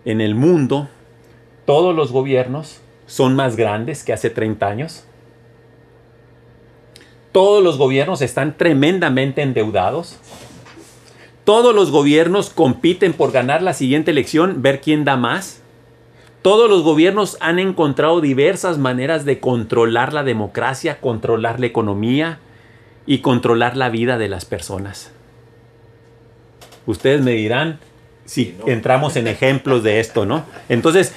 en 0.05 0.20
el 0.20 0.35
mundo 0.35 0.89
todos 1.66 1.95
los 1.95 2.12
gobiernos 2.12 2.81
son 3.09 3.35
más 3.35 3.56
grandes 3.56 4.05
que 4.05 4.12
hace 4.12 4.30
30 4.30 4.68
años. 4.68 5.05
Todos 7.32 7.64
los 7.64 7.78
gobiernos 7.78 8.22
están 8.22 8.56
tremendamente 8.56 9.43
endeudados. 9.43 10.18
Todos 11.44 11.74
los 11.74 11.90
gobiernos 11.90 12.51
compiten 12.51 13.14
por 13.14 13.32
ganar 13.32 13.62
la 13.62 13.72
siguiente 13.72 14.10
elección, 14.10 14.60
ver 14.60 14.82
quién 14.82 15.05
da 15.05 15.16
más. 15.16 15.62
Todos 16.43 16.68
los 16.68 16.82
gobiernos 16.82 17.39
han 17.40 17.59
encontrado 17.59 18.20
diversas 18.20 18.76
maneras 18.76 19.24
de 19.24 19.40
controlar 19.40 20.12
la 20.12 20.22
democracia, 20.22 21.01
controlar 21.01 21.59
la 21.60 21.66
economía 21.66 22.40
y 23.06 23.18
controlar 23.20 23.76
la 23.76 23.89
vida 23.89 24.18
de 24.18 24.28
las 24.28 24.44
personas. 24.44 25.10
Ustedes 26.85 27.22
me 27.22 27.32
dirán 27.32 27.80
si 28.26 28.44
Sí, 28.44 28.56
¿no? 28.59 28.70
entramos 28.70 29.16
en 29.16 29.26
ejemplos 29.28 29.82
de 29.82 30.01
esto, 30.01 30.26
¿no? 30.26 30.44
Entonces, 30.68 31.14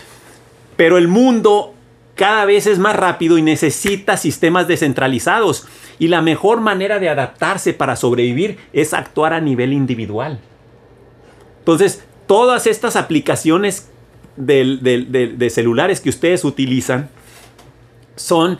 pero 0.77 0.97
el 0.97 1.09
mundo 1.09 1.73
cada 2.15 2.45
vez 2.45 2.67
es 2.67 2.77
más 2.79 2.95
rápido 2.95 3.37
y 3.37 3.41
necesita 3.41 4.17
sistemas 4.17 4.67
descentralizados. 4.67 5.67
Y 5.99 6.07
la 6.07 6.21
mejor 6.21 6.61
manera 6.61 6.99
de 6.99 7.09
adaptarse 7.09 7.73
para 7.73 7.95
sobrevivir 7.95 8.57
es 8.73 8.93
actuar 8.93 9.33
a 9.33 9.41
nivel 9.41 9.73
individual. 9.73 10.39
Entonces, 11.59 12.03
todas 12.27 12.67
estas 12.67 12.95
aplicaciones 12.95 13.89
del- 14.35 14.81
de 14.81 15.49
celulares 15.49 15.99
que 15.99 16.09
ustedes 16.09 16.43
utilizan 16.43 17.09
son 18.15 18.59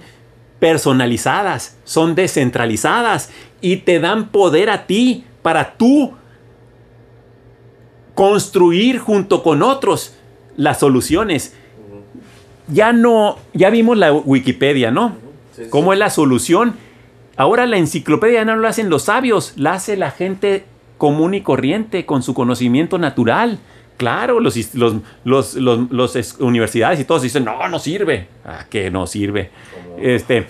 personalizadas, 0.60 1.78
son 1.84 2.14
descentralizadas 2.14 3.32
y 3.62 3.78
te 3.78 4.00
dan 4.00 4.30
poder 4.30 4.70
a 4.70 4.86
ti 4.86 5.26
para 5.42 5.74
tú 5.74 6.14
construir 8.14 9.00
junto 9.00 9.42
con 9.42 9.64
otros 9.64 10.16
las 10.58 10.80
soluciones. 10.80 11.56
Ya 12.72 12.94
no, 12.94 13.38
ya 13.54 13.70
vimos 13.70 13.98
la 13.98 14.14
Wikipedia, 14.14 14.92
¿no? 14.92 15.16
Sí, 15.56 15.64
sí. 15.66 15.70
¿Cómo 15.70 15.94
es 15.94 16.00
la 16.00 16.10
solución? 16.10 16.76
Ahora 17.38 17.66
la 17.66 17.78
enciclopedia 17.78 18.46
no 18.46 18.56
lo 18.56 18.68
hacen 18.68 18.90
los 18.90 19.04
sabios, 19.04 19.54
la 19.58 19.74
hace 19.74 19.98
la 19.98 20.12
gente 20.12 20.64
común 20.98 21.34
y 21.34 21.42
corriente 21.42 22.06
con 22.06 22.24
su 22.24 22.34
conocimiento 22.34 22.98
natural. 22.98 23.60
Claro, 23.98 24.40
los, 24.40 24.56
los, 24.76 24.96
los, 25.24 25.54
los- 25.56 25.92
los 25.92 26.16
es- 26.16 26.36
universidades 26.40 27.00
y 27.00 27.04
todos 27.06 27.22
dicen, 27.24 27.46
no, 27.46 27.68
no 27.68 27.80
sirve. 27.80 28.28
Ah, 28.46 28.66
que 28.70 28.90
no 28.90 29.06
sirve. 29.08 29.50
Este, 30.00 30.46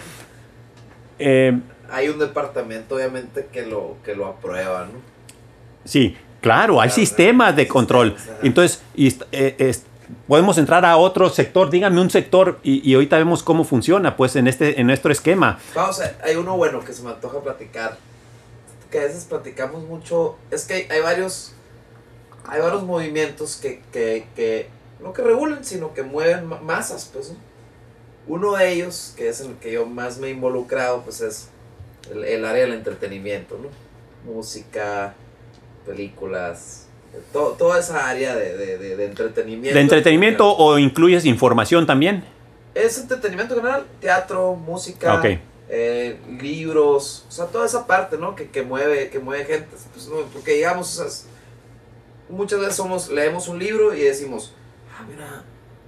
eh, 1.19 1.57
Hay 1.91 2.10
un 2.10 2.19
departamento, 2.19 2.95
obviamente, 2.95 3.48
que 3.52 3.65
lo, 3.65 3.98
que 4.03 4.15
lo 4.15 4.27
aprueba, 4.27 4.85
¿no? 4.91 4.99
sí, 5.84 6.15
claro, 6.41 6.80
hay 6.80 6.89
Claro, 6.89 6.99
sistemas 7.02 7.56
de 7.56 7.68
control. 7.68 8.15
Entonces, 8.43 8.81
y 8.95 9.07
eh, 9.31 9.56
es- 9.57 9.85
podemos 10.27 10.57
entrar 10.57 10.85
a 10.85 10.97
otro 10.97 11.29
sector. 11.29 11.69
Díganme 11.69 12.01
un 12.01 12.09
sector 12.09 12.59
y, 12.63 12.88
y 12.89 12.93
ahorita 12.95 13.17
vemos 13.17 13.43
cómo 13.43 13.63
funciona, 13.63 14.15
pues, 14.17 14.35
en, 14.35 14.47
este, 14.47 14.79
en 14.79 14.88
nuestro 14.88 15.11
esquema. 15.11 15.59
Vamos, 15.75 15.99
a- 16.01 16.15
hay 16.23 16.35
uno 16.35 16.55
bueno 16.57 16.79
que 16.83 16.93
se 16.93 17.03
me 17.03 17.09
antoja 17.11 17.39
platicar. 17.41 17.97
Que 18.89 18.99
a 18.99 19.03
veces 19.03 19.25
platicamos 19.25 19.83
mucho. 19.83 20.35
Es 20.51 20.65
que 20.65 20.73
hay, 20.73 20.88
hay 20.89 21.01
varios. 21.01 21.53
Hay 22.45 22.59
varios 22.59 22.83
movimientos 22.83 23.55
que, 23.57 23.81
que, 23.93 24.27
que 24.35 24.67
no 25.01 25.13
que 25.13 25.21
regulen, 25.21 25.63
sino 25.63 25.93
que 25.93 26.03
mueven 26.03 26.45
ma- 26.47 26.59
masas, 26.59 27.09
pues. 27.13 27.29
¿no? 27.31 27.35
Uno 28.27 28.53
de 28.55 28.71
ellos, 28.71 29.13
que 29.15 29.29
es 29.29 29.41
en 29.41 29.51
el 29.51 29.55
que 29.57 29.71
yo 29.71 29.85
más 29.85 30.17
me 30.17 30.27
he 30.27 30.31
involucrado, 30.31 31.01
pues 31.01 31.21
es 31.21 31.49
el, 32.11 32.23
el 32.23 32.45
área 32.45 32.63
del 32.63 32.73
entretenimiento, 32.73 33.57
¿no? 33.61 33.69
Música, 34.31 35.13
películas, 35.85 36.85
to- 37.33 37.55
toda 37.57 37.79
esa 37.79 38.07
área 38.09 38.35
de, 38.35 38.57
de, 38.57 38.77
de- 38.77 38.95
de 38.95 39.05
entretenimiento. 39.05 39.75
¿De 39.75 39.81
entretenimiento 39.81 40.55
o 40.55 40.77
incluyes 40.77 41.25
información 41.25 41.85
también? 41.85 42.23
Es 42.73 42.97
entretenimiento 42.97 43.55
general, 43.55 43.85
teatro, 43.99 44.55
música, 44.55 45.15
Ok. 45.19 45.25
eh, 45.69 46.17
libros, 46.41 47.25
o 47.27 47.31
sea, 47.31 47.45
toda 47.47 47.65
esa 47.65 47.85
parte, 47.88 48.17
¿no? 48.17 48.35
Que, 48.35 48.49
que 48.49 48.61
mueve, 48.61 49.09
que 49.09 49.19
mueve 49.19 49.45
gente. 49.45 49.67
Pues, 49.93 50.07
no, 50.07 50.17
porque 50.33 50.53
digamos, 50.53 50.97
o 50.99 51.09
sea, 51.09 51.29
muchas 52.29 52.59
veces 52.59 52.75
somos, 52.75 53.09
leemos 53.09 53.47
un 53.47 53.59
libro 53.59 53.93
y 53.93 54.01
decimos, 54.01 54.53
ah, 54.97 55.03
mira, 55.09 55.43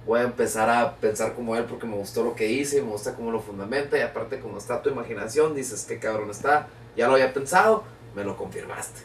voy 0.06 0.20
a 0.20 0.24
empezar 0.24 0.68
a 0.68 0.96
pensar 0.96 1.32
como 1.34 1.56
él 1.56 1.64
porque 1.64 1.86
me 1.86 1.96
gustó 1.96 2.22
lo 2.22 2.34
que 2.34 2.50
hice, 2.50 2.82
me 2.82 2.90
gusta 2.90 3.14
cómo 3.14 3.30
lo 3.30 3.40
fundamenta 3.40 3.96
y 3.96 4.02
aparte 4.02 4.38
como 4.40 4.58
está 4.58 4.82
tu 4.82 4.90
imaginación, 4.90 5.54
dices, 5.54 5.86
qué 5.88 5.98
cabrón 5.98 6.30
está, 6.30 6.68
ya 6.96 7.06
lo 7.08 7.14
había 7.14 7.32
pensado, 7.32 7.84
me 8.14 8.24
lo 8.24 8.36
confirmaste. 8.36 9.00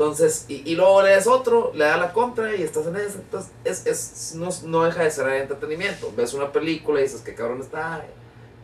Entonces, 0.00 0.46
y, 0.48 0.62
y 0.64 0.76
luego 0.76 1.02
lees 1.02 1.26
otro, 1.26 1.72
le 1.74 1.84
da 1.84 1.98
la 1.98 2.14
contra 2.14 2.56
y 2.56 2.62
estás 2.62 2.86
en 2.86 2.96
eso. 2.96 3.18
Entonces, 3.18 3.52
es, 3.64 3.86
es, 3.86 4.34
no, 4.34 4.48
no 4.64 4.84
deja 4.84 5.02
de 5.04 5.10
ser 5.10 5.28
entretenimiento. 5.28 6.10
Ves 6.16 6.32
una 6.32 6.50
película 6.52 7.00
y 7.00 7.02
dices, 7.02 7.20
qué 7.20 7.34
cabrón 7.34 7.60
está. 7.60 8.02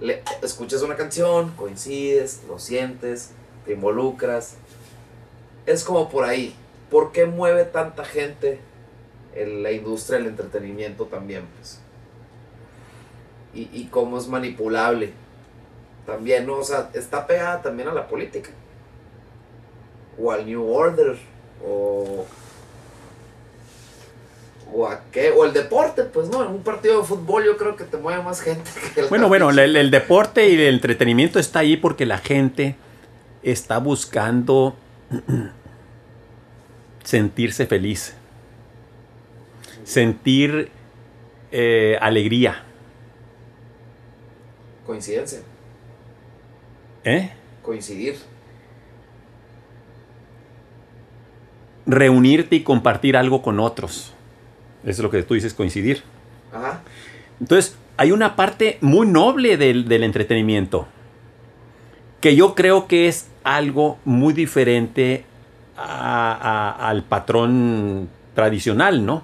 Le, 0.01 0.23
escuchas 0.43 0.81
una 0.81 0.97
canción, 0.97 1.51
coincides, 1.51 2.41
lo 2.49 2.59
sientes, 2.59 3.33
te 3.67 3.75
involucras. 3.75 4.55
Es 5.67 5.85
como 5.85 6.09
por 6.09 6.25
ahí. 6.25 6.57
¿Por 6.91 7.13
qué 7.13 7.27
mueve 7.27 7.67
tanta 7.67 8.07
gente 8.07 8.59
en 9.35 9.63
la 9.63 9.73
industria 9.73 10.17
del 10.17 10.29
entretenimiento 10.29 11.05
también? 11.05 11.45
Pues? 11.59 11.81
Y, 13.53 13.69
y 13.79 13.89
cómo 13.91 14.17
es 14.17 14.27
manipulable. 14.27 15.13
También, 16.07 16.47
¿no? 16.47 16.55
O 16.55 16.65
sea, 16.65 16.89
está 16.95 17.27
pegada 17.27 17.61
también 17.61 17.91
a 17.91 17.93
la 17.93 18.09
política 18.09 18.49
o 20.19 20.33
al 20.33 20.47
New 20.47 20.69
Order 20.71 21.17
o 21.65 22.27
o 24.73 24.87
a 24.87 25.01
qué 25.13 25.31
o 25.31 25.45
el 25.45 25.53
deporte 25.53 26.03
pues 26.05 26.29
no 26.29 26.43
en 26.43 26.49
un 26.51 26.63
partido 26.63 27.01
de 27.01 27.07
fútbol 27.07 27.45
yo 27.45 27.57
creo 27.57 27.77
que 27.77 27.85
te 27.85 27.97
mueve 27.97 28.23
más 28.23 28.41
gente 28.41 28.69
que 28.95 29.03
la 29.03 29.09
Bueno, 29.09 29.29
bueno, 29.29 29.51
el, 29.51 29.77
el 29.77 29.91
deporte 29.91 30.49
y 30.49 30.55
el 30.55 30.75
entretenimiento 30.75 31.39
está 31.39 31.61
ahí 31.61 31.77
porque 31.77 32.05
la 32.05 32.19
gente 32.19 32.77
está 33.43 33.79
buscando 33.79 34.75
sentirse 37.05 37.67
feliz, 37.67 38.15
sentir 39.85 40.71
eh, 41.53 41.97
alegría. 42.01 42.65
coincidencia 44.85 45.41
¿eh? 47.05 47.33
coincidir 47.63 48.17
Reunirte 51.87 52.57
y 52.57 52.61
compartir 52.63 53.17
algo 53.17 53.43
con 53.43 53.61
otros. 53.61 54.13
Eso 54.83 54.91
es 54.91 54.99
lo 55.01 55.11
que 55.11 55.23
tú 55.23 55.35
dices, 55.35 55.55
coincidir. 55.55 56.03
ajá 56.53 56.83
Entonces, 57.41 57.77
hay 57.97 58.13
una 58.13 58.37
parte 58.37 58.79
muy 58.81 59.07
noble 59.07 59.57
del, 59.57 59.89
del 59.89 60.05
entretenimiento 60.05 60.87
que 62.21 62.35
yo 62.35 62.55
creo 62.55 62.87
que 62.87 63.09
es 63.09 63.29
algo 63.45 63.99
muy 64.05 64.33
diferente 64.35 65.25
a- 65.77 66.33
a- 66.81 66.89
al 66.89 67.05
patrón 67.05 68.09
tradicional, 68.35 69.05
¿no? 69.07 69.23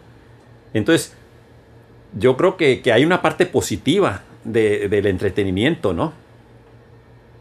Entonces, 0.74 1.14
yo 2.18 2.36
creo 2.36 2.56
que, 2.56 2.80
que 2.82 2.92
hay 2.92 3.04
una 3.04 3.22
parte 3.22 3.46
positiva 3.46 4.22
de- 4.44 4.88
del 4.88 5.06
entretenimiento, 5.06 5.92
¿no? 5.94 6.12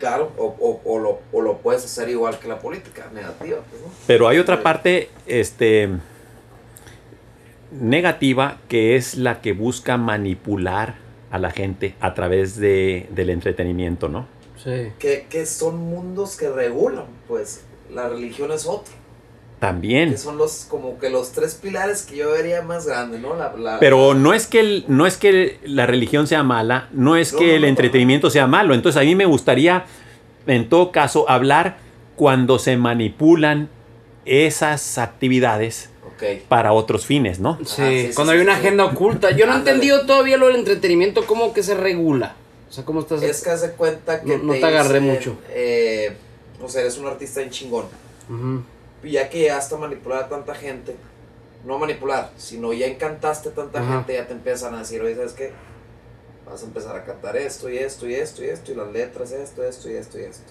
Claro 0.01 0.31
o, 0.37 0.45
o, 0.59 0.81
o 0.83 0.99
lo, 0.99 1.19
o 1.31 1.41
lo 1.41 1.59
puedes 1.59 1.85
hacer 1.85 2.09
igual 2.09 2.39
que 2.39 2.47
la 2.47 2.59
política 2.59 3.09
negativa 3.13 3.59
pues, 3.69 3.81
¿no? 3.81 3.87
Pero 4.07 4.27
hay 4.27 4.39
otra 4.39 4.63
parte, 4.63 5.09
este, 5.27 5.89
negativa 7.71 8.57
que 8.67 8.95
es 8.95 9.15
la 9.15 9.41
que 9.41 9.53
busca 9.53 9.97
manipular 9.97 10.95
a 11.29 11.37
la 11.37 11.51
gente 11.51 11.93
a 11.99 12.15
través 12.15 12.57
de, 12.57 13.07
del 13.11 13.29
entretenimiento, 13.29 14.09
¿no? 14.09 14.27
Sí. 14.61 14.91
que, 14.99 15.25
que 15.27 15.45
son 15.47 15.77
mundos 15.77 16.37
que 16.37 16.47
regulan 16.49 17.05
pues 17.27 17.63
la 17.91 18.07
religión 18.09 18.51
es 18.51 18.67
otro 18.67 18.93
También. 19.61 20.09
que 20.09 20.17
son 20.17 20.37
los 20.37 20.65
como 20.67 20.97
que 20.99 21.09
los 21.09 21.31
tres 21.33 21.53
pilares 21.53 22.01
que 22.01 22.17
yo 22.17 22.31
vería 22.31 22.61
más 22.63 22.85
grandes 22.87 23.21
no 23.21 23.35
la, 23.35 23.53
la- 23.55 23.79
Pero 23.79 24.13
no 24.15 24.33
es 24.33 24.47
que 24.47 24.59
el- 24.59 24.85
no 24.87 25.05
es 25.05 25.15
que 25.17 25.59
la 25.63 25.85
religión 25.85 26.25
sea 26.27 26.41
mala, 26.43 26.89
no 26.91 27.15
es 27.15 27.31
No, 27.31 27.39
que 27.39 27.45
no, 27.47 27.53
el 27.53 27.61
no, 27.61 27.67
entretenimiento 27.67 28.29
sea 28.31 28.47
malo. 28.47 28.73
Entonces 28.73 28.99
a 28.99 29.05
mí 29.05 29.13
me 29.15 29.25
gustaría, 29.25 29.85
en 30.47 30.67
todo 30.67 30.91
caso, 30.91 31.29
hablar 31.29 31.77
cuando 32.15 32.57
se 32.57 32.75
manipulan 32.75 33.69
esas 34.25 34.97
actividades 34.97 35.89
para 36.49 36.71
otros 36.73 37.05
fines, 37.05 37.39
¿no? 37.39 37.57
Sí, 37.65 38.11
cuando 38.15 38.31
sí, 38.33 38.37
hay 38.39 38.43
una 38.43 38.53
sí. 38.55 38.59
agenda 38.61 38.85
oculta. 38.85 39.31
Yo 39.31 39.45
no 39.47 39.53
he 39.53 39.57
entendido 39.57 40.05
todavía 40.05 40.37
lo 40.37 40.47
del 40.47 40.55
entretenimiento, 40.57 41.25
cómo 41.25 41.53
que 41.53 41.63
se 41.63 41.73
regula. 41.75 42.35
O 42.69 42.73
sea, 42.73 42.85
cómo 42.85 42.99
estás... 43.01 43.21
Es 43.23 43.43
que 43.43 43.49
hace 43.49 43.71
cuenta 43.71 44.21
que 44.21 44.37
No- 44.37 44.43
no 44.43 44.53
te 44.53 44.63
agarré 44.65 44.99
mucho. 44.99 45.37
Eh, 45.49 46.15
o 46.63 46.69
sea, 46.69 46.81
eres 46.81 46.97
un 46.99 47.07
artista 47.07 47.41
en 47.41 47.49
chingón. 47.49 47.85
Y 48.29 48.33
ya 49.03 49.29
que 49.29 49.39
llegaste 49.39 49.75
a 49.75 49.77
manipular 49.77 50.23
a 50.23 50.29
tanta 50.29 50.53
gente, 50.55 50.95
no 51.65 51.77
manipular, 51.79 52.31
sino 52.37 52.73
ya 52.73 52.87
encantaste 52.87 53.49
a 53.49 53.51
tanta 53.53 53.79
Ajá. 53.81 53.97
gente, 53.97 54.13
ya 54.13 54.27
te 54.27 54.33
empiezan 54.33 54.73
a 54.75 54.79
decir, 54.79 55.01
oye, 55.01 55.15
¿sabes 55.15 55.33
qué? 55.33 55.51
Vas 56.49 56.61
a 56.63 56.65
empezar 56.65 56.95
a 56.95 57.03
cantar 57.05 57.37
esto 57.37 57.69
y 57.69 57.77
esto 57.77 58.07
y 58.07 58.15
esto 58.15 58.43
y 58.43 58.47
esto 58.47 58.71
y 58.71 58.75
las 58.75 58.91
letras, 58.91 59.31
esto, 59.31 59.63
esto 59.63 59.89
y 59.89 59.93
esto 59.93 60.19
y 60.19 60.23
esto. 60.23 60.43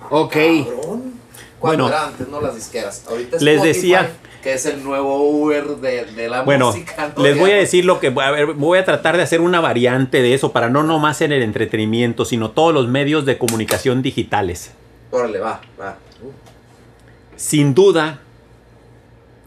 Ah, 0.00 0.06
Ok. 0.10 0.32
Cabrón. 0.32 1.14
Bueno. 1.60 1.88
era 1.88 2.06
antes, 2.08 2.28
no 2.28 2.40
las 2.42 2.54
disqueras. 2.54 3.04
Ahorita 3.08 3.36
es 3.36 3.42
Les 3.42 3.54
Spotify, 3.56 3.78
decía- 3.78 4.10
que 4.42 4.52
es 4.52 4.66
el 4.66 4.84
nuevo 4.84 5.22
Uber 5.30 5.64
de, 5.76 6.04
de 6.04 6.28
la 6.28 6.42
Bueno, 6.42 6.66
música. 6.66 7.12
¿no? 7.16 7.22
les 7.22 7.38
voy 7.38 7.50
a 7.52 7.54
Ya, 7.54 7.60
decir 7.60 7.86
lo 7.86 7.98
que 8.00 8.08
a 8.08 8.30
ver, 8.30 8.52
voy 8.52 8.76
a 8.78 8.84
tratar 8.84 9.16
de 9.16 9.22
hacer 9.22 9.40
una 9.40 9.60
variante 9.62 10.20
de 10.20 10.34
eso 10.34 10.52
para 10.52 10.68
no 10.68 10.82
nomás 10.82 11.22
en 11.22 11.32
el 11.32 11.42
entretenimiento, 11.42 12.26
sino 12.26 12.50
todos 12.50 12.74
los 12.74 12.86
medios 12.88 13.24
de 13.24 13.38
comunicación 13.38 14.02
digitales. 14.02 14.72
Órale, 15.10 15.38
va, 15.38 15.62
va. 15.80 15.96
Sin 17.36 17.74
duda 17.74 18.20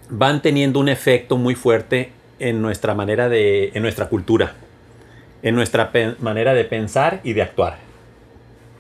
van 0.09 0.41
teniendo 0.41 0.79
un 0.79 0.89
efecto 0.89 1.37
muy 1.37 1.55
fuerte 1.55 2.11
en 2.39 2.61
nuestra 2.61 2.93
manera 2.93 3.29
de, 3.29 3.71
en 3.73 3.81
nuestra 3.81 4.09
cultura, 4.09 4.53
en 5.41 5.55
nuestra 5.55 5.91
manera 6.19 6.53
de 6.53 6.65
pensar 6.65 7.21
y 7.23 7.33
de 7.33 7.41
actuar. 7.41 7.86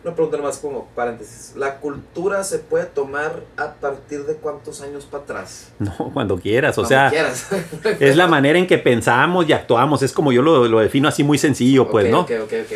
Una 0.07 0.15
pregunta 0.15 0.37
más 0.37 0.57
como 0.59 0.85
paréntesis. 0.95 1.51
¿La 1.57 1.75
cultura 1.79 2.41
se 2.45 2.59
puede 2.59 2.85
tomar 2.85 3.41
a 3.57 3.73
partir 3.73 4.23
de 4.23 4.35
cuántos 4.35 4.81
años 4.81 5.03
para 5.05 5.23
atrás? 5.23 5.73
No, 5.79 6.11
cuando 6.13 6.37
quieras, 6.37 6.77
o 6.77 6.83
Cuando 6.83 6.87
sea, 6.87 7.09
quieras. 7.09 7.47
es 7.99 8.15
la 8.15 8.25
manera 8.27 8.57
en 8.57 8.67
que 8.67 8.77
pensamos 8.77 9.49
y 9.49 9.51
actuamos, 9.53 10.01
es 10.03 10.13
como 10.13 10.31
yo 10.31 10.41
lo, 10.41 10.65
lo 10.69 10.79
defino 10.79 11.09
así 11.09 11.25
muy 11.25 11.37
sencillo, 11.37 11.89
pues, 11.89 12.09
¿no? 12.09 12.25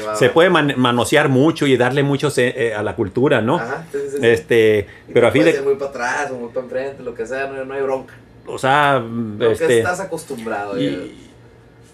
va, 0.06 0.16
Se 0.18 0.28
va. 0.28 0.34
puede 0.34 0.50
man- 0.50 0.74
manosear 0.76 1.30
mucho 1.30 1.66
y 1.68 1.78
darle 1.78 2.04
mucho 2.04 2.30
eh, 2.36 2.74
a 2.76 2.84
la 2.84 2.98
cultura, 2.98 3.42
¿no? 3.42 3.56
Ajá, 3.56 3.86
sí, 3.94 3.98
sí, 4.12 4.18
sí. 4.20 4.28
Este, 4.28 4.88
Y 5.08 5.14
pero 5.14 5.28
a 5.28 5.32
fin 5.32 5.46
de 5.46 5.62
muy 5.62 5.76
para 5.76 5.90
atrás 5.92 6.32
o 6.32 6.36
muy 6.36 6.50
para 6.50 6.66
enfrente, 6.66 7.02
lo 7.02 7.14
que 7.16 7.26
sea, 7.26 7.48
no, 7.48 7.64
no 7.64 7.74
hay 7.74 7.82
bronca. 7.82 8.14
o 8.46 8.58
sea, 8.58 9.00
Lo 9.00 9.38
que 9.48 9.54
este, 9.54 9.78
estás 9.80 10.02
acostumbrado. 10.02 10.76
ya. 10.78 10.82
y, 10.82 11.28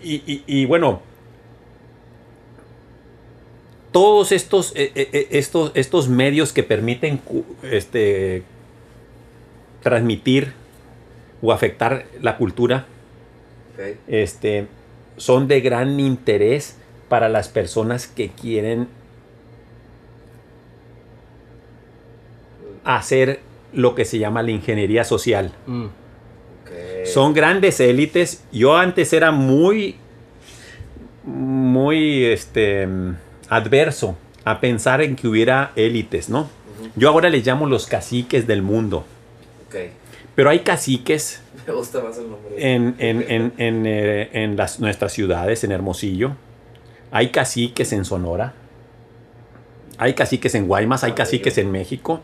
y- 0.02 0.24
y- 0.26 0.44
y 0.48 0.66
bueno, 0.66 1.02
todos 3.98 4.32
estos, 4.32 4.74
eh, 4.76 4.92
eh, 4.94 5.10
eh, 5.12 5.28
estos, 5.32 5.72
estos 5.74 6.08
medios 6.08 6.54
que 6.54 6.62
permiten 6.62 7.20
este, 7.64 8.44
transmitir 9.82 10.54
o 11.42 11.52
afectar 11.52 12.06
la 12.22 12.38
cultura 12.38 12.86
este, 14.08 14.68
son 15.16 15.48
de 15.48 15.62
gran 15.62 16.00
interés 16.00 16.78
para 17.10 17.28
las 17.28 17.50
personas 17.50 18.06
que 18.06 18.30
quieren 18.30 18.88
hacer 22.84 23.40
lo 23.74 23.96
que 23.96 24.06
se 24.06 24.20
llama 24.20 24.44
la 24.44 24.52
ingeniería 24.52 25.06
social. 25.06 25.54
Mm. 25.66 25.88
Son 27.04 27.34
grandes 27.34 27.80
élites. 27.80 28.44
Yo 28.52 28.78
antes 28.78 29.12
era 29.12 29.32
muy, 29.32 29.96
muy, 31.24 32.26
este, 32.26 32.88
adverso 33.50 34.18
a 34.46 34.60
pensar 34.60 35.02
en 35.02 35.16
que 35.16 35.28
hubiera 35.28 35.72
élites, 35.76 36.30
¿no? 36.30 36.50
Yo 36.96 37.10
ahora 37.10 37.30
les 37.30 37.46
llamo 37.46 37.66
los 37.66 37.86
caciques 37.88 38.48
del 38.48 38.62
mundo. 38.62 39.06
Ok. 39.68 39.76
Pero 40.36 40.50
hay 40.50 40.60
caciques 40.60 41.42
Me 41.68 41.74
gusta 41.74 42.02
más 42.02 42.18
el 42.18 42.30
nombre. 42.30 42.56
en, 42.58 42.96
en- 43.00 43.26
en- 43.30 43.54
en, 43.58 43.86
eh, 43.86 44.30
en 44.34 44.56
las, 44.56 44.80
nuestras 44.80 45.12
ciudades, 45.12 45.64
en 45.64 45.72
Hermosillo. 45.72 46.32
Hay 47.12 47.30
caciques 47.30 47.92
en 47.94 48.06
Sonora. 48.06 48.54
Hay 49.98 50.14
caciques 50.14 50.54
en 50.56 50.68
Guaymas, 50.68 51.04
hay 51.04 51.12
Ah, 51.12 51.16
caciques 51.16 51.58
en 51.58 51.72
México. 51.72 52.22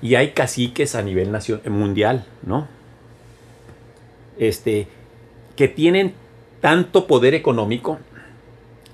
Y 0.00 0.14
hay 0.16 0.30
caciques 0.30 0.94
a 0.94 1.02
nivel 1.02 1.30
nacio- 1.30 1.60
mundial, 1.68 2.24
¿no? 2.42 2.66
Este, 4.38 4.88
que 5.56 5.68
tienen 5.68 6.14
tanto 6.60 7.06
poder 7.06 7.34
económico 7.34 7.98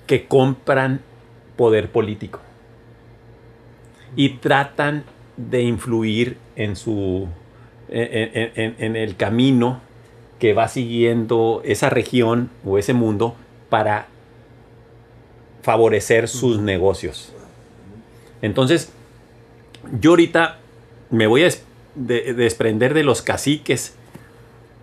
que 0.07 0.27
compran 0.27 1.01
poder 1.59 1.91
político. 1.91 2.41
Y 4.17 4.31
tratan 4.39 5.05
de 5.37 5.61
influir 5.63 6.39
en 6.57 6.75
su 6.77 7.29
en, 7.91 8.31
en- 8.35 8.53
en- 8.55 8.75
en 8.79 8.97
el 8.97 9.17
camino 9.17 9.81
que 10.39 10.53
va 10.55 10.69
siguiendo 10.69 11.63
esa 11.65 11.91
región 11.91 12.49
o 12.65 12.79
ese 12.79 12.93
mundo 12.95 13.35
para 13.71 14.07
favorecer 15.63 16.29
sus 16.29 16.61
negocios. 16.61 17.33
Entonces, 18.43 18.93
yo 20.01 20.11
ahorita 20.11 20.59
me 21.11 21.27
voy 21.27 21.43
a 21.43 21.45
des- 21.45 21.65
de- 21.95 22.35
desprender 22.35 22.95
de 22.95 23.03
los 23.05 23.23
caciques 23.23 23.95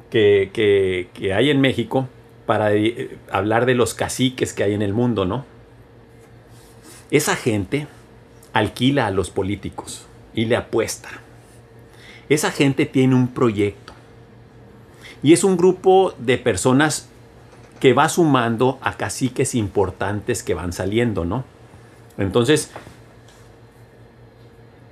que, 0.09 0.49
que- 0.53 1.07
que 1.13 1.33
hay 1.33 1.49
en 1.49 1.61
México 1.61 2.07
para 2.45 2.73
eh, 2.73 3.17
hablar 3.31 3.65
de 3.65 3.75
los 3.75 3.93
caciques 3.93 4.53
que 4.53 4.63
hay 4.63 4.73
en 4.73 4.81
el 4.81 4.93
mundo, 4.93 5.25
¿no? 5.25 5.45
Esa 7.11 7.35
gente 7.35 7.87
alquila 8.53 9.07
a 9.07 9.11
los 9.11 9.29
políticos 9.29 10.07
y 10.33 10.45
le 10.45 10.55
apuesta. 10.55 11.09
Esa 12.29 12.51
gente 12.51 12.85
tiene 12.85 13.15
un 13.15 13.27
proyecto. 13.27 13.93
Y 15.21 15.33
es 15.33 15.43
un 15.43 15.57
grupo 15.57 16.13
de 16.17 16.37
personas 16.37 17.09
que 17.79 17.93
va 17.93 18.09
sumando 18.09 18.79
a 18.81 18.97
caciques 18.97 19.55
importantes 19.55 20.43
que 20.43 20.53
van 20.53 20.73
saliendo, 20.73 21.25
¿no? 21.25 21.43
Entonces, 22.17 22.71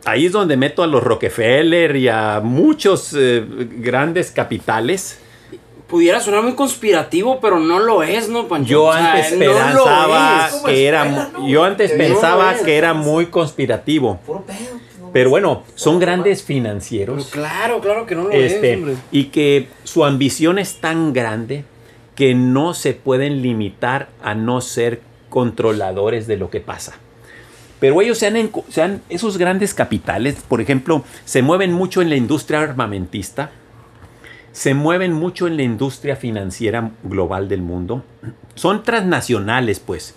ahí 0.06 0.26
es 0.26 0.31
donde 0.31 0.57
meto 0.57 0.84
a 0.84 0.88
los 0.88 1.03
Rockefeller 1.03 1.95
y 1.95 2.10
a 2.10 2.41
muchos 2.44 3.15
eh, 3.18 3.45
grandes 3.77 4.31
capitales. 4.31 5.19
Pudiera 5.88 6.19
sonar 6.22 6.41
muy 6.43 6.53
conspirativo, 6.53 7.39
pero 7.39 7.60
no 7.60 7.80
lo 7.80 8.01
es, 8.03 8.27
¿no, 8.30 8.47
Pancho? 8.47 8.69
Yo 8.69 8.84
O 8.85 8.93
sea, 8.93 9.14
antes 9.14 9.38
no 9.38 9.43
es. 9.43 10.51
como 10.51 10.64
que 10.65 10.88
era, 10.88 11.03
escuela, 11.05 11.30
¿no? 11.34 11.47
yo 11.47 11.64
antes 11.64 11.91
Que 11.91 11.97
no 11.97 12.03
pensaba 12.05 12.53
que 12.55 12.77
era 12.77 12.93
muy 12.93 13.27
conspirativo. 13.27 14.18
Puro 14.26 14.41
pedo. 14.41 14.57
no 14.99 15.11
Pero 15.11 15.30
bueno, 15.30 15.64
son 15.76 15.99
grandes 15.99 16.41
Pero 16.41 16.47
financieros. 16.57 17.27
claro, 17.27 17.80
claro 17.81 18.05
que 18.07 18.15
no 18.15 18.23
lo 18.23 18.31
este, 18.31 18.73
es, 18.73 18.77
hombre. 18.80 18.95
y 19.11 19.26
que 19.26 19.68
su 19.84 20.03
ambición 20.05 20.57
es 20.57 20.77
tan 20.81 21.14
grande 21.14 21.65
que 22.15 22.34
no 22.34 22.73
se 22.73 22.93
pueden 22.93 23.41
limitar 23.41 24.10
a 24.23 24.34
no 24.35 24.61
ser 24.61 25.01
controladores 25.30 26.26
de 26.27 26.38
lo 26.38 26.49
que 26.49 26.60
pasa. 26.61 26.93
Pero 27.80 28.01
ellos 28.01 28.18
se 28.18 28.27
han, 28.27 28.49
se 28.69 28.81
han- 28.81 29.01
esos 29.10 29.38
grandes 29.38 29.73
capitales, 29.73 30.35
por 30.47 30.61
ejemplo, 30.61 31.03
se 31.26 31.41
mueven 31.41 31.73
mucho 31.73 32.01
en 32.01 32.10
la 32.10 32.15
industria 32.15 32.61
armamentista, 32.61 33.51
se 34.54 34.76
mueven 34.76 35.14
mucho 35.14 35.48
en 35.48 35.58
la 35.58 35.64
industria 35.64 36.16
financiera 36.16 36.92
global 37.04 37.50
del 37.50 37.64
mundo. 37.64 38.04
Son 38.54 38.84
transnacionales, 38.84 39.80
pues. 39.80 40.14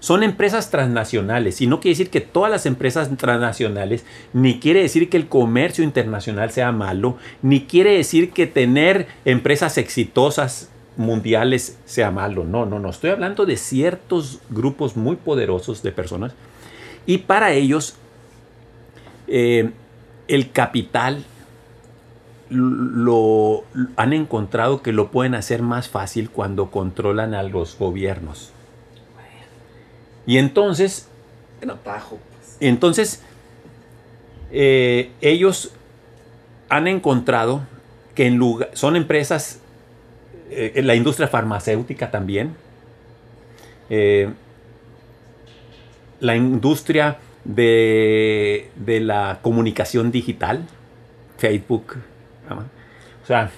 Son 0.00 0.22
empresas 0.22 0.70
transnacionales. 0.70 1.62
Y 1.62 1.66
no 1.66 1.80
quiere 1.80 1.92
decir 1.92 2.10
que 2.10 2.20
todas 2.20 2.50
las 2.50 2.66
empresas 2.66 3.10
transnacionales, 3.16 4.04
ni 4.34 4.60
quiere 4.60 4.82
decir 4.82 5.08
que 5.08 5.16
el 5.16 5.28
comercio 5.28 5.82
internacional 5.82 6.50
sea 6.50 6.72
malo, 6.72 7.16
ni 7.40 7.64
quiere 7.64 7.96
decir 7.96 8.32
que 8.32 8.46
tener 8.46 9.08
empresas 9.24 9.78
exitosas 9.78 10.70
mundiales 10.98 11.78
sea 11.86 12.10
malo. 12.10 12.44
No, 12.44 12.66
no, 12.66 12.78
no. 12.78 12.90
Estoy 12.90 13.10
hablando 13.10 13.46
de 13.46 13.56
ciertos 13.56 14.40
grupos 14.50 14.94
muy 14.94 15.16
poderosos 15.16 15.82
de 15.82 15.92
personas. 15.92 16.34
Y 17.06 17.18
para 17.18 17.52
ellos, 17.52 17.96
eh, 19.26 19.70
el 20.28 20.50
capital 20.50 21.24
lo 22.50 23.64
han 23.96 24.12
encontrado 24.12 24.82
que 24.82 24.92
lo 24.92 25.10
pueden 25.10 25.34
hacer 25.34 25.62
más 25.62 25.88
fácil 25.88 26.30
cuando 26.30 26.70
controlan 26.70 27.34
a 27.34 27.42
los 27.42 27.78
gobiernos. 27.78 28.52
Y 30.26 30.38
entonces, 30.38 31.08
pues. 31.60 32.56
entonces 32.60 33.22
eh, 34.52 35.10
ellos 35.20 35.72
han 36.68 36.88
encontrado 36.88 37.62
que 38.14 38.26
en 38.26 38.36
lugar, 38.36 38.70
son 38.74 38.96
empresas, 38.96 39.60
eh, 40.50 40.72
en 40.74 40.86
la 40.86 40.94
industria 40.94 41.28
farmacéutica 41.28 42.10
también, 42.10 42.54
eh, 43.88 44.30
la 46.20 46.36
industria 46.36 47.18
de, 47.44 48.70
de 48.76 49.00
la 49.00 49.38
comunicación 49.42 50.10
digital, 50.10 50.66
Facebook. 51.38 51.96
O 52.58 53.26
sea, 53.26 53.50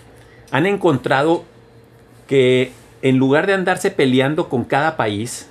han 0.51 0.67
encontrado 0.67 1.45
que 2.29 2.73
en 3.03 3.19
lugar 3.19 3.47
de 3.47 3.55
andarse 3.55 3.91
peleando 3.91 4.49
con 4.49 4.65
cada 4.65 4.97
país, 4.97 5.49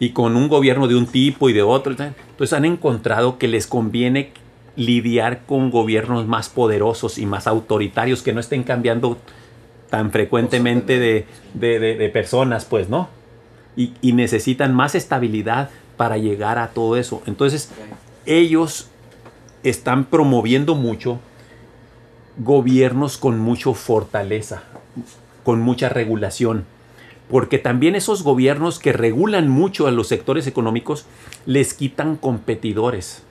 y 0.00 0.10
con 0.10 0.34
un 0.34 0.48
gobierno 0.48 0.88
de 0.88 0.96
un 0.96 1.06
tipo 1.06 1.48
y 1.48 1.52
de 1.52 1.62
otro. 1.62 1.92
Entonces 1.92 2.52
han 2.54 2.64
encontrado 2.64 3.38
que 3.38 3.46
les 3.46 3.68
conviene 3.68 4.32
lidiar 4.74 5.42
con 5.46 5.70
gobiernos 5.70 6.26
más 6.26 6.48
poderosos 6.48 7.18
y 7.18 7.26
más 7.26 7.46
autoritarios 7.46 8.22
que 8.22 8.32
no 8.32 8.40
estén 8.40 8.64
cambiando 8.64 9.18
tan 9.90 10.10
frecuentemente 10.10 10.98
de, 10.98 11.26
de- 11.54 12.08
personas, 12.08 12.64
pues, 12.64 12.88
¿no? 12.88 13.08
Y, 13.76 14.12
necesitan 14.12 14.74
más 14.74 14.94
estabilidad 14.94 15.70
para 15.96 16.16
llegar 16.16 16.58
a 16.58 16.68
todo 16.68 16.96
eso. 16.96 17.22
Entonces, 17.26 17.70
ellos 18.24 18.88
están 19.62 20.04
promoviendo 20.06 20.74
mucho 20.74 21.20
gobiernos 22.38 23.18
con 23.18 23.38
mucha 23.38 23.72
fortaleza, 23.74 24.62
con 25.44 25.60
mucha 25.60 25.88
regulación. 25.88 26.64
Porque 27.28 27.58
también 27.58 27.94
esos 27.94 28.22
gobiernos 28.22 28.78
que 28.78 28.92
regulan 28.92 29.48
mucho 29.48 29.86
a 29.86 29.92
los 29.92 30.08
sectores 30.08 30.46
económicos 30.46 31.06
les 31.46 31.74
quitan 31.74 32.16
competidores. 32.16 33.22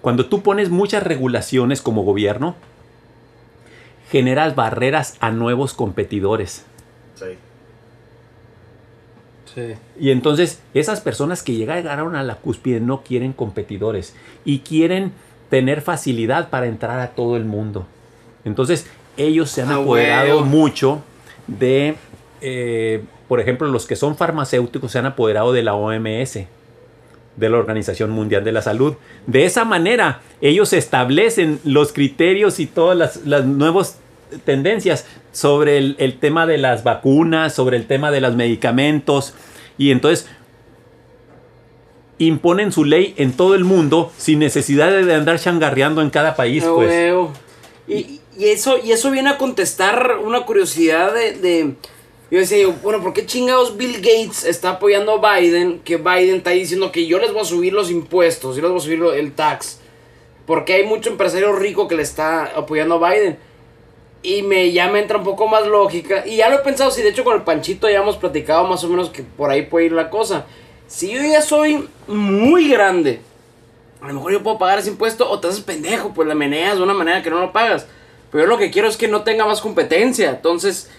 Cuando 0.00 0.26
tú 0.26 0.42
pones 0.42 0.70
muchas 0.70 1.02
regulaciones 1.02 1.80
como 1.80 2.02
gobierno, 2.02 2.56
generas 4.10 4.54
barreras 4.54 5.16
a 5.20 5.30
nuevos 5.30 5.74
competidores. 5.74 6.64
Sí. 7.14 7.26
Sí. 9.54 9.74
Y 9.98 10.10
entonces 10.10 10.60
esas 10.74 11.00
personas 11.00 11.42
que 11.42 11.54
llegaron 11.54 12.14
a 12.14 12.22
la 12.22 12.36
cúspide 12.36 12.80
no 12.80 13.02
quieren 13.02 13.32
competidores 13.32 14.14
y 14.44 14.60
quieren 14.60 15.12
tener 15.48 15.80
facilidad 15.80 16.50
para 16.50 16.66
entrar 16.66 17.00
a 17.00 17.08
todo 17.08 17.36
el 17.36 17.44
mundo. 17.44 17.86
Entonces 18.44 18.86
ellos 19.16 19.50
se 19.50 19.62
han 19.62 19.70
Ah, 19.70 19.76
apoderado 19.76 20.44
mucho 20.44 21.02
de, 21.46 21.96
eh, 22.40 23.02
por 23.28 23.40
ejemplo, 23.40 23.68
los 23.68 23.86
que 23.86 23.96
son 23.96 24.16
farmacéuticos 24.16 24.92
se 24.92 24.98
han 24.98 25.06
apoderado 25.06 25.52
de 25.52 25.62
la 25.62 25.74
OMS, 25.74 26.46
de 27.36 27.50
la 27.50 27.58
Organización 27.58 28.10
Mundial 28.10 28.44
de 28.44 28.52
la 28.52 28.62
Salud. 28.62 28.94
De 29.26 29.44
esa 29.44 29.64
manera 29.64 30.20
ellos 30.40 30.72
establecen 30.72 31.60
los 31.64 31.92
criterios 31.92 32.60
y 32.60 32.66
todas 32.66 32.96
las, 32.96 33.16
las 33.26 33.44
nuevas 33.44 33.98
tendencias 34.44 35.06
sobre 35.32 35.78
el, 35.78 35.96
el 35.98 36.18
tema 36.18 36.46
de 36.46 36.58
las 36.58 36.82
vacunas, 36.82 37.54
sobre 37.54 37.76
el 37.76 37.86
tema 37.86 38.10
de 38.10 38.20
los 38.20 38.34
medicamentos. 38.34 39.34
Y 39.78 39.90
entonces 39.90 40.28
imponen 42.18 42.72
su 42.72 42.84
ley 42.84 43.14
en 43.16 43.32
todo 43.32 43.54
el 43.54 43.64
mundo 43.64 44.12
sin 44.16 44.38
necesidad 44.38 44.90
de 44.90 45.14
andar 45.14 45.38
changarreando 45.38 46.02
en 46.02 46.10
cada 46.10 46.36
país. 46.36 46.64
Ah, 46.66 46.72
Pues. 46.74 46.88
huevo. 46.88 47.32
Y, 47.88 48.20
y, 48.36 48.46
eso, 48.46 48.78
y 48.82 48.92
eso 48.92 49.10
viene 49.10 49.30
a 49.30 49.38
contestar 49.38 50.18
una 50.24 50.44
curiosidad 50.44 51.14
de, 51.14 51.32
de 51.34 51.74
yo 52.30 52.40
decía, 52.40 52.66
bueno, 52.82 53.00
¿por 53.02 53.12
qué 53.12 53.24
chingados 53.24 53.76
Bill 53.76 53.98
Gates 53.98 54.44
está 54.44 54.70
apoyando 54.70 55.24
a 55.24 55.38
Biden? 55.38 55.80
Que 55.84 55.96
Biden 55.96 56.36
está 56.36 56.50
diciendo 56.50 56.90
que 56.90 57.06
yo 57.06 57.20
les 57.20 57.32
voy 57.32 57.42
a 57.42 57.44
subir 57.44 57.72
los 57.72 57.88
impuestos, 57.90 58.56
yo 58.56 58.62
les 58.62 58.70
voy 58.70 58.80
a 58.80 58.82
subir 58.82 59.02
el 59.16 59.32
tax. 59.32 59.78
Porque 60.44 60.74
hay 60.74 60.84
mucho 60.84 61.10
empresario 61.10 61.52
rico 61.54 61.86
que 61.86 61.94
le 61.94 62.02
está 62.02 62.46
apoyando 62.46 62.96
a 63.04 63.10
Biden. 63.10 63.38
Y 64.24 64.42
me, 64.42 64.72
ya 64.72 64.88
me 64.88 64.98
entra 64.98 65.18
un 65.18 65.24
poco 65.24 65.46
más 65.46 65.68
lógica. 65.68 66.26
Y 66.26 66.36
ya 66.36 66.48
lo 66.48 66.56
he 66.56 66.58
pensado, 66.60 66.90
si 66.90 67.00
de 67.02 67.10
hecho 67.10 67.22
con 67.22 67.36
el 67.36 67.42
Panchito 67.42 67.88
ya 67.88 67.98
hemos 67.98 68.16
platicado 68.16 68.66
más 68.66 68.82
o 68.82 68.88
menos 68.88 69.10
que 69.10 69.22
por 69.22 69.50
ahí 69.50 69.62
puede 69.62 69.86
ir 69.86 69.92
la 69.92 70.10
cosa. 70.10 70.46
Si 70.86 71.10
yo 71.12 71.20
ya 71.22 71.42
soy 71.42 71.88
muy 72.06 72.68
grande, 72.68 73.20
a 74.00 74.08
lo 74.08 74.14
mejor 74.14 74.32
yo 74.32 74.42
puedo 74.42 74.58
pagar 74.58 74.78
ese 74.78 74.90
impuesto 74.90 75.28
o 75.28 75.40
te 75.40 75.48
haces 75.48 75.60
pendejo, 75.60 76.12
pues 76.14 76.28
la 76.28 76.34
meneas 76.34 76.76
de 76.76 76.82
una 76.82 76.94
manera 76.94 77.22
que 77.22 77.30
no 77.30 77.40
lo 77.40 77.52
pagas. 77.52 77.86
Pero 78.30 78.44
yo 78.44 78.48
lo 78.48 78.58
que 78.58 78.70
quiero 78.70 78.88
es 78.88 78.96
que 78.96 79.08
no 79.08 79.22
tenga 79.22 79.44
más 79.46 79.60
competencia. 79.60 80.30
Entonces, 80.30 80.90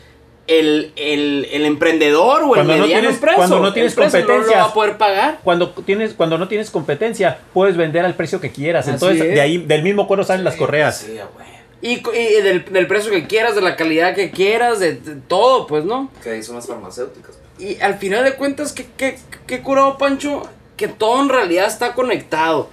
el, 0.48 0.92
el, 0.96 1.48
el 1.52 1.66
emprendedor 1.66 2.42
o 2.44 2.46
el 2.48 2.50
Cuando 2.66 2.74
no 2.78 2.82
mediano 2.84 3.02
tienes- 3.02 3.16
empreso, 3.16 3.38
cuando 3.38 3.60
no 3.60 3.74
tienes 3.74 3.92
empresa 3.94 4.20
no 4.22 4.38
lo 4.40 4.52
va 4.52 4.64
a 4.64 4.74
poder 4.74 4.98
pagar. 4.98 5.40
Cuando, 5.44 5.72
tienes, 5.72 6.14
cuando 6.14 6.38
no 6.38 6.48
tienes 6.48 6.70
competencia, 6.70 7.40
puedes 7.54 7.76
vender 7.78 8.06
al 8.06 8.16
precio 8.16 8.40
que 8.42 8.52
quieras. 8.52 8.86
Así 8.88 8.94
Entonces, 8.94 9.22
es. 9.26 9.36
de 9.36 9.42
ahí, 9.42 9.58
del 9.58 9.84
mismo 9.84 10.08
cuero 10.08 10.24
salen 10.24 10.44
las 10.44 10.56
correas. 10.56 11.00
Sí, 11.00 11.12
güey. 11.36 11.48
Y, 11.80 12.02
co- 12.02 12.14
y 12.14 12.42
del, 12.42 12.66
del 12.66 12.88
precio 12.88 13.12
que 13.12 13.28
quieras, 13.28 13.56
de 13.56 13.62
la 13.62 13.76
calidad 13.76 14.16
que 14.16 14.32
quieras, 14.32 14.80
de, 14.80 14.96
de 14.96 15.16
todo, 15.28 15.68
pues, 15.68 15.86
¿no? 15.86 16.10
Que 16.24 16.32
ahí 16.32 16.44
son 16.44 16.56
las 16.56 16.66
farmacéuticas. 16.66 17.38
Y 17.60 17.80
al 17.80 17.98
final 17.98 18.24
de 18.24 18.36
cuentas, 18.36 18.72
¿qué, 18.72 18.86
qué, 18.98 19.18
qué 19.48 19.62
curado, 19.62 19.98
Pancho? 19.98 20.44
Que 20.76 20.88
todo 20.88 21.22
en 21.22 21.30
realidad 21.30 21.68
está 21.68 21.94
conectado. 21.94 22.70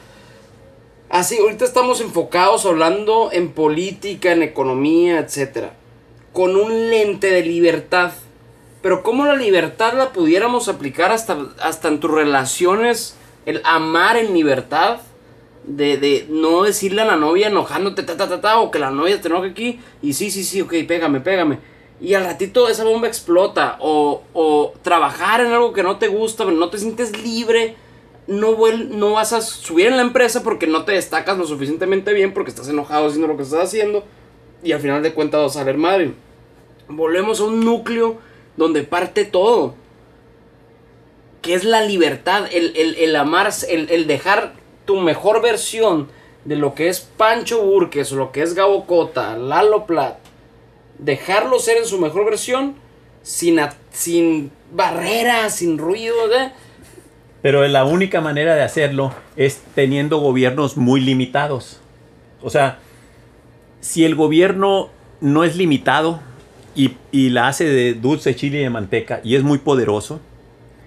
Así, 1.09 1.39
ahorita 1.39 1.65
estamos 1.65 2.01
enfocados 2.01 2.66
hablando 2.66 3.31
en 3.32 3.52
política, 3.52 4.32
en 4.32 4.43
economía, 4.43 5.20
etc. 5.20 5.69
Con 6.32 6.56
un 6.56 6.90
lente 6.90 7.31
de 7.31 7.43
libertad. 7.43 8.12
Pero 8.82 9.02
¿cómo 9.02 9.24
la 9.24 9.36
libertad 9.36 9.94
la 9.94 10.12
pudiéramos 10.12 10.69
aplicar 10.69 11.12
hasta, 11.12 11.39
hasta 11.62 11.89
en 11.89 12.01
tus 12.01 12.11
relaciones? 12.11 13.16
El 13.47 13.62
amar 13.65 14.16
en 14.16 14.35
libertad. 14.35 14.98
De, 15.66 15.97
de 15.97 16.27
no 16.28 16.65
decirle 16.65 17.01
a 17.01 17.06
la 17.06 17.16
novia 17.16 17.47
enojándote, 17.47 18.02
ta, 18.02 18.19
ta, 18.19 18.28
ta, 18.28 18.43
ta, 18.43 18.59
o 18.59 18.70
que 18.70 18.78
la 18.78 18.90
novia 18.90 19.19
te 19.23 19.28
enoje 19.28 19.48
aquí. 19.48 19.81
Y 20.02 20.12
sí, 20.12 20.31
sí, 20.31 20.44
sí, 20.44 20.61
ok, 20.61 20.74
pégame, 20.86 21.20
pégame. 21.20 21.59
Y 22.05 22.12
al 22.12 22.24
ratito 22.24 22.68
esa 22.68 22.85
bomba 22.85 23.09
explota. 23.09 23.78
O, 23.81 24.22
o 24.35 24.74
trabajar 24.82 25.40
en 25.40 25.52
algo 25.52 25.72
que 25.72 25.82
no 25.82 25.97
te 25.97 26.09
gusta, 26.09 26.44
no 26.44 26.68
te 26.68 26.76
sientes 26.76 27.18
libre. 27.18 27.76
No, 28.26 28.56
no 28.90 29.12
vas 29.12 29.32
a 29.32 29.40
subir 29.40 29.86
en 29.86 29.97
la 29.97 30.02
empresa 30.02 30.43
porque 30.43 30.66
no 30.66 30.85
te 30.85 30.93
destacas 30.93 31.39
lo 31.39 31.47
suficientemente 31.47 32.12
bien 32.12 32.35
porque 32.35 32.51
estás 32.51 32.68
enojado 32.68 33.06
haciendo 33.06 33.26
lo 33.26 33.39
que 33.39 33.44
estás 33.44 33.64
haciendo. 33.64 34.05
Y 34.62 34.72
al 34.72 34.81
final 34.81 35.02
de 35.02 35.14
cuentas 35.14 35.40
vas 35.40 35.56
a 35.56 35.60
salir 35.60 35.78
madre. 35.78 36.12
Volvemos 36.89 37.40
a 37.40 37.44
un 37.44 37.64
núcleo 37.64 38.18
donde 38.59 38.82
parte 38.82 39.24
todo. 39.24 39.74
Que 41.40 41.55
es 41.55 41.64
la 41.64 41.81
libertad, 41.81 42.44
el, 42.52 42.76
el, 42.76 42.97
el 42.97 43.16
amar, 43.16 43.51
el, 43.66 43.89
el 43.89 44.06
dejar 44.06 44.52
tu 44.85 44.97
mejor 44.97 45.40
versión 45.40 46.09
de 46.44 46.56
lo 46.56 46.74
que 46.74 46.89
es 46.89 47.01
Pancho 47.01 47.62
Burques 47.62 48.12
o 48.12 48.16
lo 48.16 48.31
que 48.31 48.43
es 48.43 48.52
Gabo 48.52 48.85
Cota, 48.85 49.39
Lalo 49.39 49.86
Plat. 49.86 50.23
Dejarlo 50.98 51.58
ser 51.58 51.78
en 51.78 51.86
su 51.86 51.98
mejor 51.98 52.24
versión 52.24 52.74
sin, 53.22 53.58
sin 53.90 54.50
barreras, 54.72 55.56
sin 55.56 55.78
ruido. 55.78 56.14
Pero 57.42 57.66
la 57.68 57.84
única 57.84 58.20
manera 58.20 58.54
de 58.54 58.62
hacerlo 58.62 59.12
es 59.36 59.60
teniendo 59.74 60.18
gobiernos 60.18 60.76
muy 60.76 61.00
limitados. 61.00 61.80
O 62.42 62.50
sea, 62.50 62.78
si 63.80 64.04
el 64.04 64.14
gobierno 64.14 64.88
no 65.20 65.44
es 65.44 65.56
limitado 65.56 66.20
y, 66.74 66.92
y 67.12 67.30
la 67.30 67.48
hace 67.48 67.64
de 67.64 67.94
dulce, 67.94 68.34
chile 68.34 68.58
y 68.60 68.62
de 68.62 68.70
manteca 68.70 69.20
y 69.22 69.36
es 69.36 69.42
muy 69.42 69.58
poderoso, 69.58 70.20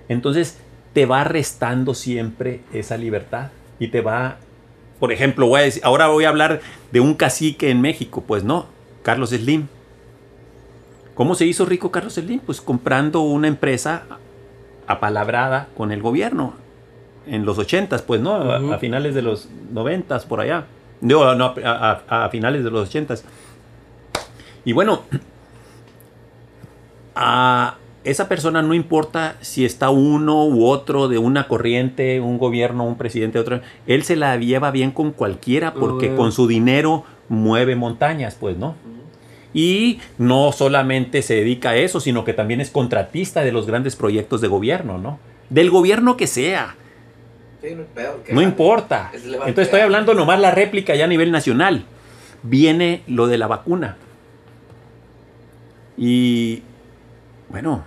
entonces 0.10 0.58
te 0.94 1.06
va 1.06 1.24
restando 1.24 1.94
siempre 1.94 2.62
esa 2.74 2.98
libertad 2.98 3.50
y 3.80 3.90
te 3.90 4.02
va, 4.02 4.38
por 5.00 5.12
ejemplo, 5.12 5.48
voy 5.48 5.62
a 5.62 5.64
decir- 5.64 5.82
ahora 5.84 6.08
voy 6.08 6.26
a 6.26 6.30
hablar 6.30 6.62
de 6.92 7.00
un 7.00 7.14
cacique 7.14 7.70
en 7.70 7.82
México, 7.82 8.24
pues 8.26 8.44
no, 8.44 8.66
Carlos 9.04 9.30
Slim. 9.30 9.68
¿Cómo 11.18 11.34
se 11.34 11.46
hizo 11.48 11.66
rico 11.66 11.90
Carlos 11.92 12.14
Slim? 12.14 12.40
Pues 12.40 12.62
comprando 12.62 13.22
una 13.22 13.48
empresa 13.48 14.04
apalabrada 14.86 15.68
con 15.76 15.92
el 15.92 16.02
gobierno 16.02 16.54
en 17.26 17.44
los 17.44 17.58
80 17.58 17.98
pues 18.06 18.22
no, 18.22 18.36
A- 18.36 18.78
finales 18.78 19.16
de 19.16 19.24
los 19.24 19.50
90 19.74 20.20
por 20.30 20.40
allá. 20.42 20.66
No, 21.02 21.34
no, 21.36 21.56
a, 21.66 22.02
a- 22.08 22.26
a 22.26 22.30
finales 22.30 22.64
de 22.64 22.70
los 22.70 22.88
80 22.88 23.16
Y 24.64 24.74
bueno, 24.74 25.02
a 27.16 27.76
esa 28.04 28.30
persona 28.30 28.62
no 28.62 28.74
importa 28.74 29.36
si 29.42 29.66
está 29.66 29.90
uno 29.90 30.46
u 30.46 30.66
otro 30.68 31.08
de 31.08 31.18
una 31.18 31.48
corriente, 31.48 32.22
un 32.22 32.38
gobierno, 32.38 32.86
un 32.86 32.96
presidente, 32.96 33.40
otro, 33.40 33.60
él 33.88 34.04
se 34.04 34.16
la 34.16 34.38
lleva 34.38 34.72
bien 34.72 34.92
con 34.92 35.12
cualquiera 35.12 35.74
porque 35.74 36.16
con 36.16 36.32
su 36.32 36.48
dinero 36.48 37.04
mueve 37.28 37.76
montañas, 37.76 38.38
pues, 38.40 38.56
¿no? 38.58 38.76
Y 39.54 40.00
no 40.18 40.52
solamente 40.52 41.22
se 41.22 41.36
dedica 41.36 41.72
a 41.72 41.76
eso, 41.78 42.00
sino 42.00 42.24
que 42.24 42.34
también 42.34 42.62
es 42.62 42.70
contratista 42.70 43.44
de 43.44 43.52
los 43.52 43.66
grandes 43.66 43.96
proyectos 43.96 44.42
de 44.42 44.48
gobierno, 44.48 44.98
¿no? 44.98 45.20
Del 45.50 45.70
gobierno 45.70 46.18
que 46.18 46.28
sea, 46.28 46.76
Sí, 47.62 47.76
no 48.34 48.42
importa. 48.42 49.10
Es 49.14 49.26
Entonces 49.26 49.66
estoy 49.66 49.80
hablando 49.80 50.14
nomás 50.14 50.40
la 50.40 50.52
réplica 50.52 50.96
ya 50.96 51.06
a 51.06 51.08
nivel 51.08 51.32
nacional. 51.32 51.86
Viene 52.44 53.02
lo 53.08 53.28
de 53.28 53.38
la 53.38 53.48
vacuna. 53.48 53.98
Y 55.98 56.62
bueno, 57.50 57.86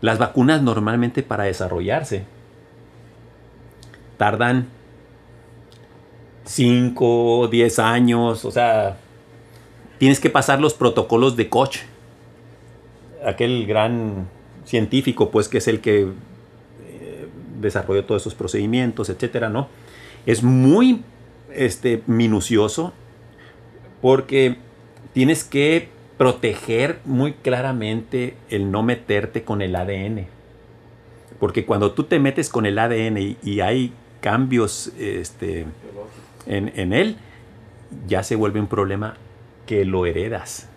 las 0.00 0.18
vacunas 0.18 0.62
normalmente 0.62 1.22
para 1.22 1.44
desarrollarse 1.44 2.24
tardan 4.16 4.66
5, 6.44 7.48
10 7.48 7.78
años, 7.78 8.44
o 8.44 8.50
sea, 8.50 8.96
tienes 10.02 10.18
que 10.18 10.30
pasar 10.30 10.60
los 10.60 10.74
protocolos 10.74 11.36
de 11.36 11.48
Koch, 11.48 11.76
aquel 13.24 13.68
gran 13.68 14.26
científico, 14.64 15.30
pues 15.30 15.48
que 15.48 15.58
es 15.58 15.68
el 15.68 15.80
que 15.80 16.00
eh, 16.00 17.28
desarrolló 17.60 18.04
todos 18.04 18.22
esos 18.22 18.34
procedimientos, 18.34 19.10
etcétera, 19.10 19.48
¿no? 19.48 19.68
Es 20.26 20.42
muy 20.42 21.04
este, 21.54 22.02
minucioso 22.08 22.92
porque 24.00 24.56
tienes 25.12 25.44
que 25.44 25.88
proteger 26.18 26.98
muy 27.04 27.34
claramente 27.34 28.34
el 28.50 28.72
no 28.72 28.82
meterte 28.82 29.44
con 29.44 29.62
el 29.62 29.76
ADN. 29.76 30.26
Porque 31.38 31.64
cuando 31.64 31.92
tú 31.92 32.02
te 32.02 32.18
metes 32.18 32.48
con 32.48 32.66
el 32.66 32.80
ADN 32.80 33.18
y, 33.18 33.36
y 33.44 33.60
hay 33.60 33.92
cambios 34.20 34.90
este, 34.98 35.64
en, 36.46 36.72
en 36.74 36.92
él, 36.92 37.18
ya 38.08 38.24
se 38.24 38.34
vuelve 38.34 38.58
un 38.58 38.66
problema 38.66 39.16
que 39.66 39.84
lo 39.84 40.06
heredas. 40.06 40.68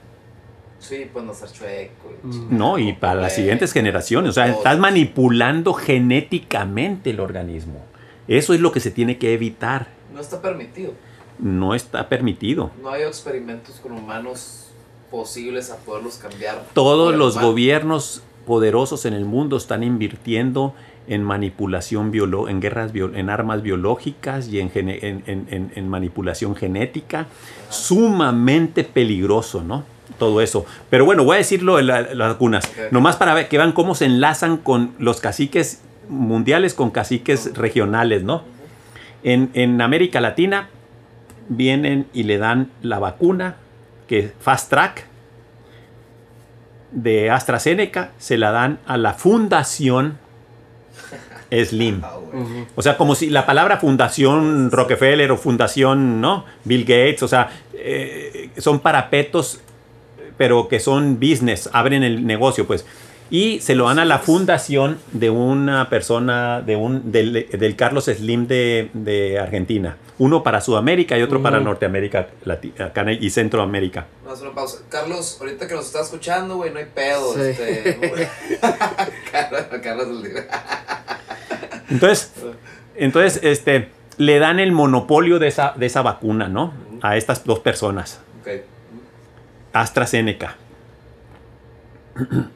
Sí, 0.79 1.09
pues 1.11 1.25
no 1.25 1.33
ser 1.33 1.51
chueco. 1.51 2.11
y 2.11 2.27
Mm. 2.27 2.57
No, 2.57 2.77
y 2.77 2.93
para 2.93 3.21
las 3.21 3.35
siguientes 3.35 3.73
generaciones. 3.73 4.29
O 4.29 4.33
sea, 4.33 4.47
estás 4.47 4.77
manipulando 4.77 5.73
genéticamente 5.73 7.09
el 7.09 7.19
organismo. 7.19 7.79
Eso 8.27 8.53
es 8.53 8.59
lo 8.59 8.71
que 8.71 8.79
se 8.79 8.91
tiene 8.91 9.17
que 9.17 9.33
evitar. 9.33 9.87
No 10.13 10.21
está 10.21 10.41
permitido. 10.41 10.93
No 11.39 11.75
está 11.75 12.07
permitido. 12.07 12.71
No 12.81 12.89
hay 12.91 13.03
experimentos 13.03 13.79
con 13.81 13.93
humanos 13.93 14.69
posibles 15.11 15.71
a 15.71 15.77
poderlos 15.77 16.17
cambiar. 16.17 16.65
Todos 16.73 17.15
los 17.15 17.33
humano. 17.33 17.49
gobiernos 17.49 18.23
poderosos 18.45 19.05
en 19.05 19.13
el 19.13 19.25
mundo 19.25 19.57
están 19.57 19.83
invirtiendo 19.83 20.75
en 21.07 21.23
manipulación 21.23 22.11
biolo 22.11 22.49
en 22.49 22.59
guerras 22.61 22.91
bio- 22.91 23.13
en 23.13 23.29
armas 23.29 23.61
biológicas 23.61 24.47
y 24.47 24.59
en, 24.59 24.71
en- 24.75 25.71
en- 25.75 25.89
manipulación 25.89 26.55
genética 26.55 27.27
sumamente 27.69 28.83
peligroso 28.83 29.63
no 29.63 29.83
todo 30.19 30.39
eso. 30.41 30.65
Pero 30.89 31.03
bueno 31.05 31.23
voy 31.23 31.35
a 31.35 31.37
decirlo 31.39 31.77
de 31.77 31.83
la- 31.83 32.01
las 32.01 32.29
vacunas. 32.33 32.71
Nomás 32.91 33.17
para 33.17 33.33
ver 33.33 33.47
que 33.49 33.57
vean 33.57 33.71
cómo 33.73 33.95
se 33.95 34.05
enlazan 34.05 34.57
con 34.57 34.91
los 34.99 35.19
caciques 35.19 35.81
mundiales 36.09 36.73
con 36.75 36.91
caciques 36.91 37.55
regionales 37.57 38.23
no 38.23 38.43
en, 39.23 39.49
en 39.55 39.81
América 39.81 40.21
Latina 40.21 40.69
vienen 41.49 42.05
y 42.13 42.23
le 42.23 42.37
dan 42.37 42.69
la 42.83 42.99
vacuna 42.99 43.55
que 44.07 44.31
fast 44.39 44.69
track 44.69 45.07
de 46.91 47.29
AstraZeneca 47.31 48.11
se 48.19 48.37
la 48.37 48.51
dan 48.51 48.79
a 48.85 48.97
la 48.97 49.13
Fundación 49.13 50.17
Slim. 51.51 52.01
Ah. 52.03 52.17
O 52.75 52.81
sea, 52.81 52.97
como 52.97 53.15
si 53.15 53.29
la 53.29 53.45
palabra 53.45 53.77
Fundación 53.77 54.71
Rockefeller 54.71 55.31
o 55.31 55.37
Fundación, 55.37 56.21
¿no? 56.21 56.45
Bill 56.63 56.81
Gates, 56.83 57.23
o 57.23 57.27
sea, 57.27 57.49
eh, 57.73 58.49
son 58.57 58.79
parapetos, 58.79 59.59
pero 60.37 60.67
que 60.67 60.79
son 60.79 61.19
business, 61.19 61.69
abren 61.71 62.03
el 62.03 62.25
negocio, 62.25 62.65
pues. 62.67 62.85
y 63.31 63.59
se 63.61 63.73
lo 63.75 63.85
dan 63.87 63.99
a 63.99 64.05
la 64.05 64.19
fundación 64.19 64.97
de 65.11 65.29
una 65.29 65.89
persona, 65.89 66.61
de 66.61 66.75
un, 66.75 67.11
del, 67.11 67.47
del 67.51 67.75
Carlos 67.75 68.05
Slim 68.05 68.47
de, 68.47 68.89
de 68.93 69.39
Argentina. 69.39 69.97
Uno 70.17 70.43
para 70.43 70.61
Sudamérica 70.61 71.17
y 71.17 71.23
otro 71.23 71.41
para 71.43 71.59
Norteamérica 71.59 72.27
Lati- 72.45 72.79
acá 72.79 73.11
y 73.11 73.29
Centroamérica. 73.29 74.05
Pausa. 74.53 74.77
Carlos, 74.89 75.37
ahorita 75.41 75.67
que 75.67 75.75
nos 75.75 75.87
está 75.87 76.01
escuchando, 76.01 76.55
güey, 76.55 76.71
no 76.71 76.79
hay 76.79 76.85
pedo. 76.85 77.33
Sí. 77.33 77.41
Este, 77.41 77.97
Carlos, 79.31 79.61
Carlos 79.83 80.07
Entonces, 81.89 82.33
entonces 82.95 83.39
este, 83.43 83.89
le 84.17 84.39
dan 84.39 84.59
el 84.59 84.71
monopolio 84.71 85.39
de 85.39 85.47
esa, 85.47 85.73
de 85.75 85.85
esa 85.85 86.01
vacuna, 86.01 86.47
¿no? 86.47 86.73
A 87.01 87.17
estas 87.17 87.43
dos 87.43 87.59
personas. 87.59 88.21
AstraZeneca. 89.73 90.55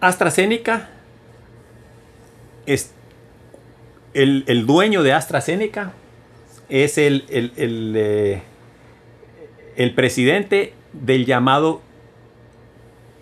AstraZeneca 0.00 0.88
es 2.64 2.94
el, 4.14 4.44
el 4.46 4.66
dueño 4.66 5.02
de 5.02 5.12
AstraZeneca 5.12 5.92
es 6.70 6.98
el, 6.98 7.24
el, 7.28 7.52
el, 7.56 7.94
eh, 7.96 8.42
el 9.76 9.94
presidente 9.94 10.72
del 10.92 11.26
llamado 11.26 11.82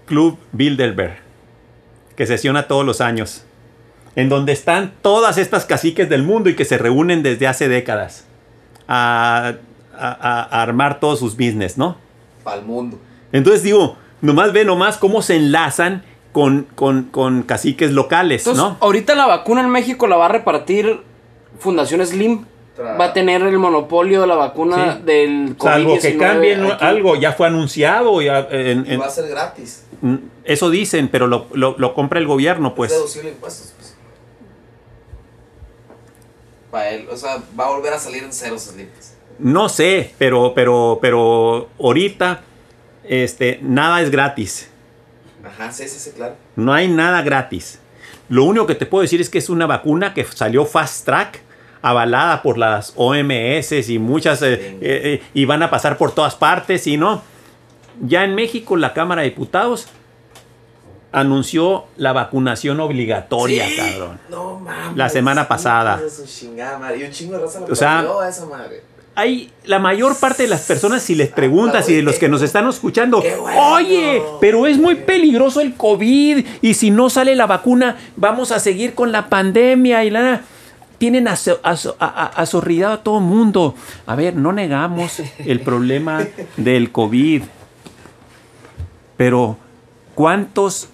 Club 0.06 0.38
Bilderberg, 0.52 1.18
que 2.18 2.26
sesiona 2.26 2.66
todos 2.68 2.84
los 2.84 3.00
años, 3.00 3.44
en 4.16 4.28
donde 4.28 4.52
están 4.52 4.92
todas 5.00 5.38
estas 5.38 5.64
caciques 5.64 6.08
del 6.10 6.22
mundo 6.24 6.50
y 6.50 6.56
que 6.56 6.64
se 6.66 6.76
reúnen 6.76 7.22
desde 7.22 7.46
hace 7.46 7.68
décadas 7.68 8.26
a, 8.88 9.54
a- 9.96 10.08
a- 10.10 10.42
a 10.42 10.62
armar 10.62 11.00
todos 11.00 11.20
sus 11.20 11.34
business, 11.36 11.78
¿no? 11.78 11.96
Para 12.44 12.58
el 12.58 12.66
mundo. 12.66 12.98
Entonces 13.32 13.62
digo, 13.62 13.96
nomás 14.20 14.52
ve 14.52 14.64
nomás 14.64 14.96
cómo 14.96 15.22
se 15.22 15.36
enlazan 15.36 16.02
con, 16.32 16.66
con, 16.74 17.04
con 17.04 17.42
caciques 17.44 17.92
locales, 17.92 18.42
Entonces, 18.46 18.62
¿no? 18.64 18.76
ahorita 18.80 19.14
la 19.14 19.26
vacuna 19.26 19.60
en 19.60 19.70
México 19.70 20.06
la 20.06 20.16
va 20.16 20.26
a 20.26 20.28
repartir 20.28 21.00
Fundación 21.58 22.04
Slim. 22.06 22.44
Va 22.78 23.06
a 23.06 23.12
tener 23.12 23.42
el 23.42 23.58
monopolio 23.58 24.20
de 24.20 24.26
la 24.28 24.36
vacuna 24.36 24.96
Sí. 24.98 25.02
del 25.04 25.56
COVID-19. 25.58 25.62
Salvo 25.62 25.98
que 26.00 26.16
cambien 26.16 26.64
aquí. 26.66 26.84
algo, 26.84 27.16
ya 27.16 27.32
fue 27.32 27.46
anunciado, 27.48 28.22
ya, 28.22 28.46
en- 28.50 28.86
Y 28.90 28.96
va 28.96 29.06
a 29.06 29.10
ser 29.10 29.28
gratis. 29.28 29.84
eso 30.44 30.70
dicen, 30.70 31.08
pero 31.08 31.26
lo, 31.26 31.46
lo- 31.54 31.74
lo 31.76 31.94
compra 31.94 32.20
el 32.20 32.26
gobierno, 32.26 32.74
Pues. 32.74 32.90
pues. 32.90 32.92
Es 32.92 32.98
deducible 32.98 33.30
impuestos, 33.30 33.74
pues. 33.76 33.96
Para 36.70 36.90
él, 36.90 37.08
o 37.10 37.16
sea, 37.16 37.38
va 37.58 37.66
a 37.66 37.70
volver 37.70 37.92
a 37.94 37.98
salir 37.98 38.22
en 38.22 38.32
ceros 38.32 38.62
esos 38.62 38.76
límites. 38.76 39.14
No 39.38 39.68
sé, 39.68 40.14
pero, 40.18 40.52
pero, 40.54 40.98
pero 41.00 41.68
ahorita 41.80 42.42
este, 43.04 43.58
nada 43.62 44.02
es 44.02 44.10
gratis. 44.10 44.68
Ajá, 45.44 45.72
sí, 45.72 45.88
sí, 45.88 45.98
sí, 45.98 46.10
claro. 46.10 46.34
No 46.56 46.74
hay 46.74 46.88
nada 46.88 47.22
gratis. 47.22 47.78
Lo 48.28 48.44
único 48.44 48.66
que 48.66 48.74
te 48.74 48.84
puedo 48.84 49.02
decir 49.02 49.20
es 49.20 49.30
que 49.30 49.38
es 49.38 49.48
una 49.48 49.66
vacuna 49.66 50.12
que 50.12 50.24
salió 50.24 50.66
fast 50.66 51.06
track, 51.06 51.40
avalada 51.82 52.42
por 52.42 52.58
las 52.58 52.92
OMS 52.96 53.88
y 53.88 53.98
muchas, 53.98 54.42
eh, 54.42 54.52
eh, 54.54 54.78
eh, 54.80 55.22
y 55.34 55.44
van 55.44 55.62
a 55.62 55.70
pasar 55.70 55.96
por 55.98 56.12
todas 56.12 56.34
partes, 56.34 56.86
y 56.86 56.96
no. 56.96 57.22
Ya 58.00 58.24
en 58.24 58.34
México 58.34 58.76
la 58.76 58.92
Cámara 58.94 59.22
de 59.22 59.30
Diputados 59.30 59.88
anunció 61.10 61.84
la 61.96 62.12
vacunación 62.12 62.80
obligatoria, 62.80 63.66
Sí. 63.68 63.76
cabrón. 63.76 64.20
No 64.30 64.60
mames. 64.60 64.96
La 64.96 65.08
semana 65.08 65.48
pasada. 65.48 66.00
O 67.68 67.74
sea, 67.74 68.06
esa 68.28 68.46
madre. 68.46 68.82
Hay 69.14 69.50
la 69.64 69.80
mayor 69.80 70.16
parte 70.16 70.44
de 70.44 70.48
las 70.48 70.60
personas, 70.60 71.02
si 71.02 71.16
les 71.16 71.28
preguntas 71.28 71.88
y 71.88 71.94
de 71.96 72.02
los 72.02 72.20
que 72.20 72.28
nos 72.28 72.40
están 72.40 72.68
escuchando, 72.68 73.20
oye, 73.56 74.22
pero 74.40 74.68
es 74.68 74.78
muy 74.78 74.94
peligroso 74.94 75.60
el 75.60 75.74
COVID 75.74 76.46
y 76.62 76.74
si 76.74 76.92
no 76.92 77.10
sale 77.10 77.34
la 77.34 77.46
vacuna, 77.46 77.96
vamos 78.14 78.52
a 78.52 78.60
seguir 78.60 78.94
con 78.94 79.10
la 79.10 79.28
pandemia 79.28 80.04
y 80.04 80.10
la. 80.10 80.42
Tienen 80.98 81.26
azo- 81.28 81.60
azo- 81.62 81.96
a- 82.00 82.26
todo 83.02 83.20
mundo. 83.20 83.74
A 84.06 84.14
ver, 84.16 84.34
no 84.36 84.52
negamos 84.52 85.20
el 85.38 85.60
problema 85.60 86.26
del 86.56 86.90
COVID. 86.90 87.42
Pero, 89.16 89.56
¿cuántos 90.14 90.88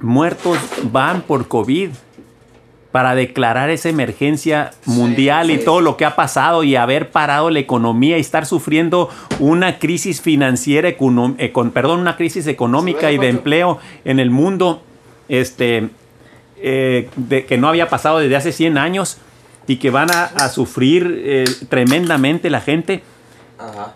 muertos 0.00 0.58
van 0.92 1.22
por 1.22 1.48
COVID? 1.48 1.90
para 2.92 3.14
declarar 3.14 3.70
esa 3.70 3.88
emergencia 3.88 4.72
mundial 4.84 5.52
y 5.52 5.58
sí. 5.58 5.64
todo 5.64 5.80
lo 5.80 5.96
que 5.96 6.04
ha 6.04 6.16
pasado 6.16 6.64
y 6.64 6.74
haber 6.74 7.12
parado 7.12 7.48
la 7.48 7.60
economía 7.60 8.18
y 8.18 8.20
estar 8.20 8.46
sufriendo 8.46 9.08
una 9.38 9.78
crisis 9.78 10.20
financiera, 10.20 10.88
eh, 10.88 11.52
con, 11.52 11.70
perdón, 11.70 12.00
una 12.00 12.16
crisis 12.16 12.48
económica 12.48 13.12
y 13.12 13.18
de 13.18 13.28
empleo 13.28 13.78
en 14.04 14.18
el 14.18 14.30
mundo, 14.32 14.82
este, 15.28 15.88
eh, 16.62 17.08
de, 17.16 17.46
que 17.46 17.58
no 17.58 17.68
había 17.68 17.88
pasado 17.88 18.18
desde 18.18 18.36
hace 18.36 18.52
100 18.52 18.78
años 18.78 19.18
y 19.66 19.76
que 19.76 19.90
van 19.90 20.10
a, 20.10 20.24
a 20.24 20.48
sufrir 20.48 21.22
eh, 21.24 21.44
tremendamente 21.68 22.50
la 22.50 22.60
gente. 22.60 23.02
Ajá. 23.58 23.94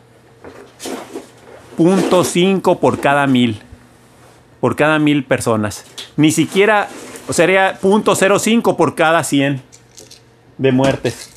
Punto 1.77 2.25
5 2.25 2.79
por 2.81 3.01
cada 3.01 3.27
mil. 3.27 3.61
Por 4.61 4.77
cada 4.77 4.99
mil 4.99 5.25
personas. 5.25 5.85
Ni 6.17 6.31
siquiera, 6.31 6.89
sería 7.31 7.79
punto 7.81 8.13
0.5 8.15 8.77
por 8.77 8.95
cada 8.95 9.25
100 9.25 9.61
de 10.59 10.73
muertes. 10.73 11.31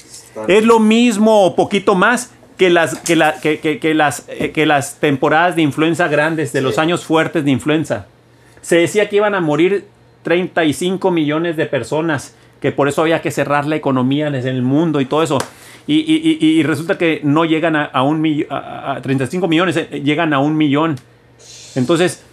Es 0.48 0.64
lo 0.64 0.80
mismo 0.80 1.44
o 1.46 1.56
poquito 1.56 1.96
más 1.96 2.32
que 2.58 2.70
las, 2.70 3.00
que 3.00 3.16
la- 3.16 3.40
que- 3.40 3.60
que- 3.60 3.80
que 3.80 3.94
las, 3.96 4.24
eh, 4.28 4.52
que 4.52 4.66
las 4.66 4.96
temporadas 5.00 5.56
de 5.56 5.64
influenza 5.64 6.08
grandes, 6.08 6.54
de 6.54 6.62
los 6.62 6.78
años 6.78 7.04
fuertes 7.06 7.44
de 7.44 7.52
influenza. 7.52 8.06
Se 8.62 8.76
decía 8.78 9.10
que 9.10 9.16
iban 9.18 9.34
a 9.36 9.42
morir 9.42 9.86
35 10.28 11.10
millones 11.10 11.56
de 11.56 11.68
personas, 11.68 12.36
que 12.60 12.74
por 12.74 12.90
eso 12.90 13.02
había 13.02 13.22
que 13.22 13.32
cerrar 13.32 13.66
la 13.66 13.78
economía 13.78 14.28
en 14.28 14.36
el 14.36 14.62
mundo 14.62 15.00
y 15.00 15.06
todo 15.06 15.24
eso. 15.24 15.38
Y, 15.88 16.00
y- 16.00 16.64
resulta 16.64 16.98
que 16.98 17.22
no 17.24 17.46
llegan 17.46 17.78
a, 17.78 18.04
un 18.04 18.20
mill- 18.22 18.46
a- 18.50 18.96
a 18.98 19.02
35 19.02 19.48
millones, 19.48 19.78
eh, 19.78 20.02
llegan 20.04 20.34
a 20.34 20.40
un 20.40 20.58
millón. 20.58 20.98
Entonces, 21.76 22.26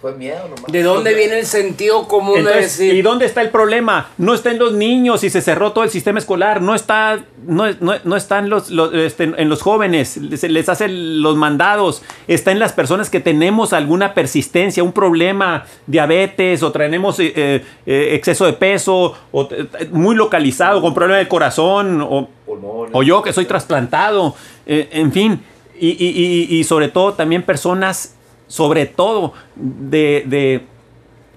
Fue 0.00 0.12
miedo 0.14 0.42
nomás. 0.42 0.64
¿De 0.68 0.82
dónde 0.82 1.14
viene 1.14 1.38
el 1.38 1.46
sentido 1.46 2.06
común 2.06 2.44
de 2.44 2.52
decir? 2.54 2.94
¿y 2.94 3.00
dónde 3.00 3.24
está 3.24 3.40
el 3.40 3.48
problema? 3.48 4.10
No 4.18 4.34
está 4.34 4.50
en 4.50 4.58
los 4.58 4.74
niños 4.74 5.24
y 5.24 5.30
se 5.30 5.40
cerró 5.40 5.72
todo 5.72 5.84
el 5.84 5.90
sistema 5.90 6.18
escolar, 6.18 6.60
no 6.60 6.74
está, 6.74 7.20
no, 7.46 7.64
no, 7.80 7.94
no 8.04 8.16
está 8.16 8.38
en 8.38 8.50
los, 8.50 8.70
los, 8.70 8.92
este, 8.92 9.24
en 9.24 9.48
los 9.48 9.62
jóvenes, 9.62 10.20
se 10.36 10.48
les 10.50 10.68
hacen 10.68 11.22
los 11.22 11.36
mandados, 11.36 12.02
está 12.28 12.52
en 12.52 12.58
las 12.58 12.74
personas 12.74 13.08
que 13.08 13.20
tenemos 13.20 13.72
alguna 13.72 14.12
persistencia, 14.12 14.82
un 14.84 14.92
problema, 14.92 15.64
diabetes 15.86 16.62
o 16.62 16.70
tenemos 16.72 17.18
eh, 17.18 17.32
eh, 17.34 17.64
eh, 17.86 18.08
exceso 18.12 18.44
de 18.44 18.52
peso, 18.52 19.16
o 19.32 19.48
eh, 19.50 19.66
muy 19.92 20.14
localizado, 20.14 20.82
con 20.82 20.92
problema 20.92 21.18
del 21.18 21.28
corazón, 21.28 22.02
o, 22.02 22.28
Pulmones. 22.44 22.90
o 22.94 23.02
yo 23.02 23.22
que 23.22 23.32
soy 23.32 23.46
trasplantado, 23.46 24.34
eh, 24.66 24.88
en 24.92 25.10
fin, 25.10 25.40
y, 25.80 25.88
y- 25.88 26.48
y- 26.54 26.58
y 26.58 26.64
sobre 26.64 26.88
todo 26.88 27.14
también 27.14 27.42
personas, 27.42 28.12
sobre 28.46 28.86
todo 28.86 29.32
de, 29.56 30.24
de, 30.26 30.62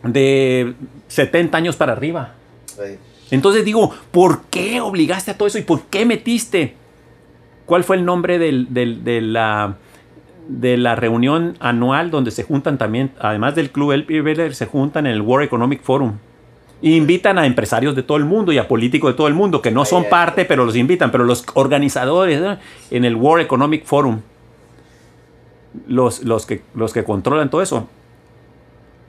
de 0.09 0.73
70 1.07 1.57
años 1.57 1.75
para 1.75 1.93
arriba. 1.93 2.33
Sí. 2.65 2.97
Entonces 3.31 3.63
digo, 3.65 3.93
¿por 4.11 4.43
qué 4.49 4.81
obligaste 4.81 5.31
a 5.31 5.37
todo 5.37 5.47
eso 5.47 5.59
y 5.59 5.63
por 5.63 5.83
qué 5.83 6.05
metiste? 6.05 6.75
¿Cuál 7.65 7.83
fue 7.83 7.97
el 7.97 8.05
nombre 8.05 8.39
del- 8.39 8.73
del- 8.73 9.03
de, 9.03 9.21
la, 9.21 9.75
de 10.47 10.77
la 10.77 10.95
reunión 10.95 11.55
anual 11.59 12.09
donde 12.09 12.31
se 12.31 12.43
juntan 12.43 12.77
también, 12.79 13.11
además 13.19 13.53
del 13.55 13.69
Club 13.69 13.91
El 13.91 14.55
se 14.55 14.65
juntan 14.65 15.05
en 15.05 15.13
el 15.13 15.21
World 15.21 15.45
Economic 15.45 15.83
Forum? 15.83 16.13
E 16.81 16.91
invitan 16.91 17.37
a 17.37 17.45
empresarios 17.45 17.93
de 17.95 18.03
todo 18.03 18.17
el 18.17 18.23
mundo 18.25 18.51
y 18.53 18.57
a 18.57 18.67
políticos 18.67 19.11
de 19.13 19.17
todo 19.17 19.27
el 19.27 19.33
mundo 19.33 19.61
que 19.61 19.69
no 19.69 19.83
son 19.85 20.05
parte, 20.09 20.45
pero 20.45 20.63
los 20.65 20.75
invitan, 20.77 21.11
pero 21.11 21.25
los 21.25 21.45
organizadores 21.53 22.39
¿no? 22.41 22.57
en 22.89 23.03
el 23.05 23.15
World 23.17 23.45
Economic 23.45 23.83
Forum, 23.83 24.21
los, 25.87 26.23
los, 26.23 26.45
que, 26.45 26.61
los 26.75 26.93
que 26.93 27.03
controlan 27.03 27.49
todo 27.49 27.61
eso. 27.61 27.87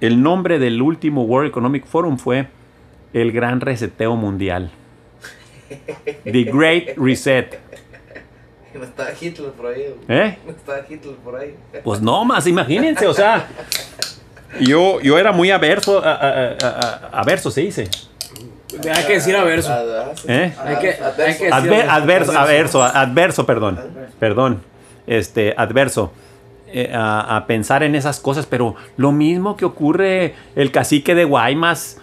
El 0.01 0.23
nombre 0.23 0.59
del 0.59 0.81
último 0.81 1.24
World 1.24 1.49
Economic 1.51 1.85
Forum 1.87 2.16
fue 2.19 2.49
el 3.12 3.32
Gran 3.32 3.61
Reseteo 3.61 4.16
Mundial. 4.16 4.70
The 6.24 6.45
Great 6.45 6.97
Reset. 6.97 7.59
No 8.74 8.85
estaba 8.85 9.11
Hitler 9.20 9.51
por 9.53 9.66
ahí. 9.66 9.95
¿Eh? 10.09 10.39
No 10.45 10.53
estaba 10.53 10.78
Hitler 10.89 11.15
por 11.16 11.37
ahí. 11.37 11.55
Pues 11.85 12.01
no 12.01 12.24
más, 12.24 12.47
imagínense, 12.47 13.07
o 13.07 13.12
sea. 13.15 13.49
Yo, 14.61 15.01
yo 15.01 15.19
era 15.19 15.32
muy 15.32 15.51
averso, 15.51 16.03
a, 16.05 16.12
a- 16.12 16.51
a- 16.53 16.57
a- 17.12 17.20
averso 17.20 17.51
se 17.51 17.61
dice. 17.62 17.89
Hay 18.95 19.05
que 19.05 19.15
decir 19.15 19.37
a 19.37 19.45
verso. 19.45 19.73
Sí. 20.16 20.24
¿Eh? 20.28 20.53
Hay 20.65 20.77
que- 20.78 20.91
adverso. 20.93 21.15
hay 21.24 21.35
que- 21.35 21.51
Adver- 21.51 21.89
adverso, 21.89 22.32
Adverso. 22.32 22.39
adverso, 22.39 22.82
adverso, 22.85 23.47
perdón. 23.47 23.81
Perdón. 24.19 24.62
Este, 25.07 25.55
adverso. 25.57 26.12
Eh, 26.73 26.91
a, 26.95 27.37
a 27.37 27.47
pensar 27.47 27.83
en 27.83 27.95
esas 27.95 28.21
cosas, 28.21 28.47
pero 28.47 28.77
lo 28.97 29.11
mismo 29.13 29.57
que 29.57 29.65
ocurre 29.65 30.35
el 30.55 30.71
cacique 30.71 31.15
de 31.17 31.25
Guaymas 31.25 31.99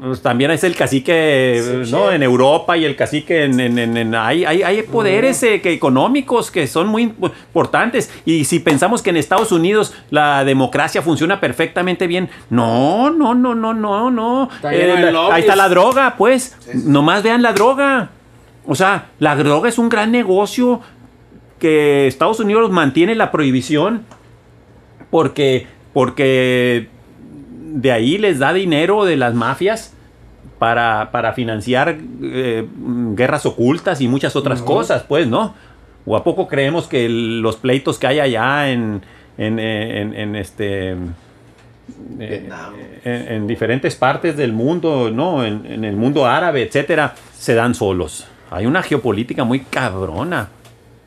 pues, 0.00 0.20
también 0.22 0.50
es 0.52 0.62
el 0.62 0.76
cacique 0.76 1.60
Sí, 1.84 1.90
¿no? 1.90 2.10
sí. 2.10 2.14
en 2.14 2.22
Europa 2.22 2.76
y 2.76 2.84
el 2.84 2.94
cacique 2.94 3.44
en... 3.44 3.58
en- 3.58 3.78
en- 3.78 3.96
en- 3.96 4.14
hay, 4.14 4.44
hay, 4.44 4.62
hay 4.62 4.82
poderes 4.82 5.42
eh, 5.42 5.60
que, 5.60 5.72
económicos 5.72 6.50
que 6.52 6.66
son 6.68 6.86
muy 6.88 7.06
imp- 7.06 7.32
importantes. 7.48 8.12
Y 8.24 8.44
si 8.44 8.60
pensamos 8.60 9.02
que 9.02 9.10
en 9.10 9.16
Estados 9.16 9.50
Unidos 9.52 9.94
la 10.10 10.44
democracia 10.44 11.02
funciona 11.02 11.40
perfectamente 11.40 12.06
bien, 12.06 12.28
no, 12.50 13.10
no, 13.10 13.34
no, 13.34 13.54
no, 13.54 13.72
no, 13.74 14.10
no. 14.10 14.48
Ahí 14.62 15.40
está 15.40 15.56
la 15.56 15.68
droga, 15.68 16.14
pues. 16.16 16.54
Sí. 16.60 16.72
Nomás 16.84 17.22
vean 17.22 17.42
la 17.42 17.52
droga. 17.54 18.10
O 18.68 18.74
sea, 18.74 19.06
la 19.20 19.34
droga 19.36 19.68
es 19.68 19.78
un 19.78 19.88
gran 19.88 20.10
negocio 20.12 20.80
que 21.58 22.06
Estados 22.06 22.40
Unidos 22.40 22.70
mantiene 22.70 23.14
la 23.14 23.30
prohibición 23.32 24.02
porque, 25.10 25.66
porque 25.92 26.88
de 27.74 27.92
ahí 27.92 28.18
les 28.18 28.38
da 28.38 28.52
dinero 28.52 29.04
de 29.04 29.16
las 29.16 29.34
mafias 29.34 29.94
para, 30.58 31.10
para 31.12 31.32
financiar 31.32 31.96
eh, 32.22 32.66
guerras 33.14 33.46
ocultas 33.46 34.00
y 34.00 34.08
muchas 34.08 34.36
otras 34.36 34.60
cosas, 34.62 35.02
pues, 35.02 35.26
¿no? 35.26 35.54
¿O 36.06 36.16
a 36.16 36.24
poco 36.24 36.46
creemos 36.48 36.86
que 36.86 37.06
el- 37.06 37.40
los 37.40 37.56
pleitos 37.56 37.98
que 37.98 38.06
hay 38.06 38.20
allá 38.20 38.70
en, 38.70 39.02
en, 39.38 39.58
en- 39.58 40.14
en 40.14 40.36
este... 40.36 40.92
eh, 42.20 42.48
en, 43.04 43.32
en 43.32 43.46
diferentes 43.46 43.94
partes 43.96 44.36
del 44.36 44.52
mundo, 44.52 45.10
¿no? 45.10 45.44
En, 45.44 45.66
en 45.66 45.84
el 45.84 45.96
mundo 45.96 46.26
árabe, 46.26 46.62
etcétera, 46.62 47.14
se 47.36 47.54
dan 47.54 47.74
solos. 47.74 48.26
Hay 48.50 48.66
una 48.66 48.82
geopolítica 48.82 49.44
muy 49.44 49.60
cabrona. 49.60 50.48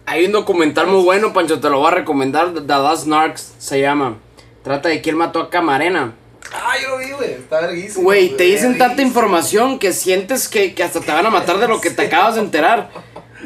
Hay 0.10 0.26
un 0.26 0.32
documental 0.32 0.88
muy 0.88 1.04
bueno, 1.04 1.34
Pancho, 1.34 1.60
te 1.60 1.70
lo 1.70 1.78
voy 1.78 1.90
a 1.90 1.92
recomendar. 1.92 2.52
The 2.52 2.62
Last 2.62 3.06
Narcs 3.06 3.54
se 3.60 3.80
llama. 3.80 4.18
Trata 4.64 4.90
de 4.90 5.02
quién 5.02 5.16
mató 5.16 5.40
a 5.40 5.52
Camarena. 5.52 6.16
Ah, 6.52 6.74
yo 6.82 6.90
lo 6.90 6.98
vi, 6.98 7.12
güey. 7.12 7.34
Está 7.34 7.62
verguísimo. 7.62 8.06
Güey, 8.06 8.36
te 8.36 8.46
dicen 8.46 8.80
tanta 8.80 9.04
información 9.04 9.78
que 9.78 9.94
sientes 9.94 10.48
que, 10.48 10.74
que 10.74 10.82
hasta 10.82 11.00
te 11.00 11.12
van 11.12 11.28
a 11.28 11.30
matar 11.30 11.60
de 11.60 11.68
lo 11.68 11.80
que 11.80 11.92
te 11.92 12.02
acabas 12.08 12.34
de 12.34 12.42
enterar. 12.42 12.90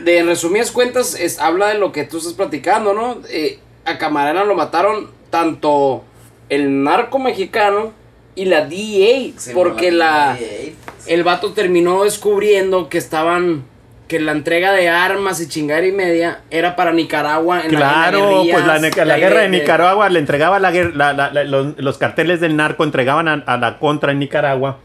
De 0.05 0.19
en 0.19 0.27
resumidas 0.27 0.71
cuentas, 0.71 1.15
es, 1.19 1.37
habla 1.37 1.67
de 1.67 1.79
lo 1.79 1.91
que 1.91 2.05
tú 2.05 2.19
estás 2.19 2.31
platicando, 2.31 2.93
¿no? 2.93 3.17
Eh, 3.27 3.59
a 3.83 3.97
Camarena 3.97 4.45
lo 4.45 4.55
mataron 4.55 5.11
tanto 5.29 6.05
el 6.47 6.81
narco 6.81 7.19
mexicano 7.19 7.91
y 8.35 8.45
la 8.45 8.65
DEA. 8.65 9.33
Porque 9.53 9.91
la, 9.91 10.37
sí, 10.39 10.77
el 11.07 11.25
vato 11.25 11.51
terminó 11.51 12.05
descubriendo 12.05 12.87
que 12.87 12.99
estaban. 12.99 13.65
Que 14.13 14.19
la 14.19 14.31
entrega 14.33 14.71
de 14.73 14.89
armas 14.89 15.41
y 15.41 15.47
chingadera 15.47 15.87
y 15.87 15.91
media 15.91 16.41
era 16.51 16.75
para 16.75 16.91
Nicaragua. 16.93 17.61
En 17.65 17.73
la- 17.73 17.79
la 17.79 17.89
Claro, 17.93 18.19
guerrillas 18.19 18.53
pues 18.53 18.67
la, 18.67 19.05
la 19.05 19.13
de- 19.15 19.19
guerra 19.21 19.35
de 19.41 19.49
de- 19.49 19.57
Nicaragua 19.57 20.07
le 20.09 20.19
entregaba 20.19 20.59
la, 20.59 20.69
la- 20.69 21.13
la- 21.13 21.31
la- 21.31 21.43
los, 21.45 21.75
los 21.79 21.97
carteles 21.97 22.39
del 22.39 22.55
narco 22.55 22.83
entregaban 22.83 23.27
a, 23.27 23.43
a 23.47 23.57
la 23.57 23.79
contra 23.79 24.11
en 24.11 24.19
Nicaragua, 24.19 24.77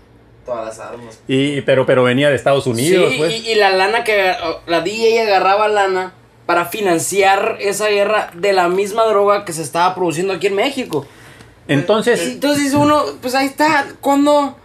Todas 0.46 0.64
las 0.64 0.80
armas. 0.80 1.20
y, 1.28 1.60
pero, 1.60 1.84
pero 1.84 2.04
venía 2.04 2.30
de 2.30 2.36
Estados 2.36 2.66
Unidos. 2.66 3.10
Sí, 3.12 3.18
pues. 3.18 3.34
y, 3.46 3.50
y 3.50 3.54
la 3.56 3.68
lana 3.68 4.02
que 4.02 4.32
la 4.66 4.80
DEA 4.80 5.24
agarraba 5.24 5.68
lana 5.68 6.14
para 6.46 6.64
financiar 6.64 7.58
esa 7.60 7.88
guerra 7.88 8.30
de 8.32 8.54
la 8.54 8.68
misma 8.70 9.04
droga 9.04 9.44
que 9.44 9.52
se 9.52 9.60
estaba 9.60 9.94
produciendo 9.94 10.32
aquí 10.32 10.46
en 10.46 10.54
México. 10.54 11.06
Entonces, 11.68 12.18
Entonces 12.22 12.62
dice 12.64 12.76
uno, 12.78 13.02
pues 13.20 13.34
ahí 13.34 13.44
está, 13.44 13.84
cuando 14.00 14.56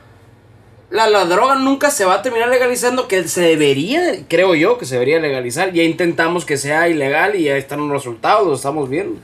la, 0.94 1.10
la 1.10 1.26
droga 1.26 1.56
nunca 1.56 1.90
se 1.90 2.06
va 2.06 2.14
a 2.14 2.22
terminar 2.22 2.49
legalizando, 2.49 3.07
que 3.07 3.28
se 3.28 3.41
debería, 3.41 4.28
creo 4.28 4.53
yo, 4.53 4.78
que 4.78 4.86
se 4.86 4.94
debería 4.94 5.20
legalizar. 5.20 5.74
Ya 5.74 5.82
intentamos 5.82 6.45
que 6.45 6.56
sea 6.56 6.88
ilegal 6.88 7.36
y 7.36 7.45
ya 7.45 7.57
están 7.57 7.80
los 7.80 7.90
resultados, 7.90 8.48
lo 8.48 8.53
estamos 8.53 8.88
viendo. 8.90 9.20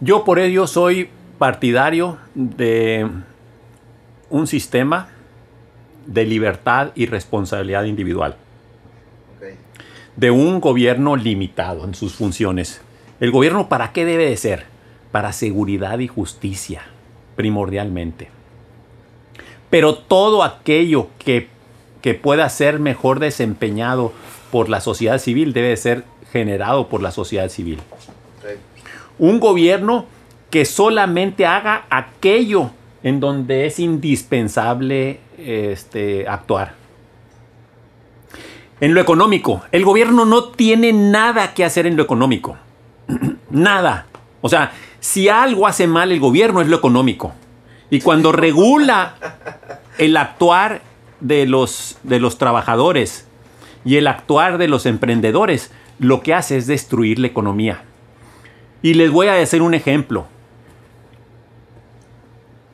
yo 0.00 0.24
por 0.24 0.38
ello 0.38 0.66
soy 0.66 1.08
partidario 1.38 2.18
de 2.34 3.08
un 4.28 4.46
sistema 4.46 5.08
de 6.04 6.26
libertad 6.26 6.92
y 6.94 7.06
responsabilidad 7.06 7.84
individual. 7.84 8.36
De 10.16 10.30
un 10.30 10.60
gobierno 10.60 11.16
limitado 11.16 11.84
en 11.84 11.94
sus 11.94 12.14
funciones. 12.14 12.82
¿El 13.20 13.30
gobierno 13.30 13.70
para 13.70 13.92
qué 13.92 14.04
debe 14.04 14.28
de 14.28 14.36
ser? 14.36 14.64
Para 15.12 15.32
seguridad 15.32 15.98
y 15.98 16.08
justicia, 16.08 16.82
primordialmente. 17.36 18.35
Pero 19.70 19.94
todo 19.94 20.42
aquello 20.42 21.08
que, 21.18 21.48
que 22.02 22.14
pueda 22.14 22.48
ser 22.48 22.78
mejor 22.78 23.20
desempeñado 23.20 24.12
por 24.50 24.68
la 24.68 24.80
sociedad 24.80 25.18
civil 25.18 25.52
debe 25.52 25.68
de 25.68 25.76
ser 25.76 26.04
generado 26.32 26.88
por 26.88 27.02
la 27.02 27.10
sociedad 27.10 27.48
civil. 27.48 27.80
Un 29.18 29.40
gobierno 29.40 30.06
que 30.50 30.64
solamente 30.64 31.46
haga 31.46 31.86
aquello 31.90 32.70
en 33.02 33.20
donde 33.20 33.66
es 33.66 33.78
indispensable 33.78 35.20
este, 35.38 36.28
actuar. 36.28 36.74
En 38.80 38.92
lo 38.92 39.00
económico, 39.00 39.62
el 39.72 39.84
gobierno 39.84 40.26
no 40.26 40.50
tiene 40.50 40.92
nada 40.92 41.54
que 41.54 41.64
hacer 41.64 41.86
en 41.86 41.96
lo 41.96 42.02
económico. 42.02 42.56
nada. 43.50 44.06
O 44.42 44.48
sea, 44.48 44.72
si 45.00 45.28
algo 45.28 45.66
hace 45.66 45.86
mal 45.86 46.12
el 46.12 46.20
gobierno 46.20 46.60
es 46.60 46.68
lo 46.68 46.76
económico. 46.76 47.32
Y 47.90 48.00
cuando 48.00 48.32
regula 48.32 49.14
el 49.98 50.16
actuar 50.16 50.80
de 51.20 51.46
los, 51.46 51.98
de 52.02 52.18
los 52.20 52.38
trabajadores 52.38 53.26
y 53.84 53.96
el 53.96 54.06
actuar 54.06 54.58
de 54.58 54.68
los 54.68 54.86
emprendedores, 54.86 55.70
lo 55.98 56.20
que 56.22 56.34
hace 56.34 56.56
es 56.56 56.66
destruir 56.66 57.18
la 57.18 57.28
economía. 57.28 57.82
Y 58.82 58.94
les 58.94 59.10
voy 59.10 59.28
a 59.28 59.34
decir 59.34 59.62
un 59.62 59.74
ejemplo. 59.74 60.26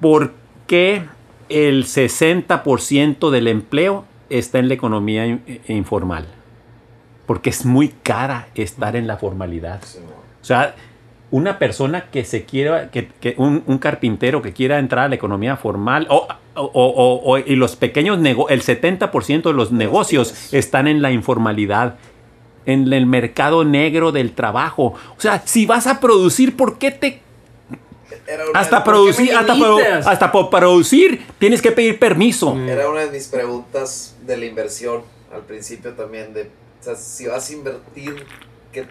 ¿Por 0.00 0.32
qué 0.66 1.04
el 1.48 1.84
60% 1.84 3.30
del 3.30 3.48
empleo 3.48 4.04
está 4.30 4.58
en 4.58 4.68
la 4.68 4.74
economía 4.74 5.26
in- 5.26 5.42
eh, 5.46 5.60
informal? 5.68 6.26
Porque 7.26 7.50
es 7.50 7.64
muy 7.64 7.88
cara 8.02 8.48
estar 8.54 8.96
en 8.96 9.06
la 9.06 9.16
formalidad. 9.16 9.80
O 10.40 10.44
sea, 10.44 10.74
una 11.32 11.58
persona 11.58 12.10
que 12.12 12.24
se 12.24 12.44
quiera, 12.44 12.90
que, 12.90 13.08
que 13.20 13.34
un, 13.38 13.64
un 13.66 13.78
carpintero 13.78 14.40
que 14.42 14.52
quiera 14.52 14.78
entrar 14.78 15.06
a 15.06 15.08
la 15.08 15.14
economía 15.16 15.56
formal, 15.56 16.06
o, 16.10 16.28
o- 16.54 16.70
o- 16.74 17.22
o- 17.32 17.38
y 17.38 17.56
los 17.56 17.74
pequeños 17.74 18.18
negocios, 18.18 18.68
el 18.68 18.80
70% 18.80 19.42
de 19.42 19.52
los 19.54 19.72
negocios 19.72 20.52
están 20.54 20.86
en 20.86 21.02
la 21.02 21.10
informalidad, 21.10 21.96
en 22.66 22.92
el 22.92 23.06
mercado 23.06 23.64
negro 23.64 24.12
del 24.12 24.32
trabajo. 24.34 24.94
O 25.16 25.20
sea, 25.20 25.42
si 25.44 25.66
vas 25.66 25.86
a 25.88 25.98
producir, 26.00 26.56
¿por 26.56 26.78
qué 26.78 26.90
te 26.92 27.20
Era 28.26 28.44
una, 28.50 28.60
hasta 28.60 28.84
¿por 28.84 28.92
qué 28.94 28.98
producir, 29.00 29.34
hasta, 29.34 29.54
pro- 29.54 29.78
hasta 30.04 30.30
por 30.32 30.50
producir 30.50 31.22
tienes 31.38 31.60
que 31.62 31.72
pedir 31.72 31.98
permiso. 31.98 32.56
era 32.68 32.88
una 32.88 33.00
de 33.00 33.10
mis 33.10 33.26
preguntas 33.28 34.14
de 34.24 34.36
la 34.36 34.44
inversión 34.44 35.02
al 35.34 35.40
principio 35.42 35.92
también. 35.94 36.32
De, 36.34 36.42
o 36.42 36.84
sea, 36.84 36.94
si 36.94 37.26
vas 37.26 37.48
a 37.48 37.52
invertir, 37.54 38.26
¿qué 38.70 38.84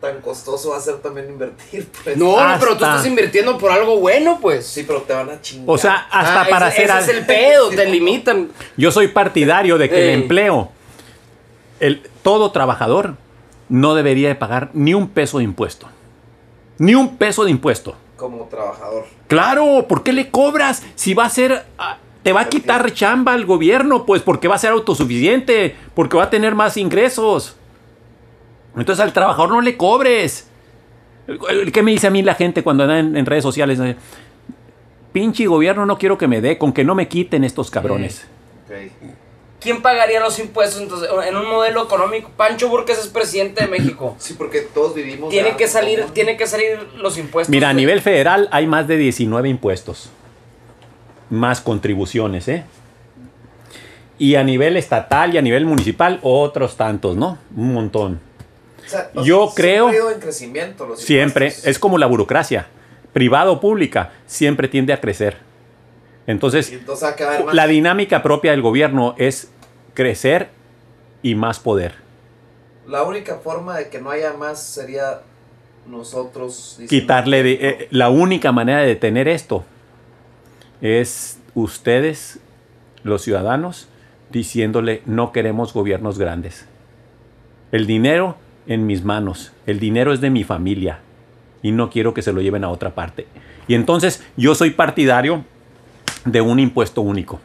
tan 0.00 0.20
costoso 0.20 0.70
va 0.70 0.76
a 0.76 0.80
ser 0.80 0.96
también 0.96 1.28
invertir? 1.30 1.88
Pues? 2.04 2.16
No, 2.16 2.36
pero 2.60 2.76
tú 2.76 2.84
estás 2.84 3.06
invirtiendo 3.06 3.56
por 3.58 3.70
algo 3.70 3.98
bueno, 3.98 4.38
pues. 4.40 4.66
Sí, 4.66 4.84
pero 4.86 5.02
te 5.02 5.12
van 5.14 5.30
a 5.30 5.40
chingar. 5.40 5.64
O 5.68 5.78
sea, 5.78 6.06
hasta 6.10 6.42
Ah, 6.42 6.46
para 6.48 6.68
ese, 6.68 6.84
hacer 6.84 6.98
ese 7.02 7.10
es 7.12 7.18
el 7.18 7.26
pedo, 7.26 7.68
te 7.76 7.86
limitan. 7.86 8.48
Yo 8.76 8.90
soy 8.90 9.08
partidario 9.08 9.78
de 9.78 9.88
que 9.88 9.96
Ey. 9.96 10.08
el 10.14 10.22
empleo, 10.22 10.70
el, 11.80 12.02
todo 12.22 12.50
trabajador 12.52 13.14
no 13.68 13.94
debería 13.94 14.28
de 14.28 14.34
pagar 14.34 14.70
ni 14.74 14.94
un 14.94 15.08
peso 15.08 15.38
de 15.38 15.44
impuesto. 15.44 15.88
Ni 16.78 16.94
un 16.94 17.16
peso 17.16 17.44
de 17.44 17.50
impuesto. 17.50 17.96
como 18.16 18.44
trabajador. 18.44 19.06
Claro, 19.28 19.86
¿por 19.88 20.02
qué 20.02 20.12
le 20.12 20.30
cobras? 20.30 20.82
Si 20.94 21.14
va 21.14 21.24
a 21.24 21.30
ser... 21.30 21.64
ah, 21.78 21.98
Te 22.22 22.32
va 22.32 22.42
a 22.42 22.48
quitar 22.48 22.92
chamba 22.92 23.32
al 23.34 23.44
gobierno, 23.46 24.04
pues 24.04 24.20
porque 24.22 24.46
va 24.48 24.54
a 24.56 24.58
ser 24.58 24.70
autosuficiente, 24.72 25.74
porque 25.94 26.16
va 26.16 26.24
a 26.24 26.30
tener 26.30 26.54
más 26.54 26.76
ingresos. 26.76 27.56
Entonces 28.76 29.02
al 29.02 29.12
trabajador 29.12 29.50
no 29.50 29.60
le 29.60 29.76
cobres. 29.76 30.48
¿Qué 31.72 31.82
me 31.82 31.90
dice 31.92 32.06
a 32.06 32.10
mí 32.10 32.22
la 32.22 32.34
gente 32.34 32.62
cuando 32.62 32.84
anda 32.84 32.98
en, 32.98 33.16
en 33.16 33.26
redes 33.26 33.42
sociales? 33.42 33.78
Pinche 35.12 35.46
gobierno 35.46 35.86
no 35.86 35.98
quiero 35.98 36.18
que 36.18 36.28
me 36.28 36.40
dé, 36.40 36.58
con 36.58 36.72
que 36.72 36.84
no 36.84 36.94
me 36.94 37.08
quiten 37.08 37.42
estos 37.42 37.70
cabrones. 37.70 38.26
¿Quién 39.58 39.80
pagaría 39.82 40.20
los 40.20 40.38
impuestos 40.38 40.80
entonces 40.82 41.08
en 41.26 41.34
un 41.36 41.48
modelo 41.48 41.84
económico? 41.84 42.30
Pancho 42.36 42.68
Burques 42.68 42.98
es 42.98 43.08
presidente 43.08 43.64
de 43.64 43.70
México. 43.70 44.14
Sí, 44.20 44.34
porque 44.34 44.60
todos 44.60 44.94
vivimos. 44.94 45.30
Tiene 45.30 45.56
que 45.56 45.66
salir, 45.66 46.04
tiene 46.12 46.36
que 46.36 46.46
salir 46.46 46.78
los 46.98 47.16
impuestos. 47.18 47.50
Mira, 47.50 47.70
a 47.70 47.74
de- 47.74 47.80
nivel 47.80 48.00
federal 48.02 48.48
hay 48.52 48.66
más 48.66 48.86
de 48.86 48.96
19 48.98 49.48
impuestos. 49.48 50.10
Más 51.30 51.60
contribuciones, 51.60 52.46
¿eh? 52.48 52.64
Y 54.18 54.36
a 54.36 54.44
nivel 54.44 54.76
estatal 54.76 55.34
y 55.34 55.38
a 55.38 55.42
nivel 55.42 55.64
municipal, 55.66 56.20
otros 56.22 56.76
tantos, 56.76 57.16
¿no? 57.16 57.38
Un 57.56 57.72
montón. 57.74 58.20
O 58.86 58.88
sea, 58.88 59.10
o 59.14 59.24
yo 59.24 59.52
creo- 59.54 60.10
en 60.10 60.20
crecimiento 60.20 60.86
los 60.86 61.00
Siempre, 61.00 61.46
impuestos. 61.46 61.66
es 61.70 61.78
como 61.78 61.98
la 61.98 62.06
burocracia. 62.06 62.66
Privada 63.12 63.50
o 63.50 63.60
pública, 63.60 64.12
siempre 64.26 64.68
tiende 64.68 64.92
a 64.92 65.00
crecer. 65.00 65.38
Entonces, 66.26 66.72
la 67.52 67.66
dinámica 67.66 68.22
propia 68.22 68.50
del 68.50 68.62
gobierno 68.62 69.14
es 69.16 69.50
crecer 69.94 70.48
y 71.22 71.34
más 71.34 71.58
poder. 71.60 71.94
La 72.86 73.02
única 73.04 73.36
forma 73.36 73.76
de 73.78 73.88
que 73.88 74.00
no 74.00 74.10
haya 74.10 74.32
más 74.34 74.62
sería 74.62 75.22
nosotros 75.86 76.78
quitarle 76.88 77.42
de, 77.42 77.52
eh, 77.60 77.88
la 77.90 78.10
única 78.10 78.50
manera 78.52 78.80
de 78.80 78.88
detener 78.88 79.28
esto 79.28 79.64
es 80.80 81.38
ustedes 81.54 82.38
los 83.02 83.22
ciudadanos 83.22 83.88
diciéndole 84.30 85.02
no 85.06 85.32
queremos 85.32 85.72
gobiernos 85.72 86.18
grandes. 86.18 86.66
El 87.72 87.86
dinero 87.86 88.36
en 88.66 88.86
mis 88.86 89.04
manos, 89.04 89.52
el 89.66 89.78
dinero 89.80 90.12
es 90.12 90.20
de 90.20 90.30
mi 90.30 90.44
familia 90.44 91.00
y 91.62 91.72
no 91.72 91.90
quiero 91.90 92.14
que 92.14 92.22
se 92.22 92.32
lo 92.32 92.40
lleven 92.40 92.64
a 92.64 92.70
otra 92.70 92.94
parte. 92.94 93.26
Y 93.68 93.74
entonces 93.74 94.24
yo 94.36 94.54
soy 94.54 94.70
partidario 94.70 95.44
de 96.24 96.40
un 96.40 96.58
impuesto 96.58 97.00
único. 97.00 97.40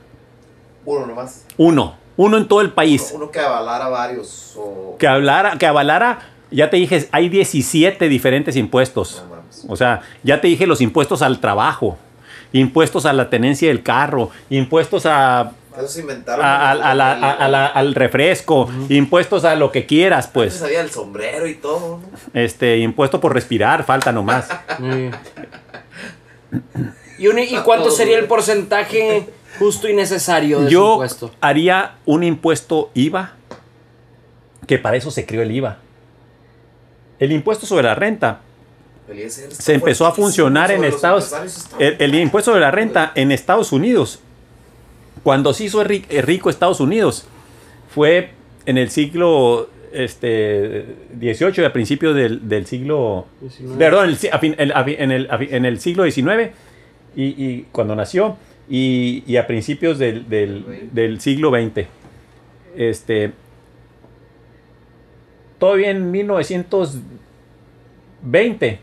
Uno 0.85 1.05
nomás. 1.05 1.45
Uno, 1.57 1.95
uno 2.17 2.37
en 2.37 2.47
todo 2.47 2.61
el 2.61 2.71
país. 2.71 3.11
Uno 3.13 3.31
que 3.31 3.39
avalara 3.39 3.87
varios. 3.89 4.55
O... 4.57 4.95
Que, 4.97 5.07
hablara, 5.07 5.57
que 5.57 5.65
avalara, 5.65 6.19
ya 6.49 6.69
te 6.69 6.77
dije, 6.77 7.07
hay 7.11 7.29
17 7.29 8.09
diferentes 8.09 8.55
impuestos. 8.55 9.23
No. 9.29 9.73
O 9.73 9.75
sea, 9.75 10.01
ya 10.23 10.41
te 10.41 10.47
dije 10.47 10.65
los 10.65 10.81
impuestos 10.81 11.21
al 11.21 11.39
trabajo, 11.39 11.97
impuestos 12.51 13.05
a 13.05 13.13
la 13.13 13.29
tenencia 13.29 13.67
del 13.67 13.83
carro, 13.83 14.31
impuestos 14.49 15.05
a, 15.05 15.51
Eso 15.77 15.87
se 15.87 16.01
inventaron. 16.01 16.45
a- 16.45 16.69
a- 16.69 16.71
a 16.71 16.93
la- 16.95 17.11
a- 17.13 17.31
a 17.31 17.47
la- 17.47 17.67
al 17.67 17.95
refresco, 17.95 18.69
impuestos 18.89 19.45
a 19.45 19.55
lo 19.55 19.71
que 19.71 19.85
quieras, 19.85 20.27
Pues 20.27 20.51
pues. 20.51 20.59
sabía 20.61 20.81
el 20.81 20.89
sombrero 20.91 21.47
y 21.47 21.55
todo, 21.55 21.99
¿no? 21.99 22.09
Este, 22.39 22.77
impuesto 22.79 23.21
por 23.21 23.33
respirar, 23.33 23.83
falta 23.85 24.11
nomás. 24.11 24.47
¿Y, 27.17 27.27
un- 27.27 27.39
¿Y 27.39 27.55
cuánto 27.63 27.91
sería 27.91 28.17
el 28.17 28.25
porcentaje 28.25 29.27
justo 29.59 29.87
y 29.87 29.93
necesario 29.93 30.59
de 30.59 30.65
ese 30.65 30.73
Yo 30.73 30.93
impuesto? 30.93 31.31
haría 31.39 31.95
un 32.05 32.23
impuesto 32.23 32.89
IVA, 32.93 33.33
que 34.67 34.77
para 34.79 34.97
eso 34.97 35.11
se 35.11 35.25
creó 35.25 35.41
el 35.43 35.51
IVA. 35.51 35.77
El 37.19 37.31
impuesto 37.31 37.65
sobre 37.65 37.83
la 37.83 37.95
renta 37.95 38.39
se 39.51 39.73
empezó 39.73 40.05
a 40.07 40.13
funcionar 40.13 40.71
en 40.71 40.77
sobre 40.77 40.89
Estados 40.89 41.33
el, 41.79 41.97
el 41.99 42.15
impuesto 42.15 42.53
de 42.53 42.59
la 42.61 42.71
renta 42.71 43.11
en 43.15 43.31
Estados 43.31 43.71
Unidos 43.71 44.19
cuando 45.23 45.53
se 45.53 45.65
hizo 45.65 45.81
eh, 46.09 46.21
rico 46.21 46.49
Estados 46.49 46.79
Unidos 46.79 47.25
fue 47.93 48.31
en 48.65 48.77
el 48.77 48.89
siglo 48.89 49.69
este 49.91 50.85
18 51.15 51.61
y 51.61 51.65
a 51.65 51.73
principios 51.73 52.15
del, 52.15 52.47
del 52.47 52.65
siglo 52.65 53.25
perdón 53.77 54.09
el- 54.57 54.71
en, 54.99 55.11
el, 55.11 55.27
en 55.31 55.65
siglo 55.79 56.09
XIX 56.09 56.51
y, 57.15 57.23
y 57.25 57.65
cuando 57.71 57.95
nació 57.95 58.37
y, 58.69 59.23
y 59.27 59.35
a 59.35 59.45
principios 59.47 59.99
del, 59.99 60.29
del- 60.29 60.89
del 60.93 61.19
siglo 61.19 61.51
XX 61.51 61.85
este 62.77 63.33
todavía 65.59 65.89
en 65.91 66.09
1920 66.09 68.79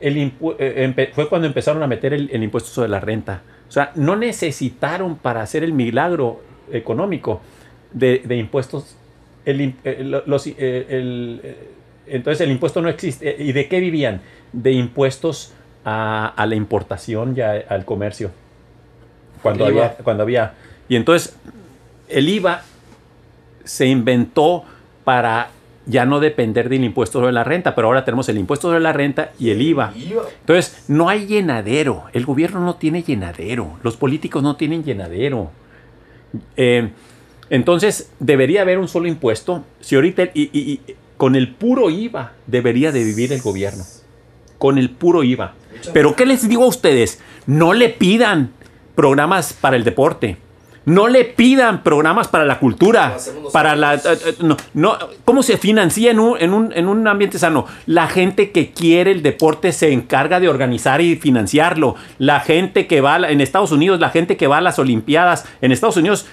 el 0.00 0.16
impu- 0.16 0.56
eh, 0.58 1.10
fue 1.14 1.28
cuando 1.28 1.46
empezaron 1.46 1.82
a 1.82 1.86
meter 1.86 2.12
el, 2.12 2.28
el 2.32 2.42
impuesto 2.42 2.70
sobre 2.70 2.88
la 2.88 3.00
renta. 3.00 3.42
O 3.72 3.74
sea, 3.74 3.90
no 3.94 4.16
necesitaron 4.16 5.16
para 5.16 5.40
hacer 5.40 5.64
el 5.64 5.72
milagro 5.72 6.42
económico 6.70 7.40
de, 7.90 8.18
de 8.22 8.36
impuestos. 8.36 8.98
El, 9.46 9.74
eh, 9.82 10.04
los, 10.26 10.46
eh, 10.46 10.52
el, 10.90 11.40
eh, 11.42 11.68
entonces 12.06 12.42
el 12.42 12.50
impuesto 12.52 12.82
no 12.82 12.90
existe. 12.90 13.34
¿Y 13.38 13.52
de 13.52 13.68
qué 13.68 13.80
vivían? 13.80 14.20
De 14.52 14.72
impuestos 14.72 15.54
a, 15.86 16.26
a 16.36 16.44
la 16.44 16.54
importación 16.54 17.32
y 17.34 17.40
a- 17.40 17.64
al 17.66 17.86
comercio. 17.86 18.30
Cuando 19.42 19.64
IVA. 19.70 19.84
había, 19.86 19.96
cuando 20.04 20.22
había. 20.24 20.52
Y 20.90 20.96
entonces 20.96 21.34
el 22.10 22.28
IVA 22.28 22.60
se 23.64 23.86
inventó 23.86 24.64
para 25.02 25.48
ya 25.86 26.04
no 26.06 26.20
depender 26.20 26.68
del 26.68 26.84
impuesto 26.84 27.18
sobre 27.20 27.32
la 27.32 27.44
renta, 27.44 27.74
pero 27.74 27.88
ahora 27.88 28.04
tenemos 28.04 28.28
el 28.28 28.38
impuesto 28.38 28.68
sobre 28.68 28.80
la 28.80 28.92
renta 28.92 29.32
y 29.38 29.50
el 29.50 29.60
IVA. 29.62 29.92
Entonces, 30.40 30.84
no 30.88 31.08
hay 31.08 31.26
llenadero. 31.26 32.04
El 32.12 32.24
gobierno 32.24 32.60
no 32.60 32.76
tiene 32.76 33.02
llenadero. 33.02 33.78
Los 33.82 33.96
políticos 33.96 34.42
no 34.42 34.56
tienen 34.56 34.84
llenadero. 34.84 35.50
Eh, 36.56 36.90
entonces, 37.50 38.10
debería 38.20 38.62
haber 38.62 38.78
un 38.78 38.88
solo 38.88 39.08
impuesto. 39.08 39.64
Si 39.80 39.94
ahorita, 39.96 40.24
y, 40.34 40.42
y- 40.52 40.72
y 40.72 40.80
con 41.16 41.34
el 41.36 41.52
puro 41.54 41.90
IVA, 41.90 42.32
debería 42.46 42.92
de 42.92 43.04
vivir 43.04 43.32
el 43.32 43.42
gobierno. 43.42 43.84
Con 44.58 44.78
el 44.78 44.90
puro 44.90 45.22
IVA. 45.24 45.54
Pero, 45.92 46.14
¿qué 46.16 46.26
les 46.26 46.48
digo 46.48 46.64
a 46.64 46.68
ustedes? 46.68 47.20
No 47.46 47.72
le 47.74 47.88
pidan 47.88 48.50
programas 48.94 49.52
para 49.52 49.76
el 49.76 49.84
deporte. 49.84 50.36
No 50.84 51.08
le 51.08 51.24
pidan 51.24 51.82
programas 51.82 52.28
para 52.28 52.44
la 52.44 52.58
cultura, 52.58 53.16
para 53.52 53.76
la... 53.76 53.94
eh, 53.94 54.00
eh, 54.04 54.34
no, 54.40 54.56
no, 54.74 54.98
¿Cómo 55.24 55.42
se 55.42 55.56
financia 55.56 56.10
en 56.10 56.18
un, 56.18 56.36
en, 56.40 56.52
un, 56.52 56.72
en 56.72 56.88
un 56.88 57.06
ambiente 57.06 57.38
sano? 57.38 57.66
La 57.86 58.08
gente 58.08 58.50
que 58.50 58.72
quiere 58.72 59.12
el 59.12 59.22
deporte 59.22 59.72
se 59.72 59.92
encarga 59.92 60.40
de 60.40 60.48
organizar 60.48 61.00
y 61.00 61.16
financiarlo. 61.16 61.94
La 62.18 62.40
gente 62.40 62.86
que 62.86 63.00
va 63.00 63.16
en 63.28 63.40
Estados 63.40 63.70
Unidos, 63.70 64.00
la 64.00 64.10
gente 64.10 64.36
que 64.36 64.46
va 64.48 64.58
a 64.58 64.60
las 64.60 64.78
Olimpiadas, 64.78 65.44
en 65.60 65.72
Estados 65.72 65.96
Unidos 65.96 66.26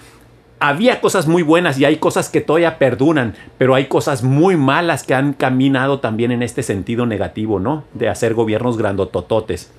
había 0.59 0.99
cosas 0.99 1.27
muy 1.27 1.41
buenas 1.41 1.79
y 1.79 1.85
hay 1.85 1.97
cosas 1.97 2.29
que 2.29 2.41
todavía 2.41 2.77
perduran, 2.77 3.35
pero 3.57 3.75
hay 3.75 3.85
cosas 3.85 4.23
muy 4.23 4.57
malas 4.57 5.03
que 5.03 5.13
han 5.13 5.33
caminado 5.33 5.99
también 5.99 6.31
en 6.31 6.43
este 6.43 6.63
sentido 6.63 7.05
negativo, 7.05 7.59
¿no? 7.59 7.85
De 7.93 8.09
hacer 8.09 8.33
gobiernos 8.33 8.77
grandotototes 8.77 9.71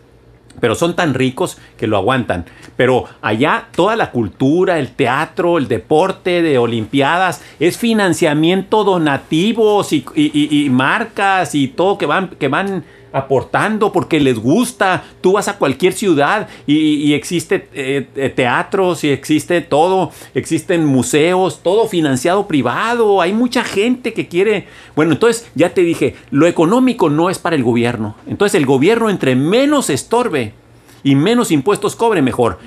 pero 0.61 0.75
son 0.75 0.95
tan 0.95 1.15
ricos 1.15 1.59
que 1.79 1.87
lo 1.87 1.97
aguantan. 1.97 2.45
Pero 2.77 3.05
allá 3.23 3.69
toda 3.75 3.97
la 3.97 4.11
cultura, 4.11 4.79
el 4.79 4.91
teatro, 4.91 5.59
el 5.59 5.69
deporte 5.69 6.43
de 6.43 6.59
Olimpiadas, 6.59 7.43
es 7.59 7.79
financiamiento 7.79 8.85
donativos 8.85 9.93
y, 9.93 10.05
y- 10.15 10.65
y- 10.65 10.71
marcas 10.71 11.55
y 11.55 11.69
todo 11.69 11.99
que 11.99 12.07
van, 12.07 12.29
que 12.29 12.49
van 12.49 12.85
aportando 13.13 13.93
porque 13.93 14.21
les 14.21 14.39
gusta. 14.39 15.05
Tú 15.21 15.33
vas 15.33 15.49
a 15.49 15.59
cualquier 15.59 15.93
ciudad 15.93 16.49
y, 16.67 16.77
y 16.77 17.15
existe 17.15 17.69
eh, 17.75 18.09
eh, 18.17 18.29
teatros 18.31 19.05
y 19.05 19.11
existe 19.11 19.61
todo, 19.61 20.13
existen 20.35 20.85
museos, 20.85 21.61
todo 21.63 21.89
financiado 21.89 22.47
privado. 22.47 23.21
Hay 23.21 23.33
mucha 23.33 23.65
gente 23.65 24.13
que 24.13 24.29
quiere. 24.29 24.67
Bueno, 24.95 25.13
entonces 25.13 25.49
ya 25.55 25.75
te 25.75 25.83
dije, 25.83 26.17
lo 26.31 26.47
económico 26.47 27.11
no 27.11 27.31
es 27.31 27.39
para 27.39 27.57
el 27.57 27.63
gobierno. 27.63 28.17
Entonces 28.27 28.55
el 28.55 28.67
gobierno 28.67 29.11
entre 29.11 29.35
menos 29.35 29.91
estorbe 29.91 30.55
y 31.03 31.15
menos 31.15 31.51
impuestos 31.51 31.97
cobre, 31.97 32.23
mejor. 32.23 32.59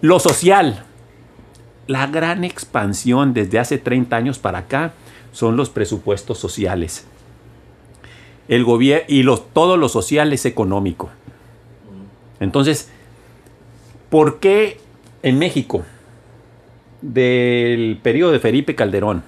Lo 0.00 0.18
social. 0.18 0.84
La 1.86 2.06
gran 2.06 2.44
expansión 2.44 3.34
desde 3.34 3.58
hace 3.58 3.78
30 3.78 4.16
años 4.16 4.38
para 4.38 4.58
acá 4.58 4.94
son 5.32 5.56
los 5.56 5.68
presupuestos 5.68 6.38
sociales. 6.38 7.06
El 8.48 8.64
gobierno 8.64 9.04
y 9.08 9.22
los, 9.22 9.48
todo 9.52 9.76
lo 9.76 9.88
social 9.88 10.32
es 10.32 10.44
económico. 10.46 11.10
Entonces, 12.40 12.90
¿por 14.10 14.38
qué 14.40 14.78
en 15.22 15.38
México, 15.38 15.82
del 17.00 17.98
periodo 18.02 18.32
de 18.32 18.40
Felipe 18.40 18.74
Calderón, 18.74 19.22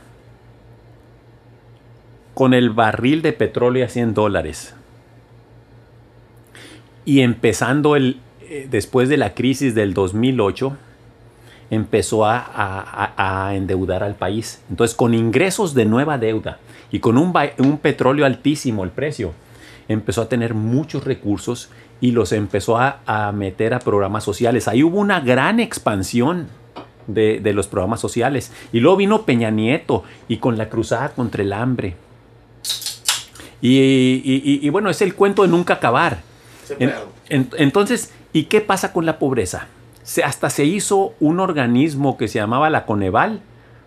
con 2.34 2.52
el 2.52 2.70
barril 2.70 3.22
de 3.22 3.32
petróleo 3.32 3.84
a 3.86 3.88
100 3.88 4.12
dólares, 4.14 4.74
y 7.06 7.20
empezando 7.20 7.96
el, 7.96 8.20
eh, 8.42 8.66
después 8.70 9.08
de 9.08 9.16
la 9.16 9.32
crisis 9.34 9.74
del 9.74 9.94
2008, 9.94 10.76
empezó 11.70 12.24
a, 12.26 12.38
a- 12.38 13.12
a- 13.16 13.46
a 13.48 13.54
endeudar 13.54 14.02
al 14.02 14.14
país. 14.16 14.60
Entonces, 14.68 14.94
con 14.96 15.14
ingresos 15.14 15.72
de 15.74 15.84
nueva 15.86 16.18
deuda 16.18 16.58
y 16.92 17.00
con 17.00 17.18
un, 17.18 17.32
un 17.58 17.78
petróleo 17.78 18.26
altísimo 18.26 18.84
el 18.84 18.90
precio, 18.90 19.32
empezó 19.88 20.22
a 20.22 20.28
tener 20.28 20.54
muchos 20.54 21.04
recursos 21.04 21.70
y 22.00 22.10
los 22.12 22.32
empezó 22.32 22.76
a, 22.78 23.00
a 23.06 23.32
meter 23.32 23.72
a 23.74 23.78
programas 23.78 24.24
sociales. 24.24 24.68
Ahí 24.68 24.82
hubo 24.82 24.98
una 24.98 25.20
gran 25.20 25.60
expansión 25.60 26.48
de, 27.06 27.40
de 27.40 27.52
los 27.52 27.68
programas 27.68 28.00
sociales. 28.00 28.52
Y 28.72 28.80
luego 28.80 28.96
vino 28.96 29.22
Peña 29.22 29.50
Nieto 29.50 30.02
y 30.28 30.38
con 30.38 30.58
la 30.58 30.68
cruzada 30.68 31.10
contra 31.10 31.42
el 31.42 31.52
hambre. 31.52 31.94
Y, 33.60 33.78
y- 34.24 34.42
y- 34.44 34.60
y 34.66 34.68
bueno, 34.70 34.90
es 34.90 35.00
el 35.02 35.14
cuento 35.14 35.42
de 35.42 35.48
nunca 35.48 35.74
acabar. 35.74 36.18
En- 36.78 36.92
en- 37.28 37.48
entonces, 37.58 38.12
¿y 38.32 38.44
qué 38.44 38.60
pasa 38.60 38.92
con 38.92 39.06
la 39.06 39.18
pobreza? 39.18 39.66
Se, 40.02 40.22
hasta 40.22 40.50
se 40.50 40.64
hizo 40.64 41.14
un 41.20 41.40
organismo 41.40 42.16
que 42.16 42.28
se 42.28 42.38
llamaba 42.38 42.70
la 42.70 42.86
Coneval 42.86 43.40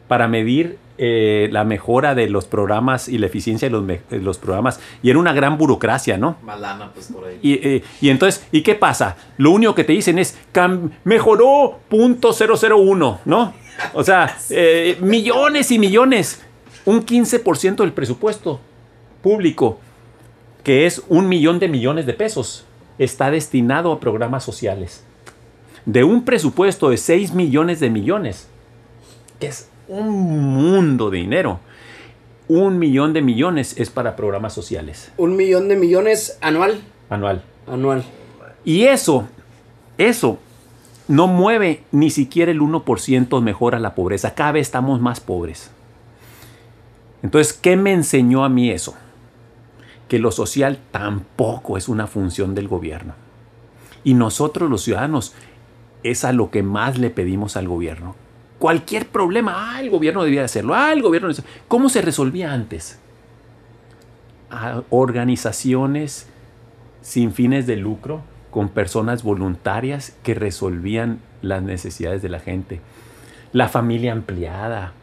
para 0.08 0.28
medir 0.28 0.78
eh, 1.02 1.48
la 1.52 1.64
mejora 1.64 2.14
de 2.14 2.30
los 2.30 2.46
programas 2.46 3.08
y 3.08 3.18
la 3.18 3.26
eficiencia 3.28 3.68
de 3.68 3.72
los, 3.72 3.84
me- 3.84 4.02
de 4.10 4.20
los 4.20 4.38
programas. 4.38 4.80
Y 5.02 5.10
era 5.10 5.18
una 5.18 5.32
gran 5.34 5.58
burocracia, 5.58 6.18
¿no? 6.18 6.36
Malana, 6.44 6.92
pues 6.94 7.08
por 7.08 7.26
ahí. 7.26 7.40
Y, 7.42 7.54
eh, 7.68 7.84
y 8.02 8.10
entonces, 8.10 8.46
¿y 8.52 8.62
qué 8.64 8.76
pasa? 8.76 9.16
Lo 9.38 9.52
único 9.52 9.74
que 9.74 9.84
te 9.86 9.94
dicen 9.94 10.20
es, 10.20 10.38
"Cam- 10.54 10.92
mejoró 11.06 11.80
punto 11.88 12.34
.001, 12.34 13.20
¿no? 13.26 13.54
O 13.94 14.04
sea, 14.04 14.36
eh, 14.50 14.98
millones 15.02 15.72
y 15.72 15.80
millones. 15.80 16.42
Un 16.86 17.06
15% 17.06 17.78
del 17.78 17.94
presupuesto 17.94 18.60
público, 19.22 19.80
que 20.64 20.86
es 20.86 21.02
un 21.08 21.28
millón 21.30 21.60
de 21.60 21.68
millones 21.68 22.06
de 22.06 22.14
pesos, 22.14 22.66
está 22.98 23.32
destinado 23.32 23.92
a 23.92 24.00
programas 24.00 24.44
sociales. 24.44 25.04
De 25.86 26.04
un 26.04 26.26
presupuesto 26.26 26.90
de 26.90 26.98
6 26.98 27.34
millones 27.34 27.80
de 27.80 27.90
millones, 27.90 28.48
que 29.40 29.48
es 29.48 29.70
un 29.90 30.10
mundo 30.10 31.10
de 31.10 31.18
dinero, 31.18 31.60
un 32.48 32.80
millón 32.80 33.14
de 33.14 33.22
millones 33.22 33.78
es 33.78 33.90
para 33.90 34.16
programas 34.16 34.54
sociales 34.54 35.12
Un 35.18 35.36
millón 35.36 35.68
de 35.68 35.76
millones 35.76 36.38
anual. 36.42 36.80
anual. 37.10 37.44
Anual. 37.68 38.04
Y 38.64 38.86
eso, 38.86 39.28
eso 39.98 40.40
no 41.08 41.28
mueve 41.28 41.84
ni 41.92 42.10
siquiera 42.10 42.52
el 42.52 42.60
1% 42.62 43.42
mejora 43.42 43.80
la 43.80 43.96
pobreza. 43.96 44.34
Cada 44.36 44.54
vez 44.54 44.68
estamos 44.68 45.00
más 45.02 45.20
pobres. 45.20 45.72
Entonces, 47.22 47.54
¿qué 47.54 47.76
me 47.76 47.94
enseñó 47.94 48.46
a 48.46 48.50
mí 48.50 48.72
eso? 48.72 48.96
Que 50.08 50.20
lo 50.20 50.32
social 50.32 50.80
tampoco 50.92 51.78
es 51.78 51.90
una 51.90 52.08
función 52.08 52.56
del 52.56 52.68
gobierno. 52.68 53.14
Y 54.04 54.14
nosotros 54.14 54.70
los 54.70 54.84
ciudadanos 54.84 55.34
es 56.04 56.24
a 56.26 56.32
lo 56.32 56.50
que 56.50 56.64
más 56.64 56.98
le 56.98 57.10
pedimos 57.10 57.58
al 57.58 57.68
gobierno. 57.68 58.16
Cualquier 58.60 59.08
problema, 59.08 59.54
ah, 59.56 59.82
el 59.82 59.90
gobierno 59.90 60.24
debía 60.24 60.44
hacerlo, 60.44 60.76
ah, 60.76 60.92
el 60.94 61.02
gobierno... 61.02 61.30
¿Cómo 61.68 61.90
se 61.90 62.02
resolvía 62.02 62.54
antes? 62.54 63.00
A 64.52 64.84
organizaciones 64.90 66.28
sin 67.02 67.32
fines 67.32 67.66
de 67.66 67.78
lucro, 67.78 68.22
con 68.52 68.70
personas 68.70 69.24
voluntarias 69.24 70.16
que 70.24 70.34
resolvían 70.34 71.20
las 71.42 71.64
necesidades 71.64 72.22
de 72.22 72.30
la 72.30 72.40
gente. 72.40 72.82
La 73.54 73.70
familia 73.70 74.12
ampliada, 74.12 74.94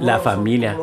la 0.00 0.18
familia. 0.18 0.76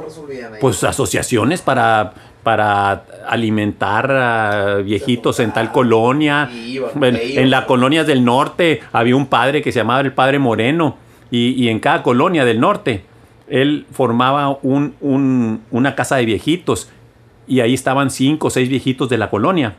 Pues 0.59 0.83
asociaciones 0.83 1.61
para, 1.61 2.13
para 2.43 3.05
alimentar 3.27 4.11
a 4.11 4.75
viejitos 4.77 5.39
en 5.39 5.51
tal 5.51 5.71
colonia. 5.71 6.49
en, 6.51 7.49
las 7.49 7.65
colonias 7.65 8.07
del 8.07 8.23
norte 8.25 8.81
había 8.91 9.15
un 9.15 9.27
padre 9.27 9.61
que 9.61 9.71
se 9.71 9.79
llamaba 9.79 10.01
el 10.01 10.13
Padre 10.13 10.39
Moreno. 10.39 10.97
Y, 11.35 11.67
en 11.69 11.79
cada 11.79 12.03
colonia 12.03 12.45
del 12.45 12.59
norte 12.59 13.03
él 13.47 13.87
formaba 13.91 14.59
un, 14.61 15.63
una 15.71 15.95
casa 15.95 16.17
de 16.17 16.25
viejitos. 16.25 16.89
Y 17.47 17.59
ahí 17.59 17.73
estaban 17.73 18.11
cinco 18.11 18.47
o 18.47 18.49
seis 18.51 18.69
viejitos 18.69 19.09
de 19.09 19.17
la 19.17 19.31
colonia. 19.31 19.75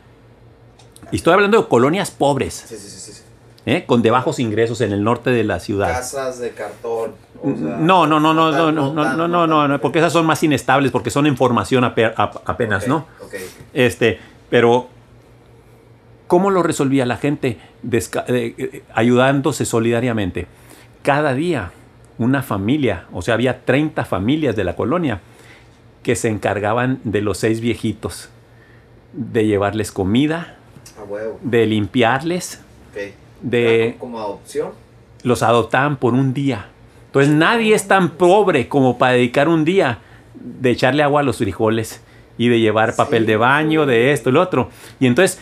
Y 1.11 1.15
estoy 1.15 1.33
hablando 1.33 1.61
de 1.61 1.67
colonias 1.69 2.11
pobres. 2.11 2.65
Sí, 2.67 2.75
sí, 2.75 2.89
sí. 2.89 3.21
¿eh? 3.65 3.85
Con 3.85 4.01
de 4.01 4.11
bajos 4.11 4.39
ingresos 4.39 4.81
en 4.81 4.91
el 4.91 5.01
norte 5.03 5.29
de 5.29 5.45
la 5.45 5.61
ciudad. 5.61 5.87
Casas 5.87 6.39
de 6.39 6.51
cartón. 6.51 7.13
no, 7.43 8.05
no, 8.05 8.19
no, 8.19 8.33
no, 8.33 8.51
no, 8.51 8.71
no, 8.71 8.93
no, 8.93 9.27
no, 9.27 9.47
no, 9.47 9.67
no, 9.67 9.81
porque 9.81 9.99
esas 9.99 10.11
son 10.11 10.25
más 10.25 10.43
inestables, 10.43 10.91
porque 10.91 11.09
son 11.09 11.25
en 11.25 11.37
formación 11.37 11.85
apenas, 11.85 12.85
¿no? 12.87 13.05
Este, 13.73 14.19
pero 14.49 14.89
¿cómo 16.27 16.51
lo 16.51 16.63
resolvía 16.63 17.05
la 17.05 17.15
gente? 17.15 17.57
Eh, 17.91 18.83
ayudándose 18.93 19.65
solidariamente. 19.65 20.47
Cada 21.05 21.35
día 21.35 21.71
una 22.17 22.41
familia, 22.41 23.05
o 23.13 23.21
sea, 23.21 23.35
había 23.35 23.63
30 23.63 24.05
familias 24.05 24.55
de 24.55 24.63
la 24.63 24.75
colonia 24.75 25.21
que 26.01 26.15
se 26.15 26.29
encargaban 26.29 26.99
de 27.03 27.21
los 27.21 27.37
seis 27.37 27.61
viejitos, 27.61 28.29
de 29.13 29.45
llevarles 29.45 29.91
comida, 29.91 30.55
de 31.41 31.67
limpiarles, 31.67 32.63
de... 33.39 33.97
¿Como 33.99 34.19
adopción? 34.19 34.71
Los 35.21 35.43
adoptaban 35.43 35.97
por 35.97 36.15
un 36.15 36.33
día. 36.33 36.69
Entonces 37.05 37.31
nadie 37.31 37.75
es 37.75 37.87
tan 37.87 38.09
pobre 38.09 38.67
como 38.67 38.97
para 38.97 39.13
dedicar 39.13 39.47
un 39.47 39.63
día 39.63 39.99
de 40.33 40.71
echarle 40.71 41.03
agua 41.03 41.19
a 41.21 41.23
los 41.23 41.37
frijoles 41.37 42.01
y 42.39 42.47
de 42.47 42.59
llevar 42.59 42.95
papel 42.95 43.27
de 43.27 43.37
baño, 43.37 43.85
de 43.85 44.11
esto 44.11 44.31
lo 44.31 44.41
otro. 44.41 44.71
Y 44.99 45.05
entonces 45.05 45.39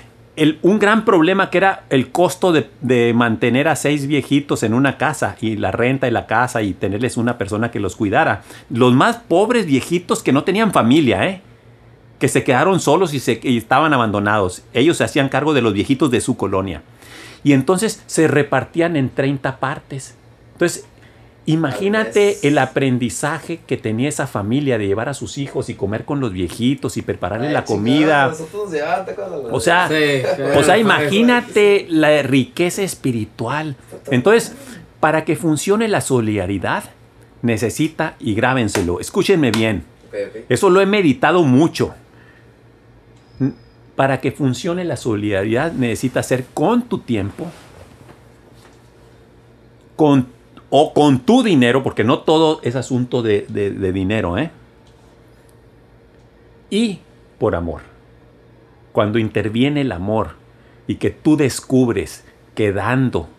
un 0.63 0.79
gran 0.79 1.05
problema 1.05 1.49
que 1.49 1.59
era 1.59 1.83
el 1.89 2.11
costo 2.11 2.51
de, 2.51 3.13
mantener 3.13 3.67
a 3.67 3.75
seis 3.75 4.07
viejitos 4.07 4.63
en 4.63 4.73
una 4.73 4.97
casa 4.97 5.35
y 5.41 5.57
la 5.57 5.71
renta 5.71 6.07
de 6.07 6.11
la 6.11 6.25
casa 6.25 6.61
y 6.61 6.73
tenerles 6.73 7.17
una 7.17 7.37
persona 7.37 7.71
que 7.71 7.79
los 7.79 7.95
cuidara. 7.95 8.43
Los 8.69 8.93
más 8.93 9.17
pobres 9.17 9.65
viejitos 9.65 10.23
que 10.23 10.33
no 10.33 10.43
tenían 10.43 10.73
familia, 10.73 11.27
¿eh? 11.27 11.41
que 12.19 12.27
se 12.27 12.43
quedaron 12.43 12.79
solos 12.79 13.13
y, 13.13 13.19
se, 13.19 13.39
y 13.43 13.57
estaban 13.57 13.93
abandonados. 13.93 14.63
Ellos 14.73 14.97
se 14.97 15.03
hacían 15.03 15.29
cargo 15.29 15.53
de 15.53 15.61
los 15.61 15.73
viejitos 15.73 16.09
de 16.09 16.21
su 16.21 16.37
colonia. 16.37 16.81
Y 17.43 17.53
entonces 17.53 18.01
se 18.07 18.27
repartían 18.27 18.95
en 18.95 19.09
30 19.09 19.59
partes. 19.59 20.15
Entonces, 20.53 20.87
imagínate 21.45 22.47
el 22.47 22.57
aprendizaje 22.57 23.59
que 23.67 23.77
tenía 23.77 24.09
esa 24.09 24.27
familia 24.27 24.77
de 24.77 24.87
llevar 24.87 25.09
a 25.09 25.13
sus 25.13 25.37
hijos 25.37 25.69
y 25.69 25.75
comer 25.75 26.05
con 26.05 26.19
los 26.19 26.31
viejitos 26.31 26.97
y 26.97 27.01
prepararle 27.01 27.51
la 27.51 27.65
comida. 27.65 28.33
O 29.51 29.59
sea, 29.59 29.89
o 30.55 30.63
sea, 30.63 30.77
imagínate 30.77 31.85
la 31.89 32.21
riqueza 32.21 32.81
espiritual. 32.81 33.75
Entonces, 34.09 34.53
para 34.99 35.25
que 35.25 35.35
funcione 35.35 35.87
la 35.87 36.01
solidaridad, 36.01 36.83
necesita, 37.41 38.15
y 38.19 38.35
grábenselo, 38.35 38.99
escúchenme 38.99 39.51
bien, 39.51 39.83
eso 40.47 40.69
lo 40.69 40.79
he 40.79 40.85
meditado 40.85 41.43
mucho 41.43 41.93
para 43.95 44.19
que 44.21 44.31
funcione 44.31 44.85
la 44.85 44.97
solidaridad 44.97 45.71
necesitas 45.73 46.27
ser 46.27 46.45
con 46.53 46.83
tu 46.83 46.99
tiempo, 46.99 47.47
con, 49.95 50.27
o 50.75 50.91
con 50.91 51.19
tu 51.19 51.43
dinero, 51.43 51.83
porque 51.83 52.03
no 52.03 52.21
todo 52.21 52.59
es 52.63 52.75
asunto 52.75 53.21
de, 53.21 53.45
dinero, 53.93 54.39
¿eh? 54.39 54.49
Y 56.71 56.97
por 57.37 57.53
amor. 57.53 57.81
Cuando 58.91 59.19
interviene 59.19 59.81
el 59.81 59.91
amor 59.91 60.31
y 60.87 60.95
que 60.95 61.11
tú 61.11 61.37
descubres 61.37 62.25
que 62.55 62.73
dando 62.73 63.29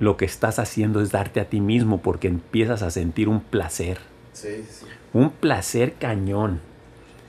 lo 0.00 0.16
que 0.16 0.24
estás 0.24 0.58
haciendo 0.58 1.02
es 1.02 1.10
darte 1.10 1.40
a 1.40 1.50
ti 1.50 1.60
mismo 1.60 2.00
porque 2.00 2.28
empiezas 2.28 2.80
a 2.80 2.90
sentir 2.90 3.28
un 3.28 3.40
placer. 3.40 3.98
Un 5.12 5.28
placer 5.28 5.96
cañón. 5.98 6.60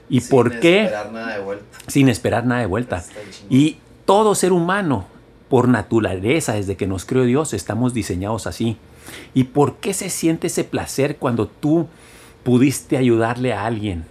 ¿Y 0.07 0.21
por 0.21 0.61
qué? 0.61 0.89
Sin 0.89 0.95
esperar 0.95 1.11
nada 1.11 1.33
de 1.33 1.43
vuelta. 1.43 1.65
Sin 1.87 2.07
esperar 2.07 2.45
nada 2.45 2.61
de 2.61 2.67
vuelta. 2.67 3.03
Y 3.49 3.79
todo 4.05 4.33
ser 4.33 4.53
humano, 4.53 5.07
por 5.49 5.67
naturaleza, 5.67 6.53
desde 6.53 6.77
que 6.77 6.87
nos 6.87 7.03
creó 7.03 7.25
Dios, 7.25 7.53
estamos 7.53 7.93
diseñados 7.93 8.47
así. 8.47 8.77
¿Y 9.33 9.45
por 9.45 9.77
qué 9.77 9.93
se 9.93 10.09
siente 10.09 10.47
ese 10.47 10.63
placer 10.63 11.17
cuando 11.17 11.47
tú 11.47 11.87
pudiste 12.43 12.97
ayudarle 12.97 13.53
a 13.53 13.65
alguien? 13.65 14.05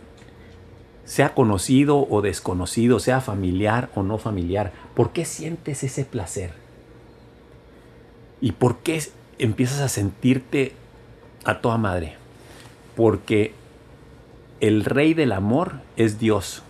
Sea 1.04 1.34
conocido 1.34 2.06
o 2.08 2.20
desconocido, 2.20 3.00
sea 3.00 3.20
familiar 3.20 3.90
o 3.94 4.02
no 4.02 4.18
familiar. 4.18 4.72
¿Por 4.94 5.12
qué 5.12 5.24
sientes 5.24 5.82
ese 5.82 6.04
placer? 6.04 6.52
¿Y 8.40 8.52
por 8.52 8.78
qué 8.78 9.02
empiezas 9.38 9.80
a 9.80 9.88
sentirte 9.88 10.72
a 11.44 11.60
toda 11.60 11.78
madre? 11.78 12.16
Porque 12.94 13.54
el 14.60 14.84
rey 14.84 15.14
del 15.14 15.32
amor 15.32 15.80
es 15.96 16.18
Dios. 16.18 16.62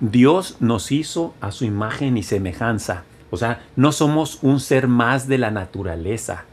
Dios 0.00 0.58
nos 0.60 0.92
hizo 0.92 1.34
a 1.40 1.50
su 1.52 1.64
imagen 1.64 2.16
y 2.16 2.22
semejanza. 2.22 3.04
O 3.30 3.36
sea, 3.36 3.64
no 3.76 3.92
somos 3.92 4.38
un 4.42 4.60
ser 4.60 4.88
más 4.88 5.26
de 5.26 5.38
la 5.38 5.50
naturaleza. 5.50 6.44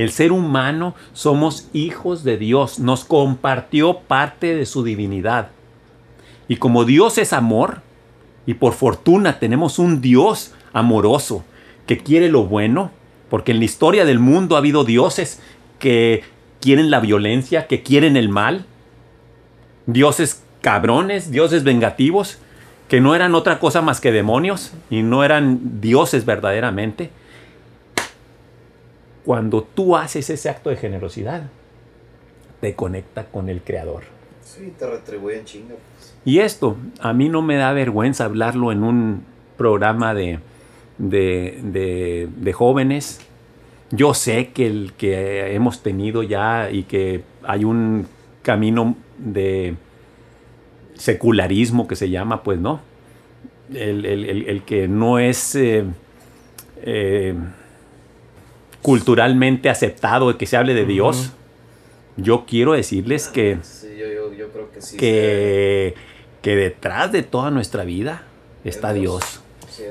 El 0.00 0.12
ser 0.12 0.32
humano 0.32 0.94
somos 1.12 1.68
hijos 1.74 2.24
de 2.24 2.38
Dios. 2.38 2.78
Nos 2.78 3.04
compartió 3.04 3.98
parte 3.98 4.56
de 4.56 4.64
su 4.64 4.82
divinidad. 4.82 5.48
Y 6.48 6.56
como 6.56 6.86
Dios 6.86 7.18
es 7.18 7.34
amor, 7.34 7.82
y 8.46 8.54
por 8.54 8.72
fortuna 8.72 9.38
tenemos 9.38 9.78
un 9.78 10.00
Dios 10.00 10.54
amoroso 10.72 11.44
que 11.86 11.98
quiere 11.98 12.30
lo 12.30 12.44
bueno, 12.44 12.90
porque 13.28 13.52
en 13.52 13.58
la 13.58 13.66
historia 13.66 14.06
del 14.06 14.20
mundo 14.20 14.54
ha 14.54 14.60
habido 14.60 14.84
dioses 14.84 15.38
que 15.78 16.24
quieren 16.62 16.90
la 16.90 17.00
violencia, 17.00 17.66
que 17.66 17.82
quieren 17.82 18.16
el 18.16 18.30
mal, 18.30 18.64
dioses 19.84 20.42
cabrones, 20.62 21.30
dioses 21.30 21.62
vengativos, 21.62 22.38
que 22.88 23.02
no 23.02 23.14
eran 23.14 23.34
otra 23.34 23.58
cosa 23.58 23.82
más 23.82 24.00
que 24.00 24.12
demonios 24.12 24.72
y 24.88 25.02
no 25.02 25.24
eran 25.24 25.82
dioses 25.82 26.24
verdaderamente. 26.24 27.10
Cuando 29.24 29.62
tú 29.62 29.96
haces 29.96 30.30
ese 30.30 30.48
acto 30.48 30.70
de 30.70 30.76
generosidad, 30.76 31.44
te 32.60 32.74
conecta 32.74 33.26
con 33.26 33.48
el 33.48 33.62
Creador. 33.62 34.04
Sí, 34.42 34.72
te 34.78 34.86
retribuyen 34.86 35.44
chinga. 35.44 35.74
Pues. 35.74 36.14
Y 36.24 36.40
esto, 36.40 36.76
a 37.00 37.12
mí 37.12 37.28
no 37.28 37.42
me 37.42 37.56
da 37.56 37.72
vergüenza 37.72 38.24
hablarlo 38.24 38.72
en 38.72 38.82
un 38.82 39.24
programa 39.56 40.14
de, 40.14 40.38
de, 40.98 42.28
de 42.34 42.52
jóvenes. 42.52 43.20
Yo 43.90 44.14
sé 44.14 44.50
que 44.50 44.66
el 44.66 44.92
que 44.96 45.54
hemos 45.54 45.82
tenido 45.82 46.22
ya 46.22 46.70
y 46.70 46.84
que 46.84 47.22
hay 47.42 47.64
un 47.64 48.06
camino 48.42 48.96
de 49.18 49.74
secularismo 50.94 51.88
que 51.88 51.96
se 51.96 52.10
llama, 52.10 52.42
pues 52.42 52.58
no. 52.58 52.80
El, 53.72 54.62
que 54.66 54.88
no 54.88 55.18
es 55.18 55.54
eh, 55.54 55.84
eh, 56.82 57.34
culturalmente 58.82 59.68
aceptado 59.68 60.36
que 60.36 60.46
se 60.46 60.56
hable 60.56 60.74
de 60.74 60.86
Dios. 60.86 61.32
Yo 62.16 62.44
quiero 62.46 62.72
decirles 62.72 63.28
que, 63.28 63.58
que, 64.98 65.94
que, 66.42 66.56
detrás 66.56 67.12
de 67.12 67.22
toda 67.22 67.50
nuestra 67.50 67.84
vida 67.84 68.24
está 68.64 68.92
Dios. 68.92 69.40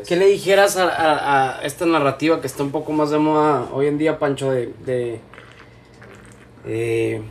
¿Qué 0.07 0.15
le 0.15 0.27
dijeras 0.27 0.77
a, 0.77 1.61
esta 1.63 1.85
narrativa 1.85 2.41
que 2.41 2.47
está 2.47 2.63
un 2.63 2.71
poco 2.71 2.91
más 2.91 3.09
de 3.09 3.17
moda 3.17 3.67
hoy 3.73 3.87
en 3.87 3.97
día, 3.97 4.19
Pancho, 4.19 4.51
de, 4.51 4.71
de 4.85 5.19
eh, 6.65 7.21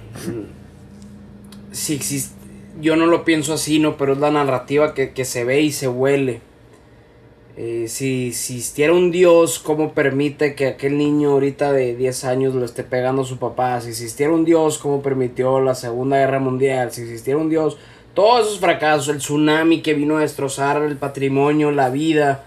si 1.73 1.95
existe, 1.95 2.35
yo 2.81 2.97
no 2.97 3.07
lo 3.07 3.25
pienso 3.25 3.55
así, 3.55 3.79
¿no? 3.79 3.97
Pero 3.97 4.13
es 4.15 4.19
la 4.19 4.31
narrativa 4.31 4.95
que, 4.95 5.25
se 5.25 5.45
ve 5.45 5.61
y 5.61 5.73
se 5.73 5.89
huele. 5.89 6.41
Eh, 7.61 7.87
si, 7.89 8.29
existiera 8.29 8.93
un 8.93 9.11
Dios, 9.11 9.59
¿cómo 9.59 9.93
permite 9.93 10.55
que 10.55 10.69
aquel 10.69 10.97
niño 10.97 11.33
ahorita 11.33 11.73
de 11.73 11.97
10 11.97 12.23
años 12.25 12.55
lo 12.55 12.65
esté 12.65 12.85
pegando 12.85 13.23
a 13.23 13.25
su 13.25 13.39
papá? 13.39 13.81
Si 13.81 13.89
existiera 13.89 14.33
un 14.33 14.45
Dios, 14.45 14.79
¿cómo 14.79 15.03
permitió 15.03 15.59
la 15.61 15.75
Segunda 15.75 16.19
Guerra 16.19 16.39
Mundial? 16.39 16.93
Si 16.93 17.03
existiera 17.03 17.37
un 17.41 17.49
Dios, 17.51 17.77
todos 18.15 18.47
esos 18.47 18.61
fracasos, 18.61 19.09
el 19.09 19.19
tsunami 19.19 19.83
que 19.83 19.95
vino 19.95 20.19
a 20.19 20.21
destrozar 20.21 20.81
el 20.83 20.97
patrimonio, 20.97 21.73
la 21.73 21.91
vida 21.91 22.45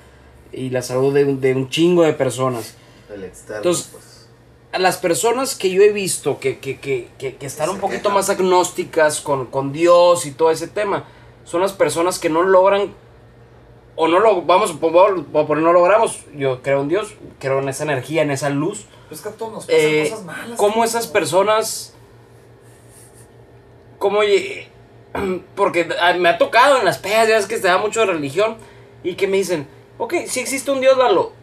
y 0.54 0.70
la 0.70 0.82
salud 0.82 1.14
de, 1.14 1.26
un- 1.26 1.42
de 1.42 1.56
un 1.56 1.70
chingo 1.70 2.04
de 2.04 2.14
personas. 2.14 2.76
El 3.14 3.26
externo, 3.26 3.58
Entonces, 3.58 3.90
pues. 3.92 4.30
A 4.72 4.80
las 4.80 4.96
personas 4.96 5.56
que 5.56 5.70
yo 5.72 5.82
he 5.82 5.92
visto 5.92 6.40
que, 6.40 6.60
que, 6.60 6.80
que, 6.80 7.10
que, 7.20 7.36
que 7.36 7.46
están 7.46 7.70
un 7.70 7.80
poquito 7.80 8.10
más 8.12 8.30
agnósticas 8.30 9.20
con, 9.20 9.48
con 9.48 9.74
Dios 9.74 10.26
y 10.26 10.32
todo 10.32 10.50
ese 10.52 10.70
tema, 10.70 11.04
son 11.44 11.60
las 11.60 11.74
personas 11.74 12.18
que 12.20 12.30
no 12.30 12.44
logran, 12.44 12.94
o 14.04 14.08
no 14.08 14.18
lo, 14.20 14.42
vamos 14.42 14.72
a 14.72 14.80
poner, 14.80 15.64
no 15.64 15.74
logramos, 15.74 16.22
yo 16.36 16.64
creo 16.64 16.82
en 16.82 16.88
Dios, 16.88 17.14
creo 17.38 17.60
en 17.60 17.70
esa 17.70 17.84
energía, 17.84 18.24
en 18.24 18.32
esa 18.32 18.50
luz, 18.50 18.86
Pues 19.08 19.20
es 19.20 19.24
que 19.28 19.30
a 19.30 19.38
todos 19.38 19.52
nos 19.54 19.66
pasan 19.66 19.80
eh, 19.80 20.08
cosas 20.10 20.26
malas. 20.26 20.58
cómo 20.58 20.84
esas 20.84 21.06
personas, 21.06 21.94
cómo, 24.00 24.22
porque 25.56 25.88
me 26.18 26.30
ha 26.30 26.38
tocado 26.40 26.80
en 26.80 26.86
las 26.86 26.98
pedas, 26.98 27.28
ya 27.28 27.36
ves 27.36 27.46
que 27.46 27.58
se 27.58 27.68
da 27.68 27.78
mucho 27.78 28.00
de 28.00 28.08
religión, 28.08 28.56
y 29.04 29.14
que 29.14 29.28
me 29.28 29.38
dicen, 29.38 29.68
ok, 30.00 30.16
sí 30.26 30.40
existe 30.40 30.72
un 30.72 30.82
Dios, 30.82 30.98
Lalo, 30.98 31.34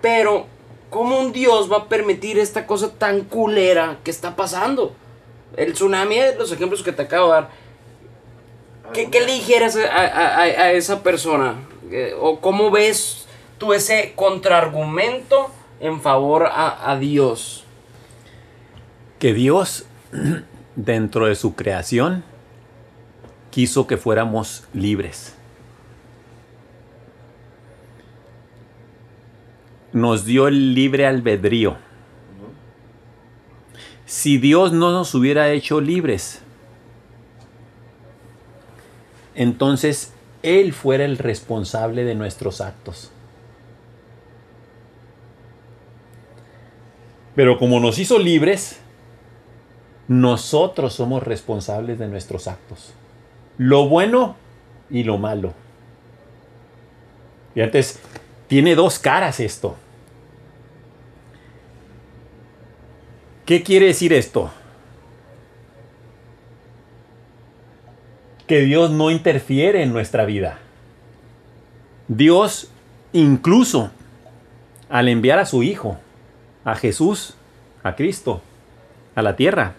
pero 0.00 0.46
¿cómo 0.90 1.16
un 1.20 1.30
Dios 1.32 1.70
va 1.70 1.76
a 1.76 1.88
permitir 1.88 2.40
esta 2.40 2.66
cosa 2.66 2.90
tan 2.98 3.20
culera 3.22 3.98
que 4.02 4.10
está 4.10 4.34
pasando? 4.34 4.94
El 5.56 5.74
tsunami, 5.74 6.16
los 6.38 6.50
ejemplos 6.50 6.82
que 6.82 6.90
te 6.92 7.02
acabo 7.02 7.26
de 7.28 7.32
dar, 7.34 7.50
¿qué, 8.92 9.10
qué 9.10 9.20
le 9.20 9.32
dijeras 9.32 9.76
a, 9.76 9.82
a- 9.84 10.36
a- 10.38 10.42
a 10.42 10.72
esa 10.72 11.02
persona? 11.04 11.54
Eh, 11.90 12.14
¿O 12.18 12.40
cómo 12.40 12.70
ves 12.70 13.26
tú 13.58 13.72
ese 13.72 14.12
contraargumento 14.14 15.50
en 15.80 16.00
favor 16.00 16.46
a, 16.46 16.90
a 16.90 16.98
Dios? 16.98 17.64
Que 19.18 19.34
Dios, 19.34 19.86
dentro 20.76 21.26
de 21.26 21.34
su 21.34 21.54
creación, 21.54 22.22
quiso 23.50 23.86
que 23.86 23.96
fuéramos 23.96 24.64
libres. 24.72 25.34
Nos 29.92 30.24
dio 30.24 30.46
el 30.46 30.74
libre 30.74 31.06
albedrío. 31.06 31.76
Si 34.06 34.38
Dios 34.38 34.72
no 34.72 34.92
nos 34.92 35.14
hubiera 35.14 35.50
hecho 35.50 35.80
libres, 35.80 36.40
entonces 39.34 40.12
Él 40.42 40.72
fuera 40.72 41.04
el 41.04 41.18
responsable 41.18 42.04
de 42.04 42.14
nuestros 42.14 42.60
actos. 42.60 43.10
Pero 47.34 47.58
como 47.58 47.80
nos 47.80 47.98
hizo 47.98 48.18
libres, 48.18 48.80
nosotros 50.08 50.94
somos 50.94 51.22
responsables 51.22 51.98
de 51.98 52.08
nuestros 52.08 52.48
actos. 52.48 52.92
Lo 53.58 53.88
bueno 53.88 54.36
y 54.90 55.04
lo 55.04 55.18
malo. 55.18 55.52
Y 57.54 57.60
antes, 57.60 58.00
tiene 58.48 58.74
dos 58.74 58.98
caras 58.98 59.40
esto. 59.40 59.76
¿Qué 63.46 63.62
quiere 63.62 63.86
decir 63.86 64.12
esto? 64.12 64.50
Que 68.50 68.62
Dios 68.62 68.90
no 68.90 69.12
interfiere 69.12 69.84
en 69.84 69.92
nuestra 69.92 70.24
vida. 70.24 70.58
Dios, 72.08 72.68
incluso 73.12 73.92
al 74.88 75.06
enviar 75.06 75.38
a 75.38 75.46
su 75.46 75.62
Hijo, 75.62 75.98
a 76.64 76.74
Jesús, 76.74 77.34
a 77.84 77.94
Cristo, 77.94 78.42
a 79.14 79.22
la 79.22 79.36
tierra, 79.36 79.74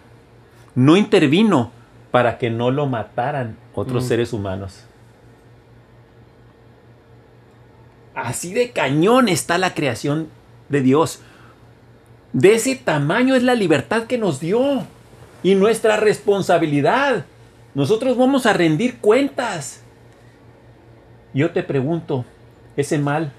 no 0.73 0.95
intervino 0.95 1.69
para 2.11 2.37
que 2.37 2.49
no 2.49 2.71
lo 2.71 2.85
mataran 2.85 3.57
otros 3.75 4.05
Mm. 4.05 4.07
seres 4.07 4.31
humanos. 4.31 4.85
Así 8.15 8.53
de 8.53 8.71
cañón 8.71 9.27
está 9.27 9.57
la 9.57 9.73
creación 9.73 10.29
de 10.69 10.79
Dios. 10.79 11.19
De 12.31 12.53
ese 12.53 12.77
tamaño 12.77 13.35
es 13.35 13.43
la 13.43 13.55
libertad 13.55 14.03
que 14.03 14.17
nos 14.17 14.39
dio 14.39 14.85
y 15.43 15.55
nuestra 15.55 15.97
responsabilidad. 15.97 17.25
Nosotros 17.73 18.17
vamos 18.17 18.45
a 18.45 18.53
rendir 18.53 18.97
cuentas. 18.99 19.83
Yo 21.33 21.51
te 21.51 21.63
pregunto, 21.63 22.25
¿ese 22.75 22.97
mal 22.97 23.31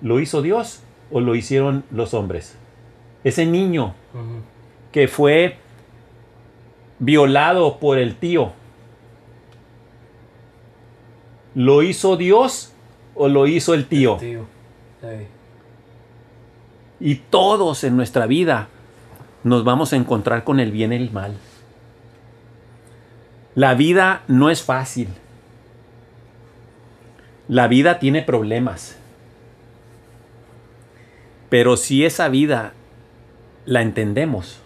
lo 0.00 0.20
hizo 0.20 0.42
Dios 0.42 0.82
o 1.10 1.20
lo 1.20 1.34
hicieron 1.34 1.84
los 1.90 2.14
hombres? 2.14 2.56
Ese 3.24 3.46
niño 3.46 3.94
que 4.92 5.08
fue 5.08 5.56
violado 7.00 7.78
por 7.78 7.98
el 7.98 8.14
tío, 8.14 8.52
¿lo 11.54 11.82
hizo 11.82 12.16
Dios 12.16 12.72
o 13.16 13.28
lo 13.28 13.46
hizo 13.48 13.74
el 13.74 13.86
tío? 13.86 14.18
Y 17.00 17.16
todos 17.16 17.82
en 17.82 17.96
nuestra 17.96 18.26
vida 18.26 18.68
nos 19.42 19.64
vamos 19.64 19.92
a 19.92 19.96
encontrar 19.96 20.44
con 20.44 20.60
el 20.60 20.70
bien 20.70 20.92
y 20.92 20.96
el 20.96 21.10
mal. 21.10 21.34
La 23.54 23.74
vida 23.74 24.22
no 24.28 24.48
es 24.50 24.62
fácil. 24.62 25.08
La 27.48 27.66
vida 27.66 27.98
tiene 27.98 28.22
problemas. 28.22 28.96
Pero 31.48 31.76
si 31.76 32.04
esa 32.04 32.28
vida 32.28 32.74
la 33.66 33.82
entendemos, 33.82 34.60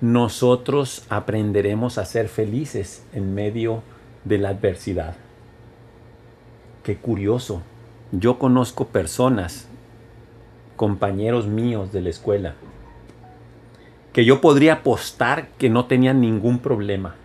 nosotros 0.00 1.04
aprenderemos 1.10 1.98
a 1.98 2.06
ser 2.06 2.28
felices 2.28 3.04
en 3.12 3.34
medio 3.34 3.82
de 4.24 4.38
la 4.38 4.48
adversidad. 4.48 5.16
Qué 6.82 6.96
curioso. 6.96 7.62
Yo 8.12 8.38
conozco 8.38 8.86
personas 8.86 9.68
compañeros 10.76 11.46
míos 11.46 11.92
de 11.92 12.00
la 12.00 12.10
escuela 12.10 12.54
que 14.14 14.24
yo 14.24 14.40
podría 14.40 14.74
apostar 14.74 15.48
que 15.58 15.68
no 15.68 15.86
tenían 15.86 16.20
ningún 16.20 16.60
problema. 16.60 17.16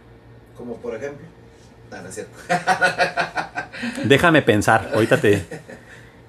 Como 0.59 0.75
por 0.75 0.93
ejemplo. 0.93 1.25
No, 1.89 2.01
no 2.01 2.09
es 2.09 2.15
cierto. 2.15 2.37
Déjame 4.03 4.43
pensar, 4.43 4.91
ahorita 4.93 5.19
te... 5.19 5.43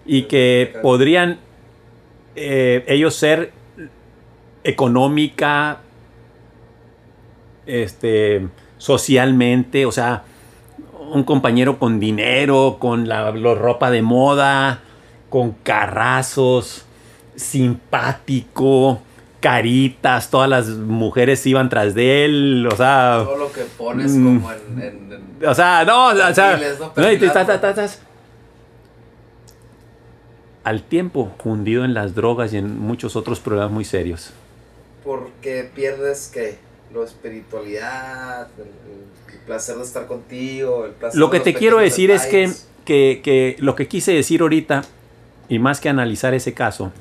Y 0.06 0.22
que 0.22 0.78
podrían 0.82 1.38
eh, 2.34 2.84
ellos 2.88 3.14
ser 3.14 3.52
económica, 4.64 5.80
este, 7.66 8.48
socialmente, 8.78 9.86
o 9.86 9.92
sea, 9.92 10.24
un 11.12 11.22
compañero 11.22 11.78
con 11.78 12.00
dinero, 12.00 12.78
con 12.80 13.08
la, 13.08 13.30
la 13.30 13.54
ropa 13.54 13.90
de 13.90 14.02
moda, 14.02 14.80
con 15.28 15.52
carrazos, 15.52 16.86
simpático, 17.36 19.02
caritas, 19.40 20.30
todas 20.30 20.48
las 20.48 20.68
mujeres 20.68 21.44
iban 21.46 21.68
tras 21.68 21.94
de 21.94 22.24
él, 22.24 22.68
o 22.70 22.76
sea, 22.76 23.22
Todo 23.24 23.36
lo 23.36 23.52
que 23.52 23.62
pones 23.78 24.12
Mm. 24.12 24.36
como 24.38 24.52
en. 24.52 24.82
en- 24.82 25.12
en- 25.40 25.48
o 25.48 25.54
sea, 25.54 25.84
no, 25.84 26.08
o 26.08 26.34
sea, 26.34 26.58
¿no? 26.78 26.92
no, 26.94 27.12
y 27.12 27.18
te- 27.18 27.28
ta- 27.30 27.46
ta- 27.46 27.74
tas. 27.74 28.00
al 30.62 30.82
tiempo 30.82 31.32
hundido 31.44 31.84
en 31.84 31.94
las 31.94 32.14
drogas 32.14 32.52
y 32.52 32.58
en 32.58 32.78
muchos 32.78 33.16
otros 33.16 33.40
problemas 33.40 33.70
muy 33.72 33.84
serios. 33.84 34.30
Porque 35.02 35.68
pierdes 35.74 36.30
que 36.32 36.58
lo 36.92 37.02
espiritualidad, 37.04 38.48
el, 38.58 38.66
placer 39.46 39.76
de 39.76 39.82
estar 39.82 40.06
contigo, 40.06 40.84
el 40.84 40.92
placer 40.92 41.18
Lo 41.18 41.30
que 41.30 41.40
te 41.40 41.54
quiero 41.54 41.78
decir 41.78 42.10
es 42.10 42.26
que, 42.26 42.52
que, 42.84 43.20
que 43.24 43.56
lo 43.58 43.74
que 43.74 43.88
quise 43.88 44.12
decir 44.12 44.42
ahorita, 44.42 44.82
y 45.48 45.58
más 45.58 45.80
que 45.80 45.88
analizar 45.88 46.34
ese 46.34 46.52
caso, 46.52 46.92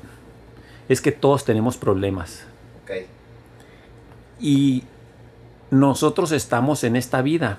es 0.90 1.00
que 1.00 1.12
todos 1.12 1.44
tenemos 1.44 1.76
problemas. 1.76 2.44
Y 4.40 4.84
nosotros 5.70 6.32
estamos 6.32 6.82
en 6.82 6.96
esta 6.96 7.20
vida 7.20 7.58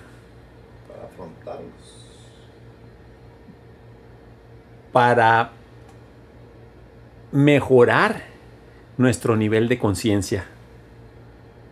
Para 0.89 1.03
afrontarlos. 1.05 1.71
para 4.91 5.51
mejorar 7.31 8.23
nuestro 8.97 9.37
nivel 9.37 9.69
de 9.69 9.77
conciencia. 9.79 10.45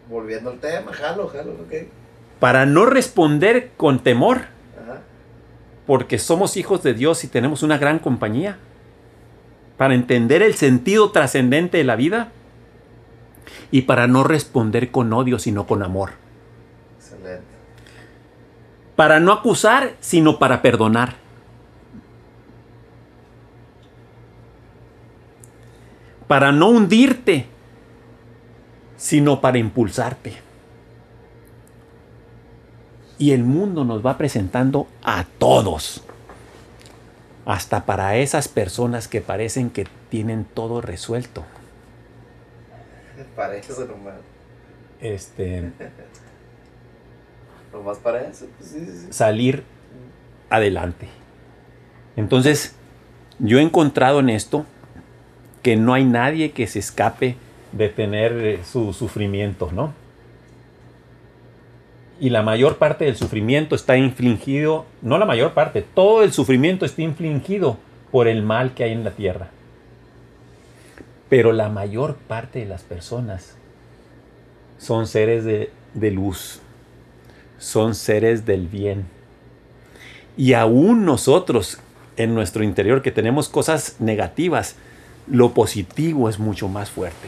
Volviendo 0.09 0.51
al 0.51 0.59
tema, 0.59 0.93
jalo, 0.93 1.27
jalo, 1.27 1.51
ok. 1.53 1.73
Para 2.39 2.65
no 2.67 2.85
responder 2.85 3.71
con 3.75 3.99
temor, 4.03 4.37
Ajá. 4.81 5.01
porque 5.85 6.19
somos 6.19 6.55
hijos 6.55 6.83
de 6.83 6.93
Dios 6.93 7.23
y 7.23 7.27
tenemos 7.27 7.63
una 7.63 7.77
gran 7.79 7.97
compañía. 7.99 8.57
Para 9.79 9.95
entender 9.95 10.43
el 10.43 10.53
sentido 10.53 11.09
trascendente 11.11 11.79
de 11.79 11.83
la 11.83 11.95
vida 11.95 12.31
y 13.71 13.81
para 13.81 14.05
no 14.05 14.23
responder 14.23 14.91
con 14.91 15.11
odio, 15.11 15.39
sino 15.39 15.65
con 15.65 15.81
amor. 15.81 16.11
Excelente. 16.99 17.43
Para 18.95 19.19
no 19.19 19.31
acusar, 19.31 19.95
sino 19.99 20.37
para 20.37 20.61
perdonar. 20.61 21.15
para 26.29 26.51
no 26.51 26.69
hundirte, 26.69 27.47
sino 28.97 29.41
para 29.41 29.57
impulsarte. 29.57 30.35
Y 33.17 33.31
el 33.31 33.43
mundo 33.43 33.83
nos 33.83 34.05
va 34.05 34.15
presentando 34.15 34.87
a 35.01 35.23
todos, 35.23 36.03
hasta 37.49 37.83
para 37.83 38.15
esas 38.15 38.47
personas 38.47 39.07
que 39.07 39.21
parecen 39.21 39.71
que 39.71 39.87
tienen 40.09 40.45
todo 40.45 40.81
resuelto. 40.81 41.43
Para 43.35 43.55
eso 43.55 43.85
nomás. 43.85 44.19
Este, 45.01 45.61
Nomás 47.73 47.97
para 47.97 48.21
eso. 48.21 48.45
Pues 48.55 48.69
sí, 48.69 48.85
sí, 48.85 48.91
sí. 48.91 49.07
salir 49.09 49.63
adelante. 50.51 51.07
Entonces, 52.15 52.75
yo 53.39 53.57
he 53.57 53.63
encontrado 53.63 54.19
en 54.19 54.29
esto 54.29 54.67
que 55.63 55.75
no 55.75 55.95
hay 55.95 56.05
nadie 56.05 56.51
que 56.51 56.67
se 56.67 56.77
escape 56.77 57.35
de 57.71 57.89
tener 57.89 58.33
eh, 58.33 58.59
su 58.63 58.93
sufrimiento, 58.93 59.71
¿no? 59.71 59.95
Y 62.19 62.29
la 62.31 62.41
mayor 62.41 62.77
parte 62.77 63.05
del 63.05 63.15
sufrimiento 63.15 63.75
está 63.75 63.95
infligido, 63.97 64.85
no 65.01 65.17
la 65.17 65.25
mayor 65.25 65.53
parte, 65.53 65.81
todo 65.81 66.21
el 66.23 66.33
sufrimiento 66.33 66.85
está 66.85 67.01
infligido 67.01 67.77
por 68.11 68.27
el 68.27 68.41
mal 68.43 68.73
que 68.73 68.83
hay 68.83 68.91
en 68.91 69.03
la 69.03 69.11
tierra. 69.11 69.49
Pero 71.29 71.51
la 71.53 71.69
mayor 71.69 72.15
parte 72.15 72.59
de 72.59 72.65
las 72.65 72.81
personas 72.81 73.55
son 74.77 75.07
seres 75.07 75.45
de, 75.45 75.71
de 75.93 76.11
luz, 76.11 76.59
son 77.57 77.95
seres 77.95 78.45
del 78.45 78.67
bien. 78.67 79.05
Y 80.35 80.53
aún 80.53 81.05
nosotros, 81.05 81.79
en 82.17 82.33
nuestro 82.33 82.63
interior, 82.63 83.01
que 83.01 83.11
tenemos 83.11 83.47
cosas 83.47 83.95
negativas, 83.99 84.75
lo 85.27 85.53
positivo 85.53 86.27
es 86.29 86.39
mucho 86.39 86.67
más 86.67 86.89
fuerte. 86.89 87.27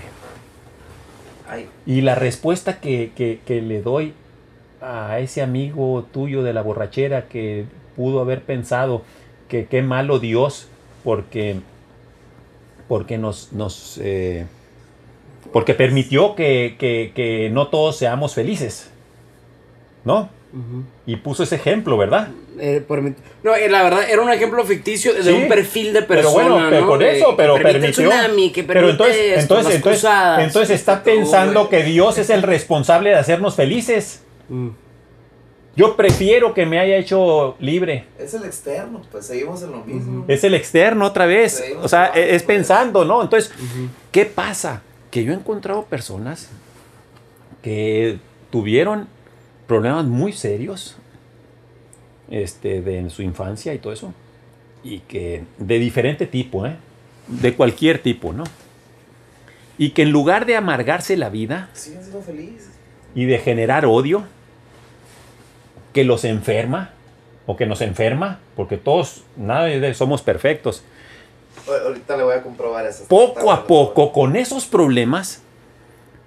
Y 1.86 2.02
la 2.02 2.16
respuesta 2.16 2.80
que, 2.80 3.12
que- 3.16 3.42
que 3.46 3.62
le 3.62 3.82
doy 3.82 4.14
a 4.82 5.20
ese 5.20 5.41
amigo 5.41 6.06
tuyo 6.12 6.44
de 6.44 6.53
la 6.53 6.62
borrachera 6.62 7.28
que 7.28 7.66
pudo 7.95 8.20
haber 8.22 8.41
pensado 8.41 9.03
que 9.48 9.66
qué 9.68 9.82
malo 9.82 10.20
Dios 10.20 10.68
porque, 11.03 11.58
porque 12.88 13.18
nos, 13.18 13.53
nos 13.53 13.99
eh, 14.03 14.45
porque 15.53 15.74
permitió 15.74 16.36
que, 16.36 16.76
que- 16.80 17.12
que 17.16 17.49
no 17.52 17.68
todos 17.68 17.98
seamos 17.98 18.34
felices. 18.34 18.90
¿No? 20.03 20.30
Y 21.06 21.16
puso 21.18 21.44
ese 21.44 21.56
ejemplo, 21.56 21.95
¿verdad? 21.95 22.28
Eh, 22.60 22.84
no, 23.44 23.56
eh, 23.56 23.70
la 23.70 23.84
verdad, 23.84 24.03
era 24.10 24.22
un 24.22 24.30
ejemplo 24.34 24.66
ficticio 24.66 25.14
de 25.14 25.24
Sí, 25.24 25.30
un 25.30 25.48
perfil 25.48 25.94
de 25.94 26.02
Pero 26.02 26.22
persona. 26.24 26.49
bueno, 26.49 26.68
pero 26.70 26.82
¿no? 26.82 26.88
por 26.88 27.03
eso, 27.03 27.30
que 27.30 27.36
pero 27.38 27.53
permitió. 27.56 28.10
tsunami, 28.10 28.52
que 28.52 28.64
pero 28.64 28.90
entonces, 28.90 29.16
esto, 29.38 29.58
entonces, 29.60 29.76
entonces, 29.76 30.10
entonces 30.40 30.70
está 30.72 31.03
todo, 31.03 31.14
pensando 31.16 31.70
que 31.70 31.84
Dios 31.84 32.18
es 32.18 32.30
el 32.30 32.41
responsable 32.41 33.12
de 33.12 33.16
hacernos 33.16 33.56
felices. 33.56 34.24
Mm. 34.50 34.70
Yo 35.76 35.96
prefiero 35.96 36.54
que 36.54 36.66
me 36.66 36.80
haya 36.80 36.98
hecho 36.98 37.56
libre. 37.60 38.06
es 38.20 38.34
el 38.34 38.44
externo, 38.44 39.02
pues 39.10 39.26
seguimos 39.26 39.64
en 39.64 39.72
lo 39.72 39.84
mismo. 39.86 40.26
Es 40.28 40.44
el 40.44 40.54
externo 40.54 41.06
otra 41.06 41.26
vez. 41.26 41.64
O 41.82 41.88
sea, 41.88 42.08
es 42.08 42.28
pues. 42.28 42.44
pensando, 42.44 43.06
¿no? 43.06 43.22
Entonces, 43.22 43.54
¿qué 44.12 44.26
pasa? 44.26 44.82
Que 45.10 45.24
yo 45.24 45.32
he 45.32 45.36
encontrado 45.36 45.86
personas 45.86 46.50
que 47.62 48.20
tuvieron 48.50 49.08
problemas 49.66 50.06
muy 50.06 50.34
serios 50.34 50.98
este, 52.30 52.82
de, 52.82 52.98
en 52.98 53.10
su 53.10 53.22
infancia 53.22 53.74
y 53.74 53.80
todo 53.80 53.94
eso. 53.94 54.14
Y 54.84 55.00
que 55.00 55.44
de 55.58 55.80
diferente 55.80 56.28
tipo, 56.28 56.66
¿eh? 56.66 56.76
De 57.28 57.56
cualquier 57.56 58.00
tipo, 58.00 58.34
¿no? 58.34 58.44
Y 59.78 59.92
que 59.92 60.02
en 60.02 60.12
lugar 60.12 60.46
de 60.46 60.58
amargarse 60.58 61.16
la 61.16 61.30
vida 61.30 61.70
Siguen 61.74 62.02
siendo 62.02 62.22
felices. 62.22 62.72
Y 63.16 63.26
de 63.26 63.38
generar 63.40 63.86
odio 63.86 64.24
que 65.94 66.04
los 66.04 66.24
enferma 66.24 66.92
o 67.46 67.58
que 67.58 67.66
nos 67.66 67.82
enferma, 67.82 68.40
porque 68.56 68.78
todos, 68.78 69.24
nada 69.36 69.94
somos 69.94 70.22
perfectos. 70.22 70.84
Ahor- 71.68 71.86
Ahorita 71.88 72.18
le 72.18 72.24
voy 72.24 72.36
a 72.36 72.42
comprobar 72.44 72.86
eso. 72.86 73.06
Poco 73.08 73.52
a 73.52 73.68
poco, 73.68 74.14
con 74.14 74.36
esos 74.36 74.66
problemas, 74.66 75.42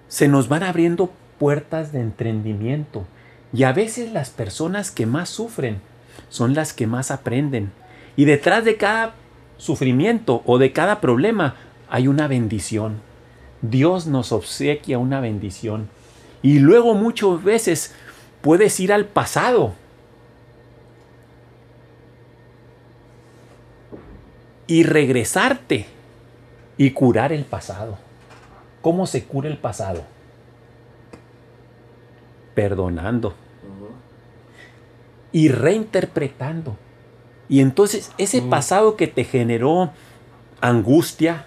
se 0.09 0.29
nos 0.29 0.49
van 0.49 0.63
abriendo 0.63 1.11
puertas 1.39 1.93
de 1.93 2.01
entendimiento. 2.01 3.05
Y 3.53 3.63
a 3.63 3.73
veces 3.73 4.13
las 4.13 4.31
personas 4.31 4.91
que 4.91 5.07
más 5.07 5.29
sufren 5.29 5.81
son 6.29 6.55
las 6.55 6.73
que 6.73 6.87
más 6.87 7.11
aprenden. 7.11 7.73
Y 8.17 8.25
detrás 8.27 8.65
de 8.65 8.77
cada 8.77 9.15
sufrimiento 9.57 10.43
o 10.45 10.59
de 10.59 10.73
cada 10.73 11.01
problema 11.01 11.57
hay 11.89 12.09
una 12.09 12.27
bendición. 12.29 13.01
Dios 13.63 14.07
nos 14.07 14.33
obsequia 14.33 14.99
una 14.99 15.21
bendición. 15.21 15.89
Y 16.45 16.59
luego 16.59 16.93
muchas 16.93 17.43
veces 17.43 17.95
puedes 18.43 18.79
ir 18.79 18.93
al 18.93 19.07
pasado. 19.07 19.73
Y 24.67 24.83
regresarte 24.83 25.87
y 26.77 26.91
curar 26.91 27.33
el 27.33 27.47
pasado. 27.47 27.97
¿Cómo 28.83 29.07
se 29.07 29.25
cura 29.25 29.49
el 29.49 29.57
pasado? 29.57 30.05
Perdonando 32.55 33.33
y 35.33 35.49
reinterpretando. 35.49 36.77
Y 37.49 37.61
entonces 37.61 38.13
ese 38.19 38.43
pasado 38.43 38.97
que 38.97 39.07
te 39.07 39.25
generó 39.25 39.93
angustia, 40.61 41.47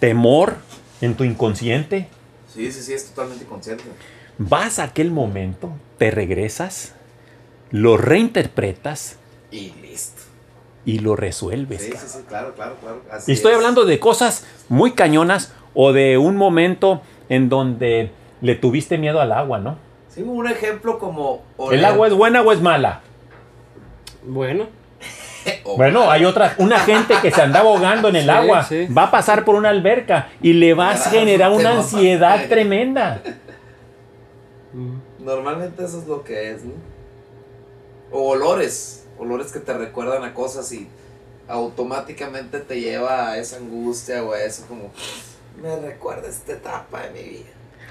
temor 0.00 0.56
en 1.02 1.14
tu 1.14 1.24
inconsciente, 1.24 2.08
Sí, 2.52 2.70
sí, 2.72 2.82
sí, 2.82 2.92
es 2.94 3.06
totalmente 3.06 3.44
consciente. 3.44 3.84
vas 4.38 4.78
a 4.78 4.84
aquel 4.84 5.10
momento, 5.10 5.70
te 5.98 6.10
regresas, 6.10 6.94
lo 7.70 7.96
reinterpretas 7.96 9.16
Y 9.50 9.72
listo. 9.82 10.22
y 10.84 11.00
lo 11.00 11.16
resuelves. 11.16 11.82
Sí, 11.82 11.92
sí, 11.92 12.06
sí, 12.08 12.18
claro, 12.28 12.54
claro, 12.54 12.76
claro. 12.80 13.02
Así 13.10 13.30
Y 13.30 13.34
estoy 13.34 13.50
es. 13.52 13.56
hablando 13.58 13.84
de 13.84 13.98
cosas 14.00 14.46
muy 14.68 14.92
cañonas 14.92 15.52
o 15.74 15.92
de 15.92 16.16
un 16.18 16.36
momento 16.36 17.02
en 17.28 17.48
donde 17.48 18.10
le 18.40 18.54
tuviste 18.54 18.96
miedo 18.98 19.20
al 19.20 19.32
agua, 19.32 19.58
¿no? 19.58 19.76
Sí, 20.08 20.22
un 20.22 20.48
ejemplo 20.48 20.98
como. 20.98 21.42
¿El 21.70 21.84
agua 21.84 22.06
es 22.08 22.14
buena 22.14 22.40
o 22.42 22.50
es 22.52 22.60
mala? 22.62 23.02
Bueno, 24.26 24.66
Bueno, 25.76 26.10
hay 26.10 26.24
otra, 26.24 26.54
una 26.58 26.80
gente 26.80 27.14
que 27.22 27.30
se 27.30 27.40
anda 27.42 27.60
ahogando 27.60 28.08
en 28.08 28.16
el 28.16 28.24
Sí, 28.24 28.30
agua, 28.30 28.64
sí. 28.64 28.86
va 28.86 29.04
a 29.04 29.10
pasar 29.10 29.44
por 29.44 29.54
una 29.54 29.68
alberca 29.68 30.28
y 30.42 30.54
le 30.54 30.74
vas 30.74 31.06
a 31.06 31.10
generar 31.10 31.50
una 31.52 31.70
va 31.70 31.76
ansiedad 31.76 32.48
tremenda. 32.48 33.22
Normalmente 35.18 35.84
eso 35.84 35.98
es 36.00 36.06
lo 36.06 36.24
que 36.24 36.52
es, 36.52 36.64
¿no? 36.64 36.72
O 38.10 38.30
olores. 38.30 39.06
Olores 39.18 39.52
que 39.52 39.58
te 39.60 39.72
recuerdan 39.74 40.24
a 40.24 40.32
cosas 40.34 40.70
y 40.72 40.88
automáticamente 41.48 42.60
te 42.60 42.80
lleva 42.80 43.30
a 43.30 43.38
esa 43.38 43.56
angustia 43.56 44.22
o 44.24 44.32
a 44.32 44.42
eso 44.42 44.64
como. 44.68 44.90
Me 45.62 45.76
recuerda 45.76 46.28
esta 46.28 46.52
etapa 46.52 47.02
de 47.02 47.10
mi 47.10 47.28
vida. 47.28 47.46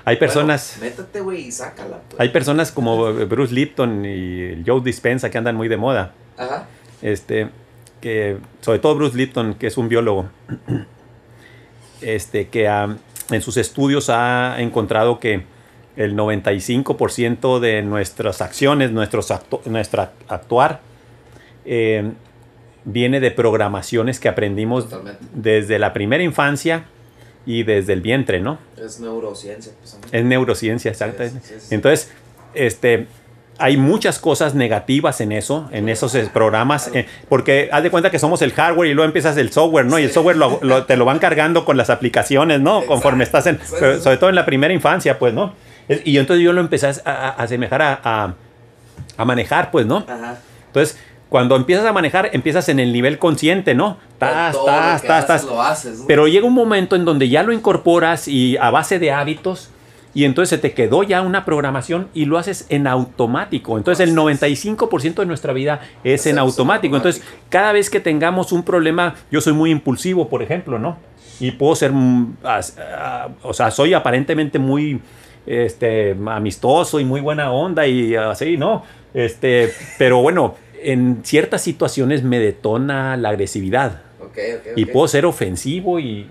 Hay 0.06 0.16
personas, 0.16 0.76
Bueno, 0.80 0.96
métete, 0.96 1.20
güey, 1.20 1.48
y 1.48 1.52
sácala. 1.52 2.00
pues. 2.08 2.20
hay 2.22 2.30
personas 2.30 2.72
como 2.72 3.12
Bruce 3.14 3.54
Lipton 3.54 4.06
y 4.06 4.64
Joe 4.66 4.80
Dispenza 4.82 5.30
que 5.30 5.38
andan 5.38 5.56
muy 5.58 5.68
de 5.68 5.76
moda. 5.76 6.14
Ajá. 6.38 6.66
Este, 7.02 7.50
que 8.02 8.38
sobre 8.62 8.80
todo 8.80 8.96
Bruce 8.96 9.16
Lipton, 9.18 9.54
que 9.56 9.68
es 9.68 9.78
un 9.78 9.90
biólogo, 9.90 10.30
este, 12.02 12.48
que 12.48 12.68
ha- 12.68 12.96
en 13.32 13.42
sus 13.42 13.58
estudios 13.58 14.10
ha 14.10 14.56
encontrado 14.60 15.20
que 15.20 15.44
el 15.96 16.16
95% 16.16 17.60
de 17.60 17.82
nuestras 17.82 18.42
acciones, 18.42 18.92
nuestros 18.92 19.32
actu- 19.32 19.64
nuestra 19.66 20.14
actuar, 20.28 20.82
eh, 21.66 22.12
viene 22.86 23.20
de 23.20 23.32
programaciones 23.32 24.20
que 24.20 24.30
aprendimos 24.30 24.86
Totalmente. 24.86 25.26
desde 25.34 25.80
la 25.80 25.92
primera 25.94 26.24
infancia 26.24 26.86
y 27.46 27.64
desde 27.64 27.94
el 27.94 28.02
vientre, 28.02 28.40
¿no? 28.40 28.60
Es 28.78 29.00
neurociencia. 29.00 29.74
Pues. 29.80 29.98
Es 30.12 30.24
neurociencia, 30.24 30.92
exactamente. 30.92 31.40
Sí, 31.42 31.54
sí, 31.56 31.60
sí. 31.68 31.76
Entonces, 31.76 32.12
este, 32.54 33.08
hay 33.60 33.78
muchas 33.78 34.20
cosas 34.20 34.54
negativas 34.56 35.20
en 35.22 35.32
eso, 35.32 35.68
en 35.72 35.90
esos 35.90 36.14
eh, 36.16 36.30
programas, 36.32 36.90
eh, 36.94 37.08
porque 37.30 37.70
haz 37.72 37.84
de 37.84 37.90
cuenta 37.90 38.12
que 38.12 38.20
somos 38.20 38.42
el 38.42 38.52
hardware 38.54 38.90
y 38.90 38.94
luego 38.94 39.06
empiezas 39.08 39.36
el 39.38 39.52
software, 39.52 39.86
¿no? 39.86 39.98
Y 40.00 40.04
el 40.04 40.12
software 40.12 40.38
lo- 40.38 40.60
lo- 40.62 40.86
te 40.86 40.96
lo 40.98 41.06
van 41.06 41.20
cargando 41.20 41.66
con 41.66 41.76
las 41.78 41.90
aplicaciones, 41.90 42.60
¿no? 42.62 42.86
Conforme 42.86 43.24
estás 43.24 43.48
en, 43.48 43.60
sí. 43.64 43.76
sobre 44.02 44.18
todo 44.18 44.30
en 44.30 44.36
la 44.36 44.46
primera 44.46 44.74
infancia, 44.74 45.18
pues, 45.18 45.34
¿no? 45.34 45.54
Y 46.06 46.18
entonces 46.18 46.44
yo 46.44 46.54
lo 46.54 46.62
empecé 46.62 46.88
a, 47.06 47.30
asemejar 47.30 47.82
a, 47.82 48.00
a- 48.04 48.34
a 49.18 49.26
manejar, 49.26 49.72
pues, 49.72 49.86
¿no? 49.86 50.06
Ajá. 50.08 50.38
Entonces, 50.68 50.98
cuando 51.30 51.56
empiezas 51.56 51.86
a 51.86 51.92
manejar, 51.94 52.30
empiezas 52.34 52.70
en 52.70 52.80
el 52.80 52.94
nivel 52.94 53.18
consciente, 53.20 53.74
¿no? 53.74 53.98
Tas. 54.18 54.56
Lo 55.46 55.62
haces, 55.62 56.00
¿no? 56.00 56.06
Pero 56.08 56.28
llega 56.28 56.46
un 56.46 56.54
momento 56.54 56.96
en 56.96 57.06
donde 57.06 57.28
ya 57.30 57.44
lo 57.44 57.52
incorporas 57.54 58.28
y 58.28 58.56
a 58.58 58.70
base 58.70 59.00
de 59.00 59.12
hábitos 59.12 59.70
y 60.18 60.26
entonces 60.26 60.50
se 60.50 60.58
te 60.58 60.74
quedó 60.74 61.04
ya 61.04 61.22
una 61.22 61.46
programación 61.46 62.08
y 62.14 62.26
lo 62.26 62.40
haces 62.40 62.66
en 62.70 62.88
automático. 62.88 63.78
Entonces 63.78 64.10
el 64.10 64.18
Así 64.18 64.32
es. 64.32 64.66
95% 64.66 65.16
de 65.16 65.26
nuestra 65.28 65.54
vida 65.54 65.82
es 66.04 66.26
en 66.26 66.40
automático. 66.40 66.96
Entonces 66.96 67.24
cada 67.50 67.72
vez 67.72 67.90
que 67.92 68.00
tengamos 68.00 68.52
un 68.52 68.64
problema, 68.64 69.14
yo 69.30 69.42
soy 69.42 69.54
muy 69.54 69.70
impulsivo, 69.70 70.28
por 70.28 70.42
ejemplo, 70.42 70.80
¿no? 70.80 70.98
y 71.40 71.52
puedo 71.52 71.76
ser, 71.76 71.92
mm, 71.92 72.38
ah, 72.44 73.30
o 73.44 73.54
sea, 73.54 73.72
soy 73.72 73.94
aparentemente 73.94 74.60
muy 74.60 75.00
este, 75.46 76.16
amistoso 76.26 77.00
y 77.00 77.06
muy 77.06 77.22
buena 77.22 77.52
onda 77.52 77.88
y 77.88 78.16
así, 78.16 78.58
¿no? 78.58 78.84
Este, 79.14 79.72
pero 79.98 80.22
bueno, 80.22 80.56
en 80.82 81.22
ciertas 81.24 81.62
situaciones 81.62 82.24
me 82.24 82.40
detona 82.40 83.18
la 83.18 83.30
agresividad 83.30 84.02
y 84.76 84.86
puedo 84.86 85.08
ser 85.08 85.26
ofensivo 85.26 86.00
y 86.00 86.30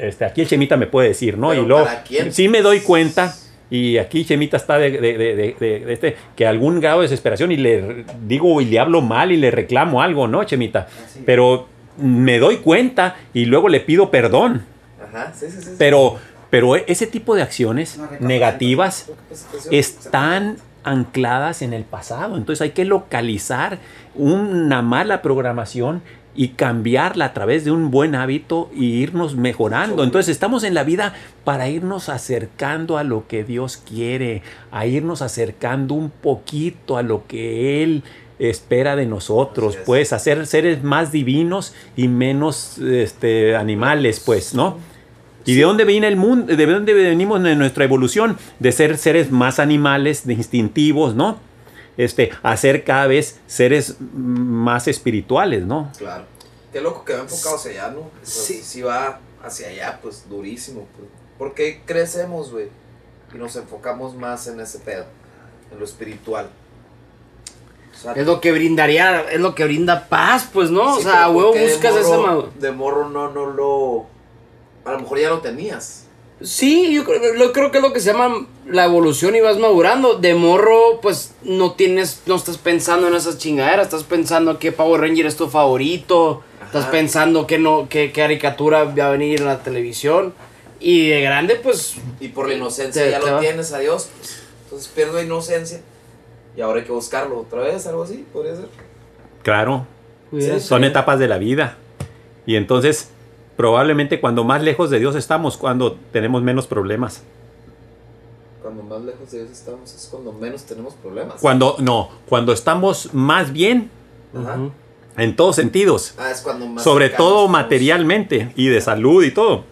este, 0.00 0.24
aquí 0.24 0.42
el 0.42 0.48
Chemita 0.48 0.76
me 0.76 0.86
puede 0.86 1.08
decir, 1.08 1.36
¿no? 1.38 1.50
Pero 1.50 1.62
y 1.62 1.66
luego 1.66 1.86
sí 2.30 2.48
me 2.48 2.62
doy 2.62 2.80
cuenta 2.80 3.34
y 3.70 3.98
aquí 3.98 4.24
Chemita 4.24 4.56
está 4.56 4.78
de, 4.78 4.90
de- 4.92 5.18
de- 5.58 5.92
este 5.92 6.16
que 6.36 6.46
algún 6.46 6.80
grado 6.80 7.00
de 7.00 7.04
desesperación 7.04 7.52
y 7.52 7.56
le 7.56 8.04
digo 8.26 8.60
y 8.60 8.64
le 8.66 8.78
hablo 8.78 9.00
mal 9.02 9.30
y 9.32 9.36
le 9.36 9.50
reclamo 9.50 10.00
algo, 10.02 10.26
¿no, 10.26 10.42
Chemita? 10.44 10.86
Pero 11.26 11.68
me 11.98 12.38
doy 12.38 12.58
cuenta 12.58 13.16
y 13.34 13.44
luego 13.44 13.68
le 13.68 13.80
pido 13.80 14.10
perdón. 14.10 14.64
Ajá, 15.02 15.32
sí, 15.34 15.46
sí, 15.50 15.60
sí. 15.62 15.70
Pero, 15.78 16.16
pero 16.50 16.76
ese 16.76 17.06
tipo 17.06 17.34
de 17.34 17.42
acciones 17.42 17.98
negativas 18.20 19.10
Pues, 19.28 19.68
están 19.70 20.56
ancladas 20.84 21.60
en 21.60 21.72
el 21.74 21.84
pasado. 21.84 22.36
Entonces 22.36 22.62
hay 22.62 22.70
que 22.70 22.84
localizar 22.86 23.78
una 24.14 24.80
mala 24.80 25.20
programación 25.22 26.02
y 26.34 26.48
cambiarla 26.50 27.26
a 27.26 27.34
través 27.34 27.64
de 27.64 27.70
un 27.70 27.90
buen 27.90 28.14
hábito 28.14 28.70
y 28.74 28.86
irnos 29.02 29.34
mejorando. 29.34 30.04
Entonces 30.04 30.30
estamos 30.30 30.62
en 30.62 30.74
la 30.74 30.84
vida 30.84 31.14
para 31.44 31.68
irnos 31.68 32.08
acercando 32.08 32.96
a 32.96 33.04
lo 33.04 33.26
que 33.26 33.44
Dios 33.44 33.76
quiere, 33.76 34.42
a 34.70 34.86
irnos 34.86 35.22
acercando 35.22 35.94
un 35.94 36.10
poquito 36.10 36.96
a 36.96 37.02
lo 37.02 37.26
que 37.26 37.82
Él 37.82 38.04
espera 38.38 38.94
de 38.94 39.06
nosotros, 39.06 39.74
es. 39.74 39.82
pues 39.84 40.12
hacer 40.12 40.46
seres 40.46 40.84
más 40.84 41.10
divinos 41.10 41.74
y 41.96 42.06
menos 42.06 42.78
este, 42.78 43.56
animales, 43.56 44.22
pues, 44.24 44.54
¿no? 44.54 44.78
¿Y 45.44 45.54
de 45.54 45.62
dónde 45.62 45.84
viene 45.84 46.08
el 46.08 46.16
mundo? 46.16 46.54
¿De 46.54 46.66
dónde 46.66 46.92
venimos 46.92 47.42
en 47.44 47.58
nuestra 47.58 47.84
evolución? 47.84 48.36
De 48.58 48.70
ser 48.70 48.98
seres 48.98 49.30
más 49.30 49.58
animales, 49.58 50.26
de 50.26 50.34
instintivos, 50.34 51.14
¿no? 51.14 51.38
Este, 51.98 52.30
a 52.42 52.56
ser 52.56 52.84
cada 52.84 53.06
vez 53.08 53.38
seres 53.46 53.96
más 54.00 54.88
espirituales, 54.88 55.64
¿no? 55.66 55.92
Claro. 55.98 56.24
Qué 56.72 56.80
loco 56.80 57.04
que 57.04 57.12
va 57.14 57.20
enfocado 57.20 57.56
hacia 57.56 57.70
allá, 57.72 57.88
¿no? 57.94 58.02
Pues, 58.18 58.28
Sí. 58.30 58.62
sí. 58.62 58.80
va 58.82 59.20
hacia 59.42 59.68
allá, 59.68 59.98
pues 60.02 60.24
durísimo. 60.30 60.86
Pues. 60.96 61.08
¿Por 61.36 61.54
qué 61.54 61.82
crecemos, 61.84 62.50
güey? 62.52 62.68
Y 63.34 63.38
nos 63.38 63.54
enfocamos 63.56 64.14
más 64.14 64.46
en 64.46 64.60
ese 64.60 64.78
pedo, 64.78 65.04
en 65.72 65.78
lo 65.78 65.84
espiritual. 65.84 66.48
O 67.92 68.00
sea, 68.00 68.12
Es 68.12 68.26
lo 68.26 68.40
que 68.40 68.52
brindaría, 68.52 69.22
es 69.30 69.40
lo 69.40 69.54
que 69.56 69.64
brinda 69.64 70.08
paz, 70.08 70.48
pues, 70.52 70.70
¿no? 70.70 70.94
sí, 70.94 71.00
o 71.00 71.02
sea, 71.02 71.12
pero 71.12 71.22
a 71.24 71.26
¿por 71.26 71.36
huevo 71.36 71.52
de 71.54 71.64
buscas 71.68 71.96
ese 71.96 72.08
morro- 72.16 72.42
ma- 72.46 72.60
De 72.60 72.70
morro 72.70 73.08
no, 73.08 73.30
no 73.32 73.46
lo. 73.46 74.06
A 74.84 74.92
lo 74.92 75.00
mejor 75.00 75.18
ya 75.18 75.30
lo 75.30 75.40
tenías. 75.40 76.04
Sí, 76.40 76.92
yo 76.94 77.04
creo, 77.04 77.34
yo 77.34 77.52
creo 77.52 77.70
que 77.72 77.78
es 77.78 77.82
lo 77.82 77.92
que 77.92 78.00
se 78.00 78.12
llama 78.12 78.46
la 78.66 78.84
evolución 78.84 79.34
y 79.34 79.40
vas 79.40 79.58
madurando. 79.58 80.14
De 80.14 80.34
morro, 80.34 81.00
pues 81.02 81.34
no 81.42 81.72
tienes, 81.72 82.22
no 82.26 82.36
estás 82.36 82.58
pensando 82.58 83.08
en 83.08 83.14
esas 83.14 83.38
chingaderas, 83.38 83.86
estás 83.86 84.04
pensando 84.04 84.58
qué 84.58 84.70
Power 84.70 85.00
Ranger 85.00 85.26
es 85.26 85.36
tu 85.36 85.48
favorito, 85.48 86.42
estás 86.64 86.86
pensando 86.86 87.46
qué 87.46 87.58
no, 87.58 87.88
qué, 87.88 88.12
qué 88.12 88.22
caricatura 88.22 88.84
va 88.84 89.06
a 89.06 89.10
venir 89.10 89.40
en 89.40 89.46
la 89.46 89.62
televisión. 89.62 90.32
Y 90.80 91.08
de 91.08 91.22
grande, 91.22 91.56
pues, 91.56 91.96
Y 92.20 92.28
por 92.28 92.46
la 92.48 92.54
inocencia 92.54 93.02
Te- 93.02 93.10
ya 93.10 93.18
te 93.18 93.26
lo 93.26 93.32
va. 93.34 93.40
tienes, 93.40 93.72
adiós. 93.72 94.08
Pues. 94.18 94.42
Entonces 94.64 94.88
pierdo 94.94 95.20
inocencia. 95.20 95.80
Y 96.56 96.60
ahora 96.60 96.80
hay 96.80 96.86
que 96.86 96.92
buscarlo 96.92 97.40
otra 97.40 97.62
vez, 97.62 97.84
algo 97.88 98.04
así, 98.04 98.24
podría 98.32 98.54
ser. 98.54 98.66
Claro, 99.42 99.86
son 100.60 100.84
etapas 100.84 101.18
de 101.18 101.26
la 101.26 101.38
vida. 101.38 101.78
Y 102.46 102.54
entonces, 102.56 103.10
probablemente 103.58 104.20
cuando 104.20 104.44
más 104.44 104.62
lejos 104.62 104.88
de 104.88 105.00
Dios 105.00 105.16
estamos, 105.16 105.56
cuando 105.56 105.98
tenemos 106.12 106.42
menos 106.42 106.68
problemas. 106.68 107.22
Cuando 108.62 108.84
más 108.84 109.02
lejos 109.02 109.30
de 109.32 109.38
Dios 109.38 109.50
estamos 109.50 109.92
es 109.92 110.08
cuando 110.10 110.32
menos 110.32 110.62
tenemos 110.64 110.94
problemas. 110.94 111.34
Cuando, 111.40 111.74
no, 111.80 112.08
cuando 112.28 112.52
estamos 112.52 113.12
más 113.12 113.52
bien 113.52 113.90
Ajá. 114.34 114.58
En 115.16 115.34
todos 115.34 115.56
sentidos. 115.56 116.14
Ah, 116.18 116.30
es 116.30 116.40
cuando 116.42 116.66
más 116.66 116.84
Sobre 116.84 117.08
todo 117.08 117.30
estamos. 117.46 117.50
materialmente 117.50 118.52
y 118.54 118.68
de 118.68 118.80
salud 118.80 119.24
y 119.24 119.32
todo. 119.32 119.64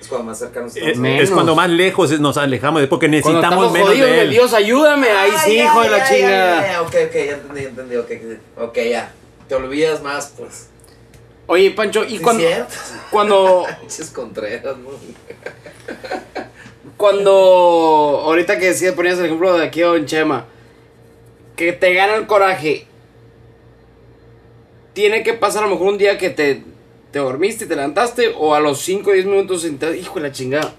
Es 0.00 0.08
cuando 0.08 0.26
más 0.26 0.38
cercanos 0.40 0.74
Es, 0.74 0.82
estamos. 0.88 1.08
Es 1.20 1.30
cuando 1.30 1.54
más 1.54 1.70
lejos 1.70 2.18
nos 2.18 2.36
alejamos, 2.38 2.84
porque 2.88 3.06
necesitamos 3.06 3.70
menos 3.70 3.90
jodidos, 3.90 4.10
de 4.10 4.16
de 4.16 4.22
él. 4.22 4.30
Dios, 4.30 4.52
ayúdame. 4.52 5.08
Ahí 5.10 5.30
Ah, 5.32 5.42
sí, 5.44 5.54
ya, 5.54 5.64
hijo 5.66 5.82
de 5.82 5.90
la 5.90 5.98
ya, 5.98 6.08
chingada. 6.08 6.56
Ya, 6.56 6.66
ya, 6.66 6.72
ya, 6.72 6.82
ok, 6.82 6.88
ok, 6.88 7.14
ya 7.14 7.34
entendí, 7.34 7.62
ya 7.62 7.68
entendí, 7.68 7.96
ok, 7.96 8.10
ok, 8.68 8.78
ya. 8.90 9.12
Te 9.48 9.54
olvidas 9.54 10.02
más, 10.02 10.34
pues. 10.36 10.68
Oye, 11.48 11.70
Pancho, 11.72 12.04
¿y 12.04 12.18
Sí, 12.18 12.22
cuando, 12.22 12.42
cierto. 12.46 12.74
cuando, 13.10 13.66
Contreras, 14.14 14.76
¿no? 14.76 14.90
cuando, 16.98 17.30
ahorita 18.24 18.58
que 18.58 18.66
decías, 18.66 18.94
ponías 18.94 19.18
el 19.18 19.24
ejemplo 19.26 19.56
de 19.56 19.64
aquí 19.66 19.80
Don 19.80 20.04
Chema, 20.04 20.44
que 21.56 21.72
te 21.72 21.94
gana 21.94 22.16
el 22.16 22.26
coraje, 22.26 22.86
tiene 24.92 25.22
que 25.22 25.32
pasar 25.32 25.62
a 25.64 25.66
lo 25.66 25.72
mejor 25.74 25.88
un 25.92 25.98
día 25.98 26.18
que 26.18 26.28
te, 26.30 26.62
te 27.12 27.18
dormiste 27.18 27.64
y 27.64 27.68
te 27.68 27.76
levantaste, 27.76 28.34
o 28.36 28.54
a 28.54 28.60
los 28.60 28.80
5 28.80 29.08
o 29.08 29.12
10 29.14 29.26
minutos, 29.26 29.64
entras, 29.64 29.96
hijo 29.96 30.16
de 30.16 30.20
la 30.28 30.32
chingada, 30.32 30.74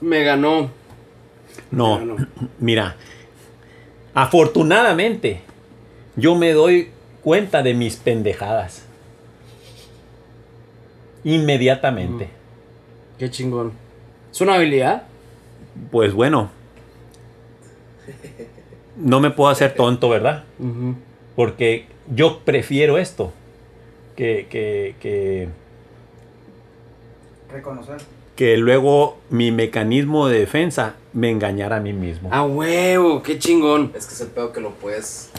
me 0.00 0.24
ganó. 0.24 0.70
No, 1.70 1.98
Me 2.00 2.06
ganó. 2.06 2.28
mira, 2.58 2.96
afortunadamente, 4.12 5.40
yo 6.16 6.34
me 6.34 6.52
doy 6.52 6.90
cuenta 7.22 7.62
de 7.62 7.74
mis 7.74 7.94
pendejadas. 7.96 8.86
Inmediatamente. 11.24 12.28
Qué 13.18 13.30
chingón. 13.30 13.72
¿Es 14.30 14.40
una 14.40 14.54
habilidad? 14.54 15.04
Pues 15.90 16.12
bueno, 16.12 16.50
no 18.96 19.20
me 19.20 19.30
puedo 19.30 19.50
hacer 19.50 19.74
tonto, 19.74 20.08
¿verdad? 20.08 20.44
Porque 21.36 21.86
yo 22.14 22.40
prefiero 22.40 22.98
esto 22.98 23.32
que, 24.16 24.46
que, 24.50 24.96
que, 25.00 25.48
Reconocer. 27.50 27.96
que 28.36 28.56
luego 28.56 29.18
mi 29.30 29.50
mecanismo 29.52 30.28
de 30.28 30.40
defensa 30.40 30.96
me 31.12 31.30
engañara 31.30 31.76
a 31.76 31.80
mí 31.80 31.92
mismo. 31.92 32.28
A 32.32 32.44
huevo, 32.44 33.22
qué 33.22 33.38
chingón. 33.38 33.92
Es 33.94 34.06
que 34.06 34.14
es 34.14 34.20
el 34.22 34.28
pedo 34.28 34.52
que 34.52 34.60
lo 34.60 34.70
puedes 34.72 35.30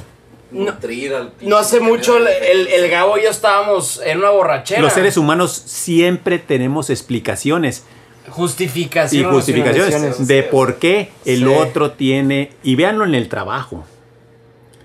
No- 0.53 0.71
nutrir 0.71 1.13
al 1.15 1.33
No 1.41 1.57
hace 1.57 1.79
mucho 1.79 2.17
el, 2.17 2.67
el. 2.67 2.89
Gabo 2.89 3.17
y 3.17 3.23
yo 3.23 3.29
estábamos 3.29 4.01
en 4.05 4.19
una 4.19 4.29
borrachera. 4.29 4.81
Los 4.81 4.93
seres 4.93 5.17
humanos 5.17 5.51
siempre 5.65 6.39
tenemos 6.39 6.89
explicaciones 6.89 7.83
Justificación. 8.29 9.29
y 9.29 9.33
justificaciones 9.33 10.27
de 10.27 10.43
por 10.43 10.75
qué 10.75 11.09
el 11.25 11.39
Sí. 11.39 11.45
otro 11.45 11.91
tiene, 11.91 12.51
y 12.63 12.75
véanlo 12.75 13.03
en 13.05 13.15
el 13.15 13.27
trabajo. 13.29 13.83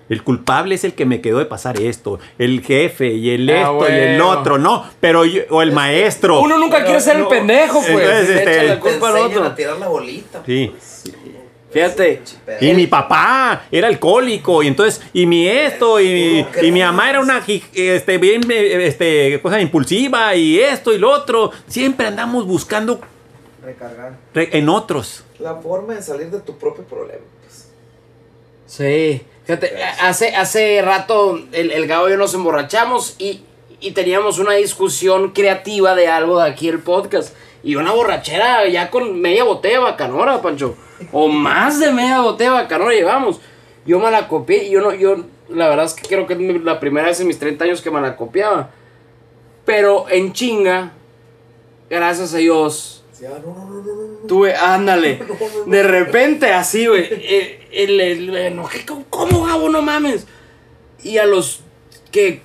El 0.09 0.23
culpable 0.25 0.75
es 0.75 0.85
el 0.85 0.95
que 0.95 1.05
me 1.05 1.21
quedó 1.21 1.39
de 1.39 1.45
pasar 1.45 1.79
esto, 1.81 2.19
el 2.39 2.63
jefe 2.63 3.09
y 3.13 3.29
el 3.31 3.49
Ah, 3.51 3.61
esto 3.61 3.89
y 3.91 3.93
el 3.95 4.21
otro, 4.23 4.57
no, 4.57 4.87
pero 5.01 5.27
yo- 5.27 5.43
o 5.51 5.61
el 5.61 5.71
maestro. 5.73 6.41
Uno 6.41 6.57
nunca 6.59 6.83
quiere 6.83 6.99
ser 7.01 7.17
el 7.19 7.27
pendejo, 7.27 7.75
pues. 7.83 7.89
Entonces, 7.91 8.31
este, 8.31 8.53
echa 8.55 8.63
la 8.63 8.75
Te 8.77 8.81
culpa 8.81 9.09
al 9.11 9.17
enseñan 9.19 9.39
otro. 9.39 9.45
a 9.51 9.55
tirar 9.55 9.77
la 9.79 9.89
bolita. 9.89 10.43
Sí. 10.47 10.71
pues. 10.73 11.05
Fíjate. 11.71 12.23
Y 12.61 12.73
mi 12.73 12.87
papá 12.87 13.67
era 13.71 13.89
alcohólico, 13.89 14.63
y 14.63 14.69
entonces, 14.69 15.03
y 15.13 15.27
mi 15.27 15.47
esto, 15.47 16.01
y, 16.01 16.45
¿Cómo 16.55 16.67
y 16.67 16.73
mi 16.73 16.81
mamá 16.81 17.11
era 17.11 17.21
una 17.21 17.43
este, 17.75 18.17
bien, 18.19 18.41
este, 18.51 19.39
cosa 19.43 19.61
impulsiva, 19.61 20.35
y 20.35 20.59
esto 20.59 20.93
y 20.95 20.99
lo 20.99 21.11
otro. 21.11 21.51
Siempre 21.67 22.07
andamos 22.07 22.47
buscando 22.47 23.01
Recargar. 23.63 24.13
re- 24.33 24.49
en 24.57 24.69
otros. 24.71 25.25
La 25.41 25.57
forma 25.57 25.95
de 25.95 26.03
salir 26.03 26.31
de 26.31 26.41
tu 26.41 26.57
propio 26.57 26.85
problema. 26.85 27.21
Pues. 27.45 27.69
Sí. 28.67 29.23
Fíjate, 29.45 29.83
hace, 30.01 30.35
hace 30.35 30.81
rato 30.83 31.39
el, 31.53 31.71
el 31.71 31.87
Gabo 31.87 32.09
y 32.09 32.13
yo 32.13 32.17
nos 32.17 32.35
emborrachamos 32.35 33.15
y, 33.19 33.43
y 33.81 33.93
teníamos 33.93 34.39
una 34.39 34.53
discusión 34.55 35.31
creativa 35.33 35.95
de 35.95 36.09
algo 36.09 36.41
de 36.43 36.49
aquí 36.51 36.69
el 36.69 36.81
podcast. 36.81 37.35
Y 37.63 37.77
una 37.77 37.93
borrachera 37.93 38.67
ya 38.69 38.91
con 38.91 39.21
media 39.21 39.45
botella 39.45 39.79
de 39.79 39.85
bacanora, 39.85 40.41
Pancho. 40.43 40.77
O 41.13 41.29
más 41.29 41.81
de 41.81 41.93
media 41.93 42.21
botella 42.21 42.67
de 42.67 42.97
llevamos. 42.97 43.41
Yo 43.87 43.99
me 43.99 44.11
la 44.11 44.29
copié 44.29 44.65
y 44.65 44.71
yo 44.71 44.81
no, 44.81 44.93
yo, 44.95 45.17
la 45.49 45.69
verdad 45.69 45.87
es 45.87 45.95
que 45.95 46.07
creo 46.07 46.27
que 46.27 46.35
es 46.35 46.63
la 46.63 46.79
primera 46.81 47.07
vez 47.07 47.21
en 47.21 47.27
mis 47.27 47.39
30 47.39 47.65
años 47.65 47.81
que 47.81 47.91
me 47.91 48.01
la 48.01 48.17
copiaba. 48.17 48.71
Pero 49.65 50.09
en 50.09 50.33
chinga, 50.33 50.93
gracias 51.89 52.35
a 52.35 52.39
Dios, 52.39 53.05
ah. 53.25 53.39
Tuve, 54.27 54.55
ándale. 54.55 55.21
De 55.67 55.83
repente, 55.83 56.53
así, 56.53 56.87
güey. 56.87 57.05
eh, 57.11 57.69
El, 57.73 58.01
el, 58.01 58.31
me 58.31 58.47
enojé, 58.49 58.85
¿cómo, 58.87 59.05
¿Cómo, 59.11 59.45
Gabo? 59.45 59.69
No 59.69 59.83
mames. 59.83 60.27
Y 61.03 61.19
a 61.19 61.27
los, 61.27 61.61
que 62.11 62.43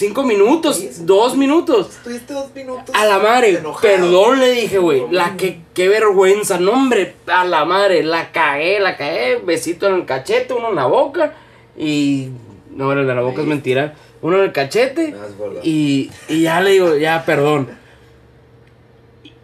Cinco 0.00 0.22
minutos, 0.22 1.04
dos 1.04 1.36
minutos. 1.36 1.90
Estuviste 1.90 2.32
dos 2.32 2.54
minutos. 2.54 2.94
A 2.94 3.04
la 3.04 3.18
madre, 3.18 3.50
enojado. 3.50 3.82
perdón 3.82 4.40
le 4.40 4.52
dije, 4.52 4.78
güey. 4.78 5.02
La 5.10 5.36
que, 5.36 5.60
qué 5.74 5.88
vergüenza, 5.88 6.58
no, 6.58 6.72
hombre. 6.72 7.16
A 7.26 7.44
la 7.44 7.66
madre, 7.66 8.02
la 8.02 8.32
cagué, 8.32 8.80
la 8.80 8.96
cagué. 8.96 9.36
Besito 9.44 9.88
en 9.88 9.96
el 9.96 10.06
cachete, 10.06 10.54
uno 10.54 10.70
en 10.70 10.76
la 10.76 10.86
boca. 10.86 11.34
Y. 11.76 12.30
No, 12.70 12.90
el 12.92 13.06
de 13.06 13.14
la 13.14 13.20
boca 13.20 13.42
es 13.42 13.46
mentira. 13.46 13.94
Uno 14.22 14.38
en 14.38 14.44
el 14.44 14.52
cachete. 14.52 15.14
Ah. 15.14 15.60
Y, 15.62 16.10
y 16.30 16.40
ya 16.44 16.62
le 16.62 16.70
digo, 16.70 16.96
ya, 16.96 17.22
perdón. 17.26 17.68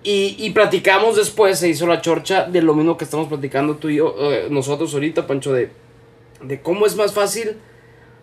Y, 0.02 0.36
y 0.38 0.50
platicamos 0.52 1.16
después, 1.16 1.58
se 1.58 1.68
hizo 1.68 1.86
la 1.86 2.00
chorcha 2.00 2.44
de 2.44 2.62
lo 2.62 2.72
mismo 2.72 2.96
que 2.96 3.04
estamos 3.04 3.28
platicando 3.28 3.76
tú 3.76 3.90
y 3.90 3.96
yo, 3.96 4.14
eh, 4.32 4.46
nosotros 4.48 4.94
ahorita, 4.94 5.26
Pancho, 5.26 5.52
de, 5.52 5.68
de 6.40 6.62
cómo 6.62 6.86
es 6.86 6.96
más 6.96 7.12
fácil, 7.12 7.58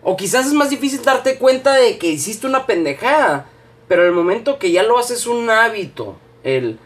o 0.04 0.16
quizás 0.16 0.46
es 0.46 0.52
más 0.52 0.70
difícil 0.70 1.02
darte 1.02 1.38
cuenta 1.38 1.74
de 1.74 1.98
que 1.98 2.08
hiciste 2.08 2.46
una 2.46 2.66
pendejada, 2.66 3.46
pero 3.88 4.02
en 4.02 4.08
el 4.08 4.14
momento 4.14 4.58
que 4.58 4.70
ya 4.70 4.82
lo 4.82 4.98
haces 4.98 5.26
un 5.26 5.48
hábito, 5.50 6.16
el 6.44 6.78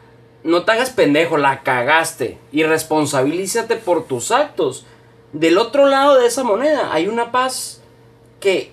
no 0.45 0.65
te 0.65 0.73
hagas 0.73 0.91
pendejo, 0.91 1.37
la 1.37 1.63
cagaste 1.63 2.39
y 2.53 2.63
responsabilízate 2.63 3.77
por 3.77 4.07
tus 4.07 4.31
actos. 4.31 4.87
Del 5.33 5.59
otro 5.59 5.87
lado 5.87 6.19
de 6.19 6.27
esa 6.27 6.45
moneda 6.45 6.93
hay 6.93 7.09
una 7.09 7.33
paz 7.33 7.83
que 8.41 8.73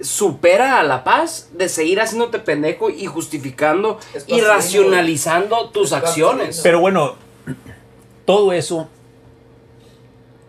supera 0.00 0.78
a 0.78 0.82
la 0.82 1.04
paz 1.04 1.50
de 1.52 1.68
seguir 1.68 2.00
haciéndote 2.00 2.40
pendejo 2.40 2.90
y 2.90 3.06
justificando 3.06 3.98
y 4.26 4.40
racionalizando 4.40 5.70
tus 5.70 5.92
acciones. 5.92 6.60
Pero 6.62 6.80
bueno, 6.80 7.14
todo 8.24 8.52
eso 8.52 8.88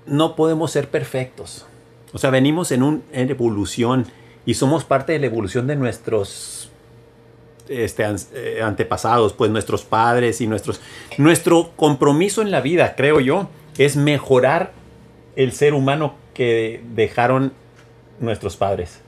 no 0.07 0.35
podemos 0.35 0.71
ser 0.71 0.89
perfectos. 0.89 1.65
O 2.13 2.17
sea, 2.17 2.29
venimos 2.29 2.71
en 2.71 2.83
una 2.83 3.01
evolución 3.13 4.05
y 4.45 4.55
somos 4.55 4.83
parte 4.83 5.13
de 5.13 5.19
la 5.19 5.27
evolución 5.27 5.67
de 5.67 5.75
nuestros 5.75 6.71
este, 7.67 8.03
an- 8.03 8.17
eh, 8.33 8.61
antepasados, 8.63 9.33
pues 9.33 9.51
nuestros 9.51 9.83
padres 9.83 10.41
y 10.41 10.47
nuestros... 10.47 10.81
Nuestro 11.17 11.71
compromiso 11.75 12.41
en 12.41 12.49
la 12.49 12.61
vida, 12.61 12.95
creo 12.95 13.19
yo, 13.19 13.47
es 13.77 13.95
mejorar 13.95 14.71
el 15.35 15.51
ser 15.51 15.73
humano 15.73 16.15
que 16.33 16.81
dejaron 16.95 17.53
nuestros 18.19 18.57
padres 18.57 19.01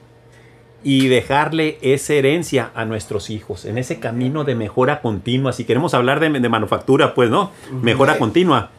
y 0.84 1.08
dejarle 1.08 1.78
esa 1.82 2.14
herencia 2.14 2.72
a 2.76 2.86
nuestros 2.86 3.30
hijos 3.30 3.66
en 3.66 3.78
ese 3.78 4.00
camino 4.00 4.44
de 4.44 4.56
mejora 4.56 5.02
continua. 5.02 5.54
Si 5.54 5.64
queremos 5.66 5.94
hablar 5.94 6.20
de, 6.20 6.30
de 6.30 6.50
manufactura, 6.50 7.14
pues 7.14 7.30
no, 7.30 7.52
mejora 7.82 8.18
continua. 8.18 8.70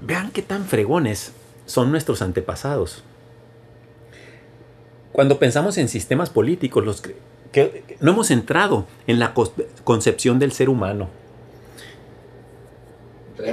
Vean 0.00 0.30
qué 0.30 0.42
tan 0.42 0.64
fregones 0.64 1.32
son 1.66 1.90
nuestros 1.90 2.22
antepasados. 2.22 3.02
Cuando 5.12 5.38
pensamos 5.38 5.76
en 5.78 5.88
sistemas 5.88 6.30
políticos, 6.30 6.84
los 6.84 7.00
que, 7.02 7.14
que- 7.52 7.84
que 7.86 7.96
no 8.00 8.12
hemos 8.12 8.30
entrado 8.30 8.86
en 9.06 9.18
la 9.18 9.34
concepción 9.84 10.38
del 10.38 10.52
ser 10.52 10.68
humano. 10.68 11.08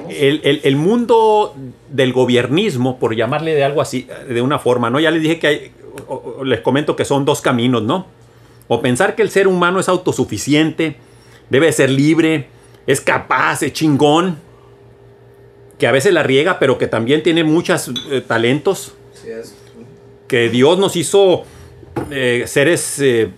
El, 0.10 0.42
el- 0.44 0.62
el 0.64 0.76
mundo 0.76 1.56
del 1.90 2.14
gobiernismo, 2.14 3.00
por 3.00 3.16
llamarle 3.16 3.56
de 3.56 3.64
algo 3.64 3.82
así, 3.82 4.08
de 4.28 4.42
una 4.42 4.60
forma, 4.60 4.90
¿no? 4.90 5.00
Ya 5.00 5.10
les 5.12 5.22
dije 5.22 5.40
que 5.40 5.48
hay, 5.48 5.72
o- 6.08 6.36
o- 6.40 6.44
les 6.44 6.60
comento 6.62 6.96
que 6.96 7.06
son 7.06 7.26
dos 7.26 7.42
caminos, 7.42 7.84
¿no? 7.84 8.06
O 8.68 8.82
pensar 8.82 9.16
que 9.16 9.22
el 9.24 9.30
ser 9.32 9.48
humano 9.48 9.80
es 9.80 9.90
autosuficiente, 9.90 10.98
debe 11.50 11.72
ser 11.72 11.90
libre, 11.90 12.48
es 12.86 13.02
capaz, 13.02 13.64
es 13.64 13.74
chingón, 13.74 14.38
que 15.80 15.88
a 15.88 15.92
veces 15.92 16.14
la 16.14 16.22
riega, 16.22 16.60
pero 16.60 16.78
que 16.78 16.86
también 16.88 17.24
tiene 17.24 17.44
muchos 17.44 17.92
talentos, 18.28 18.94
Sí, 19.14 19.30
es 19.32 19.56
que 20.28 20.50
Dios 20.50 20.78
nos 20.78 20.96
hizo 20.96 21.44
eh, 22.12 22.44
seres 22.46 23.00
eh, 23.02 23.30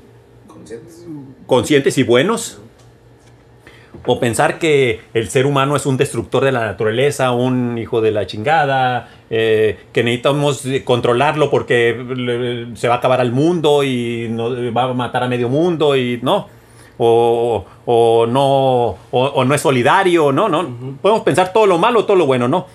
conscientes. 0.47 1.05
conscientes 1.45 1.97
y 1.97 2.03
buenos. 2.03 2.57
O 4.05 4.19
pensar 4.19 4.57
que 4.57 5.01
el 5.13 5.29
ser 5.29 5.45
humano 5.45 5.75
es 5.75 5.85
un 5.85 5.95
destructor 5.95 6.43
de 6.43 6.51
la 6.51 6.65
naturaleza, 6.65 7.31
un 7.33 7.77
hijo 7.77 8.01
de 8.01 8.09
la 8.11 8.25
chingada, 8.25 9.09
eh, 9.29 9.77
que 9.93 10.03
necesitamos 10.03 10.65
eh, 10.65 10.83
controlarlo 10.83 11.51
porque 11.51 12.71
se 12.75 12.87
va 12.87 12.95
a 12.95 12.97
acabar 12.97 13.21
al 13.21 13.31
mundo 13.31 13.83
y 13.83 14.27
no- 14.29 14.73
va 14.73 14.83
a 14.85 14.93
matar 14.93 15.23
a 15.23 15.27
medio 15.27 15.49
mundo 15.49 15.95
y 15.95 16.19
no. 16.23 16.47
O, 17.03 17.65
o 17.85 18.27
no 18.27 18.43
o, 18.89 18.95
o 19.11 19.43
no 19.43 19.55
es 19.55 19.61
solidario, 19.61 20.31
no, 20.31 20.47
no. 20.49 20.97
Podemos 21.01 21.23
pensar 21.23 21.51
todo 21.51 21.65
lo 21.65 21.79
malo, 21.79 22.05
todo 22.05 22.15
lo 22.15 22.27
bueno, 22.27 22.47
no. 22.47 22.67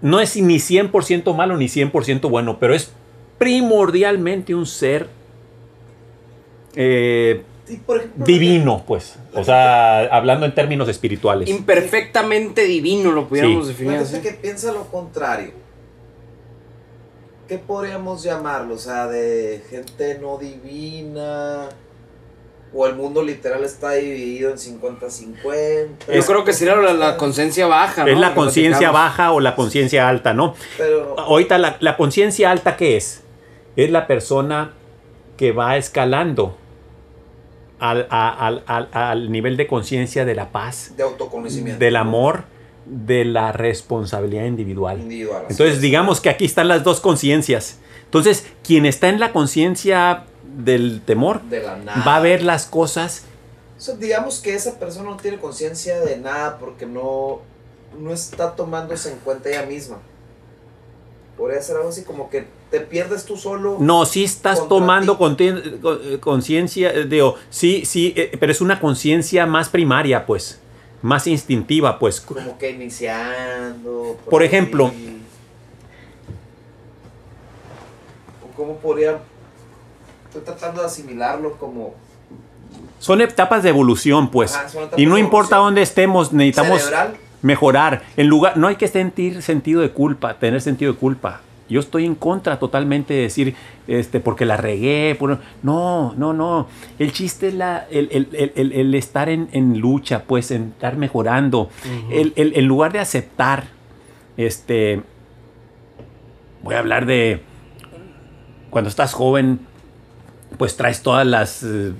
No 0.00 0.20
es 0.20 0.36
ni 0.36 0.56
100% 0.58 1.34
malo 1.34 1.56
ni 1.56 1.66
100% 1.66 2.30
bueno, 2.30 2.58
pero 2.60 2.72
es 2.74 2.92
primordialmente 3.38 4.54
un 4.54 4.64
ser 4.64 5.08
eh, 6.76 7.42
Y, 7.68 7.76
por 7.78 7.96
ejemplo, 7.96 8.24
divino, 8.26 8.84
pues. 8.86 9.16
O 9.34 9.42
sea, 9.42 10.02
hablando 10.14 10.46
en 10.46 10.54
términos 10.54 10.88
espirituales. 10.88 11.48
Imperfectamente 11.48 12.62
divino 12.64 13.10
lo 13.10 13.26
pudiéramos 13.26 13.66
Sí. 13.66 13.72
definir 13.72 13.94
La 13.94 14.00
así. 14.02 14.12
gente 14.12 14.28
que 14.28 14.34
piensa 14.36 14.70
lo 14.72 14.84
contrario. 14.84 15.50
¿Qué 17.48 17.58
podríamos 17.58 18.22
llamarlo? 18.22 18.74
O 18.74 18.78
sea, 18.78 19.06
de 19.08 19.62
gente 19.68 20.18
no 20.20 20.38
divina. 20.38 21.68
O 22.74 22.86
el 22.86 22.94
mundo 22.94 23.22
literal 23.22 23.64
está 23.64 23.92
dividido 23.92 24.50
en 24.50 24.56
50-50. 24.58 26.12
Yo 26.12 26.22
creo 26.26 26.44
que 26.44 26.52
sería 26.52 26.76
la, 26.76 26.92
la 26.92 27.16
conciencia 27.16 27.66
baja, 27.66 28.04
¿no? 28.04 28.10
Es 28.10 28.18
la 28.18 28.34
conciencia 28.34 28.90
baja 28.90 29.32
o 29.32 29.40
la 29.40 29.54
conciencia 29.54 30.08
alta, 30.08 30.34
¿no? 30.34 30.54
Pero 30.76 31.18
Ahorita 31.18 31.58
la, 31.58 31.76
la 31.80 31.96
conciencia 31.96 32.50
alta, 32.50 32.76
¿qué 32.76 32.96
es? 32.96 33.22
Es 33.76 33.90
la 33.90 34.06
persona 34.06 34.72
que 35.36 35.52
va 35.52 35.76
escalando 35.76 36.56
al, 37.78 38.06
al- 38.10 38.62
al- 38.66 38.88
al 38.92 39.30
nivel 39.32 39.56
de 39.56 39.66
conciencia 39.66 40.24
de 40.24 40.34
la 40.34 40.50
paz, 40.50 40.92
de 40.96 41.02
autoconocimiento. 41.02 41.78
del 41.78 41.96
amor, 41.96 42.44
de 42.86 43.24
la 43.24 43.52
responsabilidad 43.52 44.44
individual. 44.44 45.00
individual. 45.00 45.42
Entonces 45.50 45.76
es. 45.76 45.80
digamos 45.80 46.20
que 46.20 46.30
aquí 46.30 46.44
están 46.44 46.68
las 46.68 46.84
dos 46.84 47.00
conciencias. 47.00 47.78
Entonces, 48.04 48.46
quien 48.64 48.86
está 48.86 49.08
en 49.08 49.18
la 49.20 49.32
conciencia 49.32 50.24
del 50.56 51.02
temor 51.04 51.42
De 51.42 51.62
la 51.62 51.76
nada. 51.76 52.02
va 52.06 52.16
a 52.16 52.20
ver 52.20 52.42
las 52.42 52.66
cosas 52.66 53.24
O 53.76 53.80
sea, 53.80 53.94
digamos 53.96 54.40
que 54.40 54.54
esa 54.54 54.78
persona 54.78 55.10
no 55.10 55.16
tiene 55.16 55.38
conciencia 55.38 56.00
de 56.00 56.16
nada 56.16 56.58
porque 56.58 56.86
no, 56.86 57.40
no 57.98 58.12
está 58.12 58.56
tomándose 58.56 59.12
en 59.12 59.18
cuenta 59.18 59.48
ella 59.50 59.66
misma. 59.66 59.98
Podría 61.36 61.60
ser 61.60 61.76
algo 61.76 61.90
así 61.90 62.02
como 62.02 62.30
que 62.30 62.46
te 62.70 62.80
pierdes 62.80 63.24
tú 63.24 63.36
solo. 63.36 63.76
No, 63.78 64.06
sí 64.06 64.24
estás 64.24 64.66
tomando 64.68 65.18
eh, 65.38 66.18
conciencia, 66.20 66.90
eh, 66.92 67.04
digo, 67.04 67.36
sí, 67.50 67.84
sí, 67.84 68.14
eh, 68.16 68.36
pero 68.40 68.52
es 68.52 68.60
una 68.60 68.80
conciencia 68.80 69.44
más 69.46 69.68
primaria, 69.68 70.24
pues, 70.24 70.58
más 71.02 71.26
instintiva, 71.26 71.98
pues. 71.98 72.20
Como 72.20 72.56
que 72.58 72.70
iniciando. 72.70 74.18
Por 74.30 74.42
ejemplo. 74.42 74.90
Cómo 78.56 78.78
podría. 78.78 79.18
Estoy 80.38 80.54
tratando 80.54 80.80
de 80.82 80.86
asimilarlo 80.86 81.52
como. 81.58 81.94
Son 82.98 83.20
etapas 83.20 83.62
de 83.62 83.68
evolución, 83.70 84.30
pues. 84.30 84.54
Ajá, 84.54 84.66
y 84.96 85.06
no 85.06 85.18
importa 85.18 85.56
dónde 85.56 85.82
estemos, 85.82 86.32
necesitamos 86.32 86.80
Cerebral. 86.82 87.16
mejorar. 87.42 88.02
En 88.16 88.26
lugar, 88.28 88.56
no 88.56 88.66
hay 88.68 88.76
que 88.76 88.88
sentir 88.88 89.42
sentido 89.42 89.80
de 89.82 89.90
culpa, 89.90 90.34
tener 90.34 90.60
sentido 90.60 90.92
de 90.92 90.98
culpa. 90.98 91.40
Yo 91.68 91.80
estoy 91.80 92.04
en 92.06 92.14
contra 92.14 92.58
totalmente 92.60 93.12
de 93.12 93.22
decir, 93.22 93.54
este, 93.88 94.20
porque 94.20 94.44
la 94.46 94.56
regué. 94.56 95.14
por- 95.18 95.40
No, 95.62 96.14
no, 96.16 96.32
no. 96.32 96.68
El 96.98 97.12
chiste 97.12 97.48
es 97.48 97.54
la, 97.54 97.86
el, 97.90 98.08
el- 98.32 98.72
el- 98.72 98.94
estar 98.94 99.28
en, 99.28 99.48
en 99.52 99.78
lucha, 99.78 100.22
pues, 100.26 100.50
en 100.52 100.68
estar 100.68 100.96
mejorando. 100.96 101.68
el, 102.10 102.32
el- 102.36 102.56
en 102.56 102.66
lugar 102.66 102.92
de 102.92 103.00
aceptar, 103.00 103.64
este, 104.36 105.02
voy 106.62 106.74
a 106.76 106.78
hablar 106.78 107.04
de 107.06 107.42
cuando 108.70 108.88
estás 108.88 109.12
joven, 109.12 109.65
pues 110.58 110.76
traes 110.76 111.02
todas 111.02 111.26
las, 111.26 111.62
eh, 111.62 111.92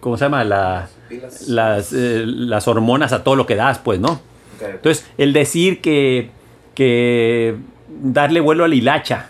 ¿cómo 0.00 0.16
se 0.16 0.24
llama? 0.26 0.44
La, 0.44 0.88
Pilas. 1.08 1.48
las, 1.48 1.92
eh, 1.92 2.22
las 2.26 2.68
hormonas 2.68 3.12
a 3.12 3.24
todo 3.24 3.36
lo 3.36 3.46
que 3.46 3.56
das, 3.56 3.78
pues, 3.78 3.98
¿no? 4.00 4.20
Entonces, 4.60 5.04
el 5.18 5.32
decir 5.32 5.80
que, 5.80 6.30
que 6.74 7.56
darle 7.88 8.40
vuelo 8.40 8.64
a 8.64 8.68
la 8.68 8.74
hilacha, 8.74 9.28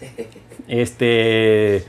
este, 0.68 1.76
es- 1.76 1.84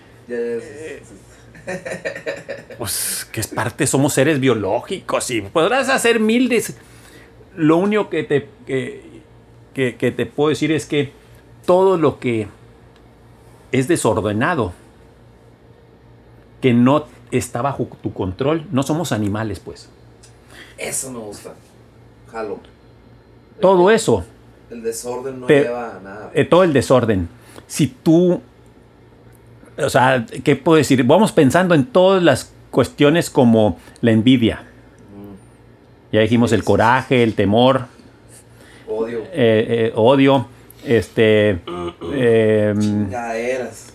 pues, 2.77 3.27
que 3.31 3.41
es 3.41 3.47
parte, 3.47 3.85
somos 3.87 4.13
seres 4.13 4.39
biológicos 4.39 5.29
y 5.31 5.41
podrás 5.41 5.89
hacer 5.89 6.19
mil 6.19 6.47
de... 6.49 6.63
Lo 7.55 7.77
único 7.77 8.09
que 8.09 8.23
te, 8.23 8.47
que, 8.65 9.03
que- 9.73 9.95
que 9.95 10.11
te 10.11 10.25
puedo 10.25 10.49
decir 10.49 10.71
es 10.71 10.85
que 10.85 11.11
todo 11.65 11.97
lo 11.97 12.19
que 12.19 12.47
es 13.71 13.87
desordenado, 13.87 14.73
que 16.61 16.73
no 16.73 17.05
está 17.31 17.61
bajo 17.61 17.87
tu 18.01 18.13
control, 18.13 18.65
no 18.71 18.83
somos 18.83 19.11
animales, 19.11 19.59
pues. 19.59 19.89
Eso 20.77 21.11
me 21.11 21.19
gusta. 21.19 21.53
Jalo. 22.31 22.59
Todo 23.61 23.89
eso 23.89 24.23
El 24.69 24.83
desorden 24.83 25.39
no 25.39 25.47
Te- 25.47 25.63
lleva 25.63 25.95
a 25.97 25.99
nada. 25.99 26.31
eh, 26.33 26.45
todo 26.45 26.63
el 26.63 26.73
desorden. 26.73 27.27
Si 27.67 27.87
tú, 27.87 28.41
o 29.77 29.89
sea, 29.89 30.25
¿qué 30.43 30.55
puedo 30.55 30.77
decir? 30.77 31.03
Vamos 31.03 31.31
pensando 31.31 31.73
en 31.73 31.85
todas 31.85 32.21
las 32.21 32.51
cuestiones 32.71 33.29
como 33.29 33.79
la 34.01 34.11
envidia. 34.11 34.63
Mm. 35.15 36.13
Ya 36.15 36.21
dijimos 36.21 36.51
el 36.51 36.63
coraje, 36.63 37.23
el 37.23 37.33
temor, 37.33 37.85
Odio. 38.87 39.19
eh, 39.23 39.27
eh, 39.33 39.91
odio, 39.95 40.47
este, 40.85 41.59
eh, 42.13 42.75
Chingaderas. 42.79 43.93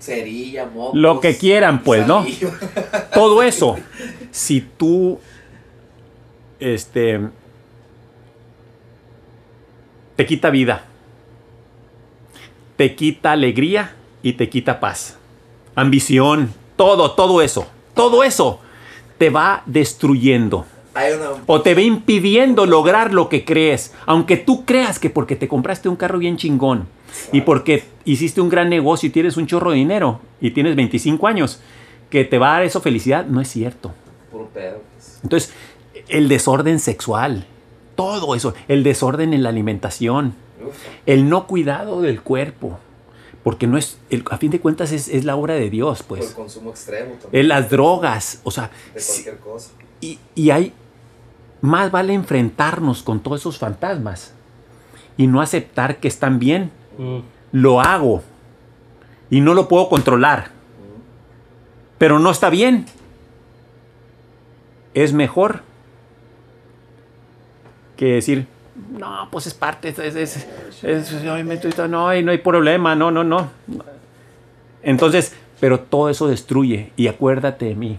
Cerilla, 0.00 0.66
mocos. 0.66 0.98
lo 0.98 1.20
que 1.20 1.36
quieran, 1.36 1.82
pues, 1.82 2.06
¿no? 2.06 2.26
Todo 3.14 3.42
eso, 3.42 3.76
si 4.30 4.60
tú 4.60 5.18
este, 6.58 7.20
te 10.16 10.26
quita 10.26 10.50
vida, 10.50 10.84
te 12.76 12.94
quita 12.94 13.32
alegría 13.32 13.94
y 14.22 14.34
te 14.34 14.48
quita 14.48 14.80
paz. 14.80 15.18
Ambición, 15.74 16.52
todo, 16.76 17.12
todo 17.12 17.42
eso, 17.42 17.66
todo 17.94 18.22
eso 18.24 18.60
te 19.18 19.30
va 19.30 19.62
destruyendo. 19.66 20.66
Una. 20.94 21.42
O 21.46 21.62
te 21.62 21.74
va 21.74 21.80
impidiendo 21.82 22.66
lograr 22.66 23.12
lo 23.14 23.28
que 23.28 23.44
crees. 23.44 23.92
Aunque 24.06 24.36
tú 24.36 24.64
creas 24.64 24.98
que 24.98 25.10
porque 25.10 25.36
te 25.36 25.48
compraste 25.48 25.88
un 25.88 25.96
carro 25.96 26.18
bien 26.18 26.36
chingón 26.36 26.88
y 27.32 27.42
porque 27.42 27.84
hiciste 28.04 28.40
un 28.40 28.48
gran 28.48 28.68
negocio 28.68 29.06
y 29.08 29.10
tienes 29.10 29.36
un 29.36 29.46
chorro 29.46 29.70
de 29.70 29.76
dinero 29.76 30.20
y 30.40 30.50
tienes 30.50 30.74
25 30.76 31.26
años, 31.26 31.60
que 32.08 32.24
te 32.24 32.38
va 32.38 32.50
a 32.50 32.52
dar 32.54 32.62
eso 32.64 32.80
felicidad, 32.80 33.24
no 33.26 33.40
es 33.40 33.48
cierto. 33.48 33.92
Puro 34.32 34.48
pedo. 34.48 34.80
pues. 34.94 35.20
Entonces, 35.22 35.52
el 36.08 36.28
desorden 36.28 36.80
sexual, 36.80 37.46
todo 37.94 38.34
eso, 38.34 38.54
el 38.68 38.82
desorden 38.82 39.32
en 39.32 39.42
la 39.44 39.48
alimentación, 39.50 40.34
el 41.06 41.28
no 41.28 41.46
cuidado 41.46 42.00
del 42.00 42.20
cuerpo, 42.20 42.78
porque 43.42 43.66
no 43.66 43.78
es, 43.78 43.98
el- 44.10 44.24
a 44.30 44.38
fin 44.38 44.50
de 44.50 44.60
cuentas 44.60 44.92
es, 44.92 45.08
es 45.08 45.24
la 45.24 45.36
obra 45.36 45.54
de 45.54 45.70
Dios, 45.70 46.02
por 46.02 46.18
el 46.18 46.24
pues. 46.24 46.34
consumo 46.34 46.70
extremo 46.70 47.12
también. 47.20 47.42
En 47.42 47.48
las 47.48 47.70
drogas, 47.70 48.40
o 48.44 48.50
sea, 48.50 48.70
De 48.94 49.00
cualquier 49.02 49.38
cosa. 49.38 49.70
Y, 50.00 50.18
y 50.34 50.50
hay, 50.50 50.72
más 51.60 51.90
vale 51.90 52.14
enfrentarnos 52.14 53.02
con 53.02 53.20
todos 53.20 53.40
esos 53.40 53.58
fantasmas 53.58 54.32
y 55.16 55.26
no 55.26 55.40
aceptar 55.40 55.96
que 55.98 56.08
están 56.08 56.38
bien. 56.38 56.70
Lo 57.52 57.80
hago 57.80 58.22
y 59.30 59.40
no 59.40 59.54
lo 59.54 59.68
puedo 59.68 59.88
controlar, 59.88 60.48
pero 61.98 62.18
no 62.18 62.30
está 62.30 62.50
bien. 62.50 62.86
Es 64.94 65.12
mejor 65.12 65.62
que 67.96 68.14
decir, 68.14 68.46
no, 68.98 69.28
pues 69.30 69.46
es 69.46 69.54
parte, 69.54 69.88
es, 69.90 69.98
es, 69.98 70.46
es- 70.82 71.22
no, 71.88 72.08
hay, 72.08 72.22
no 72.24 72.30
hay 72.32 72.38
problema, 72.38 72.94
no, 72.94 73.10
no, 73.10 73.22
no. 73.24 73.48
Entonces, 74.82 75.34
pero 75.60 75.80
todo 75.80 76.08
eso 76.08 76.26
destruye 76.28 76.92
y 76.96 77.08
acuérdate 77.08 77.66
de 77.66 77.74
mí, 77.74 77.98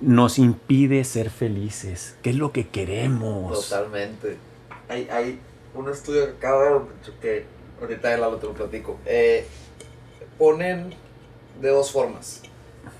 nos 0.00 0.38
impide 0.38 1.04
ser 1.04 1.30
felices. 1.30 2.16
¿Qué 2.22 2.30
es 2.30 2.36
lo 2.36 2.52
que 2.52 2.68
queremos? 2.68 3.68
Totalmente. 3.68 4.36
Hay, 4.88 5.08
hay 5.10 5.40
un 5.74 5.88
estudio 5.90 6.26
que 6.26 6.46
acabo 6.46 6.88
de 7.04 7.12
que 7.20 7.44
ahorita 7.80 8.14
el 8.14 8.38
te 8.38 8.46
lo 8.46 8.52
platico. 8.52 8.98
Eh, 9.06 9.46
ponen 10.38 10.94
de 11.60 11.68
dos 11.68 11.90
formas. 11.90 12.42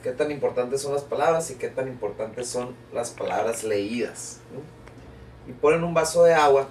¿Qué 0.02 0.12
tan 0.12 0.31
importantes 0.31 0.82
son 0.82 0.94
las 0.94 1.05
palabras 1.05 1.51
y 1.51 1.55
qué 1.55 1.68
tan 1.68 1.89
importantes 1.89 2.48
son 2.48 2.74
las 2.93 3.10
palabras 3.10 3.62
leídas? 3.62 4.40
Y 5.47 5.52
ponen 5.52 5.85
un 5.85 5.94
vaso 5.94 6.24
de 6.24 6.35
agua 6.35 6.66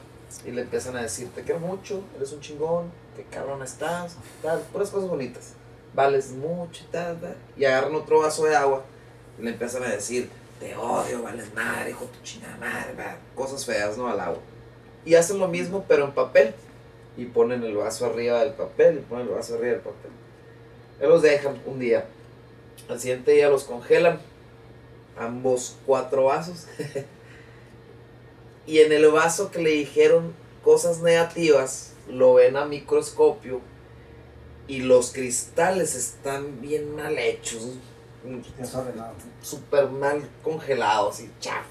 y 0.45 0.51
le 0.51 0.61
empiezan 0.61 0.97
a 0.97 1.01
decir, 1.01 1.29
te 1.33 1.43
quiero 1.43 1.59
mucho, 1.59 2.03
eres 2.17 2.33
un 2.33 2.41
chingón, 2.41 2.91
qué 3.15 3.23
cabrón 3.23 3.63
estás, 3.63 4.17
tal, 4.41 4.59
puras 4.73 4.89
cosas 4.89 5.09
bonitas. 5.09 5.53
Vales 5.93 6.31
mucho 6.31 6.83
y 6.83 6.91
tal, 6.91 7.19
tal. 7.21 7.37
Y 7.55 7.63
agarran 7.63 7.95
otro 7.95 8.19
vaso 8.19 8.43
de 8.43 8.55
agua 8.55 8.83
le 9.39 9.51
empiezan 9.51 9.83
a 9.83 9.89
decir, 9.89 10.29
te 10.59 10.75
odio, 10.75 11.21
vales 11.23 11.53
madre, 11.53 11.91
hijo 11.91 12.05
tu 12.05 12.21
chingada 12.23 12.57
madre, 12.57 12.93
cosas 13.35 13.65
feas, 13.65 13.97
¿no? 13.97 14.07
Al 14.07 14.19
agua. 14.19 14.39
Y 15.05 15.15
hacen 15.15 15.39
lo 15.39 15.47
mismo, 15.47 15.85
pero 15.87 16.05
en 16.05 16.13
papel. 16.13 16.53
Y 17.17 17.25
ponen 17.25 17.63
el 17.63 17.75
vaso 17.75 18.05
arriba 18.05 18.43
del 18.43 18.53
papel, 18.53 18.97
y 18.97 19.01
ponen 19.01 19.27
el 19.27 19.33
vaso 19.33 19.55
arriba 19.55 19.73
del 19.73 19.81
papel. 19.81 20.11
Y 21.01 21.03
los 21.03 21.21
dejan 21.21 21.61
un 21.65 21.79
día. 21.79 22.05
Al 22.89 22.99
siguiente 22.99 23.31
día 23.31 23.49
los 23.49 23.65
congelan. 23.65 24.19
Ambos 25.17 25.77
cuatro 25.85 26.25
vasos. 26.25 26.67
y 28.65 28.79
en 28.79 28.91
el 28.91 29.07
vaso 29.11 29.51
que 29.51 29.61
le 29.61 29.71
dijeron 29.71 30.33
cosas 30.63 31.01
negativas, 31.01 31.93
lo 32.09 32.35
ven 32.35 32.57
a 32.57 32.65
microscopio. 32.65 33.61
Y 34.67 34.79
los 34.79 35.11
cristales 35.11 35.95
están 35.95 36.59
bien 36.61 36.95
mal 36.95 37.17
hechos. 37.17 37.77
Súper 39.41 39.87
mal 39.89 40.27
congelados 40.43 41.19
y 41.21 41.29
chafa. 41.39 41.65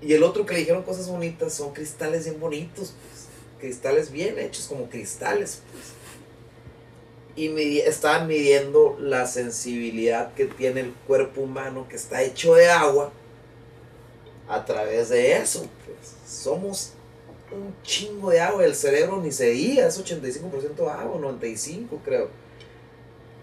Y 0.00 0.12
el 0.14 0.22
otro 0.22 0.44
que 0.46 0.56
dijeron 0.56 0.82
cosas 0.82 1.08
bonitas 1.08 1.52
son 1.54 1.72
cristales 1.72 2.24
bien 2.24 2.40
bonitos, 2.40 2.94
pues. 3.08 3.26
Cristales 3.60 4.10
bien 4.10 4.38
hechos 4.38 4.66
como 4.66 4.88
cristales, 4.88 5.60
pues. 5.72 5.84
Y 7.34 7.48
midi- 7.48 7.80
estaban 7.80 8.26
midiendo 8.26 8.96
la 9.00 9.26
sensibilidad 9.26 10.34
que 10.34 10.46
tiene 10.46 10.80
el 10.80 10.92
cuerpo 11.06 11.42
humano 11.42 11.86
que 11.88 11.96
está 11.96 12.22
hecho 12.22 12.54
de 12.54 12.68
agua 12.70 13.10
a 14.48 14.64
través 14.64 15.08
de 15.08 15.36
eso, 15.36 15.66
pues. 15.86 16.14
Somos 16.42 16.92
un 17.52 17.74
chingo 17.82 18.30
de 18.30 18.40
agua, 18.40 18.64
el 18.64 18.74
cerebro 18.74 19.18
ni 19.20 19.30
se 19.30 19.50
diga, 19.50 19.86
es 19.86 19.98
85% 19.98 20.88
agua, 20.90 21.18
95 21.20 22.00
creo. 22.04 22.28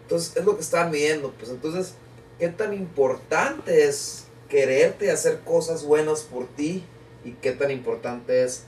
Entonces 0.10 0.36
es 0.38 0.44
lo 0.44 0.56
que 0.56 0.62
estaban 0.64 0.90
midiendo, 0.90 1.32
pues 1.38 1.52
entonces, 1.52 1.94
¿qué 2.40 2.48
tan 2.48 2.74
importante 2.74 3.84
es 3.88 4.26
quererte 4.50 5.06
y 5.06 5.10
hacer 5.10 5.42
cosas 5.42 5.84
buenas 5.86 6.22
por 6.22 6.48
ti 6.48 6.84
y 7.24 7.34
qué 7.34 7.52
tan 7.52 7.70
importante 7.70 8.44
es 8.44 8.64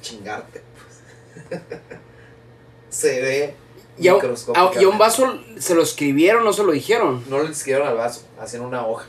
chingarte? 0.00 0.62
Pues? 1.48 1.60
se 2.90 3.20
ve 3.22 3.54
Y 3.98 4.08
a, 4.08 4.14
a- 4.56 4.72
y 4.80 4.84
a 4.84 4.88
un 4.88 4.98
vaso 4.98 5.38
se 5.60 5.76
lo 5.76 5.82
escribieron, 5.82 6.44
no 6.44 6.52
se 6.52 6.64
lo 6.64 6.72
dijeron. 6.72 7.22
No 7.28 7.40
le 7.40 7.52
escribieron 7.52 7.86
al 7.86 7.96
vaso, 7.96 8.22
hacían 8.40 8.64
una 8.64 8.84
hoja. 8.84 9.06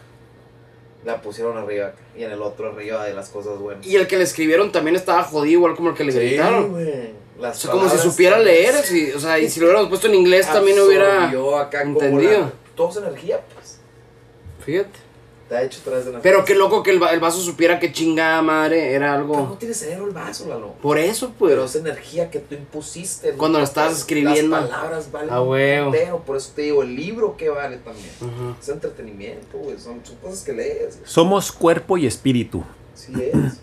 La 1.04 1.20
pusieron 1.22 1.58
arriba 1.58 1.94
y 2.16 2.24
en 2.24 2.32
el 2.32 2.44
otro 2.44 2.70
arriba 2.72 3.06
de 3.06 3.14
las 3.16 3.30
cosas 3.30 3.58
buenas. 3.58 3.86
Y 3.88 3.96
el 3.96 4.06
que 4.06 4.18
le 4.18 4.24
escribieron 4.24 4.72
también 4.72 4.96
estaba 4.96 5.24
jodido, 5.24 5.54
igual 5.62 5.76
como 5.76 5.90
el 5.90 5.96
que 5.96 6.04
le 6.04 6.12
Sí, 6.12 6.20
gritaron. 6.20 6.74
Güey. 7.36 7.40
O 7.40 7.42
Las 7.42 7.60
sea, 7.60 7.72
como 7.72 7.90
si 7.90 7.98
supiera 7.98 8.38
leer, 8.40 8.76
si- 8.84 9.12
o 9.12 9.20
sea, 9.20 9.40
y 9.40 9.50
si 9.50 9.60
lo 9.60 9.66
hubiéramos 9.68 9.90
puesto 9.90 10.08
en 10.08 10.16
inglés 10.16 10.48
también 10.52 10.80
hubiera 10.80 11.30
acá 11.60 11.82
entendido. 11.82 12.40
la- 12.40 12.54
todo 12.76 12.90
es 12.90 12.98
energía, 12.98 13.42
pues. 13.54 13.80
Fíjate. 14.66 15.04
Está 15.44 15.62
hecho 15.62 15.82
a 15.82 15.84
través 15.84 16.06
de 16.06 16.12
energía. 16.12 16.32
Pero 16.32 16.46
qué 16.46 16.56
loco 16.56 16.82
que 16.82 16.92
el, 16.92 17.04
va- 17.04 17.12
el 17.12 17.20
vaso 17.20 17.40
supiera 17.42 17.78
que 17.78 17.92
chingada 17.92 18.42
madre 18.42 18.94
era 18.94 19.12
Pero 19.18 19.28
no 19.28 19.34
algo. 19.40 19.58
tiene 19.60 19.74
cerebro 19.76 20.08
el 20.08 20.14
vaso, 20.14 20.48
Lalo. 20.48 20.74
Por 20.82 20.98
eso, 20.98 21.34
pues. 21.38 21.52
Pero 21.52 21.66
es 21.66 21.76
energía 21.76 22.32
que 22.32 22.40
tú 22.40 22.56
impusiste. 22.56 23.34
¿no? 23.34 23.38
Cuando 23.38 23.60
lo 23.60 23.66
estabas 23.66 23.98
escribiendo. 23.98 24.56
Las 24.56 24.70
palabras 24.70 25.12
valen 25.12 25.30
Ah, 25.32 25.42
un 25.42 25.58
entero, 25.60 26.24
Por 26.26 26.38
eso 26.38 26.52
te 26.56 26.62
digo, 26.64 26.82
el 26.82 26.96
libro 26.96 27.36
que 27.36 27.50
vale 27.50 27.78
también. 27.78 28.10
Ajá. 28.22 28.58
Es 28.60 28.70
entretenimiento, 28.70 29.58
güey. 29.58 29.78
Son, 29.78 30.00
son 30.04 30.16
cosas 30.16 30.44
que 30.44 30.54
lees. 30.54 30.96
güey. 30.98 31.10
Somos 31.10 31.52
cuerpo 31.52 31.98
y 31.98 32.08
espíritu 32.08 32.64
Sí 32.96 33.12
es. 33.22 33.60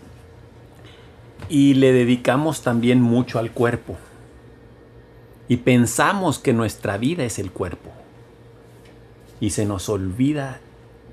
Y 1.51 1.73
le 1.73 1.91
dedicamos 1.91 2.61
también 2.61 3.01
mucho 3.01 3.37
al 3.37 3.51
cuerpo. 3.51 3.97
Y 5.49 5.57
pensamos 5.57 6.39
que 6.39 6.53
nuestra 6.53 6.97
vida 6.97 7.25
es 7.25 7.39
el 7.39 7.51
cuerpo. 7.51 7.89
Y 9.41 9.49
se 9.49 9.65
nos 9.65 9.89
olvida 9.89 10.61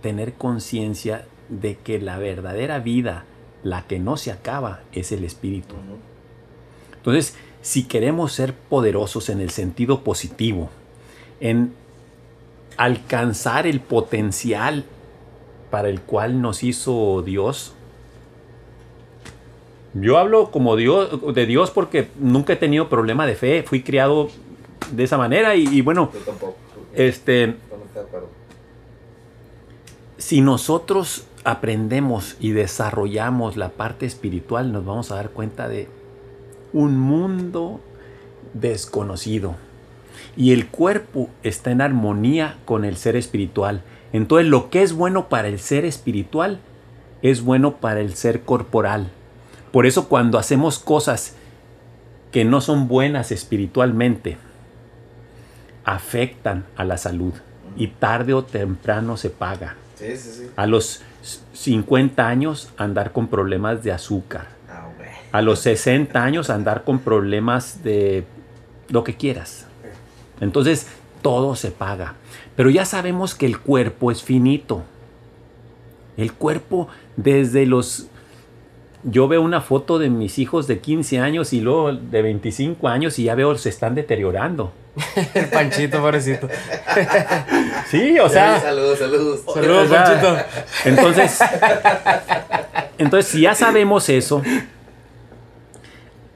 tener 0.00 0.34
conciencia 0.34 1.26
de 1.48 1.76
que 1.76 1.98
la 1.98 2.18
verdadera 2.18 2.78
vida, 2.78 3.24
la 3.64 3.88
que 3.88 3.98
no 3.98 4.16
se 4.16 4.30
acaba, 4.30 4.82
es 4.92 5.10
el 5.10 5.24
espíritu. 5.24 5.74
Entonces, 6.94 7.34
si 7.60 7.82
queremos 7.82 8.32
ser 8.32 8.54
poderosos 8.54 9.30
en 9.30 9.40
el 9.40 9.50
sentido 9.50 10.04
positivo, 10.04 10.70
en 11.40 11.72
alcanzar 12.76 13.66
el 13.66 13.80
potencial 13.80 14.84
para 15.72 15.88
el 15.88 16.00
cual 16.00 16.40
nos 16.40 16.62
hizo 16.62 17.22
Dios, 17.22 17.74
yo 19.94 20.18
hablo 20.18 20.50
como 20.50 20.76
Dios, 20.76 21.34
de 21.34 21.46
Dios 21.46 21.70
porque 21.70 22.08
nunca 22.18 22.52
he 22.52 22.56
tenido 22.56 22.88
problema 22.88 23.26
de 23.26 23.34
fe, 23.34 23.62
fui 23.62 23.82
criado 23.82 24.28
de 24.92 25.04
esa 25.04 25.18
manera 25.18 25.54
y, 25.56 25.66
y 25.66 25.80
bueno, 25.80 26.10
Yo 26.12 26.20
tampoco. 26.20 26.56
este, 26.94 27.56
si 30.18 30.40
nosotros 30.40 31.24
aprendemos 31.44 32.36
y 32.40 32.50
desarrollamos 32.50 33.56
la 33.56 33.70
parte 33.70 34.06
espiritual, 34.06 34.72
nos 34.72 34.84
vamos 34.84 35.10
a 35.10 35.16
dar 35.16 35.30
cuenta 35.30 35.68
de 35.68 35.88
un 36.72 36.98
mundo 36.98 37.80
desconocido. 38.52 39.56
Y 40.36 40.52
el 40.52 40.68
cuerpo 40.68 41.30
está 41.42 41.70
en 41.70 41.80
armonía 41.80 42.58
con 42.64 42.84
el 42.84 42.96
ser 42.96 43.16
espiritual. 43.16 43.82
Entonces 44.12 44.48
lo 44.48 44.70
que 44.70 44.82
es 44.82 44.92
bueno 44.92 45.28
para 45.28 45.48
el 45.48 45.58
ser 45.58 45.84
espiritual 45.84 46.60
es 47.22 47.42
bueno 47.42 47.76
para 47.76 48.00
el 48.00 48.14
ser 48.14 48.42
corporal. 48.42 49.10
Por 49.72 49.86
eso 49.86 50.08
cuando 50.08 50.38
hacemos 50.38 50.78
cosas 50.78 51.34
que 52.32 52.44
no 52.44 52.60
son 52.60 52.88
buenas 52.88 53.32
espiritualmente, 53.32 54.36
afectan 55.84 56.64
a 56.76 56.84
la 56.84 56.98
salud. 56.98 57.32
Y 57.76 57.88
tarde 57.88 58.34
o 58.34 58.44
temprano 58.44 59.16
se 59.16 59.30
paga. 59.30 59.76
Sí, 59.94 60.16
sí, 60.16 60.30
sí. 60.32 60.50
A 60.56 60.66
los 60.66 61.02
50 61.52 62.26
años 62.26 62.70
andar 62.76 63.12
con 63.12 63.28
problemas 63.28 63.82
de 63.82 63.92
azúcar. 63.92 64.48
Ah. 64.68 64.88
A 65.32 65.42
los 65.42 65.60
60 65.60 66.22
años 66.22 66.50
andar 66.50 66.84
con 66.84 66.98
problemas 66.98 67.82
de 67.82 68.24
lo 68.88 69.04
que 69.04 69.16
quieras. 69.16 69.66
Entonces 70.40 70.88
todo 71.22 71.56
se 71.56 71.70
paga. 71.70 72.14
Pero 72.56 72.70
ya 72.70 72.84
sabemos 72.84 73.34
que 73.34 73.46
el 73.46 73.58
cuerpo 73.58 74.10
es 74.10 74.22
finito. 74.22 74.82
El 76.16 76.32
cuerpo 76.32 76.88
desde 77.16 77.66
los 77.66 78.08
yo 79.04 79.28
veo 79.28 79.42
una 79.42 79.60
foto 79.60 79.98
de 79.98 80.10
mis 80.10 80.38
hijos 80.38 80.66
de 80.66 80.80
15 80.80 81.20
años 81.20 81.52
y 81.52 81.60
luego 81.60 81.92
de 81.92 82.22
25 82.22 82.88
años 82.88 83.18
y 83.18 83.24
ya 83.24 83.34
veo 83.34 83.56
se 83.56 83.68
están 83.68 83.94
deteriorando. 83.94 84.72
El 85.34 85.46
Panchito, 85.52 86.00
pobrecito. 86.00 86.48
Sí, 87.90 88.18
o 88.18 88.28
sea. 88.28 88.60
Saludos, 88.60 88.98
saludos. 88.98 89.40
Saludos, 89.54 89.86
o 89.86 89.88
sea, 89.88 90.04
Panchito. 90.04 90.36
Entonces, 90.84 91.38
entonces, 92.98 93.30
si 93.30 93.40
ya 93.42 93.54
sabemos 93.54 94.08
eso, 94.08 94.42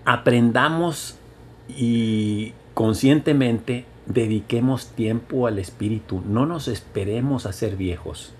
aprendamos 0.04 1.16
y 1.68 2.54
conscientemente 2.74 3.84
dediquemos 4.06 4.86
tiempo 4.88 5.46
al 5.46 5.58
espíritu. 5.58 6.22
No 6.26 6.46
nos 6.46 6.68
esperemos 6.68 7.46
a 7.46 7.52
ser 7.52 7.76
viejos. 7.76 8.32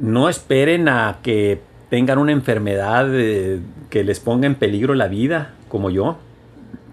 No 0.00 0.28
esperen 0.28 0.88
a 0.88 1.18
que 1.22 1.60
tengan 1.90 2.18
una 2.18 2.32
enfermedad 2.32 3.08
eh, 3.12 3.60
que 3.90 4.04
les 4.04 4.20
ponga 4.20 4.46
en 4.46 4.54
peligro 4.54 4.94
la 4.94 5.08
vida, 5.08 5.54
como 5.68 5.90
yo, 5.90 6.18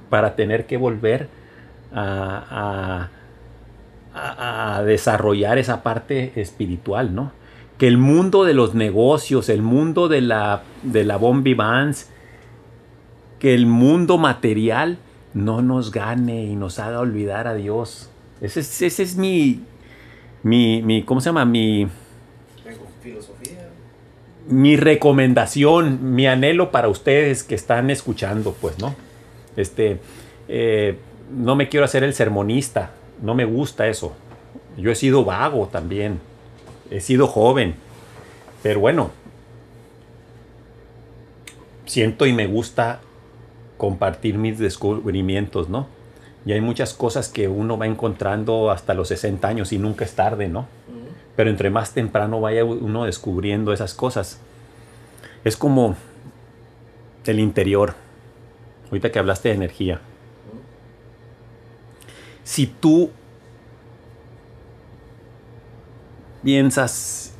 para 0.09 0.35
tener 0.35 0.65
que 0.65 0.77
volver 0.77 1.27
a, 1.93 3.09
a- 4.13 4.83
desarrollar 4.83 5.57
esa 5.57 5.81
parte 5.83 6.33
espiritual, 6.39 7.15
¿no? 7.15 7.31
Que 7.77 7.87
el 7.87 7.97
mundo 7.97 8.43
de 8.43 8.53
los 8.53 8.75
negocios, 8.75 9.49
el 9.49 9.61
mundo 9.63 10.07
de 10.07 10.21
la, 10.21 10.61
de 10.83 11.03
la 11.03 11.17
vivance, 11.17 12.07
que 13.39 13.53
el 13.53 13.65
mundo 13.65 14.17
material 14.17 14.97
no 15.33 15.61
nos 15.61 15.91
gane 15.91 16.45
y 16.45 16.55
nos 16.55 16.79
haga 16.79 16.99
olvidar 16.99 17.47
a 17.47 17.55
Dios. 17.55 18.09
Ese 18.39 18.59
es, 18.59 18.81
ese 18.81 19.03
es 19.03 19.17
mi, 19.17 19.61
mi, 20.43 20.81
mi, 20.83 21.03
¿cómo 21.03 21.19
se 21.19 21.29
llama? 21.29 21.43
Mi. 21.45 21.87
Mi 24.47 24.75
recomendación, 24.75 26.15
mi 26.15 26.27
anhelo 26.27 26.71
para 26.71 26.89
ustedes 26.89 27.43
que 27.43 27.55
están 27.55 27.89
escuchando, 27.89 28.55
pues, 28.59 28.77
¿no? 28.79 28.95
Este, 29.55 29.99
eh, 30.47 30.97
no 31.31 31.55
me 31.55 31.69
quiero 31.69 31.85
hacer 31.85 32.03
el 32.03 32.13
sermonista, 32.13 32.91
no 33.21 33.35
me 33.35 33.45
gusta 33.45 33.87
eso. 33.87 34.13
Yo 34.77 34.91
he 34.91 34.95
sido 34.95 35.23
vago 35.23 35.69
también, 35.71 36.19
he 36.89 36.99
sido 36.99 37.27
joven, 37.27 37.75
pero 38.61 38.79
bueno, 38.79 39.11
siento 41.85 42.25
y 42.25 42.33
me 42.33 42.47
gusta 42.47 42.99
compartir 43.77 44.37
mis 44.37 44.59
descubrimientos, 44.59 45.69
¿no? 45.69 45.87
Y 46.45 46.51
hay 46.51 46.61
muchas 46.61 46.93
cosas 46.93 47.29
que 47.29 47.47
uno 47.47 47.77
va 47.77 47.85
encontrando 47.85 48.71
hasta 48.71 48.93
los 48.93 49.07
60 49.07 49.47
años 49.47 49.71
y 49.71 49.77
nunca 49.77 50.03
es 50.03 50.13
tarde, 50.13 50.49
¿no? 50.49 50.67
Pero 51.35 51.49
entre 51.49 51.69
más 51.69 51.93
temprano 51.93 52.41
vaya 52.41 52.63
uno 52.63 53.05
descubriendo 53.05 53.73
esas 53.73 53.93
cosas, 53.93 54.39
es 55.43 55.57
como 55.57 55.95
el 57.25 57.39
interior. 57.39 57.95
Ahorita 58.85 59.11
que 59.11 59.19
hablaste 59.19 59.49
de 59.49 59.55
energía. 59.55 59.99
Si 62.43 62.67
tú 62.67 63.09
piensas 66.43 67.33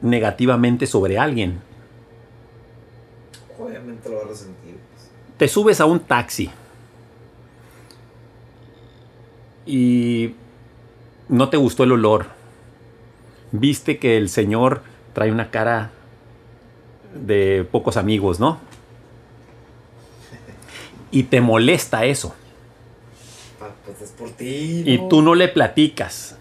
negativamente 0.00 0.86
sobre 0.86 1.18
alguien, 1.18 1.60
Obviamente 3.58 4.08
lo 4.08 4.16
va 4.16 4.22
a 4.22 4.28
resentir. 4.28 4.74
pues. 4.74 5.10
te 5.38 5.48
subes 5.48 5.80
a 5.80 5.86
un 5.86 6.00
taxi 6.00 6.50
y 9.66 10.34
no 11.28 11.48
te 11.48 11.56
gustó 11.56 11.84
el 11.84 11.92
olor. 11.92 12.26
Viste 13.56 13.98
que 13.98 14.16
el 14.16 14.28
señor 14.30 14.82
trae 15.12 15.30
una 15.30 15.50
cara 15.52 15.90
de 17.14 17.64
pocos 17.70 17.96
amigos, 17.96 18.40
¿no? 18.40 18.58
Y 21.12 21.22
te 21.24 21.40
molesta 21.40 22.04
eso. 22.04 22.34
Pa- 23.60 23.70
Pues 23.84 24.02
es 24.02 24.10
por 24.10 24.30
ti. 24.30 24.82
Y 24.84 25.08
tú 25.08 25.22
no 25.22 25.36
le 25.36 25.46
platicas. 25.46 26.36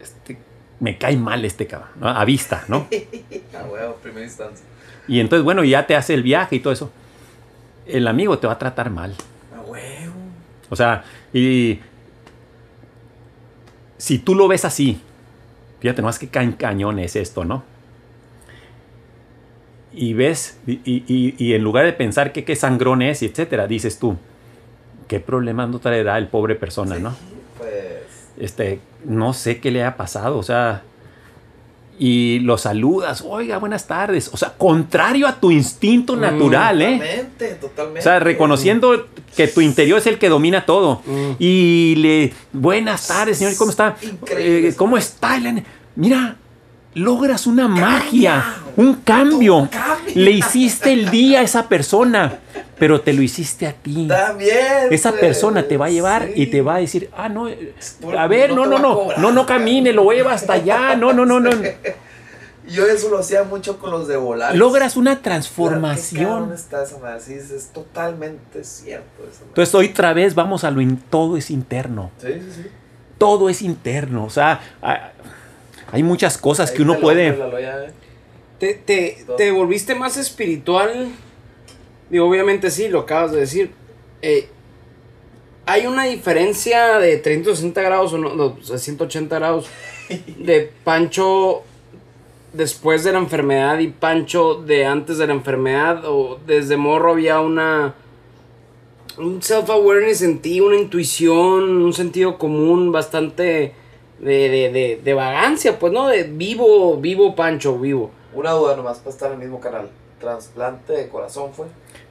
Este, 0.00 0.38
me 0.80 0.96
cae 0.96 1.18
mal 1.18 1.44
este 1.44 1.66
cabrón, 1.66 1.90
¿no? 2.00 2.08
a 2.08 2.24
vista, 2.24 2.64
¿no? 2.68 2.86
Ah, 3.54 3.64
huevo, 3.70 3.96
primera 4.02 4.24
instancia. 4.24 4.64
Y 5.06 5.20
entonces, 5.20 5.44
bueno, 5.44 5.62
ya 5.64 5.86
te 5.86 5.94
hace 5.96 6.14
el 6.14 6.22
viaje 6.22 6.56
y 6.56 6.60
todo 6.60 6.72
eso. 6.72 6.90
El 7.86 8.08
amigo 8.08 8.38
te 8.38 8.46
va 8.46 8.54
a 8.54 8.58
tratar 8.58 8.88
mal. 8.88 9.14
Ah, 9.54 9.60
huevo. 9.60 10.14
O 10.70 10.76
sea, 10.76 11.04
y 11.34 11.78
si 13.98 14.18
tú 14.18 14.34
lo 14.34 14.48
ves 14.48 14.64
así, 14.64 15.00
fíjate 15.84 16.00
nomás 16.00 16.18
que 16.18 16.28
ca- 16.28 16.56
cañón 16.56 16.98
es 16.98 17.14
esto, 17.14 17.44
¿no? 17.44 17.62
Y 19.92 20.14
ves, 20.14 20.58
y, 20.66 20.80
y- 20.86 21.34
y- 21.36 21.52
en 21.52 21.62
lugar 21.62 21.84
de 21.84 21.92
pensar 21.92 22.32
que 22.32 22.42
qué 22.42 22.56
sangrón 22.56 23.02
es, 23.02 23.22
y 23.22 23.26
etcétera, 23.26 23.66
dices 23.66 23.98
tú, 23.98 24.16
¿qué 25.08 25.20
problema 25.20 25.66
no 25.66 25.80
traerá 25.80 26.16
el 26.16 26.28
pobre 26.28 26.54
persona, 26.54 26.98
no? 26.98 27.14
Pues. 27.58 27.70
Este, 28.38 28.80
no 29.04 29.34
sé 29.34 29.60
qué 29.60 29.70
le 29.70 29.84
ha 29.84 29.98
pasado, 29.98 30.38
o 30.38 30.42
sea, 30.42 30.84
y 31.98 32.40
lo 32.40 32.58
saludas, 32.58 33.22
oiga, 33.26 33.58
buenas 33.58 33.86
tardes, 33.86 34.28
o 34.32 34.36
sea, 34.36 34.54
contrario 34.58 35.28
a 35.28 35.40
tu 35.40 35.50
instinto 35.50 36.16
natural, 36.16 36.82
¿eh? 36.82 36.92
Totalmente, 36.92 37.48
totalmente. 37.54 38.00
O 38.00 38.02
sea, 38.02 38.18
reconociendo 38.18 39.06
que 39.36 39.46
tu 39.48 39.60
interior 39.60 39.98
es 39.98 40.06
el 40.06 40.18
que 40.18 40.28
domina 40.28 40.66
todo. 40.66 41.02
Mm. 41.06 41.30
Y 41.38 41.94
le, 41.96 42.32
buenas 42.52 43.06
tardes, 43.06 43.38
señor, 43.38 43.56
¿cómo 43.56 43.70
está? 43.70 43.96
Increíble. 44.02 44.68
Eh, 44.68 44.74
¿Cómo 44.74 44.96
está? 44.96 45.36
Elena? 45.36 45.62
Mira, 45.96 46.36
logras 46.94 47.46
una 47.46 47.68
magia, 47.68 48.56
un 48.76 48.94
cambio. 48.96 49.68
Le 50.14 50.30
hiciste 50.30 50.92
el 50.92 51.10
día 51.10 51.40
a 51.40 51.42
esa 51.42 51.68
persona, 51.68 52.38
pero 52.78 53.00
te 53.00 53.12
lo 53.12 53.22
hiciste 53.22 53.66
a 53.66 53.72
ti. 53.72 54.06
También. 54.08 54.88
Esa 54.90 55.10
pues, 55.10 55.20
persona 55.20 55.62
te 55.64 55.76
va 55.76 55.86
a 55.86 55.90
llevar 55.90 56.28
y 56.34 56.46
te 56.46 56.62
va 56.62 56.76
a 56.76 56.78
decir, 56.78 57.10
ah, 57.16 57.28
no, 57.28 57.48
eh, 57.48 57.74
a 58.16 58.26
ver, 58.26 58.52
no 58.54 58.66
no, 58.66 58.78
no, 58.78 59.06
no, 59.06 59.16
no, 59.16 59.32
no 59.32 59.46
camine, 59.46 59.92
lo 59.92 60.10
lleva 60.10 60.32
hasta 60.32 60.54
allá, 60.54 60.94
no, 60.96 61.12
no, 61.12 61.24
no, 61.26 61.40
no. 61.40 61.50
Yo 62.66 62.86
eso 62.86 63.10
lo 63.10 63.18
hacía 63.18 63.44
mucho 63.44 63.78
con 63.78 63.90
los 63.90 64.08
de 64.08 64.16
volar. 64.16 64.56
Logras 64.56 64.96
una 64.96 65.16
Qué 65.16 65.22
transformación. 65.24 66.24
cabrón 66.24 66.52
está 66.54 66.82
esa 66.84 66.98
madre. 66.98 67.20
Sí, 67.20 67.34
es, 67.34 67.50
es 67.50 67.66
totalmente 67.68 68.64
cierto 68.64 69.22
eso. 69.30 69.42
Entonces, 69.46 69.74
otra 69.74 70.14
vez 70.14 70.34
vamos 70.34 70.64
a 70.64 70.70
lo, 70.70 70.80
in- 70.80 70.96
todo 70.96 71.36
es 71.36 71.50
interno. 71.50 72.10
Sí, 72.18 72.28
sí, 72.32 72.62
sí. 72.62 72.66
todo 73.18 73.50
es 73.50 73.60
interno. 73.60 74.24
O 74.24 74.30
sea, 74.30 74.60
a- 74.80 75.10
hay 75.94 76.02
muchas 76.02 76.36
cosas 76.38 76.70
que 76.70 76.82
uno 76.82 76.98
puede. 77.00 77.32
te 77.32 77.38
lo- 77.38 77.60
ya, 77.60 77.84
eh. 77.84 77.90
¿Te, 78.58 78.74
te, 78.74 79.24
te 79.36 79.50
volviste 79.50 79.94
más 79.94 80.16
espiritual? 80.16 81.08
Digo, 82.10 82.28
obviamente 82.28 82.70
sí, 82.70 82.88
lo 82.88 83.00
acabas 83.00 83.32
de 83.32 83.40
decir. 83.40 83.70
Eh, 84.22 84.48
¿Hay 85.66 85.86
una 85.86 86.04
diferencia 86.04 86.98
de 86.98 87.16
360 87.16 87.80
grados 87.82 88.12
o 88.12 88.18
no, 88.18 88.34
no, 88.34 88.56
o 88.60 88.62
sea, 88.62 88.78
180 88.78 89.36
grados 89.38 89.66
de 90.38 90.70
Pancho 90.84 91.62
después 92.52 93.02
de 93.04 93.12
la 93.12 93.18
enfermedad 93.18 93.78
y 93.78 93.88
Pancho 93.88 94.54
de 94.56 94.84
antes 94.86 95.18
de 95.18 95.26
la 95.26 95.32
enfermedad? 95.32 96.04
¿O 96.06 96.38
desde 96.46 96.76
morro 96.76 97.12
había 97.12 97.40
una... 97.40 97.94
un 99.18 99.40
self-awareness 99.42 100.22
en 100.22 100.38
ti, 100.40 100.60
una 100.60 100.76
intuición, 100.76 101.82
un 101.82 101.92
sentido 101.92 102.36
común 102.38 102.92
bastante 102.92 103.72
de, 104.18 104.48
de, 104.48 104.70
de, 104.72 105.00
de 105.02 105.14
vagancia, 105.14 105.78
pues, 105.78 105.92
¿no? 105.92 106.08
De 106.08 106.24
vivo, 106.24 106.96
vivo 106.98 107.34
Pancho, 107.34 107.78
vivo. 107.78 108.10
Una 108.34 108.50
duda 108.52 108.76
nomás 108.76 108.98
para 108.98 109.10
estar 109.10 109.28
en 109.28 109.34
el 109.34 109.40
mismo 109.40 109.60
canal. 109.60 109.88
¿Trasplante 110.20 110.92
de 110.92 111.08
corazón 111.08 111.52
fue? 111.52 111.66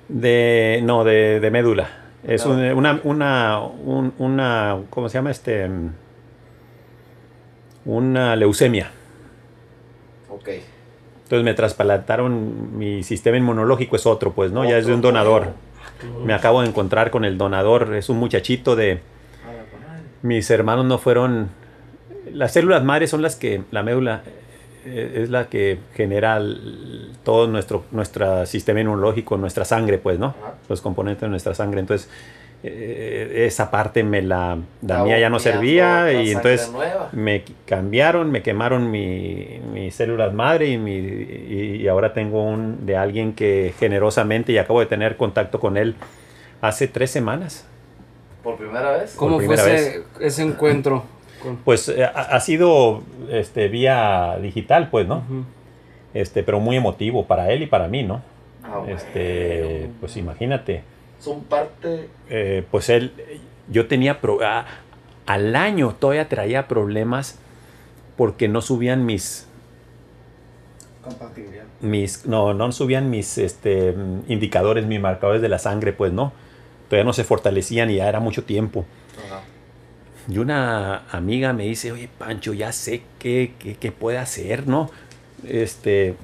De. 0.07 0.81
No, 0.83 1.03
de, 1.03 1.39
de 1.39 1.51
médula. 1.51 1.89
Es 2.25 2.45
No. 2.45 2.53
un- 2.53 2.59
una, 2.77 3.01
una, 3.03 3.59
un- 3.61 4.13
una. 4.19 4.79
¿Cómo 4.89 5.09
se 5.09 5.15
llama 5.17 5.31
este? 5.31 5.69
Una 7.85 8.35
leucemia. 8.35 8.91
Ok. 10.29 10.49
Entonces 11.23 11.43
me 11.43 11.53
trasplantaron. 11.53 12.77
Mi 12.77 13.03
sistema 13.03 13.37
inmunológico 13.37 13.95
es 13.95 14.05
otro, 14.05 14.31
pues, 14.33 14.51
¿no? 14.51 14.63
Ya 14.63 14.77
es 14.77 14.85
de 14.85 14.93
un 14.93 14.99
Otro. 14.99 15.11
donador. 15.11 15.47
Me 16.25 16.33
acabo 16.33 16.61
de 16.61 16.67
encontrar 16.69 17.11
con 17.11 17.25
el 17.25 17.37
donador. 17.37 17.93
Es 17.95 18.09
un 18.09 18.17
muchachito 18.17 18.75
de. 18.75 18.91
A 19.45 19.51
la 19.51 19.63
madre. 19.87 20.03
Mis 20.21 20.49
hermanos 20.49 20.85
no 20.85 20.97
fueron. 20.97 21.49
Las 22.33 22.51
células 22.53 22.83
madres 22.83 23.09
son 23.09 23.21
las 23.21 23.35
que. 23.35 23.61
La 23.71 23.83
médula 23.83 24.23
eh, 24.85 25.21
es 25.23 25.29
la 25.29 25.45
que 25.47 25.79
genera 25.95 26.37
el- 26.37 27.11
todo 27.23 27.47
nuestro, 27.47 27.85
nuestro 27.91 28.45
sistema 28.45 28.81
inmunológico, 28.81 29.37
nuestra 29.37 29.63
sangre, 29.65 29.97
pues, 29.97 30.19
¿no? 30.19 30.35
Los 30.67 30.81
componentes 30.81 31.21
de 31.21 31.29
nuestra 31.29 31.53
sangre. 31.53 31.79
Entonces, 31.79 32.09
eh, 32.63 33.43
esa 33.45 33.69
parte 33.71 34.03
me 34.03 34.21
la. 34.21 34.57
La 34.81 35.03
mía 35.03 35.19
ya 35.19 35.29
no 35.29 35.37
servía 35.39 36.11
y 36.13 36.31
entonces 36.31 36.71
nueva. 36.71 37.09
me 37.11 37.43
cambiaron, 37.65 38.31
me 38.31 38.41
quemaron 38.41 38.89
mi, 38.89 39.59
mis 39.73 39.93
células 39.95 40.33
madre 40.33 40.67
y, 40.67 40.77
mi, 40.77 40.95
y, 40.95 41.77
y 41.81 41.87
ahora 41.87 42.13
tengo 42.13 42.43
un 42.43 42.85
de 42.85 42.95
alguien 42.97 43.33
que 43.33 43.73
generosamente, 43.79 44.51
y 44.53 44.57
acabo 44.57 44.79
de 44.79 44.85
tener 44.85 45.17
contacto 45.17 45.59
con 45.59 45.75
él 45.77 45.95
hace 46.61 46.87
tres 46.87 47.11
semanas. 47.11 47.65
¿Por 48.43 48.57
primera 48.57 48.91
vez? 48.91 49.13
¿Cómo 49.15 49.39
fue 49.39 50.03
ese 50.19 50.41
encuentro? 50.43 51.03
Pues 51.65 51.89
eh, 51.89 52.03
ha, 52.05 52.09
ha 52.09 52.39
sido 52.39 53.03
este, 53.29 53.67
vía 53.67 54.37
digital, 54.41 54.89
pues, 54.89 55.07
¿no? 55.07 55.23
Este, 56.13 56.43
pero 56.43 56.59
muy 56.59 56.75
emotivo 56.77 57.25
para 57.25 57.51
él 57.51 57.63
y 57.63 57.65
para 57.67 57.87
mí, 57.87 58.03
¿no? 58.03 58.21
Ah, 58.63 58.77
bueno. 58.77 58.95
Este, 58.95 59.89
pues 59.99 60.15
imagínate, 60.17 60.83
Son 61.19 61.43
parte. 61.43 62.07
eh, 62.29 62.63
pues 62.71 62.89
él, 62.89 63.11
yo 63.69 63.87
tenía, 63.87 64.21
pro- 64.21 64.39
ah, 64.43 64.65
al 65.25 65.55
año 65.55 65.95
todavía 65.99 66.27
traía 66.29 66.67
problemas 66.67 67.39
porque 68.15 68.47
no 68.47 68.61
subían 68.61 69.05
mis, 69.05 69.47
Compatibilidad. 71.03 71.63
mis, 71.81 72.25
no, 72.25 72.53
no 72.53 72.71
subían 72.71 73.09
mis 73.09 73.37
este, 73.37 73.93
indicadores, 74.27 74.85
mis 74.85 75.01
marcadores 75.01 75.41
de 75.41 75.49
la 75.49 75.59
sangre, 75.59 75.91
pues 75.93 76.13
no, 76.13 76.31
todavía 76.89 77.03
no 77.05 77.13
se 77.13 77.23
fortalecían 77.23 77.89
y 77.89 77.95
ya 77.97 78.07
era 78.07 78.19
mucho 78.19 78.43
tiempo. 78.43 78.85
Ajá. 79.27 79.41
Y 80.29 80.37
una 80.37 81.03
amiga 81.11 81.51
me 81.51 81.63
dice, 81.63 81.91
oye 81.91 82.09
Pancho, 82.17 82.53
ya 82.53 82.71
sé 82.71 83.03
qué, 83.19 83.53
qué, 83.79 83.91
puede 83.91 84.17
hacer, 84.17 84.67
¿no? 84.67 84.89
Este. 85.45 86.15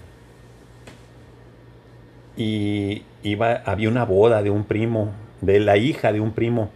Y 2.37 3.03
iba, 3.23 3.61
había 3.65 3.89
una 3.89 4.05
boda 4.05 4.41
de 4.41 4.49
un 4.49 4.63
primo, 4.63 5.11
de 5.41 5.59
la 5.59 5.75
hija 5.75 6.13
de 6.13 6.21
un 6.21 6.31
primo, 6.31 6.71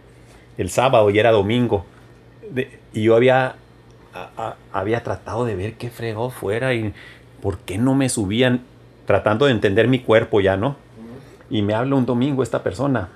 el 0.58 0.68
sábado 0.68 1.08
y 1.08 1.18
era 1.18 1.30
domingo. 1.30 1.86
Y 2.92 3.04
yo 3.04 3.16
había, 3.16 3.56
había 4.70 5.02
tratado 5.02 5.46
de 5.46 5.56
ver 5.56 5.74
qué 5.74 5.88
fregó 5.88 6.28
fuera 6.28 6.74
y 6.74 6.92
por 7.40 7.58
qué 7.60 7.78
no 7.78 7.94
me 7.94 8.10
subían, 8.10 8.60
tratando 9.06 9.46
de 9.46 9.52
entender 9.52 9.88
mi 9.88 10.00
cuerpo 10.00 10.42
ya, 10.42 10.58
¿no? 10.58 10.76
Y 11.48 11.62
me 11.62 11.72
habla 11.72 11.96
un 11.96 12.04
domingo 12.04 12.42
esta 12.42 12.62
persona, 12.62 13.08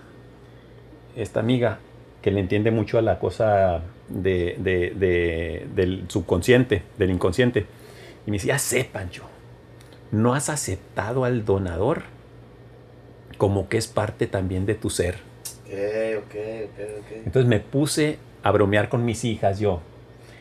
esta 1.14 1.40
amiga, 1.40 1.78
que 2.22 2.30
le 2.30 2.40
entiende 2.40 2.70
mucho 2.70 2.98
a 2.98 3.02
la 3.02 3.18
cosa 3.18 3.82
de, 4.08 4.56
de- 4.58 4.92
de- 4.96 5.66
del 5.74 6.04
subconsciente, 6.08 6.82
del 6.98 7.10
inconsciente. 7.10 7.66
Y 8.26 8.30
me 8.30 8.36
dice, 8.36 8.48
ya 8.48 8.58
sé, 8.58 8.84
Pancho, 8.90 9.22
no 10.10 10.34
has 10.34 10.48
aceptado 10.48 11.24
al 11.24 11.44
donador 11.44 12.02
como 13.36 13.68
que 13.68 13.76
es 13.78 13.86
parte 13.86 14.26
también 14.26 14.66
de 14.66 14.74
tu 14.74 14.90
ser. 14.90 15.16
Ok, 15.66 15.72
ok, 16.18 16.34
ok, 16.64 16.80
ok. 17.00 17.12
Entonces 17.26 17.48
me 17.48 17.60
puse 17.60 18.18
a 18.42 18.50
bromear 18.50 18.88
con 18.88 19.04
mis 19.04 19.24
hijas 19.24 19.58
yo. 19.60 19.80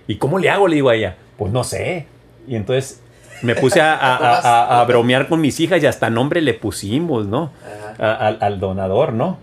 ¿Y 0.08 0.18
cómo 0.18 0.40
le 0.40 0.50
hago? 0.50 0.68
Le 0.68 0.76
digo 0.76 0.90
a 0.90 0.96
ella. 0.96 1.18
Pues 1.38 1.52
no 1.52 1.64
sé. 1.64 2.08
Y 2.48 2.56
entonces 2.56 3.02
me 3.44 3.54
puse 3.56 3.82
a, 3.82 3.94
a- 3.94 4.16
a- 4.16 4.40
a- 4.40 4.82
a 4.82 4.86
bromear 4.86 5.28
con 5.28 5.42
mis 5.42 5.60
hijas 5.60 5.84
y 5.84 5.86
hasta 5.86 6.10
nombre 6.10 6.42
le 6.42 6.54
pusimos, 6.54 7.28
¿no? 7.28 7.52
Al 8.00 8.60
donador, 8.60 9.14
¿no? 9.14 9.38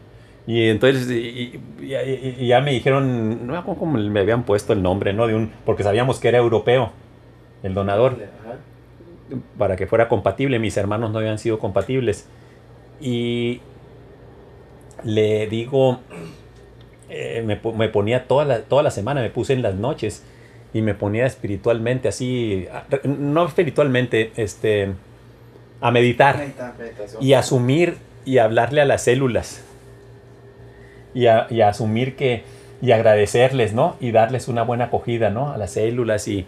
Y 0.47 0.69
entonces 0.69 1.11
y, 1.11 1.15
y- 1.15 2.35
y- 2.41 2.47
ya 2.47 2.61
me 2.61 2.73
dijeron, 2.73 3.47
no 3.47 3.53
me 3.55 3.59
acuerdo 3.59 3.81
cómo 3.81 3.99
me 3.99 4.21
habían 4.21 4.43
puesto 4.45 4.73
el 4.75 4.83
nombre, 4.83 5.13
¿no? 5.15 5.27
De 5.27 5.35
un, 5.35 5.51
porque 5.65 5.83
sabíamos 5.83 6.21
que 6.21 6.29
era 6.29 6.39
europeo, 6.39 6.93
el 7.63 7.73
donador, 7.73 8.19
Ajá. 8.43 8.57
para 9.57 9.77
que 9.77 9.87
fuera 9.87 10.09
compatible. 10.09 10.59
Mis 10.59 10.77
hermanos 10.77 11.11
no 11.13 11.19
habían 11.19 11.39
sido 11.39 11.59
compatibles. 11.59 12.27
Y 13.01 13.61
le 15.03 15.47
digo, 15.47 16.01
eh, 17.09 17.43
me, 17.45 17.61
me 17.77 17.89
ponía 17.89 18.27
toda 18.27 18.45
la, 18.45 18.61
toda 18.63 18.83
la 18.83 18.91
semana, 18.91 19.21
me 19.23 19.31
puse 19.31 19.53
en 19.53 19.63
las 19.63 19.75
noches 19.75 20.25
y 20.73 20.83
me 20.83 20.95
ponía 20.95 21.25
espiritualmente 21.27 22.09
así, 22.09 22.67
no 23.05 23.47
espiritualmente, 23.47 24.33
este, 24.37 24.93
a 25.81 25.91
meditar 25.91 26.37
Meditar. 26.39 26.75
Y 27.21 27.33
asumir 27.35 27.97
y 28.25 28.39
hablarle 28.39 28.81
a 28.81 28.85
las 28.85 29.05
células 29.05 29.65
y, 31.15 31.27
a- 31.27 31.47
y 31.51 31.61
asumir 31.61 32.17
que 32.17 32.43
y 32.83 32.91
agradecerles, 32.93 33.73
¿no? 33.73 33.97
Y 34.01 34.11
darles 34.11 34.49
una 34.49 34.63
buena 34.63 34.85
acogida, 34.87 35.31
¿no? 35.31 35.51
A 35.51 35.57
las 35.57 35.73
células 35.73 36.29
y, 36.29 36.45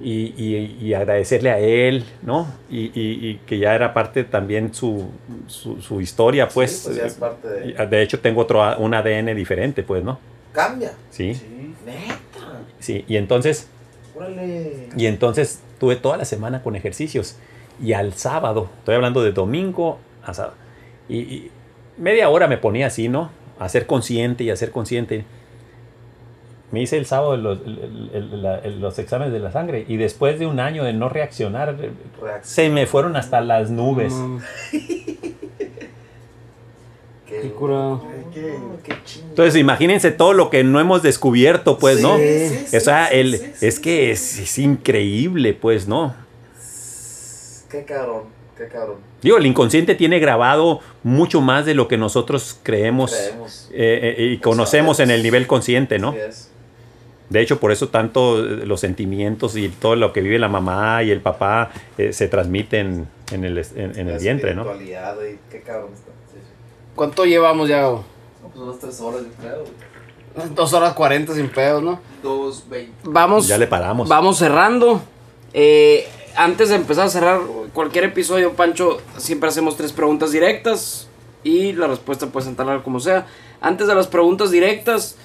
y, 0.00 0.34
y- 0.36 0.78
y 0.82 0.94
agradecerle 0.94 1.50
a 1.50 1.58
él, 1.58 2.04
¿no? 2.22 2.46
Y, 2.70 3.36
que 3.46 3.58
ya 3.58 3.74
era 3.74 3.94
parte 3.94 4.24
también 4.24 4.74
su, 4.74 5.08
su, 5.46 5.80
su 5.80 6.00
historia, 6.00 6.48
pues. 6.48 6.70
Sí, 6.78 6.82
pues 6.86 6.96
ya 6.96 7.06
es 7.06 7.14
parte 7.14 7.48
de. 7.48 7.70
eh, 7.82 7.86
de 7.86 8.02
hecho, 8.02 8.20
tengo 8.20 8.42
otro, 8.42 8.62
a- 8.62 8.76
un 8.78 8.92
ADN 8.94 9.34
diferente, 9.34 9.82
pues, 9.82 10.02
¿no? 10.04 10.18
Cambia. 10.52 10.92
Sí, 11.10 11.34
Sí. 11.34 11.74
Neta. 11.86 12.60
sí. 12.78 13.04
Y 13.08 13.16
entonces, 13.16 13.68
Órale. 14.14 14.88
y 14.96 15.06
entonces 15.06 15.60
tuve 15.78 15.96
toda 15.96 16.16
la 16.18 16.24
semana 16.26 16.62
con 16.62 16.76
ejercicios. 16.76 17.36
Y 17.82 17.94
al 17.94 18.12
sábado, 18.14 18.68
estoy 18.80 18.96
hablando 18.96 19.22
de 19.22 19.32
domingo 19.32 19.98
a 20.24 20.34
sábado. 20.34 20.54
Y 21.08 21.50
media 21.96 22.28
hora 22.28 22.46
me 22.48 22.58
ponía 22.58 22.88
así, 22.88 23.08
¿no? 23.08 23.30
A 23.60 23.68
ser 23.68 23.86
consciente 23.86 24.42
y 24.42 24.50
a 24.50 24.56
ser 24.56 24.72
consciente. 24.72 25.24
Me 26.72 26.80
hice 26.82 26.96
el 26.98 27.06
sábado 27.06 27.36
los, 27.36 27.58
el- 27.66 28.10
el- 28.14 28.42
la- 28.42 28.58
el- 28.58 28.80
los 28.80 28.98
exámenes 28.98 29.32
de 29.32 29.38
la 29.40 29.52
sangre. 29.52 29.84
Y 29.88 29.96
después 29.96 30.38
de 30.38 30.46
un 30.46 30.58
año 30.60 30.82
de 30.84 30.92
no 30.92 31.08
reaccionar, 31.08 31.76
Reacción. 32.20 32.42
se 32.42 32.68
me 32.70 32.86
fueron 32.86 33.16
hasta 33.16 33.40
las 33.40 33.70
nubes. 33.70 34.12
Qué, 37.26 37.42
Qué 37.42 37.50
curado. 37.50 38.02
Qué- 38.34 38.56
qué 38.82 38.94
chingón. 39.04 39.30
Entonces 39.30 39.56
imagínense 39.60 40.10
todo 40.10 40.32
lo 40.32 40.50
que 40.50 40.64
no 40.64 40.80
hemos 40.80 41.02
descubierto, 41.02 41.78
pues, 41.78 41.98
Sí, 41.98 42.02
¿no? 42.02 42.16
sí, 42.18 42.48
sí, 42.66 42.76
o 42.76 42.80
sea, 42.80 43.08
sí, 43.08 43.14
el, 43.16 43.38
sí, 43.38 43.50
sí, 43.54 43.66
es 43.66 43.78
que 43.78 44.16
sí. 44.16 44.40
es, 44.40 44.50
es 44.50 44.58
increíble, 44.58 45.54
pues, 45.54 45.86
¿no? 45.86 46.14
Qué 47.70 47.84
cabrón. 47.84 48.24
Qué 48.56 48.66
cabrón. 48.66 48.96
Digo, 49.22 49.36
el 49.38 49.46
inconsciente 49.46 49.94
tiene 49.94 50.18
grabado 50.18 50.80
mucho 51.02 51.40
más 51.40 51.66
de 51.66 51.74
lo 51.74 51.88
que 51.88 51.96
nosotros 51.98 52.58
creemos, 52.62 53.12
Creemos. 53.12 53.68
eh, 53.72 54.14
eh, 54.18 54.24
y 54.32 54.38
conocemos 54.38 54.98
en 55.00 55.10
el 55.10 55.22
nivel 55.22 55.46
consciente, 55.46 55.98
¿no? 55.98 56.14
De 57.28 57.40
hecho, 57.40 57.60
por 57.60 57.70
eso 57.70 57.88
tanto 57.88 58.44
eh, 58.44 58.66
los 58.66 58.80
sentimientos 58.80 59.56
y 59.56 59.68
todo 59.68 59.94
lo 59.94 60.12
que 60.12 60.20
vive 60.20 60.38
la 60.38 60.48
mamá 60.48 61.02
y 61.04 61.10
el 61.12 61.20
papá 61.20 61.70
eh, 61.96 62.12
se 62.12 62.26
transmiten 62.26 63.06
en 63.30 63.44
el, 63.44 63.58
en, 63.58 63.98
en 63.98 64.08
el 64.08 64.14
La 64.14 64.18
vientre, 64.18 64.54
¿no? 64.54 64.64
güey, 64.64 65.38
Qué 65.50 65.60
cabrón 65.64 65.90
está. 65.94 66.10
Sí, 66.32 66.38
sí. 66.38 66.52
¿Cuánto 66.96 67.24
llevamos 67.26 67.68
ya? 67.68 67.82
No, 67.82 68.04
pues 68.42 68.56
unas 68.56 68.78
tres 68.80 69.00
horas, 69.00 69.20
yo 69.22 69.28
creo. 69.40 69.60
güey. 69.60 70.54
Dos 70.56 70.72
horas 70.72 70.92
cuarenta 70.94 71.34
sin 71.34 71.48
pedos, 71.48 71.82
¿no? 71.82 72.00
Dos, 72.22 72.64
veinte. 72.68 72.92
Vamos, 73.04 73.46
Ya 73.46 73.58
le 73.58 73.66
paramos. 73.68 74.08
vamos 74.08 74.36
cerrando. 74.38 75.00
Eh, 75.52 76.08
antes 76.36 76.68
de 76.68 76.76
empezar 76.76 77.06
a 77.06 77.10
cerrar 77.10 77.40
cualquier 77.72 78.04
episodio, 78.04 78.52
Pancho, 78.54 78.98
siempre 79.16 79.48
hacemos 79.48 79.76
tres 79.76 79.92
preguntas 79.92 80.32
directas 80.32 81.08
y 81.44 81.72
la 81.72 81.86
respuesta 81.86 82.26
puede 82.26 82.46
sentarla 82.46 82.82
como 82.82 83.00
sea. 83.00 83.26
Antes 83.60 83.86
de 83.86 83.94
las 83.94 84.06
preguntas 84.06 84.50
directas, 84.50 85.16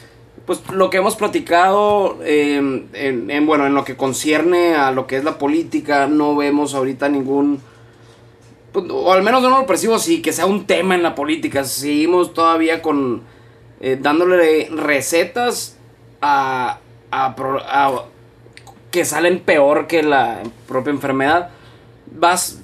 pues 0.46 0.62
lo 0.72 0.90
que 0.90 0.98
hemos 0.98 1.16
platicado, 1.16 2.20
eh, 2.24 2.58
en, 2.94 3.32
en, 3.32 3.46
bueno, 3.48 3.66
en 3.66 3.74
lo 3.74 3.84
que 3.84 3.96
concierne 3.96 4.76
a 4.76 4.92
lo 4.92 5.08
que 5.08 5.18
es 5.18 5.24
la 5.24 5.38
política, 5.38 6.08
no 6.08 6.36
vemos 6.36 6.74
ahorita 6.76 7.10
ningún, 7.10 7.62
pues, 8.72 8.86
o 8.90 9.12
al 9.12 9.24
menos 9.24 9.42
no 9.42 9.50
lo 9.50 9.66
percibo 9.66 9.96
así, 9.96 10.22
que 10.22 10.34
sea 10.34 10.46
un 10.46 10.66
tema 10.68 10.96
en 10.96 11.04
la 11.04 11.16
política. 11.16 11.64
Seguimos 11.64 12.34
todavía 12.34 12.82
con, 12.82 13.24
eh, 13.80 13.98
dándole 14.00 14.70
recetas 14.72 15.78
a, 16.22 16.80
a, 17.12 17.36
a- 17.36 18.04
que 18.96 19.04
salen 19.04 19.42
peor 19.42 19.88
que 19.88 20.04
la 20.04 20.42
propia 20.70 20.92
enfermedad. 20.92 21.50
Vas, 22.18 22.60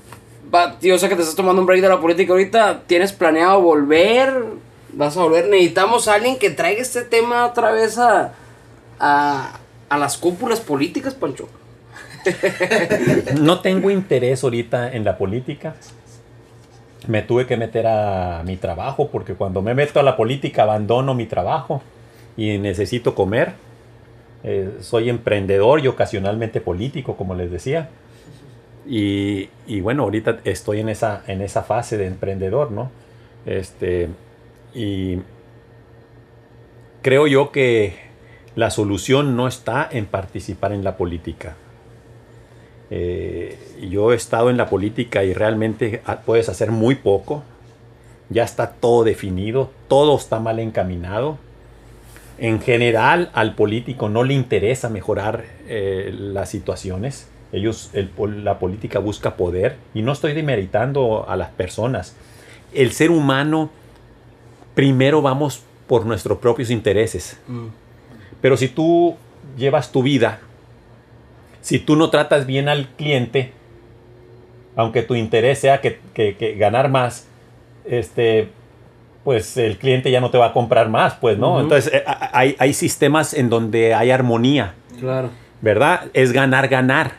va, 0.53 0.79
yo 0.79 0.97
sé 0.97 1.09
que 1.09 1.15
te 1.17 1.23
estás 1.23 1.35
tomando 1.35 1.59
un 1.59 1.67
break 1.67 1.81
de 1.81 1.89
la 1.89 1.99
política 1.99 2.31
ahorita. 2.31 2.83
¿Tienes 2.87 3.11
planeado 3.11 3.59
volver? 3.59 4.45
¿Vas 4.93 5.17
a 5.17 5.23
volver? 5.23 5.49
Necesitamos 5.49 6.07
a 6.07 6.13
alguien 6.13 6.39
que 6.39 6.49
traiga 6.49 6.81
este 6.81 7.01
tema 7.01 7.45
otra 7.45 7.73
vez 7.73 7.97
a, 7.97 8.31
a, 8.97 9.59
a 9.89 9.97
las 9.97 10.17
cúpulas 10.17 10.61
políticas, 10.61 11.15
Pancho. 11.15 11.49
No 13.41 13.59
tengo 13.59 13.89
interés 13.91 14.41
ahorita 14.45 14.89
en 14.93 15.03
la 15.03 15.17
política. 15.17 15.75
Me 17.07 17.23
tuve 17.23 17.45
que 17.45 17.57
meter 17.57 17.87
a 17.87 18.41
mi 18.45 18.55
trabajo 18.55 19.09
porque 19.09 19.33
cuando 19.33 19.61
me 19.61 19.73
meto 19.73 19.99
a 19.99 20.03
la 20.03 20.15
política 20.15 20.63
abandono 20.63 21.13
mi 21.13 21.25
trabajo 21.25 21.81
y 22.37 22.57
necesito 22.57 23.15
comer. 23.15 23.51
Eh, 24.43 24.77
soy 24.81 25.09
emprendedor 25.09 25.81
y 25.81 25.87
ocasionalmente 25.87 26.61
político, 26.61 27.15
como 27.15 27.35
les 27.35 27.51
decía. 27.51 27.89
Y, 28.87 29.47
bueno, 29.81 30.03
ahorita 30.03 30.39
estoy 30.43 30.79
en 30.79 30.89
esa, 30.89 31.23
en 31.27 31.41
esa 31.41 31.63
fase 31.63 31.97
de 31.97 32.07
emprendedor, 32.07 32.71
¿no? 32.71 32.89
Este, 33.45 34.09
y 34.73 35.19
creo 37.01 37.27
yo 37.27 37.51
que 37.51 37.95
la 38.55 38.69
solución 38.69 39.35
no 39.35 39.47
está 39.47 39.87
en 39.91 40.05
participar 40.07 40.73
en 40.73 40.83
la 40.83 40.97
política. 40.97 41.55
Eh, 42.89 43.57
yo 43.89 44.11
he 44.11 44.15
estado 44.15 44.49
en 44.49 44.57
la 44.57 44.67
política 44.67 45.23
y 45.23 45.33
realmente 45.33 46.01
ah, 46.05 46.21
puedes 46.25 46.49
hacer 46.49 46.71
muy 46.71 46.95
poco. 46.95 47.43
Ya 48.29 48.43
está 48.43 48.71
todo 48.71 49.03
definido, 49.03 49.69
todo 49.87 50.17
está 50.17 50.39
mal 50.39 50.59
encaminado. 50.59 51.37
En 52.41 52.59
general 52.59 53.29
al 53.33 53.53
político 53.55 54.09
no 54.09 54.23
le 54.23 54.33
interesa 54.33 54.89
mejorar 54.89 55.45
eh, 55.67 56.11
las 56.13 56.49
situaciones. 56.49 57.29
Ellos, 57.53 57.91
el 57.93 58.09
la 58.43 58.57
política 58.59 58.97
busca 58.99 59.35
poder 59.35 59.75
y 59.93 60.01
no 60.01 60.11
estoy 60.11 60.33
demeritando 60.33 61.29
a 61.29 61.35
las 61.35 61.49
personas. 61.49 62.15
El 62.73 62.91
ser 62.93 63.11
humano 63.11 63.69
primero 64.73 65.21
vamos 65.21 65.61
por 65.87 66.05
nuestros 66.05 66.39
propios 66.39 66.71
intereses. 66.71 67.37
Pero 68.41 68.57
si 68.57 68.67
tú 68.69 69.15
llevas 69.57 69.91
tu 69.91 70.01
vida, 70.01 70.39
si 71.61 71.77
tú 71.77 71.95
no 71.95 72.09
tratas 72.09 72.45
bien 72.47 72.69
al 72.69 72.87
cliente, 72.95 73.51
aunque 74.75 75.03
tu 75.03 75.13
interés 75.15 75.59
sea 75.59 75.79
que, 75.81 75.99
que- 76.13 76.35
que 76.37 76.55
ganar 76.55 76.89
más, 76.89 77.27
este, 77.85 78.49
pues 79.23 79.55
el 79.57 79.77
cliente 79.77 80.09
ya 80.11 80.19
no 80.21 80.31
te 80.31 80.37
va 80.37 80.47
a 80.47 80.53
comprar 80.53 80.89
más, 80.89 81.13
pues, 81.15 81.37
¿no? 81.37 81.59
Entonces 81.59 81.93
eh, 81.93 82.03
hay, 82.33 82.55
hay 82.59 82.73
sistemas 82.73 83.33
en 83.33 83.49
donde 83.49 83.93
hay 83.93 84.09
armonía, 84.11 84.73
Claro. 84.99 85.29
¿verdad? 85.61 86.05
Es 86.13 86.31
ganar, 86.31 86.67
ganar. 86.67 87.13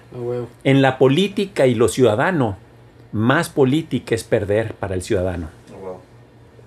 En 0.65 0.83
la 0.83 0.99
política 0.99 1.67
y 1.67 1.75
lo 1.75 1.89
ciudadano, 1.89 2.57
más 3.13 3.49
política 3.49 4.15
es 4.15 4.25
perder 4.25 4.75
para 4.75 4.95
el 4.95 5.03
ciudadano. 5.03 5.49
Wow. 5.81 5.99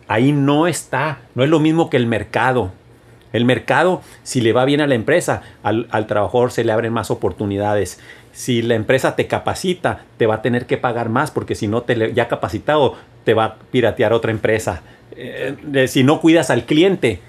Ahí 0.07 0.31
no 0.31 0.67
está, 0.67 1.19
no 1.35 1.43
es 1.43 1.49
lo 1.49 1.59
mismo 1.59 1.89
que 1.89 1.97
el 1.97 2.07
mercado. 2.07 2.71
El 3.33 3.43
mercado, 3.43 4.01
si 4.23 4.39
le 4.39 4.53
va 4.53 4.63
bien 4.63 4.79
a 4.79 4.87
la 4.87 4.95
empresa, 4.95 5.41
al, 5.63 5.87
al 5.91 6.07
trabajador 6.07 6.51
se 6.53 6.63
le 6.63 6.71
abren 6.71 6.93
más 6.93 7.11
oportunidades. 7.11 7.99
Si 8.31 8.61
la 8.61 8.75
empresa 8.75 9.15
te 9.17 9.27
capacita, 9.27 10.03
te 10.17 10.25
va 10.27 10.35
a 10.35 10.41
tener 10.41 10.65
que 10.67 10.77
pagar 10.77 11.09
más 11.09 11.31
porque 11.31 11.55
si 11.55 11.67
no 11.67 11.81
te 11.81 11.95
le- 11.97 12.13
ya 12.13 12.29
capacitado, 12.29 12.95
te 13.25 13.33
va 13.33 13.43
a 13.45 13.55
piratear 13.71 14.13
otra 14.13 14.31
empresa. 14.31 14.83
Eh, 15.15 15.55
de- 15.63 15.87
si 15.87 16.03
no 16.03 16.19
cuidas 16.21 16.49
al 16.49 16.65
cliente, 16.65 17.19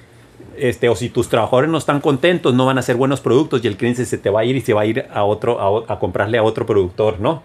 este, 0.58 0.89
o 0.89 0.97
si 0.97 1.08
tus 1.10 1.28
trabajadores 1.28 1.70
no 1.70 1.78
están 1.78 2.00
contentos, 2.00 2.55
no 2.55 2.66
van 2.66 2.78
a 2.78 2.81
hacer 2.81 2.97
buenos 2.97 3.20
productos 3.20 3.62
y 3.65 3.68
el 3.68 3.76
cliente 3.76 4.05
se 4.05 4.18
te 4.18 4.31
va 4.31 4.40
a 4.40 4.44
ir 4.44 4.56
y 4.56 4.60
se 4.60 4.73
va 4.74 4.82
a 4.82 4.86
ir 4.86 5.06
a 5.12 5.24
otro, 5.24 5.84
a, 5.89 5.92
a 5.94 5.98
comprarle 5.98 6.39
a 6.39 6.42
otro 6.42 6.65
productor, 6.66 7.20
¿no? 7.20 7.42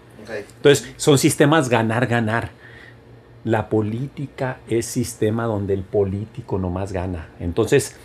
Entonces, 0.56 0.92
son 0.96 1.18
sistemas 1.18 1.68
ganar, 1.68 2.06
ganar. 2.06 2.50
La 3.44 3.68
política 3.68 4.58
es 4.68 4.86
sistema 4.86 5.44
donde 5.46 5.74
el 5.74 5.82
político 5.82 6.58
nomás 6.58 6.92
gana. 6.92 7.28
Entonces, 7.40 7.96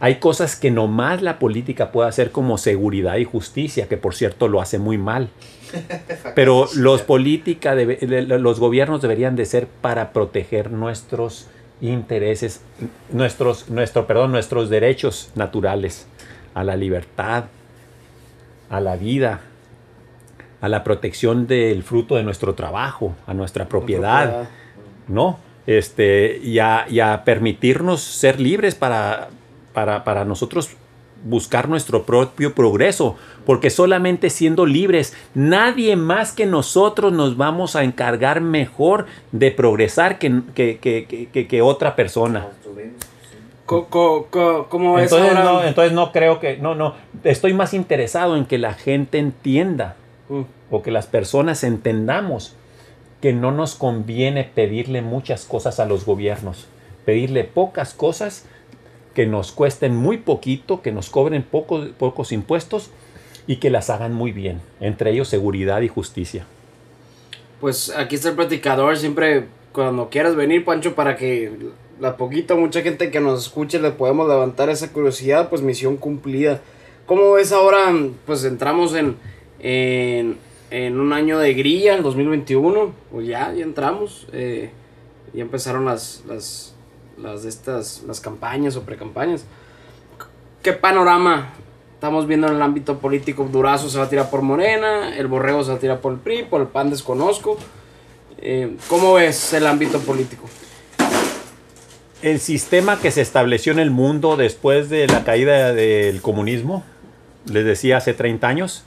hay 0.00 0.16
cosas 0.16 0.56
que 0.56 0.70
nomás 0.70 1.22
la 1.22 1.38
política 1.38 1.92
puede 1.92 2.08
hacer 2.08 2.30
como 2.32 2.58
seguridad 2.58 3.16
y 3.16 3.24
justicia, 3.24 3.86
que 3.88 3.96
por 3.96 4.14
cierto 4.14 4.48
lo 4.48 4.60
hace 4.60 4.78
muy 4.78 4.98
mal. 4.98 5.28
Pero 6.34 6.66
los 6.74 7.02
política 7.02 7.74
debe- 7.76 7.98
los 8.38 8.58
gobiernos 8.58 9.00
deberían 9.00 9.36
de 9.36 9.44
ser 9.46 9.66
para 9.68 10.12
proteger 10.12 10.70
nuestros 10.72 11.46
intereses, 11.80 12.62
nuestros, 13.10 13.68
nuestro, 13.70 14.06
perdón, 14.06 14.32
nuestros 14.32 14.68
derechos 14.68 15.30
naturales 15.34 16.06
a 16.54 16.64
la 16.64 16.76
libertad, 16.76 17.44
a 18.68 18.80
la 18.80 18.96
vida, 18.96 19.40
a 20.60 20.68
la 20.68 20.84
protección 20.84 21.46
del 21.46 21.82
fruto 21.82 22.16
de 22.16 22.22
nuestro 22.22 22.54
trabajo, 22.54 23.14
a 23.26 23.34
nuestra 23.34 23.66
propiedad, 23.66 24.48
¿no? 25.08 25.38
Este, 25.66 26.38
y 26.42 26.58
a, 26.58 26.86
y 26.88 27.00
a 27.00 27.24
permitirnos 27.24 28.00
ser 28.00 28.40
libres 28.40 28.74
para, 28.74 29.28
para, 29.72 30.04
para 30.04 30.24
nosotros 30.24 30.70
buscar 31.24 31.68
nuestro 31.68 32.04
propio 32.04 32.54
progreso, 32.54 33.16
porque 33.44 33.68
solamente 33.70 34.30
siendo 34.30 34.64
libres, 34.66 35.14
nadie 35.34 35.96
más 35.96 36.32
que 36.32 36.46
nosotros 36.46 37.12
nos 37.12 37.36
vamos 37.36 37.76
a 37.76 37.84
encargar 37.84 38.40
mejor 38.40 39.06
de 39.32 39.50
progresar 39.50 40.18
que, 40.18 40.40
que, 40.54 40.78
que- 40.78 41.28
que- 41.32 41.46
que 41.46 41.62
otra 41.62 41.94
persona. 41.96 42.48
Co- 43.66 43.86
co- 43.86 44.26
co- 44.30 44.66
¿Cómo 44.68 44.98
es 44.98 45.04
Entonces 45.12 45.36
ahora? 45.36 45.44
no, 45.44 45.62
entonces 45.64 45.92
no 45.92 46.10
creo 46.10 46.40
que, 46.40 46.56
no, 46.56 46.74
no, 46.74 46.94
estoy 47.22 47.54
más 47.54 47.72
interesado 47.72 48.36
en 48.36 48.44
que 48.46 48.58
la 48.58 48.74
gente 48.74 49.18
entienda 49.18 49.96
Mm. 50.28 50.42
o 50.70 50.82
que 50.82 50.90
las 50.90 51.06
personas 51.06 51.62
entendamos 51.64 52.54
que 53.20 53.32
no 53.32 53.52
nos 53.52 53.74
conviene 53.74 54.44
pedirle 54.44 55.02
muchas 55.02 55.44
cosas 55.44 55.78
a 55.80 55.86
los 55.86 56.04
gobiernos, 56.06 56.66
pedirle 57.04 57.44
pocas 57.44 57.94
cosas 57.94 58.46
que 59.14 59.26
nos 59.26 59.52
cuesten 59.52 59.96
muy 59.96 60.18
poquito, 60.18 60.82
que 60.82 60.92
nos 60.92 61.10
cobren 61.10 61.42
poco- 61.42 61.88
pocos 61.98 62.32
impuestos 62.32 62.90
y 63.46 63.56
que 63.56 63.70
las 63.70 63.90
hagan 63.90 64.12
muy 64.14 64.32
bien, 64.32 64.60
entre 64.80 65.10
ellos 65.10 65.28
seguridad 65.28 65.80
y 65.80 65.88
justicia. 65.88 66.46
Pues 67.60 67.92
aquí 67.96 68.14
está 68.16 68.30
el 68.30 68.36
platicador, 68.36 68.96
siempre 68.96 69.46
cuando 69.72 70.08
quieras 70.08 70.34
venir, 70.36 70.64
Pancho, 70.64 70.94
para 70.94 71.16
que 71.16 71.52
la 72.00 72.16
poquita 72.16 72.54
mucha 72.54 72.80
gente 72.82 73.10
que 73.10 73.20
nos 73.20 73.42
escuche 73.46 73.78
le 73.80 73.90
podemos 73.90 74.28
levantar 74.28 74.70
esa 74.70 74.92
curiosidad, 74.92 75.50
pues 75.50 75.60
misión 75.62 75.96
cumplida. 75.96 76.60
¿Cómo 77.06 77.32
ves 77.32 77.52
ahora? 77.52 77.92
Pues 78.24 78.44
entramos 78.44 78.94
en, 78.94 79.16
en, 79.58 81.00
un 81.00 81.12
año 81.12 81.38
de 81.38 81.52
grilla, 81.54 81.94
el 81.96 82.02
2021, 82.02 82.92
pues 83.10 83.26
ya, 83.26 83.52
ya 83.52 83.64
entramos, 83.64 84.26
eh, 84.32 84.70
ya 85.34 85.42
empezaron 85.42 85.84
las, 85.84 86.22
las, 86.26 86.74
las 87.22 87.42
de 87.42 87.48
estas, 87.48 88.02
las 88.06 88.20
campañas 88.20 88.76
o 88.76 88.82
precampañas. 88.82 89.44
¿Qué 90.62 90.72
panorama 90.72 91.52
estamos 91.94 92.26
viendo 92.26 92.48
en 92.48 92.56
el 92.56 92.62
ámbito 92.62 92.98
político? 92.98 93.48
Durazo 93.50 93.88
se 93.88 93.98
va 93.98 94.04
a 94.04 94.08
tirar 94.08 94.30
por 94.30 94.42
Morena, 94.42 95.16
el 95.16 95.26
Borrego 95.26 95.62
se 95.62 95.70
va 95.70 95.76
a 95.76 95.80
tirar 95.80 96.00
por 96.00 96.12
el 96.12 96.18
PRI, 96.18 96.44
por 96.44 96.60
el 96.60 96.66
PAN 96.66 96.90
desconozco. 96.90 97.58
Eh, 98.38 98.76
¿Cómo 98.88 99.14
ves 99.14 99.52
el 99.52 99.66
ámbito 99.66 99.98
político? 100.00 100.44
El 102.22 102.40
sistema 102.40 103.00
que 103.00 103.10
se 103.10 103.22
estableció 103.22 103.72
en 103.72 103.78
el 103.78 103.90
mundo 103.90 104.36
después 104.36 104.90
de 104.90 105.06
la 105.06 105.24
caída 105.24 105.72
del 105.72 106.20
comunismo, 106.20 106.84
les 107.46 107.64
decía 107.64 107.96
hace 107.96 108.12
30 108.12 108.46
años, 108.46 108.84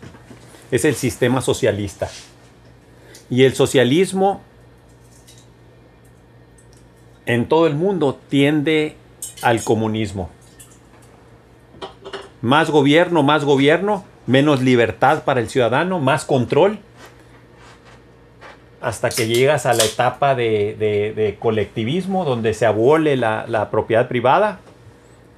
es 0.70 0.86
el 0.86 0.96
sistema 0.96 1.42
socialista. 1.42 2.10
Y 3.30 3.44
el 3.44 3.56
socialismo 3.56 4.42
en 7.26 7.48
todo 7.48 7.68
el 7.68 7.76
mundo 7.76 8.20
tiende 8.30 8.96
al 9.42 9.64
comunismo. 9.64 10.30
Más 12.42 12.70
gobierno, 12.70 13.24
más 13.24 13.46
gobierno, 13.46 14.04
menos 14.28 14.62
libertad 14.62 15.24
para 15.24 15.40
el 15.40 15.50
ciudadano, 15.50 16.00
más 16.00 16.26
control, 16.26 16.80
hasta 18.82 19.10
que 19.10 19.28
llegas 19.28 19.66
a 19.66 19.74
la 19.74 19.86
etapa 19.86 20.36
de, 20.36 21.38
colectivismo, 21.40 22.26
donde 22.26 22.54
se 22.54 22.66
abole 22.66 23.16
la, 23.16 23.70
propiedad 23.72 24.10
privada 24.10 24.60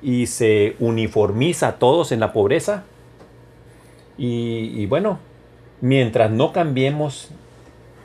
y 0.01 0.27
se 0.27 0.75
uniformiza 0.79 1.67
a 1.67 1.75
todos 1.75 2.11
en 2.11 2.19
la 2.19 2.33
pobreza. 2.33 2.83
Y 4.17 4.85
bueno, 4.87 5.19
mientras 5.81 6.31
no 6.31 6.51
cambiemos 6.53 7.29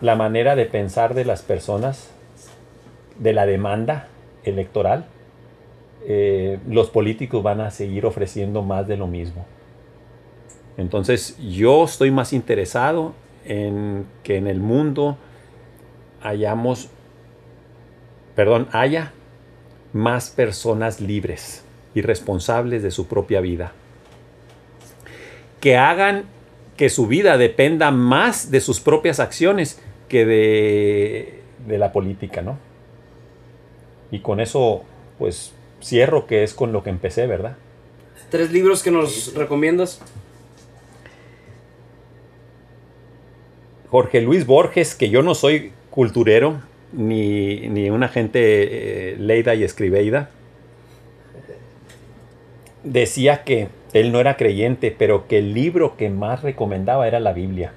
la 0.03 0.17
manera 0.17 0.57
de 0.57 0.67
pensar 0.67 1.15
de 1.15 1.25
las 1.25 1.43
personas, 1.43 2.11
de 3.21 3.33
la 3.33 3.47
demanda 3.47 4.09
electoral, 4.43 5.07
eh, 6.07 6.59
los 6.67 6.91
políticos 6.91 7.43
van 7.43 7.61
a 7.61 7.71
seguir 7.71 8.07
ofreciendo 8.07 8.63
más 8.63 8.89
de 8.89 8.97
lo 8.97 9.07
mismo. 9.07 9.47
Entonces 10.77 11.37
yo 11.39 11.85
estoy 11.85 12.11
más 12.11 12.33
interesado 12.33 13.13
en 13.45 14.07
que 14.23 14.37
en 14.37 14.47
el 14.47 14.61
mundo 14.61 15.19
hayamos, 16.23 16.89
perdón, 18.35 18.69
haya 18.73 19.13
más 19.93 20.31
personas 20.31 21.01
libres 21.01 21.65
y 21.95 22.01
responsables 22.01 22.83
de 22.83 22.91
su 22.91 23.07
propia 23.07 23.41
vida. 23.41 23.73
Que 25.61 25.77
hagan 25.77 26.25
que 26.79 26.89
su 26.89 27.07
vida 27.07 27.37
dependa 27.37 27.91
más 27.91 28.51
de 28.51 28.63
sus 28.63 28.81
propias 28.81 29.21
acciones 29.21 29.83
que 30.09 30.25
de, 30.25 31.43
de 31.67 31.79
la 31.79 31.93
política, 31.93 32.41
¿no? 32.41 32.70
Y 34.11 34.21
con 34.21 34.41
eso, 34.41 34.83
pues, 35.19 35.53
cierro 35.83 36.27
que 36.27 36.43
es 36.43 36.55
con 36.55 36.73
lo 36.73 36.83
que 36.83 36.91
empecé, 36.91 37.27
¿verdad? 37.27 37.57
¿Tres 38.31 38.53
libros 38.53 38.83
que 38.83 38.91
nos 38.91 39.35
recomiendas? 39.35 40.01
Jorge 43.91 44.21
Luis 44.21 44.47
Borges, 44.47 44.95
que 44.95 45.11
yo 45.11 45.23
no 45.23 45.35
soy 45.35 45.73
culturero, 45.91 46.61
ni, 46.93 47.69
ni 47.69 47.91
una 47.91 48.09
gente 48.09 48.41
eh, 49.13 49.17
leida 49.19 49.55
y 49.55 49.65
escribeida, 49.65 50.31
decía 52.85 53.43
que 53.45 53.69
él 53.93 54.13
no 54.13 54.21
era 54.21 54.37
creyente, 54.37 54.95
pero 54.97 55.27
que 55.27 55.39
el 55.39 55.55
libro 55.55 55.97
que 55.97 56.09
más 56.09 56.43
recomendaba 56.43 57.09
era 57.09 57.19
la 57.21 57.33
Biblia. 57.33 57.73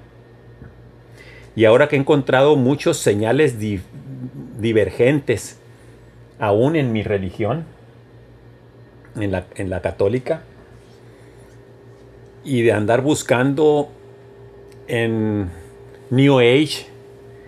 Y 1.56 1.66
ahora 1.66 1.88
que 1.88 1.96
he 1.96 2.00
encontrado 2.00 2.56
muchos 2.56 2.98
señales 2.98 3.60
di- 3.60 3.82
divergentes, 4.60 5.60
aún 6.40 6.76
en 6.76 6.92
mi 6.92 7.04
religión, 7.04 7.66
en 9.16 9.32
la, 9.32 9.46
en 9.56 9.70
la 9.70 9.82
católica, 9.82 10.42
y 12.44 12.62
de 12.62 12.74
andar 12.74 13.02
buscando 13.02 13.90
en 14.88 15.50
New 16.10 16.40
Age 16.40 16.94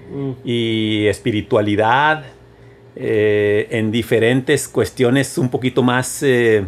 Mm. 0.09 0.31
y 0.43 1.07
espiritualidad, 1.07 2.25
eh, 2.95 3.67
en 3.71 3.91
diferentes 3.91 4.67
cuestiones 4.67 5.37
un 5.37 5.49
poquito 5.49 5.81
más, 5.81 6.21
eh, 6.21 6.63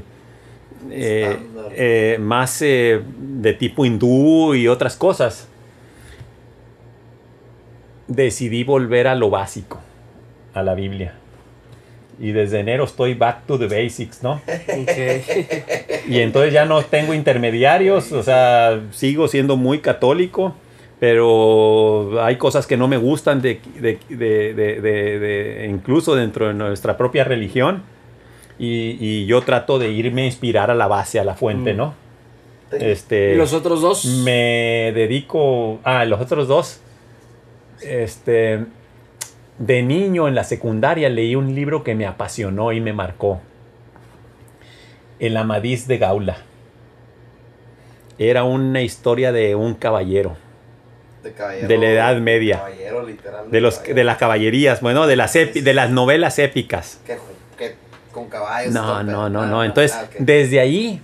eh, 0.90 2.18
más 2.20 2.60
de 2.60 3.56
tipo 3.60 3.86
hindú 3.86 4.56
y 4.56 4.68
otras 4.68 4.96
cosas, 4.96 5.48
decidí 8.08 8.64
volver 8.64 9.08
a 9.08 9.16
lo 9.16 9.30
básico, 9.30 9.80
a 10.54 10.64
la 10.64 10.74
Biblia. 10.74 11.14
Y 12.20 12.32
desde 12.32 12.60
enero 12.62 12.86
estoy 12.86 13.14
back 13.14 13.46
to 13.46 13.60
the 13.60 13.66
basics, 13.68 14.24
¿no? 14.24 14.42
Ok. 14.48 16.08
Y 16.08 16.20
entonces 16.20 16.52
ya 16.54 16.66
no 16.66 16.82
tengo 16.84 17.14
intermediarios, 17.14 18.12
o 18.12 18.24
sea, 18.24 18.82
sigo 18.92 19.28
siendo 19.28 19.56
muy 19.56 19.80
católico, 19.80 20.56
pero 21.00 22.24
hay 22.24 22.38
cosas 22.38 22.66
que 22.66 22.76
no 22.76 22.88
me 22.88 22.98
gustan 22.98 23.42
de, 23.42 23.60
de- 23.80 24.00
de- 24.10 24.54
de- 24.56 24.82
de- 24.82 25.20
de- 25.20 25.68
incluso 25.70 26.16
dentro 26.16 26.48
de 26.48 26.56
nuestra 26.56 26.98
propia 26.98 27.24
religión 27.24 27.84
y, 28.58 28.98
y 29.00 29.26
yo 29.28 29.42
trato 29.42 29.78
de 29.78 29.92
irme 29.92 30.24
a 30.24 30.26
inspirar 30.26 30.72
a 30.72 30.76
la 30.76 30.88
base, 30.88 31.20
a 31.20 31.24
la 31.24 31.36
fuente, 31.36 31.74
Mm. 31.74 31.78
¿no? 31.78 31.94
Este, 32.72 33.34
¿Y 33.34 33.38
los 33.38 33.54
otros 33.54 33.82
dos? 33.82 34.06
me 34.26 34.92
dedico 34.96 35.80
a 35.84 36.04
los 36.06 36.20
otros 36.20 36.48
dos. 36.48 36.82
Este, 37.82 38.66
de 39.60 39.82
niño 39.82 40.27
en 40.27 40.36
la 40.36 40.44
secundaria 40.44 41.10
leí 41.10 41.36
un 41.36 41.56
libro 41.56 41.84
que 41.84 41.95
me 41.95 42.06
apasionó 42.06 42.72
y 42.72 42.82
me 42.82 42.94
marcó. 42.94 43.42
El 45.19 45.36
Amadís 45.38 45.88
de 45.88 45.98
Gaula. 45.98 46.38
Era 48.19 48.44
una 48.44 48.82
historia 48.82 49.32
de 49.32 49.56
un 49.56 49.76
caballero, 49.76 50.38
De, 51.24 51.32
caballero, 51.34 51.68
de 51.68 51.77
la 51.77 51.90
Edad 51.90 52.18
Media. 52.18 52.58
Caballero, 52.58 53.06
literal. 53.06 53.52
de, 53.52 53.61
los, 53.61 53.76
caballero. 53.76 53.95
de 53.95 54.03
las 54.03 54.18
caballerías, 54.18 54.82
bueno, 54.82 55.06
de 55.08 55.16
las, 55.16 55.36
epi- 55.36 55.61
de 55.61 55.74
las 55.74 55.90
novelas 55.92 56.40
épicas. 56.40 57.00
Que, 57.06 57.18
que 57.58 57.76
con 58.11 58.27
caballos. 58.30 58.74
No, 58.74 59.03
no, 59.03 59.06
pedo. 59.06 59.30
no, 59.30 59.42
Ah, 59.44 59.45
no. 59.48 59.64
Entonces, 59.64 59.94
ah, 59.95 60.08
desde 60.19 60.60
ahí 60.60 61.02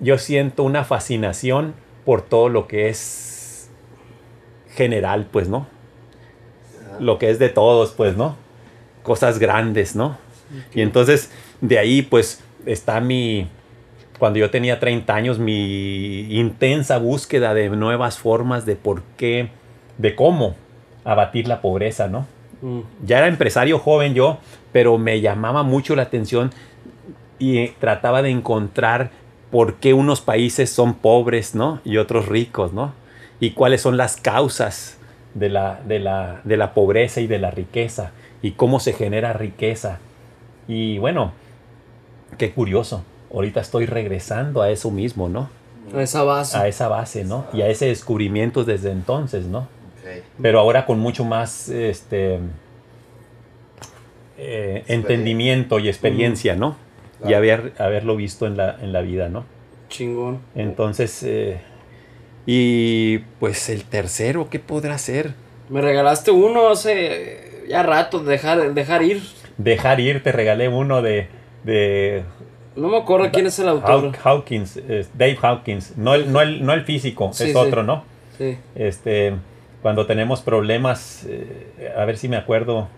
yo 0.00 0.18
siento 0.18 0.62
una 0.64 0.84
fascinación 0.84 1.74
por 2.04 2.22
todo 2.22 2.48
lo 2.48 2.66
que 2.68 2.88
es 2.88 3.68
general, 4.74 5.26
pues, 5.30 5.48
¿no? 5.48 5.66
Lo 7.00 7.18
que 7.18 7.30
es 7.30 7.38
de 7.38 7.48
todos, 7.48 7.92
pues, 7.92 8.16
¿no? 8.16 8.36
Cosas 9.02 9.38
grandes, 9.38 9.96
¿no? 9.96 10.16
Y 10.74 10.82
entonces, 10.82 11.30
de 11.60 11.78
ahí, 11.78 12.02
pues, 12.02 12.42
está 12.66 13.00
mi, 13.00 13.48
cuando 14.18 14.38
yo 14.38 14.50
tenía 14.50 14.80
30 14.80 15.14
años, 15.14 15.38
mi 15.38 16.38
intensa 16.38 16.98
búsqueda 16.98 17.54
de 17.54 17.68
nuevas 17.70 18.18
formas 18.18 18.66
de 18.66 18.76
por 18.76 19.02
qué, 19.16 19.50
de 19.98 20.14
cómo 20.14 20.54
abatir 21.04 21.48
la 21.48 21.60
pobreza, 21.60 22.08
¿no? 22.08 22.26
Mm. 22.62 22.80
ya 23.04 23.18
era 23.18 23.28
empresario 23.28 23.78
joven 23.78 24.14
yo, 24.14 24.38
pero 24.72 24.96
me 24.96 25.20
llamaba 25.20 25.62
mucho 25.62 25.94
la 25.94 26.02
atención 26.02 26.50
y 27.38 27.68
trataba 27.68 28.22
de 28.22 28.30
encontrar 28.30 29.10
por 29.50 29.74
qué 29.74 29.92
unos 29.92 30.22
países 30.22 30.70
son 30.70 30.94
pobres, 30.94 31.54
¿no? 31.54 31.80
Y 31.84 31.98
otros 31.98 32.26
ricos, 32.26 32.72
¿no? 32.72 32.94
Y 33.38 33.50
cuáles 33.50 33.82
son 33.82 33.96
las 33.96 34.16
causas 34.16 34.96
de 35.34 35.48
la, 35.48 35.80
de 35.86 35.98
la, 35.98 36.40
de 36.44 36.56
la 36.56 36.72
pobreza 36.74 37.20
y 37.20 37.26
de 37.26 37.38
la 37.38 37.50
riqueza 37.50 38.12
y 38.42 38.52
cómo 38.52 38.80
se 38.80 38.92
genera 38.92 39.32
riqueza. 39.32 39.98
Y 40.68 40.98
bueno, 40.98 41.32
qué 42.38 42.52
curioso. 42.52 43.04
Ahorita 43.32 43.60
estoy 43.60 43.86
regresando 43.86 44.62
a 44.62 44.70
eso 44.70 44.90
mismo, 44.90 45.28
¿no? 45.28 45.48
A 45.94 46.02
esa 46.02 46.22
base. 46.22 46.56
A 46.56 46.68
esa 46.68 46.88
base, 46.88 47.24
¿no? 47.24 47.46
Y 47.52 47.62
a 47.62 47.68
ese 47.68 47.86
descubrimiento 47.86 48.64
desde 48.64 48.90
entonces, 48.90 49.46
¿no? 49.46 49.68
Pero 50.40 50.60
ahora 50.60 50.86
con 50.86 50.98
mucho 51.00 51.24
más 51.24 51.68
este 51.68 52.38
eh, 54.38 54.84
entendimiento 54.88 55.78
y 55.78 55.88
experiencia, 55.88 56.56
¿no? 56.56 56.76
Y 57.20 57.28
Claro. 57.28 57.36
haber, 57.38 57.72
haberlo 57.78 58.16
visto 58.16 58.46
en 58.46 58.56
la, 58.56 58.76
en 58.82 58.92
la 58.92 59.00
vida, 59.00 59.28
¿no? 59.28 59.44
Chingón. 59.88 60.40
Entonces, 60.54 61.22
eh, 61.22 61.60
y 62.46 63.18
pues 63.40 63.68
el 63.70 63.84
tercero, 63.84 64.48
¿qué 64.50 64.58
podrá 64.58 64.98
ser? 64.98 65.32
Me 65.68 65.80
regalaste 65.80 66.30
uno 66.30 66.68
hace 66.68 67.64
ya 67.68 67.82
rato, 67.82 68.20
dejar, 68.22 68.74
dejar 68.74 69.02
ir. 69.02 69.22
Dejar 69.56 70.00
ir, 70.00 70.22
te 70.22 70.32
regalé 70.32 70.68
uno 70.68 71.00
de, 71.00 71.28
de 71.64 72.22
No 72.76 72.88
me 72.88 72.98
acuerdo 72.98 73.30
quién 73.32 73.46
es 73.46 73.58
el 73.58 73.68
autor. 73.68 74.12
Haw- 74.12 74.18
Hawkins, 74.22 74.76
eh, 74.76 75.06
Dave 75.14 75.38
Hawkins, 75.40 75.96
no 75.96 76.14
el, 76.14 76.30
no 76.32 76.40
el, 76.42 76.64
no 76.66 76.72
el 76.74 76.82
físico, 76.84 77.30
Sí, 77.32 77.44
es 77.44 77.50
sí. 77.50 77.56
otro, 77.56 77.82
¿no? 77.82 78.04
Sí. 78.36 78.58
Este, 78.74 79.34
cuando 79.80 80.06
tenemos 80.06 80.42
problemas, 80.42 81.24
eh, 81.28 81.94
a 81.96 82.04
ver 82.04 82.18
si 82.18 82.28
me 82.28 82.36
acuerdo, 82.36 82.88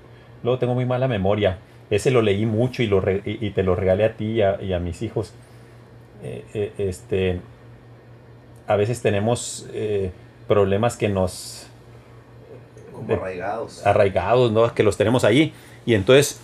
luego 0.42 0.58
tengo 0.58 0.75
muy 0.75 0.86
mala 0.86 1.08
memoria. 1.08 1.58
Ese 1.91 2.10
lo 2.10 2.20
leí 2.23 2.47
mucho 2.47 2.83
y, 2.83 2.86
lo 2.89 3.00
re- 3.00 3.23
y, 3.25 3.47
y 3.47 3.50
te 3.50 3.62
lo 3.62 3.76
regalé 3.76 4.05
a 4.05 4.15
ti 4.15 4.25
y 4.33 4.42
a, 4.42 4.60
y 4.60 4.73
a 4.73 4.81
mis 4.81 5.02
hijos. 5.02 5.34
Eh, 6.25 6.42
eh, 6.55 6.73
este, 6.78 7.41
a 8.67 8.77
veces 8.77 9.01
tenemos 9.03 9.67
eh, 9.73 10.11
problemas 10.49 10.97
que 10.97 11.09
nos 11.09 11.67
Como 12.93 13.07
de- 13.09 13.15
arraigados. 13.15 13.86
arraigados, 13.86 14.53
¿no? 14.53 14.75
Que 14.75 14.83
los 14.83 14.97
tenemos 14.97 15.25
ahí. 15.25 15.53
Y 15.85 15.95
entonces, 15.95 16.41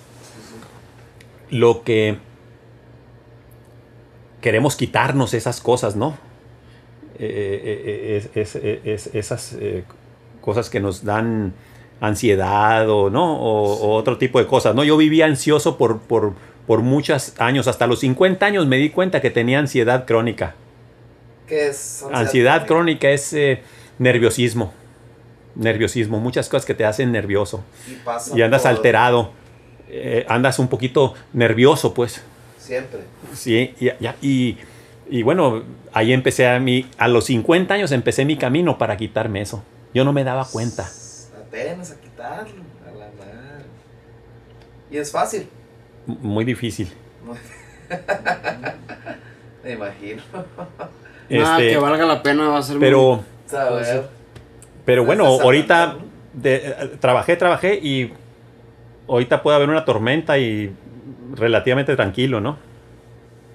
lo 1.50 1.82
que 1.82 2.18
queremos 4.40 4.76
quitarnos 4.76 5.34
esas 5.34 5.60
cosas, 5.60 5.96
¿no? 5.96 6.16
Eh, 7.18 8.20
eh, 8.24 8.30
es- 8.34 8.56
es- 8.56 8.62
es- 8.84 9.14
esas 9.14 9.56
cosas 10.40 10.70
que 10.70 10.80
nos 10.80 11.04
dan 11.04 11.52
ansiedad 12.00 12.88
o 12.90 13.10
no 13.10 13.36
o, 13.38 13.74
o 13.74 13.94
otro 13.94 14.18
tipo 14.18 14.40
de 14.40 14.46
cosas 14.48 14.74
no 14.74 14.82
yo 14.82 14.96
vivía 14.96 15.26
ansioso 15.26 15.78
por, 15.78 16.00
por, 16.00 16.32
por 16.66 16.80
muchos 16.82 17.32
años 17.40 17.68
hasta 17.68 17.86
los 17.86 18.00
50 18.00 18.44
años 18.44 18.66
me 18.66 18.78
di 18.78 18.90
cuenta 18.90 19.20
que 19.20 19.30
tenía 19.30 19.60
ansiedad 19.60 20.04
crónica 20.04 20.56
¿Qué 21.52 21.68
es? 21.68 22.02
ansiedad 22.10 22.66
crónica 22.66 23.10
es 23.10 23.30
eh, 23.34 23.60
nerviosismo 23.98 24.72
nerviosismo 25.54 26.18
muchas 26.18 26.48
cosas 26.48 26.64
que 26.64 26.72
te 26.72 26.86
hacen 26.86 27.12
nervioso 27.12 27.62
Y, 28.34 28.40
andas 28.40 28.62
por- 28.62 28.70
alterado 28.70 29.32
eh, 29.90 30.24
andas 30.30 30.58
un 30.58 30.68
poquito 30.68 31.12
nervioso 31.34 31.92
pues 31.92 32.22
Siempre. 32.58 33.00
Sí, 33.34 33.74
y, 33.78 33.90
ya- 34.00 34.16
y, 34.22 34.56
y 35.10 35.22
bueno, 35.24 35.62
ahí 35.92 36.14
empecé 36.14 36.48
a 36.48 36.58
mí, 36.58 36.86
a 36.96 37.06
los 37.08 37.26
50 37.26 37.74
años 37.74 37.92
empecé 37.92 38.24
mi 38.24 38.38
camino 38.38 38.78
para 38.78 38.96
quitarme 38.96 39.42
eso. 39.42 39.62
Yo 39.92 40.04
no 40.04 40.14
me 40.14 40.24
daba 40.24 40.46
cuenta. 40.46 40.88
Apenas 41.36 41.90
a 41.90 42.00
quitarlo. 42.00 42.62
A 42.88 42.92
la 42.92 43.06
madre. 43.18 43.66
Y 44.90 44.96
es 44.96 45.10
fácil. 45.10 45.48
M- 46.08 46.16
Muy 46.22 46.46
difícil. 46.46 46.90
Me 49.64 49.72
imagino. 49.72 50.22
Nada 51.28 51.58
Este, 51.58 51.72
que 51.72 51.78
valga 51.78 52.04
la 52.04 52.22
pena 52.22 52.48
va 52.48 52.58
a 52.58 52.62
ser 52.62 52.76
muy- 52.76 52.84
pero, 52.86 53.24
Saber. 53.46 54.04
pero 54.84 55.04
bueno, 55.04 55.24
ahorita 55.26 55.96
de- 56.32 56.56
eh, 56.56 56.74
trabajé, 57.00 57.36
trabajé 57.36 57.74
y 57.82 58.12
ahorita 59.08 59.42
puede 59.42 59.56
haber 59.56 59.68
una 59.70 59.84
tormenta 59.84 60.38
y 60.38 60.74
relativamente 61.34 61.94
tranquilo, 61.96 62.40
¿no? 62.40 62.56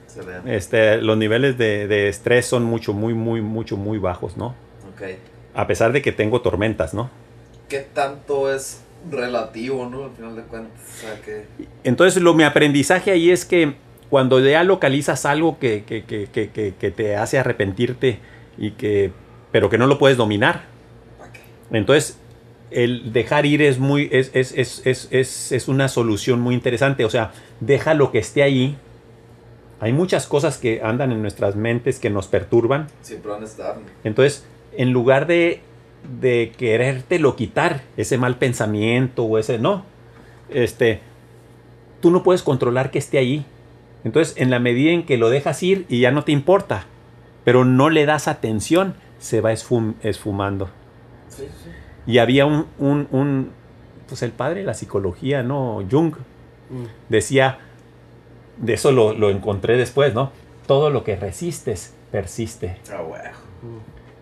Excelente. 0.06 0.56
Este, 0.56 1.02
los 1.02 1.18
niveles 1.18 1.58
de, 1.58 1.88
de 1.88 2.10
estrés 2.10 2.46
son 2.46 2.64
mucho, 2.64 2.94
muy, 2.94 3.14
muy, 3.14 3.42
mucho, 3.42 3.78
muy 3.78 3.98
bajos, 4.00 4.38
¿no? 4.38 4.56
Ok. 4.94 5.04
A 5.54 5.68
pesar 5.68 5.92
de 5.92 6.02
que 6.02 6.12
tengo 6.12 6.42
tormentas, 6.42 6.94
¿no? 6.94 7.10
¿Qué 7.70 7.80
tanto 7.94 8.52
es 8.54 8.82
relativo, 9.12 9.86
no? 9.90 10.06
Al 10.06 10.12
final 10.12 10.36
de 10.36 10.42
cuentas. 10.44 10.80
O 10.98 11.02
sea, 11.02 11.22
que. 11.22 11.46
Entonces, 11.84 12.22
lo, 12.22 12.34
mi 12.34 12.44
aprendizaje 12.44 13.12
ahí 13.12 13.30
es 13.32 13.46
que 13.46 13.76
cuando 14.10 14.40
ya 14.40 14.64
localizas 14.64 15.26
algo 15.26 15.60
que, 15.60 15.84
que- 15.84 16.04
que- 16.04 16.28
que- 16.78 16.92
te 16.92 17.16
hace 17.18 17.40
arrepentirte 17.40 18.20
y 18.58 18.72
que, 18.72 19.12
pero 19.52 19.70
que 19.70 19.78
no 19.78 19.88
lo 19.88 19.98
puedes 19.98 20.18
dominar, 20.18 20.64
entonces 21.72 22.18
el 22.72 23.14
dejar 23.14 23.46
ir 23.46 23.62
es 23.62 23.80
muy, 23.80 24.10
es, 24.12 24.32
es, 24.34 24.52
es, 24.58 24.82
es, 24.86 25.08
es, 25.12 25.52
es 25.52 25.68
una 25.68 25.88
solución 25.88 26.42
muy 26.42 26.54
interesante. 26.54 27.06
O 27.06 27.10
sea, 27.10 27.32
deja 27.62 27.94
lo 27.94 28.12
que 28.12 28.20
esté 28.20 28.44
ahí. 28.44 28.78
Hay 29.80 29.94
muchas 29.94 30.28
cosas 30.28 30.58
que 30.58 30.82
andan 30.84 31.12
en 31.12 31.22
nuestras 31.22 31.56
mentes 31.56 32.00
que 32.00 32.10
nos 32.10 32.28
perturban. 32.28 32.88
Siempre 33.02 33.32
van 33.32 33.42
a 33.42 33.46
estar. 33.46 33.78
Entonces, 34.04 34.46
en 34.76 34.92
lugar 34.92 35.28
de, 35.28 35.62
de 36.20 36.52
querértelo 36.58 37.36
quitar, 37.36 37.82
ese 37.96 38.18
mal 38.18 38.36
pensamiento 38.38 39.24
o 39.24 39.38
ese, 39.38 39.60
no, 39.60 39.86
este, 40.50 41.00
tú 42.02 42.12
no 42.12 42.22
puedes 42.24 42.44
controlar 42.44 42.92
que 42.92 43.00
esté 43.00 43.18
ahí. 43.18 43.46
Entonces, 44.04 44.36
en 44.38 44.50
la 44.50 44.60
medida 44.60 44.92
en 44.92 45.06
que 45.06 45.18
lo 45.18 45.30
dejas 45.30 45.62
ir 45.64 45.86
y 45.90 46.00
ya 46.02 46.12
no 46.12 46.24
te 46.24 46.32
importa, 46.32 46.86
pero 47.44 47.66
no 47.66 47.90
le 47.90 48.06
das 48.06 48.28
atención, 48.28 48.96
se 49.20 49.42
va 49.42 49.52
esfum- 49.52 49.96
esfumando. 50.04 50.70
Sí, 51.30 51.44
sí. 51.64 51.70
Y 52.06 52.20
había 52.20 52.46
un, 52.46 52.68
un, 52.78 53.08
un, 53.12 53.52
pues 54.08 54.22
el 54.22 54.32
padre 54.32 54.62
de 54.62 54.66
la 54.66 54.74
psicología, 54.74 55.44
¿no? 55.44 55.84
Jung, 55.90 56.14
Mm. 56.70 56.84
decía, 57.08 57.60
de 58.58 58.74
eso 58.74 58.92
lo, 58.92 59.14
lo 59.14 59.30
encontré 59.30 59.78
después, 59.78 60.14
¿no? 60.14 60.32
Todo 60.68 60.90
lo 60.90 61.04
que 61.06 61.16
resistes, 61.16 61.94
persiste. 62.12 62.78
Ah, 62.92 63.02
bueno. 63.02 63.30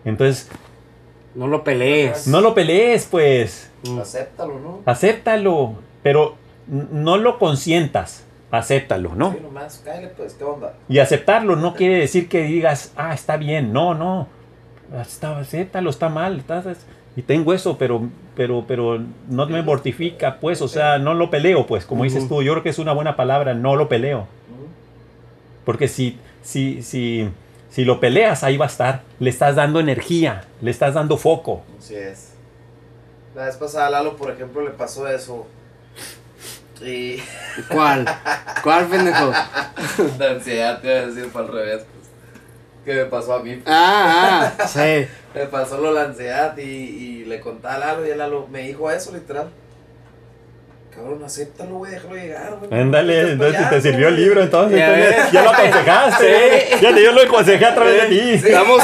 Entonces, 0.04 0.48
No 1.34 1.48
lo 1.48 1.64
pelees. 1.64 2.28
no 2.28 2.40
lo 2.40 2.54
pelees, 2.54 3.06
pues. 3.10 3.70
Mm. 3.88 3.98
Acéptalo, 3.98 4.60
¿no? 4.60 4.80
Acéptalo, 4.86 5.74
pero 6.04 6.36
no 6.68 7.16
lo 7.16 7.38
consientas. 7.40 8.24
Acéptalo, 8.50 9.14
¿no? 9.14 9.32
Sí, 9.32 9.38
nomás, 9.42 9.82
cállale, 9.84 10.08
pues, 10.08 10.34
¿qué 10.34 10.44
onda? 10.44 10.74
Y 10.88 10.98
aceptarlo 10.98 11.56
no 11.56 11.74
quiere 11.74 11.98
decir 11.98 12.28
que 12.28 12.42
digas, 12.42 12.92
ah, 12.96 13.12
está 13.12 13.36
bien. 13.36 13.72
No, 13.72 13.94
no. 13.94 14.28
Está, 15.00 15.36
acéptalo, 15.38 15.90
está 15.90 16.08
mal. 16.08 16.44
y 17.16 17.22
tengo 17.22 17.52
eso, 17.52 17.76
pero, 17.76 18.08
pero, 18.36 18.64
pero 18.66 19.02
no 19.28 19.46
me 19.46 19.62
mortifica, 19.62 20.38
pues. 20.38 20.62
O 20.62 20.68
sea, 20.68 20.98
no 20.98 21.14
lo 21.14 21.28
peleo, 21.28 21.66
pues. 21.66 21.84
Como 21.84 22.04
dices 22.04 22.28
tú, 22.28 22.42
yo 22.42 22.52
creo 22.52 22.62
que 22.62 22.68
es 22.68 22.78
una 22.78 22.92
buena 22.92 23.16
palabra, 23.16 23.52
no 23.54 23.74
lo 23.74 23.88
peleo. 23.88 24.28
Porque 25.64 25.88
si, 25.88 26.18
si, 26.42 26.82
si, 26.82 27.28
Si 27.68 27.84
lo 27.84 27.98
peleas, 27.98 28.44
ahí 28.44 28.56
va 28.56 28.66
a 28.66 28.68
estar. 28.68 29.02
Le 29.18 29.28
estás 29.28 29.56
dando 29.56 29.80
energía, 29.80 30.44
le 30.62 30.70
estás 30.70 30.94
dando 30.94 31.16
foco. 31.16 31.64
Así 31.78 31.96
es. 31.96 32.32
La 33.34 33.46
vez 33.46 33.56
pasada 33.56 33.88
a 33.88 33.90
Lalo, 33.90 34.16
por 34.16 34.30
ejemplo, 34.30 34.62
le 34.62 34.70
pasó 34.70 35.08
eso. 35.08 35.46
Y 36.82 37.22
¿Cuál? 37.68 38.04
¿Cuál, 38.62 38.86
pendejo? 38.86 39.32
la 40.18 40.30
ansiedad 40.30 40.80
te 40.80 40.88
iba 40.88 40.96
a 40.96 41.06
decir 41.06 41.32
para 41.32 41.46
al 41.46 41.52
revés. 41.52 41.82
Pues, 41.84 42.06
que 42.84 42.94
me 42.94 43.04
pasó 43.06 43.34
a 43.34 43.42
mí. 43.42 43.62
Ah, 43.66 44.52
ah, 44.58 44.68
sí. 44.68 45.06
Me 45.34 45.46
pasó 45.46 45.78
lo 45.78 45.92
la 45.92 46.02
ansiedad 46.02 46.56
y, 46.56 46.62
y 46.62 47.24
le 47.24 47.40
contaba 47.40 47.74
a 47.74 47.78
Lalo 47.78 48.06
y 48.06 48.10
el 48.10 48.18
Lalo 48.18 48.46
me 48.48 48.62
dijo 48.62 48.90
eso 48.90 49.12
literal. 49.12 49.50
Cabrón, 50.96 51.22
acéptalo, 51.24 51.76
güey, 51.76 51.92
déjalo 51.92 52.14
llegar, 52.16 52.56
güey. 52.58 52.80
Ándale, 52.80 53.32
entonces 53.32 53.70
te 53.70 53.80
sirvió 53.82 54.08
el 54.08 54.16
libro, 54.16 54.42
entonces. 54.42 54.78
Ya 54.78 54.94
entonces, 54.98 55.32
ya 55.32 55.42
lo 55.42 55.50
aconsejaste. 55.50 56.66
Fíjate, 56.78 57.04
yo 57.04 57.12
lo 57.12 57.20
aconsejé 57.22 57.64
a 57.66 57.74
través 57.74 58.02
de 58.02 58.08
ti. 58.08 58.30
Estamos 58.48 58.82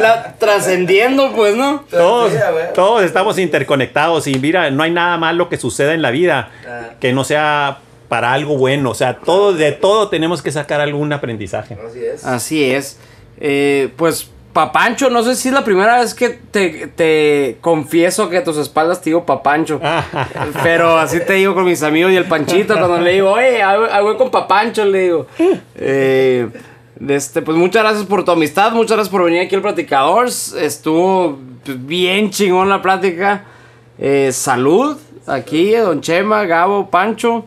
la- 0.00 0.34
trascendiendo, 0.38 1.32
pues, 1.34 1.56
¿no? 1.56 1.84
Todos, 1.90 2.32
Sí, 2.32 2.38
güey. 2.52 2.72
todos 2.74 3.02
estamos 3.02 3.38
interconectados 3.38 4.26
y 4.28 4.34
mira, 4.38 4.70
no 4.70 4.82
hay 4.82 4.90
nada 4.92 5.16
malo 5.18 5.48
que 5.48 5.56
suceda 5.56 5.94
en 5.94 6.02
la 6.02 6.10
vida 6.10 6.50
Ah, 6.66 6.90
que 7.00 7.12
no 7.12 7.24
sea 7.24 7.78
para 8.08 8.32
algo 8.32 8.56
bueno. 8.56 8.90
O 8.90 8.94
sea, 8.94 9.14
todo, 9.18 9.52
de 9.52 9.72
todo 9.72 10.08
tenemos 10.08 10.40
que 10.42 10.52
sacar 10.52 10.80
algún 10.80 11.12
aprendizaje. 11.12 11.76
así 11.86 12.04
es. 12.04 12.24
Así 12.24 12.70
es. 12.72 12.98
Eh, 13.40 13.90
pues, 13.96 14.30
Papancho, 14.58 15.08
no 15.08 15.22
sé 15.22 15.36
si 15.36 15.46
es 15.46 15.54
la 15.54 15.62
primera 15.62 16.00
vez 16.00 16.14
que 16.14 16.30
te, 16.30 16.88
te 16.88 17.58
confieso 17.60 18.28
que 18.28 18.38
a 18.38 18.42
tus 18.42 18.56
espaldas 18.56 19.00
te 19.00 19.10
digo 19.10 19.24
Papancho. 19.24 19.80
Pero 20.64 20.98
así 20.98 21.20
te 21.20 21.34
digo 21.34 21.54
con 21.54 21.64
mis 21.64 21.84
amigos 21.84 22.10
y 22.10 22.16
el 22.16 22.24
Panchito 22.24 22.74
cuando 22.74 22.98
le 22.98 23.12
digo, 23.12 23.36
ahí 23.36 24.02
voy 24.02 24.16
con 24.16 24.32
Papancho, 24.32 24.84
le 24.84 24.98
digo. 25.02 25.26
Eh, 25.76 26.48
este, 27.08 27.40
pues 27.42 27.56
muchas 27.56 27.84
gracias 27.84 28.04
por 28.04 28.24
tu 28.24 28.32
amistad, 28.32 28.72
muchas 28.72 28.96
gracias 28.96 29.12
por 29.12 29.22
venir 29.22 29.42
aquí 29.42 29.54
al 29.54 29.62
Platicadores. 29.62 30.52
Estuvo 30.54 31.38
pues, 31.64 31.86
bien 31.86 32.30
chingón 32.30 32.68
la 32.68 32.82
plática. 32.82 33.44
Eh, 33.96 34.32
salud 34.32 34.96
aquí, 35.28 35.70
Don 35.76 36.00
Chema, 36.00 36.46
Gabo, 36.46 36.90
Pancho. 36.90 37.44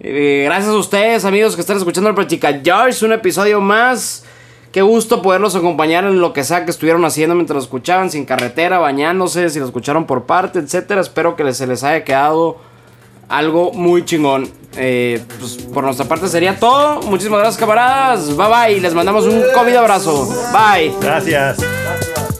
Eh, 0.00 0.44
gracias 0.46 0.72
a 0.72 0.78
ustedes, 0.78 1.26
amigos, 1.26 1.56
que 1.56 1.60
están 1.60 1.76
escuchando 1.76 2.08
el 2.08 2.14
Platica 2.14 2.58
George, 2.64 3.04
un 3.04 3.12
episodio 3.12 3.60
más. 3.60 4.24
Qué 4.72 4.80
gusto 4.80 5.20
poderlos 5.20 5.54
acompañar 5.54 6.04
en 6.04 6.20
lo 6.20 6.32
que 6.32 6.44
sea 6.44 6.64
que 6.64 6.70
estuvieron 6.70 7.04
haciendo 7.04 7.34
mientras 7.34 7.56
lo 7.56 7.62
escuchaban, 7.62 8.10
sin 8.10 8.24
carretera, 8.24 8.78
bañándose, 8.78 9.50
si 9.50 9.58
lo 9.58 9.66
escucharon 9.66 10.06
por 10.06 10.24
parte, 10.24 10.60
etcétera. 10.60 11.02
Espero 11.02 11.36
que 11.36 11.52
se 11.52 11.66
les 11.66 11.84
haya 11.84 12.04
quedado 12.04 12.56
algo 13.28 13.72
muy 13.72 14.04
chingón. 14.06 14.48
Eh, 14.76 15.22
pues 15.38 15.56
por 15.74 15.84
nuestra 15.84 16.06
parte 16.06 16.26
sería 16.28 16.58
todo. 16.58 17.02
Muchísimas 17.02 17.40
gracias, 17.40 17.60
camaradas. 17.60 18.34
Bye 18.34 18.46
bye. 18.48 18.80
Les 18.80 18.94
mandamos 18.94 19.26
un 19.26 19.42
COVID 19.54 19.74
abrazo. 19.76 20.26
Bye. 20.52 20.94
Gracias. 21.00 21.58
Gracias. 21.58 22.31